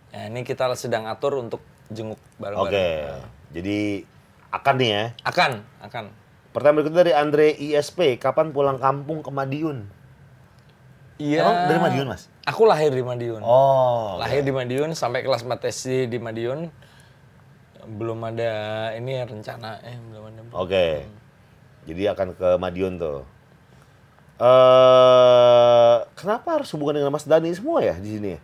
Ya, 0.09 0.29
ini 0.29 0.41
kita 0.41 0.69
sedang 0.73 1.05
atur 1.05 1.37
untuk 1.37 1.61
jenguk 1.89 2.17
Oke. 2.17 2.37
bareng-bareng. 2.41 3.21
Jadi 3.53 3.77
akan 4.49 4.75
nih 4.77 4.89
ya. 4.89 5.03
Akan, 5.25 5.51
akan. 5.81 6.13
Pertanyaan 6.49 6.75
berikutnya 6.81 7.01
dari 7.05 7.13
Andre 7.13 7.47
ISP, 7.53 8.17
kapan 8.17 8.49
pulang 8.49 8.81
kampung 8.81 9.21
ke 9.21 9.29
Madiun? 9.29 9.85
Iya. 11.21 11.45
Emang 11.45 11.57
dari 11.69 11.79
Madiun, 11.81 12.07
Mas? 12.09 12.25
Aku 12.49 12.65
lahir 12.65 12.89
di 12.89 13.05
Madiun. 13.05 13.45
Oh. 13.45 14.17
lahir 14.17 14.41
di 14.41 14.49
Madiun 14.49 14.97
sampai 14.97 15.21
kelas 15.21 15.45
4 15.45 15.61
SD 15.69 16.09
di 16.09 16.17
Madiun. 16.17 16.73
Belum 17.89 18.21
ada 18.21 18.51
ini 18.93 19.17
ya 19.17 19.25
rencana 19.25 19.81
eh 19.81 19.97
belum 19.97 20.23
ada. 20.29 20.41
Oke. 20.53 21.09
Jadi 21.89 22.03
akan 22.05 22.27
ke 22.37 22.49
Madiun 22.61 23.01
tuh. 23.01 23.25
Eh, 24.39 25.95
kenapa 26.15 26.61
harus 26.61 26.69
hubungan 26.71 27.01
dengan 27.01 27.11
Mas 27.11 27.25
Dani 27.25 27.49
semua 27.51 27.81
ya 27.81 27.97
di 27.97 28.15
sini? 28.15 28.29
ya? 28.37 28.39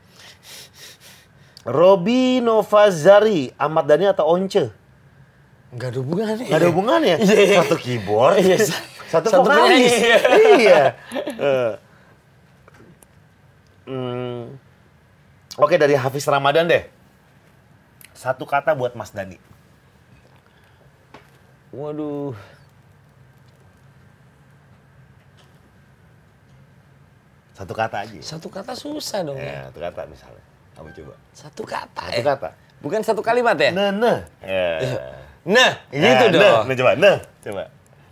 Robi 1.65 2.41
Novazari, 2.41 3.49
Ahmad 3.55 3.85
Dhani 3.87 4.05
atau 4.05 4.27
Once? 4.27 4.69
Enggak 5.73 5.87
ada 5.93 5.99
hubungannya. 6.01 6.45
Gak 6.45 6.59
ada 6.61 6.67
hubungannya. 6.69 7.15
Iya, 7.19 7.35
iya. 7.41 7.59
Satu 7.63 7.75
keyboard, 7.79 8.37
Iya, 8.37 8.57
satu, 9.09 9.27
satu 9.29 9.43
vokalis. 9.43 9.91
iya. 10.61 10.83
Eh. 11.35 11.71
Hmm. 13.85 14.57
Oke 15.55 15.77
dari 15.77 15.93
Hafiz 15.93 16.25
Ramadan 16.25 16.65
deh. 16.65 16.94
Satu 18.15 18.47
kata 18.47 18.71
buat 18.73 18.95
Mas 18.95 19.11
Dani. 19.11 19.35
Waduh. 21.75 22.31
Satu 27.55 27.71
kata 27.71 28.03
aja. 28.03 28.19
Satu 28.19 28.47
kata 28.51 28.75
susah 28.75 29.23
dong 29.23 29.39
ya. 29.39 29.47
Ya, 29.47 29.59
satu 29.71 29.79
kata 29.79 30.01
misalnya. 30.07 30.43
Kamu 30.75 30.91
coba. 30.91 31.13
Satu 31.31 31.63
kata 31.63 32.03
Satu 32.11 32.19
ya. 32.19 32.23
kata. 32.35 32.49
Bukan 32.83 32.99
satu 33.03 33.21
kalimat 33.23 33.55
ya? 33.55 33.71
Nah, 33.71 33.91
nah. 33.95 34.17
Ya. 34.43 34.79
Nah, 35.47 35.71
gitu 35.87 36.25
Nah, 36.35 36.35
dong. 36.35 36.63
Nah, 36.67 36.67
nah, 36.67 36.75
coba. 36.75 36.91
Nah, 36.99 37.17
coba. 37.43 37.63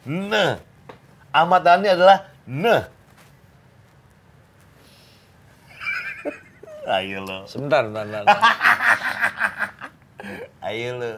Nah. 0.07 0.51
Ahmad 1.33 1.61
Dhani 1.65 1.87
adalah 1.91 2.19
nah. 2.47 2.83
Ayo 6.99 7.23
lo. 7.23 7.43
Sebentar, 7.47 7.83
bentar, 7.87 8.03
bentar. 8.07 8.27
Ayo 10.63 10.99
lo. 10.99 11.11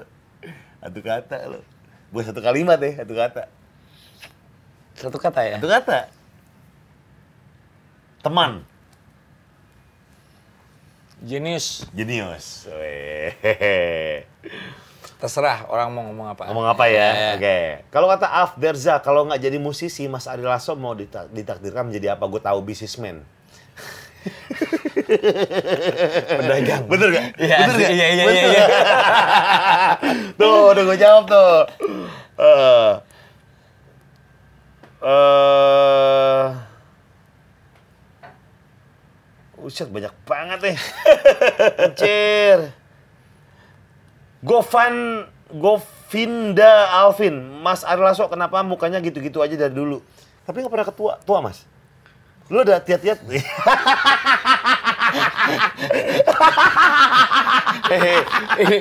Satu 0.82 0.99
kata 1.02 1.38
lo. 1.49 1.60
Bukan 2.14 2.26
satu 2.32 2.41
kalimat 2.41 2.77
ya, 2.82 3.02
satu 3.02 3.14
kata. 3.14 3.44
Satu 4.95 5.18
kata 5.18 5.41
ya? 5.44 5.56
Satu 5.57 5.69
kata. 5.69 5.99
Teman. 8.22 8.65
Jenius. 11.26 11.90
Jenius. 11.94 12.69
Terserah 15.15 15.65
orang 15.72 15.90
mau 15.90 16.03
ngomong 16.11 16.27
apa. 16.38 16.44
Ngomong 16.52 16.68
apa 16.69 16.86
ya? 16.91 17.10
Ya. 17.14 17.30
Oke. 17.40 17.57
Kalau 17.90 18.07
kata 18.11 18.27
Af 18.30 18.52
Berza, 18.60 18.99
kalau 19.02 19.26
nggak 19.26 19.41
jadi 19.41 19.57
musisi, 19.57 20.06
Mas 20.06 20.27
Ari 20.30 20.44
Lasso 20.45 20.76
mau 20.77 20.94
dita- 20.94 21.30
ditakdirkan 21.32 21.90
menjadi 21.90 22.14
apa? 22.14 22.27
Gue 22.30 22.41
tahu 22.44 22.61
bisnismen. 22.61 23.23
Pedagang. 26.40 26.84
Bener 26.90 27.07
gak? 27.14 27.26
Iya, 27.38 27.57
Bener 27.69 27.76
gak? 27.80 27.91
iya, 27.91 28.06
iya, 28.11 28.23
Bener. 28.26 28.36
iya, 28.36 28.45
iya. 28.49 28.65
tuh, 30.40 30.73
udah 30.73 30.84
gue 30.84 30.98
jawab 30.98 31.23
tuh. 31.30 31.57
Eh. 32.41 32.91
Eh. 35.06 36.45
Uset 39.65 39.90
banyak 39.90 40.14
banget 40.30 40.60
nih. 40.61 40.77
Anjir. 41.82 42.60
Govan 44.45 45.26
Govinda 45.49 46.94
Alvin, 47.02 47.34
Mas 47.65 47.82
Ari 47.82 48.02
Lasso 48.02 48.30
kenapa 48.30 48.61
mukanya 48.61 49.02
gitu-gitu 49.02 49.41
aja 49.41 49.57
dari 49.57 49.73
dulu? 49.73 50.06
Tapi 50.45 50.61
nggak 50.61 50.73
pernah 50.73 50.88
ketua, 50.88 51.11
tua 51.26 51.41
Mas. 51.41 51.65
Lu 52.45 52.61
ada 52.61 52.77
tiat-tiat? 52.77 53.26
ini 57.85 58.11
ini 58.61 58.77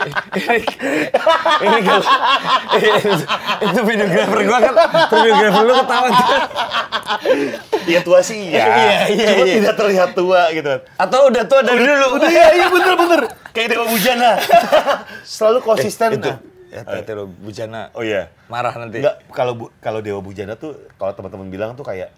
ini 1.61 1.79
kalau 1.85 2.05
itu 3.61 3.81
videografer 3.85 4.39
gua 4.49 4.59
kan 4.61 4.75
videografer 5.13 5.63
lu 5.65 5.75
ketawa. 5.85 6.09
Iya 7.85 8.01
tua 8.01 8.21
sih 8.25 8.49
iya. 8.49 8.65
Iya, 8.65 8.97
iya, 9.13 9.29
Cuma 9.29 9.45
iya. 9.45 9.55
tidak 9.61 9.75
terlihat 9.77 10.11
tua 10.17 10.49
gitu 10.57 10.69
kan. 10.69 10.81
Atau 10.97 11.29
udah 11.29 11.43
tua 11.45 11.61
dari 11.61 11.85
dulu. 11.85 12.07
Udah 12.17 12.31
iya 12.33 12.49
iya 12.57 12.67
bener 12.73 12.95
bener. 12.97 13.21
Kayak 13.53 13.69
Dewa 13.77 13.87
Bujana. 13.87 14.31
Selalu 15.23 15.59
konsisten. 15.61 16.11
itu. 16.17 16.33
nah. 16.33 16.41
Ya, 16.75 16.83
lo 17.15 17.31
bujana 17.31 17.95
Oh 17.95 18.03
iya. 18.03 18.35
marah 18.51 18.75
nanti. 18.75 18.99
Enggak 18.99 19.23
kalau 19.31 19.71
kalau 19.79 20.03
Dewa 20.03 20.19
Bujana 20.19 20.59
tuh 20.59 20.75
kalau 20.99 21.15
teman-teman 21.15 21.47
bilang 21.47 21.71
tuh 21.79 21.87
kayak 21.87 22.11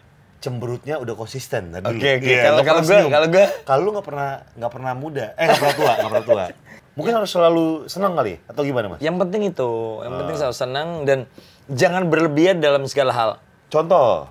cemberutnya 0.46 0.94
udah 0.96 1.14
konsisten. 1.14 1.74
dulu. 1.74 1.90
Oke, 1.90 2.08
oke. 2.16 2.22
Iya, 2.24 2.40
Kalau- 2.40 2.56
nggak 2.56 2.62
kalau 2.62 2.62
pernah 2.62 2.80
gua- 2.80 2.94
senyum. 2.94 3.10
kalau 3.10 3.26
gua- 3.28 3.50
kalau 3.60 3.80
lu 3.80 3.90
nggak 3.90 4.06
pernah 4.06 4.28
nggak 4.54 4.72
pernah 4.72 4.92
muda, 4.94 5.26
eh 5.32 5.44
nggak 5.44 5.58
pernah 5.58 5.74
tua, 5.74 5.92
nggak 5.92 6.10
pernah 6.12 6.24
tua. 6.24 6.44
Mungkin 6.96 7.12
harus 7.12 7.28
selalu 7.28 7.66
senang 7.86 8.12
kali 8.14 8.34
atau 8.42 8.62
gimana 8.62 8.86
mas? 8.88 8.98
Yang 8.98 9.16
penting 9.20 9.42
itu, 9.44 9.70
yang 10.00 10.14
penting 10.16 10.36
selalu 10.38 10.56
senang 10.56 10.88
dan 11.02 11.18
jangan 11.68 12.02
berlebihan 12.06 12.56
dalam 12.56 12.86
segala 12.86 13.12
hal. 13.12 13.30
Contoh. 13.66 14.30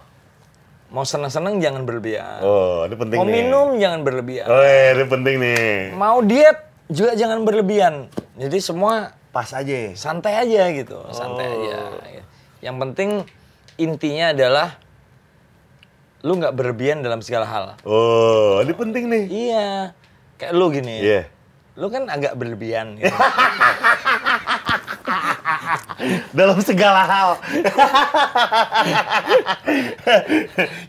Mau 0.87 1.03
senang-senang 1.03 1.59
jangan 1.59 1.83
berlebihan. 1.83 2.39
Oh, 2.39 2.85
ini 2.85 2.95
penting 2.95 3.17
Mau 3.17 3.25
nih. 3.25 3.33
minum 3.35 3.67
jangan 3.75 3.99
berlebihan. 4.01 4.47
Oh, 4.47 4.63
ini 4.63 5.03
penting 5.03 5.35
nih. 5.37 5.91
Mau 5.91 6.17
diet 6.21 6.57
juga 6.87 7.11
jangan 7.13 7.41
berlebihan. 7.41 8.07
Jadi 8.33 8.57
semua 8.57 9.11
Pas 9.29 9.49
aja. 9.51 9.75
santai 9.93 10.33
aja 10.37 10.71
gitu, 10.71 10.95
santai 11.11 11.45
Oh. 11.45 11.57
aja. 11.59 11.77
Yang 12.61 12.75
penting 12.79 13.09
intinya 13.75 14.31
adalah 14.31 14.79
lu 16.25 16.41
nggak 16.41 16.57
berlebihan 16.57 17.05
dalam 17.05 17.21
segala 17.21 17.45
hal. 17.45 17.77
Oh, 17.85 18.57
ini 18.65 18.73
penting 18.73 19.05
nih. 19.05 19.23
Iya, 19.29 19.93
kayak 20.41 20.57
lu 20.57 20.73
gini. 20.73 20.97
Iya. 20.97 21.29
Lu 21.77 21.93
kan 21.93 22.09
agak 22.09 22.33
berlebihan. 22.33 22.97
Gitu. 22.97 23.13
dalam 26.33 26.57
segala 26.65 27.05
hal. 27.05 27.29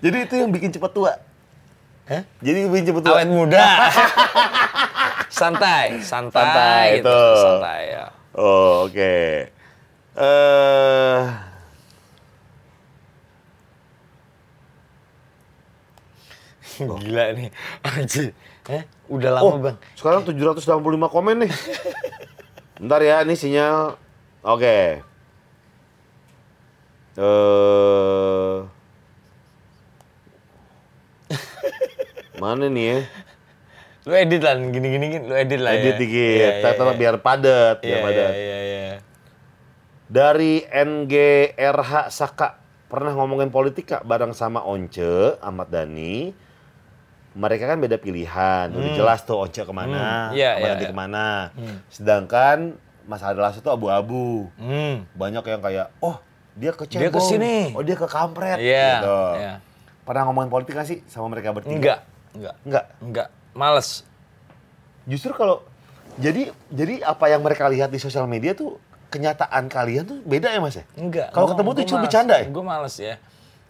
Jadi 0.05 0.17
itu 0.25 0.35
yang 0.41 0.49
bikin 0.49 0.73
cepat 0.73 0.91
tua. 0.97 1.13
Hah? 2.09 2.25
Jadi 2.41 2.73
bikin 2.73 2.85
cepat 2.89 3.03
tua. 3.05 3.21
Awet 3.21 3.29
muda. 3.29 3.61
santai, 5.37 6.01
santai, 6.01 6.33
Santai, 6.33 6.87
gitu. 6.97 7.13
tuh. 7.13 7.37
santai 7.45 7.81
ya. 7.93 8.05
Oh, 8.33 8.89
oke. 8.89 9.17
Eh 10.17 11.56
Gila 16.79 17.25
nih, 17.33 17.49
anjir. 17.83 18.37
Eh, 18.69 18.83
udah 19.09 19.31
lama 19.39 19.47
oh, 19.47 19.57
bang. 19.63 19.77
sekarang 19.95 20.27
785 20.27 20.77
komen 21.09 21.47
nih. 21.47 21.53
Bentar 22.77 23.01
ya, 23.01 23.23
ini 23.25 23.35
sinyal. 23.39 23.97
Oke. 24.45 25.01
Eh 27.17 28.57
Mana 32.37 32.69
nih 32.69 32.85
ya? 32.85 32.99
Lu 34.07 34.13
edit 34.15 34.39
lah, 34.45 34.55
gini-gini, 34.55 35.07
gini, 35.11 35.25
lu 35.27 35.35
edit 35.35 35.59
lah 35.59 35.73
Edit 35.75 35.97
ya. 35.97 35.99
dikit, 35.99 36.39
iya, 36.39 36.63
tetap 36.63 36.87
iya. 36.87 36.95
biar 36.95 37.17
padat, 37.19 37.77
Iya, 37.83 37.87
biar 37.91 37.97
iya, 37.99 38.05
padat. 38.07 38.33
iya, 38.39 38.59
iya. 38.63 38.87
Dari 40.07 40.63
NGRH 40.63 41.93
Saka 42.15 42.63
pernah 42.87 43.11
ngomongin 43.19 43.51
politik 43.51 43.91
kak 43.91 44.07
bareng 44.07 44.31
sama 44.31 44.63
Once 44.63 45.03
Ahmad 45.43 45.75
Dhani. 45.75 46.31
Mereka 47.37 47.69
kan 47.69 47.77
beda 47.77 47.97
pilihan, 47.97 48.73
udah 48.73 48.91
jelas 48.97 49.21
tuh 49.21 49.37
Once 49.37 49.53
ke 49.55 49.69
mana, 49.69 50.33
Hmm, 50.33 50.35
iya, 50.35 50.57
Dhani 50.57 50.81
iya. 50.81 50.89
ke 50.89 50.97
mana. 50.97 51.27
Sedangkan 51.91 52.81
Mas 53.05 53.21
Ari 53.21 53.37
Lasso 53.37 53.61
tuh 53.61 53.69
abu-abu. 53.69 54.49
Hmm. 54.57 55.05
Banyak 55.13 55.45
yang 55.45 55.61
kayak, 55.61 55.93
oh 56.01 56.17
dia 56.53 56.73
ke 56.73 56.89
Dia 56.89 57.07
Cebong, 57.07 57.15
ke 57.15 57.21
sini. 57.23 57.57
oh 57.71 57.85
dia 57.85 57.93
ke 57.93 58.09
Kampret, 58.09 58.57
Iya, 58.57 58.89
gitu. 58.99 59.21
iya. 59.37 59.55
Pernah 60.03 60.23
ngomongin 60.25 60.49
politik 60.49 60.73
nggak 60.73 60.89
sih 60.89 60.99
sama 61.05 61.29
mereka 61.29 61.53
bertiga? 61.53 61.77
Enggak, 61.77 61.99
enggak, 62.33 62.55
Enggak. 62.65 62.85
enggak. 62.99 63.29
Males. 63.53 63.89
Justru 65.05 65.31
kalau 65.33 65.61
jadi 66.17 66.51
jadi 66.67 67.05
apa 67.05 67.29
yang 67.29 67.41
mereka 67.41 67.69
lihat 67.69 67.93
di 67.93 68.01
sosial 68.01 68.25
media 68.25 68.53
tuh 68.53 68.81
kenyataan 69.07 69.69
kalian 69.69 70.03
tuh 70.03 70.19
beda 70.23 70.49
ya 70.49 70.59
mas 70.59 70.75
ya? 70.75 70.85
Enggak. 70.95 71.31
Kalau 71.31 71.53
ketemu 71.53 71.71
tuh 71.73 71.85
cuma 71.87 71.99
bercanda 72.03 72.35
ya? 72.37 72.47
Gue 72.49 72.65
males 72.65 72.97
ya. 72.97 73.15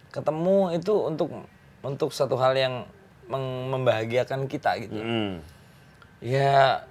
Ketemu 0.09 0.55
itu 0.73 0.93
untuk 0.95 1.29
untuk 1.79 2.09
satu 2.09 2.35
hal 2.35 2.53
yang 2.53 2.73
membahagiakan 3.27 4.47
kita 4.47 4.79
gitu. 4.81 4.97
Hmm. 4.97 5.43
Ya 6.23 6.87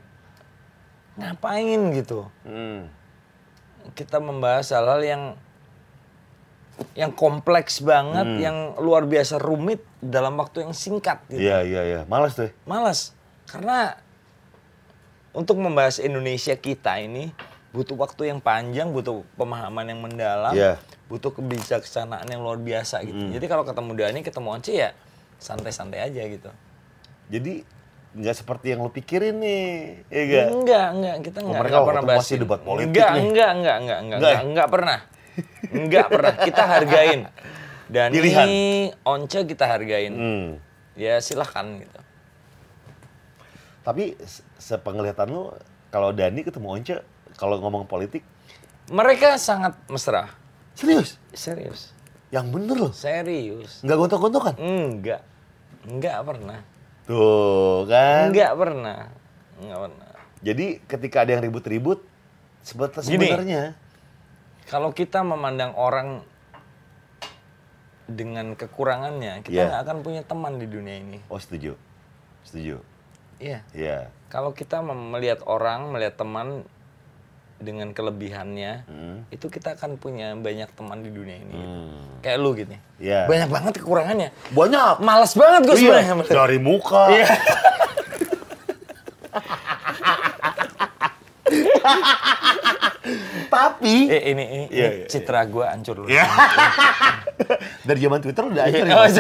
ngapain 1.17 1.81
gitu? 1.97 2.29
Hmm. 2.45 2.93
Kita 3.97 4.21
membahas 4.21 4.71
hal-hal 4.75 5.01
yang 5.03 5.23
yang 6.93 7.09
kompleks 7.13 7.81
banget, 7.81 8.29
yang 8.37 8.77
luar 8.77 9.09
biasa 9.09 9.41
rumit 9.41 9.81
dalam 9.97 10.37
waktu 10.37 10.69
yang 10.69 10.77
singkat. 10.77 11.25
Gitu. 11.33 11.49
Iya, 11.49 11.65
iya, 11.65 11.83
iya. 11.89 12.01
Males 12.05 12.37
tuh. 12.37 12.53
Malas, 12.69 13.17
karena 13.49 13.97
untuk 15.33 15.57
membahas 15.57 15.97
Indonesia 16.01 16.53
kita 16.57 17.01
ini 17.01 17.33
butuh 17.73 17.97
waktu 17.97 18.33
yang 18.33 18.41
panjang, 18.41 18.93
butuh 18.93 19.25
pemahaman 19.37 19.85
yang 19.89 20.01
mendalam, 20.01 20.53
Iya. 20.57 20.81
butuh 21.13 21.33
kebijaksanaan 21.33 22.25
yang 22.29 22.41
luar 22.41 22.57
biasa 22.57 23.05
gitu. 23.05 23.37
Jadi 23.37 23.45
kalau 23.49 23.65
ketemu 23.65 23.93
Dani, 23.97 24.21
ketemu 24.25 24.49
Once 24.49 24.73
ya 24.73 24.97
santai-santai 25.39 26.01
aja 26.03 26.23
gitu. 26.23 26.51
Jadi 27.27 27.63
nggak 28.13 28.33
seperti 28.35 28.73
yang 28.73 28.81
lu 28.81 28.89
pikirin 28.89 29.37
nih, 29.37 29.65
ya 30.09 30.23
gak? 30.25 30.47
Enggak, 30.51 30.87
enggak, 30.91 31.17
kita 31.21 31.37
Oh, 31.37 31.43
enggak, 31.45 31.61
mereka 31.61 31.75
enggak 31.75 31.87
pernah 31.87 32.03
bahas 32.03 32.21
masih 32.23 32.37
debat 32.39 32.61
politik 32.61 32.89
enggak, 32.89 33.11
nih. 33.11 33.23
enggak, 33.23 33.51
enggak, 33.51 33.77
enggak, 33.77 33.77
enggak, 33.77 33.99
Enggak 34.01 34.19
enggak, 34.19 34.33
ya? 34.33 34.41
enggak 34.43 34.69
pernah. 34.69 34.99
Enggak 35.69 36.07
pernah. 36.09 36.33
Kita 36.39 36.63
hargain. 36.67 37.21
Dan 37.95 38.09
Pilihan. 38.11 38.47
ini 38.47 38.63
Once 39.05 39.39
kita 39.39 39.65
hargain. 39.65 40.13
Hmm. 40.13 40.49
Ya 40.97 41.21
silahkan 41.21 41.77
gitu. 41.77 42.01
Tapi 43.83 44.19
se- 44.19 44.43
sepenglihatan 44.59 45.29
lu, 45.29 45.53
kalau 45.89 46.11
Dani 46.11 46.43
ketemu 46.43 46.67
Once, 46.73 46.97
kalau 47.35 47.61
ngomong 47.61 47.85
politik, 47.85 48.25
Mereka 48.87 49.35
sangat 49.37 49.75
mesra. 49.87 50.31
serius? 50.73 51.19
Serius. 51.33 51.91
Yang 52.37 52.47
bener 52.53 52.77
loh. 52.77 52.93
Serius. 52.93 53.81
Nggak 53.81 53.97
gontok-gontokan? 53.97 54.55
Enggak. 54.61 55.25
Enggak 55.89 56.21
pernah. 56.21 56.61
Tuh, 57.09 57.89
kan? 57.89 58.29
Enggak 58.29 58.53
pernah. 58.53 59.01
Enggak 59.57 59.79
pernah. 59.89 60.11
Jadi 60.45 60.67
ketika 60.85 61.25
ada 61.25 61.31
yang 61.33 61.43
ribut-ribut, 61.49 62.05
sebenarnya 62.61 63.73
Kalau 64.67 64.91
kita 64.91 65.23
memandang 65.23 65.73
orang 65.79 66.27
dengan 68.07 68.59
kekurangannya, 68.59 69.47
kita 69.47 69.55
Iya. 69.55 69.67
nggak 69.71 69.83
akan 69.87 69.99
punya 70.03 70.23
teman 70.27 70.59
di 70.59 70.67
dunia 70.67 70.99
ini. 70.99 71.19
oh 71.27 71.39
setuju, 71.39 71.75
setuju, 72.47 72.79
Iya. 73.39 73.63
iya. 73.75 74.11
Kalau 74.31 74.55
kita 74.55 74.83
melihat 74.83 75.43
orang, 75.47 75.91
melihat 75.91 76.19
teman 76.19 76.67
dengan 77.59 77.89
kelebihannya, 77.91 78.73
Hmm. 78.85 79.17
itu 79.29 79.47
kita 79.47 79.75
akan 79.75 79.97
punya 79.97 80.33
banyak 80.33 80.69
teman 80.71 81.01
di 81.01 81.09
dunia 81.09 81.37
ini. 81.37 81.55
Hmm. 81.55 82.21
Kayak 82.21 82.39
lu 82.39 82.51
gitu. 82.53 82.77
Iya. 82.97 83.25
Banyak 83.25 83.49
banget 83.49 83.73
kekurangannya. 83.79 84.29
Banyak. 84.51 84.95
Males 84.99 85.33
banget 85.33 85.61
gue 85.65 85.77
Iya, 85.79 86.05
sebenarnya. 86.05 86.25
dari 86.29 86.59
muka. 86.59 87.03
Iya. 87.09 87.27
Tapi 93.47 94.11
Eh 94.11 94.23
ini 94.27 94.45
ini, 94.45 94.65
Iya, 94.69 94.87
ini 94.89 94.97
iya, 94.99 95.07
citra 95.07 95.47
gue 95.47 95.63
hancur 95.65 95.97
loh. 96.03 96.09
dari 97.89 97.99
zaman 98.01 98.19
Twitter 98.19 98.43
udah 98.43 98.63
hancur 98.67 98.83
ya, 98.83 98.95
Oh, 98.97 99.05
Mas. 99.05 99.17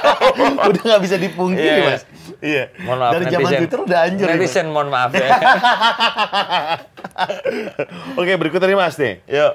udah 0.72 0.82
nggak 0.82 1.02
bisa 1.04 1.16
dipungkiri, 1.18 1.68
iya. 1.76 1.84
Mas. 1.86 2.02
Iya. 2.40 2.64
Mohon 2.80 2.98
maaf 2.98 3.12
dari 3.12 3.24
zaman. 3.28 3.50
Twitter 3.54 3.78
udah 3.82 3.98
hancur. 4.00 4.26
Netizen 4.26 4.66
mohon 4.68 4.88
maaf 4.88 5.10
ya. 5.12 5.28
Oke, 8.20 8.32
berikutnya 8.38 8.68
nih 8.70 8.78
Mas 8.78 8.96
nih. 8.96 9.20
Yuk. 9.26 9.54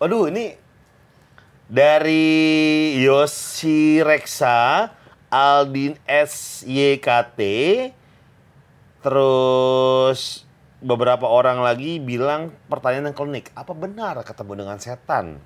Waduh, 0.00 0.32
ini 0.32 0.56
dari 1.70 2.26
Yosi 2.98 4.02
Reksa, 4.02 4.90
Aldin 5.30 5.94
SYKT, 6.08 7.40
terus 9.00 10.42
beberapa 10.80 11.28
orang 11.28 11.60
lagi 11.60 12.00
bilang 12.00 12.50
pertanyaan 12.66 13.12
yang 13.12 13.16
klinik. 13.16 13.52
Apa 13.52 13.76
benar 13.76 14.18
ketemu 14.24 14.64
dengan 14.64 14.78
setan 14.80 15.38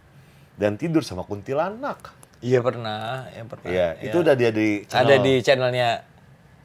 dan 0.54 0.78
tidur 0.78 1.02
sama 1.02 1.26
kuntilanak? 1.26 2.14
Iya 2.44 2.60
pernah, 2.60 3.24
ya 3.32 3.42
pernah. 3.48 3.68
Iya, 3.68 3.88
Ya. 3.98 4.04
itu 4.12 4.16
udah 4.20 4.34
dia 4.36 4.50
di 4.52 4.84
ada 4.84 4.88
channel 4.88 5.20
di 5.24 5.34
channelnya 5.40 5.88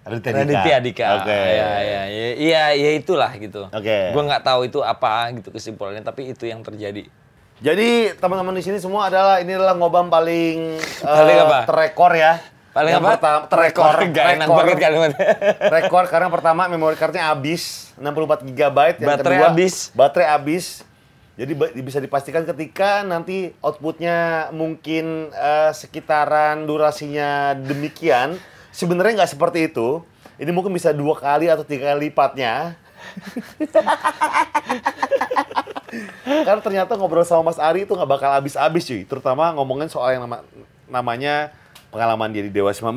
Raditya 0.02 0.32
Raditya 0.34 0.78
Dika. 0.80 1.06
Oke. 1.20 1.30
Iya, 1.30 1.70
iya, 1.78 2.02
iya, 2.06 2.28
iya, 2.34 2.64
iya 2.74 2.90
itulah 2.96 3.32
gitu. 3.36 3.68
Oke. 3.68 3.98
Gue 4.10 4.24
nggak 4.24 4.42
tahu 4.42 4.66
itu 4.66 4.80
apa 4.80 5.30
gitu 5.32 5.50
kesimpulannya, 5.50 6.02
tapi 6.02 6.30
itu 6.30 6.44
yang 6.44 6.60
terjadi. 6.60 7.06
Jadi 7.60 8.16
teman-teman 8.16 8.56
di 8.56 8.64
sini 8.64 8.80
semua 8.80 9.08
adalah 9.08 9.38
ini 9.38 9.52
adalah 9.52 9.76
ngobam 9.76 10.08
paling 10.08 10.80
Paling 11.00 11.38
eh, 11.38 11.44
apa? 11.44 11.60
terekor 11.68 12.16
ya. 12.16 12.40
Paling 12.70 12.94
Yang 12.94 13.04
apa? 13.04 13.10
pertama 13.12 13.40
terekor. 13.46 13.94
Gak 14.16 14.26
enak 14.32 14.48
rekor. 14.48 14.56
banget 14.56 14.78
kalimatnya. 14.80 15.28
rekor 15.76 16.04
karena 16.08 16.28
pertama 16.30 16.62
memory 16.66 16.96
cardnya 16.96 17.28
habis 17.28 17.92
64 18.00 18.48
GB 18.48 18.78
yang 18.96 19.10
Baterai 19.12 19.36
kedua 19.36 19.48
habis. 19.52 19.76
baterai 19.92 20.28
habis 20.32 20.66
jadi 21.36 21.52
bisa 21.80 22.00
dipastikan 22.00 22.44
ketika 22.44 23.00
nanti 23.02 23.52
outputnya 23.60 24.48
mungkin 24.52 25.28
eh, 25.30 25.72
sekitaran 25.72 26.64
durasinya 26.64 27.56
demikian 27.56 28.36
sebenarnya 28.72 29.14
nggak 29.18 29.32
seperti 29.32 29.68
itu 29.68 30.04
ini 30.36 30.50
mungkin 30.50 30.72
bisa 30.72 30.90
dua 30.92 31.14
kali 31.14 31.48
atau 31.48 31.62
tiga 31.62 31.90
kali 31.90 32.08
lipatnya 32.08 32.76
karena 36.40 36.62
ternyata 36.62 36.94
ngobrol 36.96 37.24
sama 37.24 37.50
Mas 37.50 37.58
Ari 37.58 37.84
itu 37.84 37.92
nggak 37.92 38.10
bakal 38.10 38.30
habis-habis 38.32 38.86
cuy 38.86 39.02
terutama 39.04 39.50
ngomongin 39.52 39.88
soal 39.88 40.14
yang 40.14 40.24
nama- 40.24 40.46
namanya 40.86 41.50
pengalaman 41.90 42.30
dia 42.30 42.42
di 42.42 42.52
Dewa 42.52 42.70
19 42.70 42.94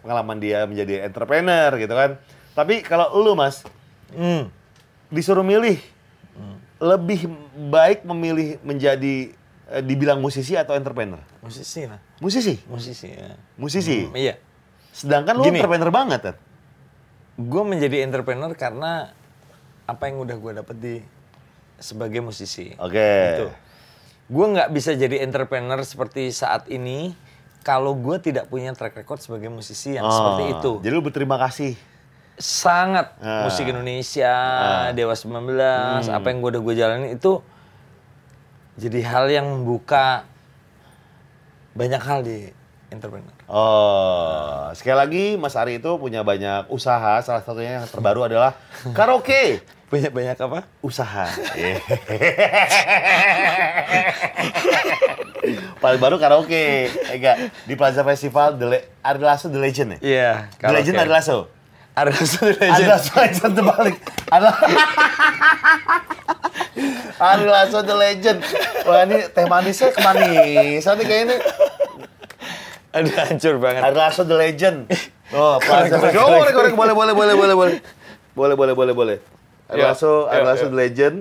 pengalaman 0.00 0.36
dia 0.36 0.64
menjadi 0.64 1.02
entrepreneur 1.02 1.70
gitu 1.74 1.92
kan 1.92 2.10
tapi 2.52 2.80
kalau 2.80 3.08
lu 3.16 3.32
Mas 3.34 3.64
Hmm. 4.12 4.52
disuruh 5.08 5.40
milih 5.40 5.80
lebih 6.76 7.30
baik 7.64 8.04
memilih 8.04 8.60
menjadi 8.60 9.32
eh, 9.70 9.80
dibilang 9.80 10.18
musisi 10.18 10.52
atau 10.52 10.74
entrepreneur 10.74 11.22
Musisi 11.40 11.86
lah. 11.86 11.96
musisi 12.18 12.60
Musisi 12.66 13.08
ya. 13.08 13.32
musisi 13.56 13.98
Hmm, 14.04 14.12
iya. 14.14 14.34
Sedangkan 14.92 15.34
lu 15.34 15.42
Gini. 15.42 15.58
entrepreneur 15.58 15.90
banget 15.90 16.20
kan 16.22 16.36
Gue 17.34 17.64
menjadi 17.64 18.04
entrepreneur 18.04 18.52
karena 18.52 19.08
apa 19.82 20.02
yang 20.04 20.20
udah 20.20 20.36
gue 20.36 20.52
dapet 20.54 20.76
di 20.76 20.94
sebagai 21.76 22.20
musisi. 22.20 22.76
oke 22.76 22.92
Gitu. 22.94 23.48
Gue 24.28 24.46
nggak 24.48 24.68
bisa 24.68 24.92
jadi 24.92 25.20
entrepreneur 25.20 25.80
seperti 25.82 26.28
saat 26.28 26.68
ini 26.68 27.16
kalau 27.60 27.94
gue 27.94 28.16
tidak 28.18 28.46
punya 28.46 28.70
track 28.70 28.94
record 28.96 29.18
sebagai 29.18 29.48
musisi 29.48 29.92
yang 29.92 30.02
Oh, 30.02 30.12
seperti 30.12 30.42
itu. 30.52 30.72
jadi 30.80 30.92
lu 30.92 31.00
berterima 31.00 31.36
kasih 31.38 31.74
Sangat 32.34 33.12
Ah. 33.18 33.44
musik 33.44 33.64
Indonesia, 33.64 34.32
Dewa 34.90 35.12
19, 35.12 35.52
Hmm. 36.02 36.16
apa 36.16 36.26
yang 36.26 36.38
gue 36.38 36.50
udah 36.50 36.62
gue 36.62 36.74
jalanin 36.74 37.10
itu 37.12 37.32
jadi 38.74 39.00
hal 39.04 39.26
yang 39.28 39.46
membuka 39.48 40.24
banyak 41.72 42.00
hal 42.00 42.20
di 42.20 42.48
entrepreneur. 42.88 43.32
Oh, 43.52 44.72
sekali 44.72 44.96
lagi 44.96 45.24
Mas 45.36 45.52
Ari 45.52 45.76
itu 45.76 45.92
punya 46.00 46.24
banyak 46.24 46.72
usaha. 46.72 47.20
Salah 47.20 47.44
satunya 47.44 47.84
yang 47.84 47.86
terbaru 47.86 48.24
adalah 48.24 48.56
karaoke. 48.96 49.60
Banyak-banyak 49.92 50.40
apa? 50.40 50.64
Usaha. 50.80 51.28
Paling 55.84 56.00
baru 56.00 56.16
karaoke. 56.16 56.88
Enggak, 57.12 57.52
di 57.68 57.76
Plaza 57.76 58.00
Festival 58.00 58.56
The 58.56 58.66
Le- 58.72 58.88
Ari 59.04 59.20
Lasso 59.20 59.52
The 59.52 59.60
Legend 59.60 59.88
ya? 59.92 59.98
Iya. 60.00 60.30
The 60.56 60.72
Legend 60.72 60.96
Ari 60.96 61.12
Lasso. 61.12 61.52
Ada 61.92 62.08
satu 62.16 62.48
Ari 62.48 62.56
legend. 62.56 62.88
Lasso 62.88 63.12
Legend 63.12 63.52
terbalik. 63.52 63.96
Ari 67.28 67.44
Lasso 67.44 67.78
The 67.84 67.92
Legend. 67.92 68.38
Wah 68.88 69.04
ini 69.04 69.28
teh 69.28 69.44
manisnya 69.44 69.92
kemanisan 69.92 70.96
nih 70.96 71.04
kayaknya 71.04 71.36
nih. 71.36 71.40
Aduh 72.92 73.08
hancur 73.16 73.56
banget. 73.56 73.80
Ari 73.82 73.96
Lasso 73.96 74.22
The 74.22 74.36
Legend. 74.36 74.78
Oh, 75.32 75.56
Plaza. 75.56 75.96
Oh, 75.96 76.44
korek, 76.52 76.76
boleh, 76.76 76.92
boleh, 76.92 76.92
boleh, 76.92 77.14
boleh, 77.16 77.32
boleh, 77.32 77.56
boleh. 77.56 77.80
Boleh, 78.36 78.52
boleh, 78.52 78.74
boleh, 78.76 78.92
boleh. 78.92 79.16
Ari 79.64 79.80
Ya, 79.80 79.96
Lasso, 79.96 80.28
Ari 80.28 80.44
ya, 80.44 80.46
Lasso 80.52 80.68
ya. 80.68 80.68
The 80.68 80.76
Legend. 80.76 81.16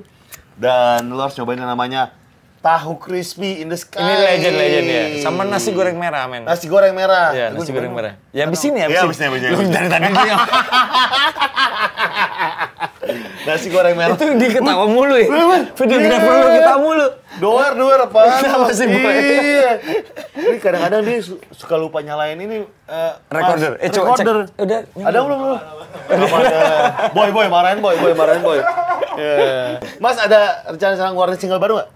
Dan 0.60 1.08
lu 1.08 1.16
harus 1.16 1.32
cobain 1.32 1.56
yang 1.56 1.72
namanya 1.72 2.12
tahu 2.60 3.00
crispy 3.00 3.64
in 3.64 3.72
the 3.72 3.80
sky. 3.80 3.98
Ini 3.98 4.14
legend 4.20 4.56
legend 4.60 4.86
ya. 4.86 5.04
Sama 5.24 5.48
nasi 5.48 5.72
goreng 5.72 5.96
merah 5.96 6.28
men. 6.28 6.44
Nasi 6.44 6.68
goreng 6.68 6.92
merah. 6.92 7.32
Iya, 7.32 7.56
nasi 7.56 7.72
goreng 7.72 7.96
merah. 7.96 8.20
Ya 8.36 8.44
abis 8.46 8.62
ini 8.68 8.84
ya, 8.84 8.88
Iya, 8.92 9.00
abis 9.08 9.16
abis 9.16 9.18
ini, 9.18 9.26
abis 9.32 9.40
ini, 9.40 9.48
Lu 9.48 9.56
abis 9.56 9.66
ini. 9.66 9.74
dari 9.74 9.88
tadi 9.88 10.08
dia 10.12 10.36
Nasi 13.42 13.68
goreng 13.68 13.94
merah. 13.94 14.14
itu 14.14 14.26
dia 14.36 14.50
ketawa 14.52 14.86
mulu 14.86 15.14
ya. 15.14 15.28
Bener. 15.28 15.62
Videografer 15.72 16.32
lu 16.32 16.42
Iya. 16.42 16.56
ketawa 16.58 16.80
mulu. 16.80 17.08
Doer, 17.38 17.72
doer 17.74 18.00
apaan? 18.02 18.38
Kenapa 18.44 18.70
sih, 18.70 18.86
Boy? 18.86 19.02
Iya. 19.02 19.72
Ini 20.36 20.58
kadang-kadang 20.58 21.02
dia 21.02 21.18
su- 21.20 21.42
suka 21.50 21.76
lupa 21.76 22.00
nyalain 22.00 22.36
ini 22.36 22.62
eh, 22.86 23.12
Recorder. 23.28 23.78
Eh, 23.78 23.90
coba 23.90 24.14
cek. 24.14 24.24
recorder. 24.24 24.36
Udah, 24.58 24.80
Ada 25.02 25.18
belum? 25.20 25.40
Apa 25.42 26.36
ada? 26.38 26.58
Boy, 27.12 27.30
boy, 27.30 27.48
marahin 27.48 27.80
boy, 27.80 27.96
boy, 27.96 28.14
marahin 28.14 28.42
boy. 28.42 28.60
Iya. 29.14 29.80
Mas 29.98 30.16
ada 30.16 30.40
rencana 30.68 31.10
ngeluarin 31.10 31.36
single 31.36 31.58
baru 31.58 31.74
nggak? 31.78 31.90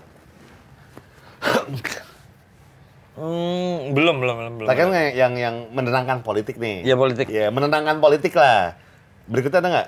Hmm, 3.15 3.95
belum, 3.95 4.19
belum, 4.19 4.35
belum, 4.35 4.53
belum. 4.57 4.67
Lah 4.67 4.75
kan 4.75 4.91
yang, 4.91 5.07
yang 5.13 5.33
yang 5.37 5.55
menenangkan 5.71 6.19
politik 6.19 6.59
nih. 6.59 6.83
Iya, 6.83 6.95
politik. 6.95 7.31
Iya, 7.31 7.47
menenangkan 7.47 7.97
politik 7.97 8.35
lah. 8.35 8.75
Berikutnya 9.25 9.59
ada 9.59 9.69
nggak? 9.69 9.87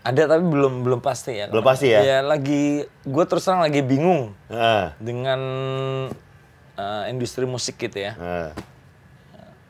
Ada 0.00 0.22
tapi 0.26 0.44
belum 0.44 0.80
belum 0.80 1.00
pasti 1.04 1.36
ya. 1.36 1.46
Belum 1.52 1.60
pasti 1.60 1.92
ya? 1.92 2.00
Ya 2.00 2.18
lagi 2.24 2.84
gue 2.86 3.24
terus 3.28 3.44
terang 3.44 3.60
lagi 3.60 3.84
bingung 3.84 4.32
Nah, 4.48 4.96
dengan 4.96 5.40
eh, 6.74 7.04
industri 7.12 7.44
musik 7.44 7.76
gitu 7.76 8.00
ya. 8.00 8.16
nah. 8.16 8.50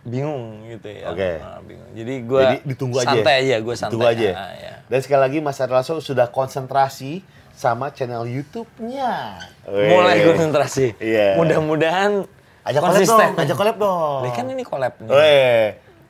Bingung 0.01 0.65
gitu 0.65 0.89
ya. 0.89 1.13
Oke. 1.13 1.31
Nah, 1.37 1.59
bingung. 1.61 1.91
Jadi 1.93 2.15
gue 2.25 2.43
ditunggu 2.65 2.97
aja. 3.03 3.07
santai 3.13 3.35
aja, 3.45 3.57
gue 3.59 3.75
santai. 3.75 3.93
Ditunggu 3.93 4.09
aja. 4.09 4.31
Ah, 4.33 4.53
ya. 4.55 4.73
Dan 4.89 4.99
sekali 5.03 5.21
lagi 5.21 5.39
Mas 5.43 5.61
Arlaso 5.61 6.01
sudah 6.01 6.31
konsentrasi 6.31 7.21
sama 7.53 7.93
channel 7.93 8.25
YouTube-nya. 8.25 9.45
Mulai 9.69 10.25
konsentrasi. 10.25 10.97
Iya. 10.97 11.37
Mudah-mudahan 11.37 12.25
Ajak 12.61 12.81
collab 12.81 12.93
konsisten. 12.93 13.17
dong, 13.19 13.41
ajak 13.41 13.57
collab 13.57 13.77
dong. 13.77 14.21
Ini 14.21 14.31
kan 14.31 14.45
ini 14.47 14.65
collab 14.65 14.95
nih. 15.01 15.09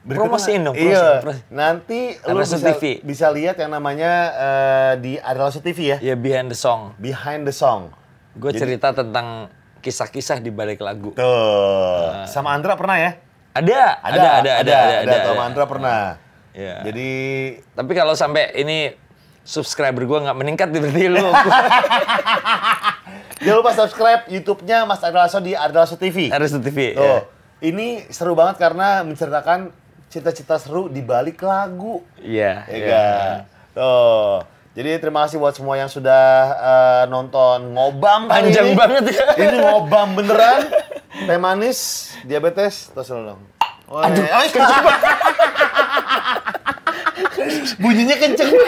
Promosiin 0.00 0.64
dong, 0.64 0.72
Iya. 0.72 1.20
promosi. 1.20 1.40
Nanti 1.52 2.00
lu 2.24 2.40
bisa, 2.40 2.56
TV. 2.56 3.04
bisa 3.04 3.28
lihat 3.28 3.60
yang 3.60 3.68
namanya 3.68 4.12
eh, 4.32 4.92
di 4.96 5.12
Arlaso 5.20 5.60
TV 5.60 5.92
ya. 5.92 5.98
Ya 6.00 6.16
behind 6.16 6.48
the 6.48 6.56
song. 6.56 6.96
Behind 6.96 7.44
the 7.44 7.52
song. 7.52 7.92
Gue 8.32 8.56
cerita 8.56 8.96
tentang 8.96 9.52
kisah-kisah 9.84 10.40
di 10.40 10.48
balik 10.48 10.80
lagu. 10.80 11.12
Tuh. 11.12 12.24
Sama 12.24 12.56
Andra 12.56 12.80
pernah 12.80 12.96
ya? 12.96 13.20
Ada, 13.52 14.00
ada, 14.00 14.00
ada, 14.00 14.30
ada, 14.40 14.52
ada, 14.62 14.72
ada, 14.72 14.96
ada, 15.04 15.16
Sama 15.26 15.34
ada. 15.36 15.48
Andra 15.52 15.64
pernah. 15.68 16.00
Iya. 16.56 16.76
Jadi 16.86 17.10
Tapi 17.76 17.92
kalau 17.92 18.14
sampai 18.16 18.56
ini 18.56 18.94
subscriber 19.44 20.04
gue 20.04 20.18
nggak 20.20 20.36
meningkat 20.36 20.68
berarti 20.68 21.06
lu 21.08 21.24
jangan 23.40 23.56
lupa 23.56 23.72
subscribe 23.72 24.22
YouTube-nya 24.28 24.84
Mas 24.84 25.00
Arlaso 25.00 25.40
di 25.40 25.56
Arlaso 25.56 25.96
TV. 25.96 26.28
di 26.28 26.60
TV. 26.60 26.78
Tuh. 26.94 27.02
ya. 27.02 27.18
Ini 27.60 28.08
seru 28.08 28.32
banget 28.32 28.56
karena 28.60 29.04
menceritakan 29.04 29.72
cita-cita 30.10 30.58
seru 30.58 30.90
di 30.90 31.00
balik 31.00 31.38
lagu. 31.40 32.02
Iya. 32.18 32.66
Ya 32.66 32.74
iya. 32.74 32.86
kan? 32.90 33.34
Tuh. 33.72 34.42
Jadi 34.70 35.02
terima 35.02 35.26
kasih 35.26 35.38
buat 35.38 35.54
semua 35.54 35.74
yang 35.74 35.90
sudah 35.90 36.22
eh, 36.54 37.02
nonton 37.06 37.74
ngobam 37.74 38.26
Panjang 38.26 38.70
ini. 38.70 38.78
banget 38.78 39.04
ya. 39.14 39.26
Ini 39.46 39.56
ngobam 39.62 40.14
beneran. 40.14 40.66
Teh 41.10 41.38
manis, 41.38 42.10
diabetes, 42.22 42.90
terus 42.94 43.10
dong. 43.10 43.42
Aduh, 43.90 44.22
kenceng 44.22 44.84
Bunyinya 47.82 48.16
kenceng. 48.18 48.50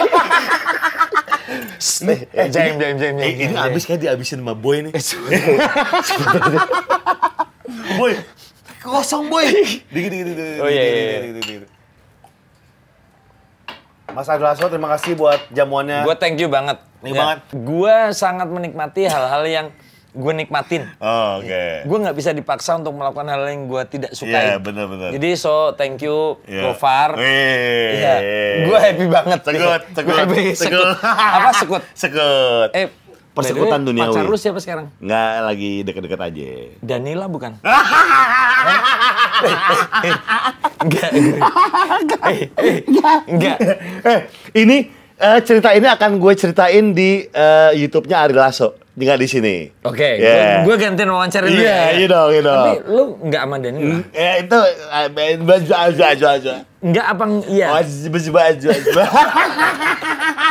Eh, 2.03 2.25
eh, 2.33 2.47
jaim, 2.49 2.79
jaim, 2.79 2.95
Eh, 2.95 3.13
jaim, 3.13 3.15
ini 3.19 3.55
abis 3.59 3.83
kayak 3.85 4.01
dihabisin 4.01 4.41
sama 4.41 4.55
Boy 4.55 4.87
nih. 4.87 4.93
boy, 7.99 8.15
kosong 8.83 9.31
Boy. 9.31 9.47
Dikit, 9.95 10.11
dikit, 10.11 10.25
dikit. 10.29 10.59
Oh, 10.59 10.67
iya, 10.67 10.83
iya, 10.83 11.01
iya. 11.31 11.67
Mas 14.13 14.29
Adlaso, 14.29 14.69
terima 14.69 14.93
kasih 14.93 15.17
buat 15.17 15.41
jamuannya. 15.49 16.05
Gue 16.05 16.13
thank 16.13 16.37
you 16.37 16.45
banget. 16.45 16.77
Thank 17.01 17.17
you 17.17 17.17
banget. 17.17 17.39
Gue 17.49 17.95
sangat 18.13 18.45
menikmati 18.45 19.09
hal-hal 19.09 19.41
yang 19.43 19.67
gue 20.13 20.33
nikmatin. 20.37 20.85
Oh, 21.01 21.37
Oke. 21.41 21.81
Gue 21.89 21.97
nggak 21.97 22.13
bisa 22.13 22.29
dipaksa 22.29 22.77
untuk 22.77 22.93
melakukan 22.93 23.25
hal 23.25 23.49
yang 23.49 23.65
gue 23.65 23.81
tidak 23.89 24.13
Iya, 24.13 24.19
sukai. 24.19 24.45
benar-benar. 24.61 25.09
Jadi 25.09 25.29
so 25.33 25.73
thank 25.73 25.97
you 26.05 26.37
Iya. 26.45 26.61
Gofar. 26.61 27.17
Iya, 27.17 28.15
gue 28.69 28.77
happy 28.77 29.05
banget. 29.09 29.39
Sekut, 29.41 29.81
sekut. 29.97 30.17
Sekut. 30.53 30.95
Apa 31.01 31.49
sekut? 31.57 31.83
Sekut. 32.05 32.69
Eh, 32.77 32.93
Persekutan 33.33 33.81
by 33.81 33.87
duniawi. 33.89 34.13
Pacar 34.13 34.25
lu 34.25 34.37
siapa 34.37 34.61
sekarang? 34.61 34.93
Nggak 35.01 35.31
lagi 35.41 35.71
deket-deket 35.81 36.19
aja. 36.21 36.49
Danila 36.79 37.25
bukan? 37.25 37.57
Enggak. 40.83 41.09
Enggak. 43.25 43.57
eh, 44.05 44.19
ini 44.53 44.77
eh, 45.17 45.39
cerita 45.41 45.73
ini 45.73 45.87
akan 45.87 46.21
gue 46.21 46.33
ceritain 46.35 46.93
di 46.93 47.25
eh, 47.25 47.71
YouTube-nya 47.75 48.17
Ari 48.21 48.35
Lasso. 48.35 48.77
Nggak 48.93 49.17
di 49.17 49.27
sini. 49.27 49.55
Oke, 49.81 50.21
Yeah. 50.21 50.61
gue 50.61 50.75
gantiin 50.77 51.09
wawancara 51.09 51.49
dulu 51.49 51.57
Iya, 51.57 51.73
ya. 51.73 51.97
iya 51.97 52.05
dong, 52.05 52.29
iya 52.29 52.41
dong. 52.45 52.61
Tapi 52.61 52.77
lu 52.85 53.03
enggak 53.25 53.41
sama 53.41 53.55
Danila? 53.57 53.97
Eh, 54.13 54.33
itu 54.45 54.59
eh, 54.61 55.37
baju 55.41 55.71
aja 55.73 56.05
aja 56.13 56.27
aja. 56.37 56.53
Enggak 56.77 57.05
apa 57.09 57.23
iya? 57.49 57.67
Baju 57.73 57.89
baju 58.13 58.29
baju 58.29 58.67
aja. 58.69 59.03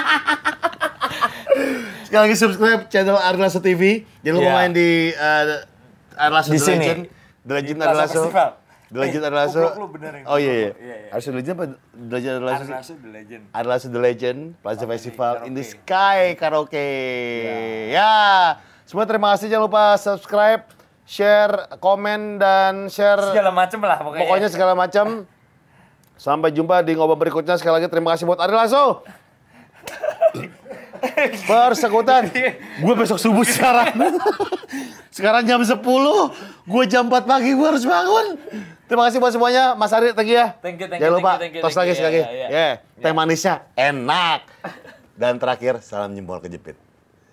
Sekali 2.13 2.29
lagi 2.29 2.37
subscribe 2.37 2.83
channel 2.93 3.17
Ari 3.17 3.41
Lasso 3.41 3.57
TV. 3.57 4.05
Jangan 4.21 4.37
lupa 4.37 4.45
Iya. 4.45 4.59
main 4.61 4.71
di 4.77 5.17
eh, 5.17 6.21
Ari 6.21 6.33
Lasso 6.37 6.53
Di 6.53 6.61
The 6.61 6.65
sini. 6.69 6.85
Legend. 6.85 7.03
The 7.41 7.53
Legend. 7.57 7.79
Festival. 7.81 8.49
The 8.93 8.99
Legend 9.01 9.23
Eh, 9.25 9.31
yang 9.33 10.29
Oh 10.29 10.37
iya 10.37 10.53
iya. 10.53 10.71
Iya, 10.77 10.77
iya. 10.77 10.97
Ari 11.09 11.23
The 11.25 11.33
Legend 11.33 11.55
apa? 11.57 11.65
The 11.73 12.13
Legend 12.13 12.35
Ari 12.37 12.45
Lasso. 12.45 12.93
the 12.93 13.09
legend. 13.09 13.43
adalah 13.57 13.77
The 13.81 13.97
Legend 13.97 14.39
Plaza 14.61 14.85
Festival 14.85 15.33
in 15.49 15.57
the. 15.57 15.65
Sky 15.65 16.37
Karaoke. 16.37 16.91
Ya. 17.89 18.13
Semua 18.85 19.09
terima 19.09 19.33
kasih 19.33 19.49
jangan 19.49 19.73
lupa 19.73 19.97
subscribe, 19.97 20.69
share, 21.09 21.81
komen 21.81 22.37
dan 22.37 22.93
share 22.93 23.25
Segala 23.25 23.49
macem 23.49 23.81
lah 23.81 23.97
pokoknya. 24.05 24.21
pokoknya 24.21 24.49
segala 24.53 24.77
macam. 24.77 25.25
Sampai 26.21 26.53
jumpa 26.53 26.85
di 26.85 26.93
ngobrol 26.93 27.17
berikutnya. 27.17 27.57
Sekali 27.57 27.81
lagi 27.81 27.89
terima 27.89 28.13
kasih 28.13 28.29
buat 28.29 28.37
Ari 28.37 28.53
Lasso. 28.53 29.01
Persekutan. 31.49 32.31
Gue 32.79 32.95
besok 32.95 33.19
subuh 33.19 33.43
sekarang. 33.43 33.91
sekarang 35.17 35.43
jam 35.45 35.61
10. 35.61 35.83
Gue 36.65 36.85
jam 36.87 37.11
4 37.11 37.27
pagi 37.27 37.51
gue 37.53 37.67
harus 37.67 37.83
bangun. 37.83 38.39
Terima 38.87 39.09
kasih 39.09 39.19
buat 39.19 39.33
semuanya. 39.33 39.73
Mas 39.75 39.91
Ari, 39.91 40.13
thank 40.13 40.29
you 40.31 40.37
ya. 40.39 40.53
Thank 40.61 40.79
you, 40.79 40.87
thank 40.87 41.01
Jangan 41.01 41.17
you, 41.17 41.19
lupa, 41.25 41.33
thank 41.41 41.57
you, 41.57 41.63
thank 41.65 41.73
tos 41.73 41.81
lagi 41.81 41.93
Iya, 41.93 41.99
sekali. 41.99 42.19
iya, 42.21 42.29
iya. 42.29 42.47
Ya, 42.47 42.69
teh 43.01 43.13
manisnya 43.13 43.55
enak. 43.73 44.41
Dan 45.17 45.41
terakhir, 45.41 45.81
salam 45.81 46.13
jempol 46.13 46.39
kejepit. 46.39 46.77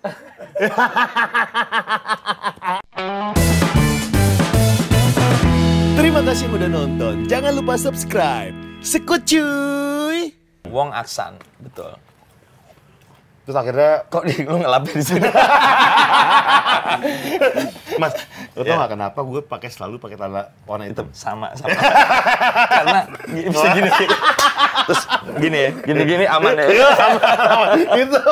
Terima 6.00 6.24
kasih 6.24 6.48
udah 6.48 6.68
nonton. 6.68 7.28
Jangan 7.28 7.52
lupa 7.52 7.76
subscribe. 7.76 8.56
Sekut 8.80 9.20
cuy. 9.28 10.32
Wong 10.72 10.96
Aksan, 10.96 11.36
betul. 11.60 11.92
Terus 13.50 13.66
akhirnya, 13.66 14.06
Kok 14.06 14.22
di, 14.30 14.46
lu 14.46 14.62
ngelapin 14.62 14.94
di 14.94 15.02
sini? 15.02 15.26
Mas, 17.98 18.14
lo 18.54 18.62
tau 18.62 18.78
gak 18.78 18.94
kenapa 18.94 19.18
gue 19.26 19.42
pakai 19.42 19.66
selalu 19.74 19.98
pakai 19.98 20.14
celana 20.14 20.54
warna 20.70 20.86
hitam? 20.86 21.10
sama, 21.10 21.50
sama. 21.58 21.74
Karena 22.78 23.10
bisa 23.50 23.66
gini. 23.74 23.90
Terus 24.86 25.02
gini 25.42 25.58
ya, 25.58 25.70
gini-gini 25.82 26.24
aman 26.30 26.62
ya. 26.62 26.66
Itu. 28.06 28.22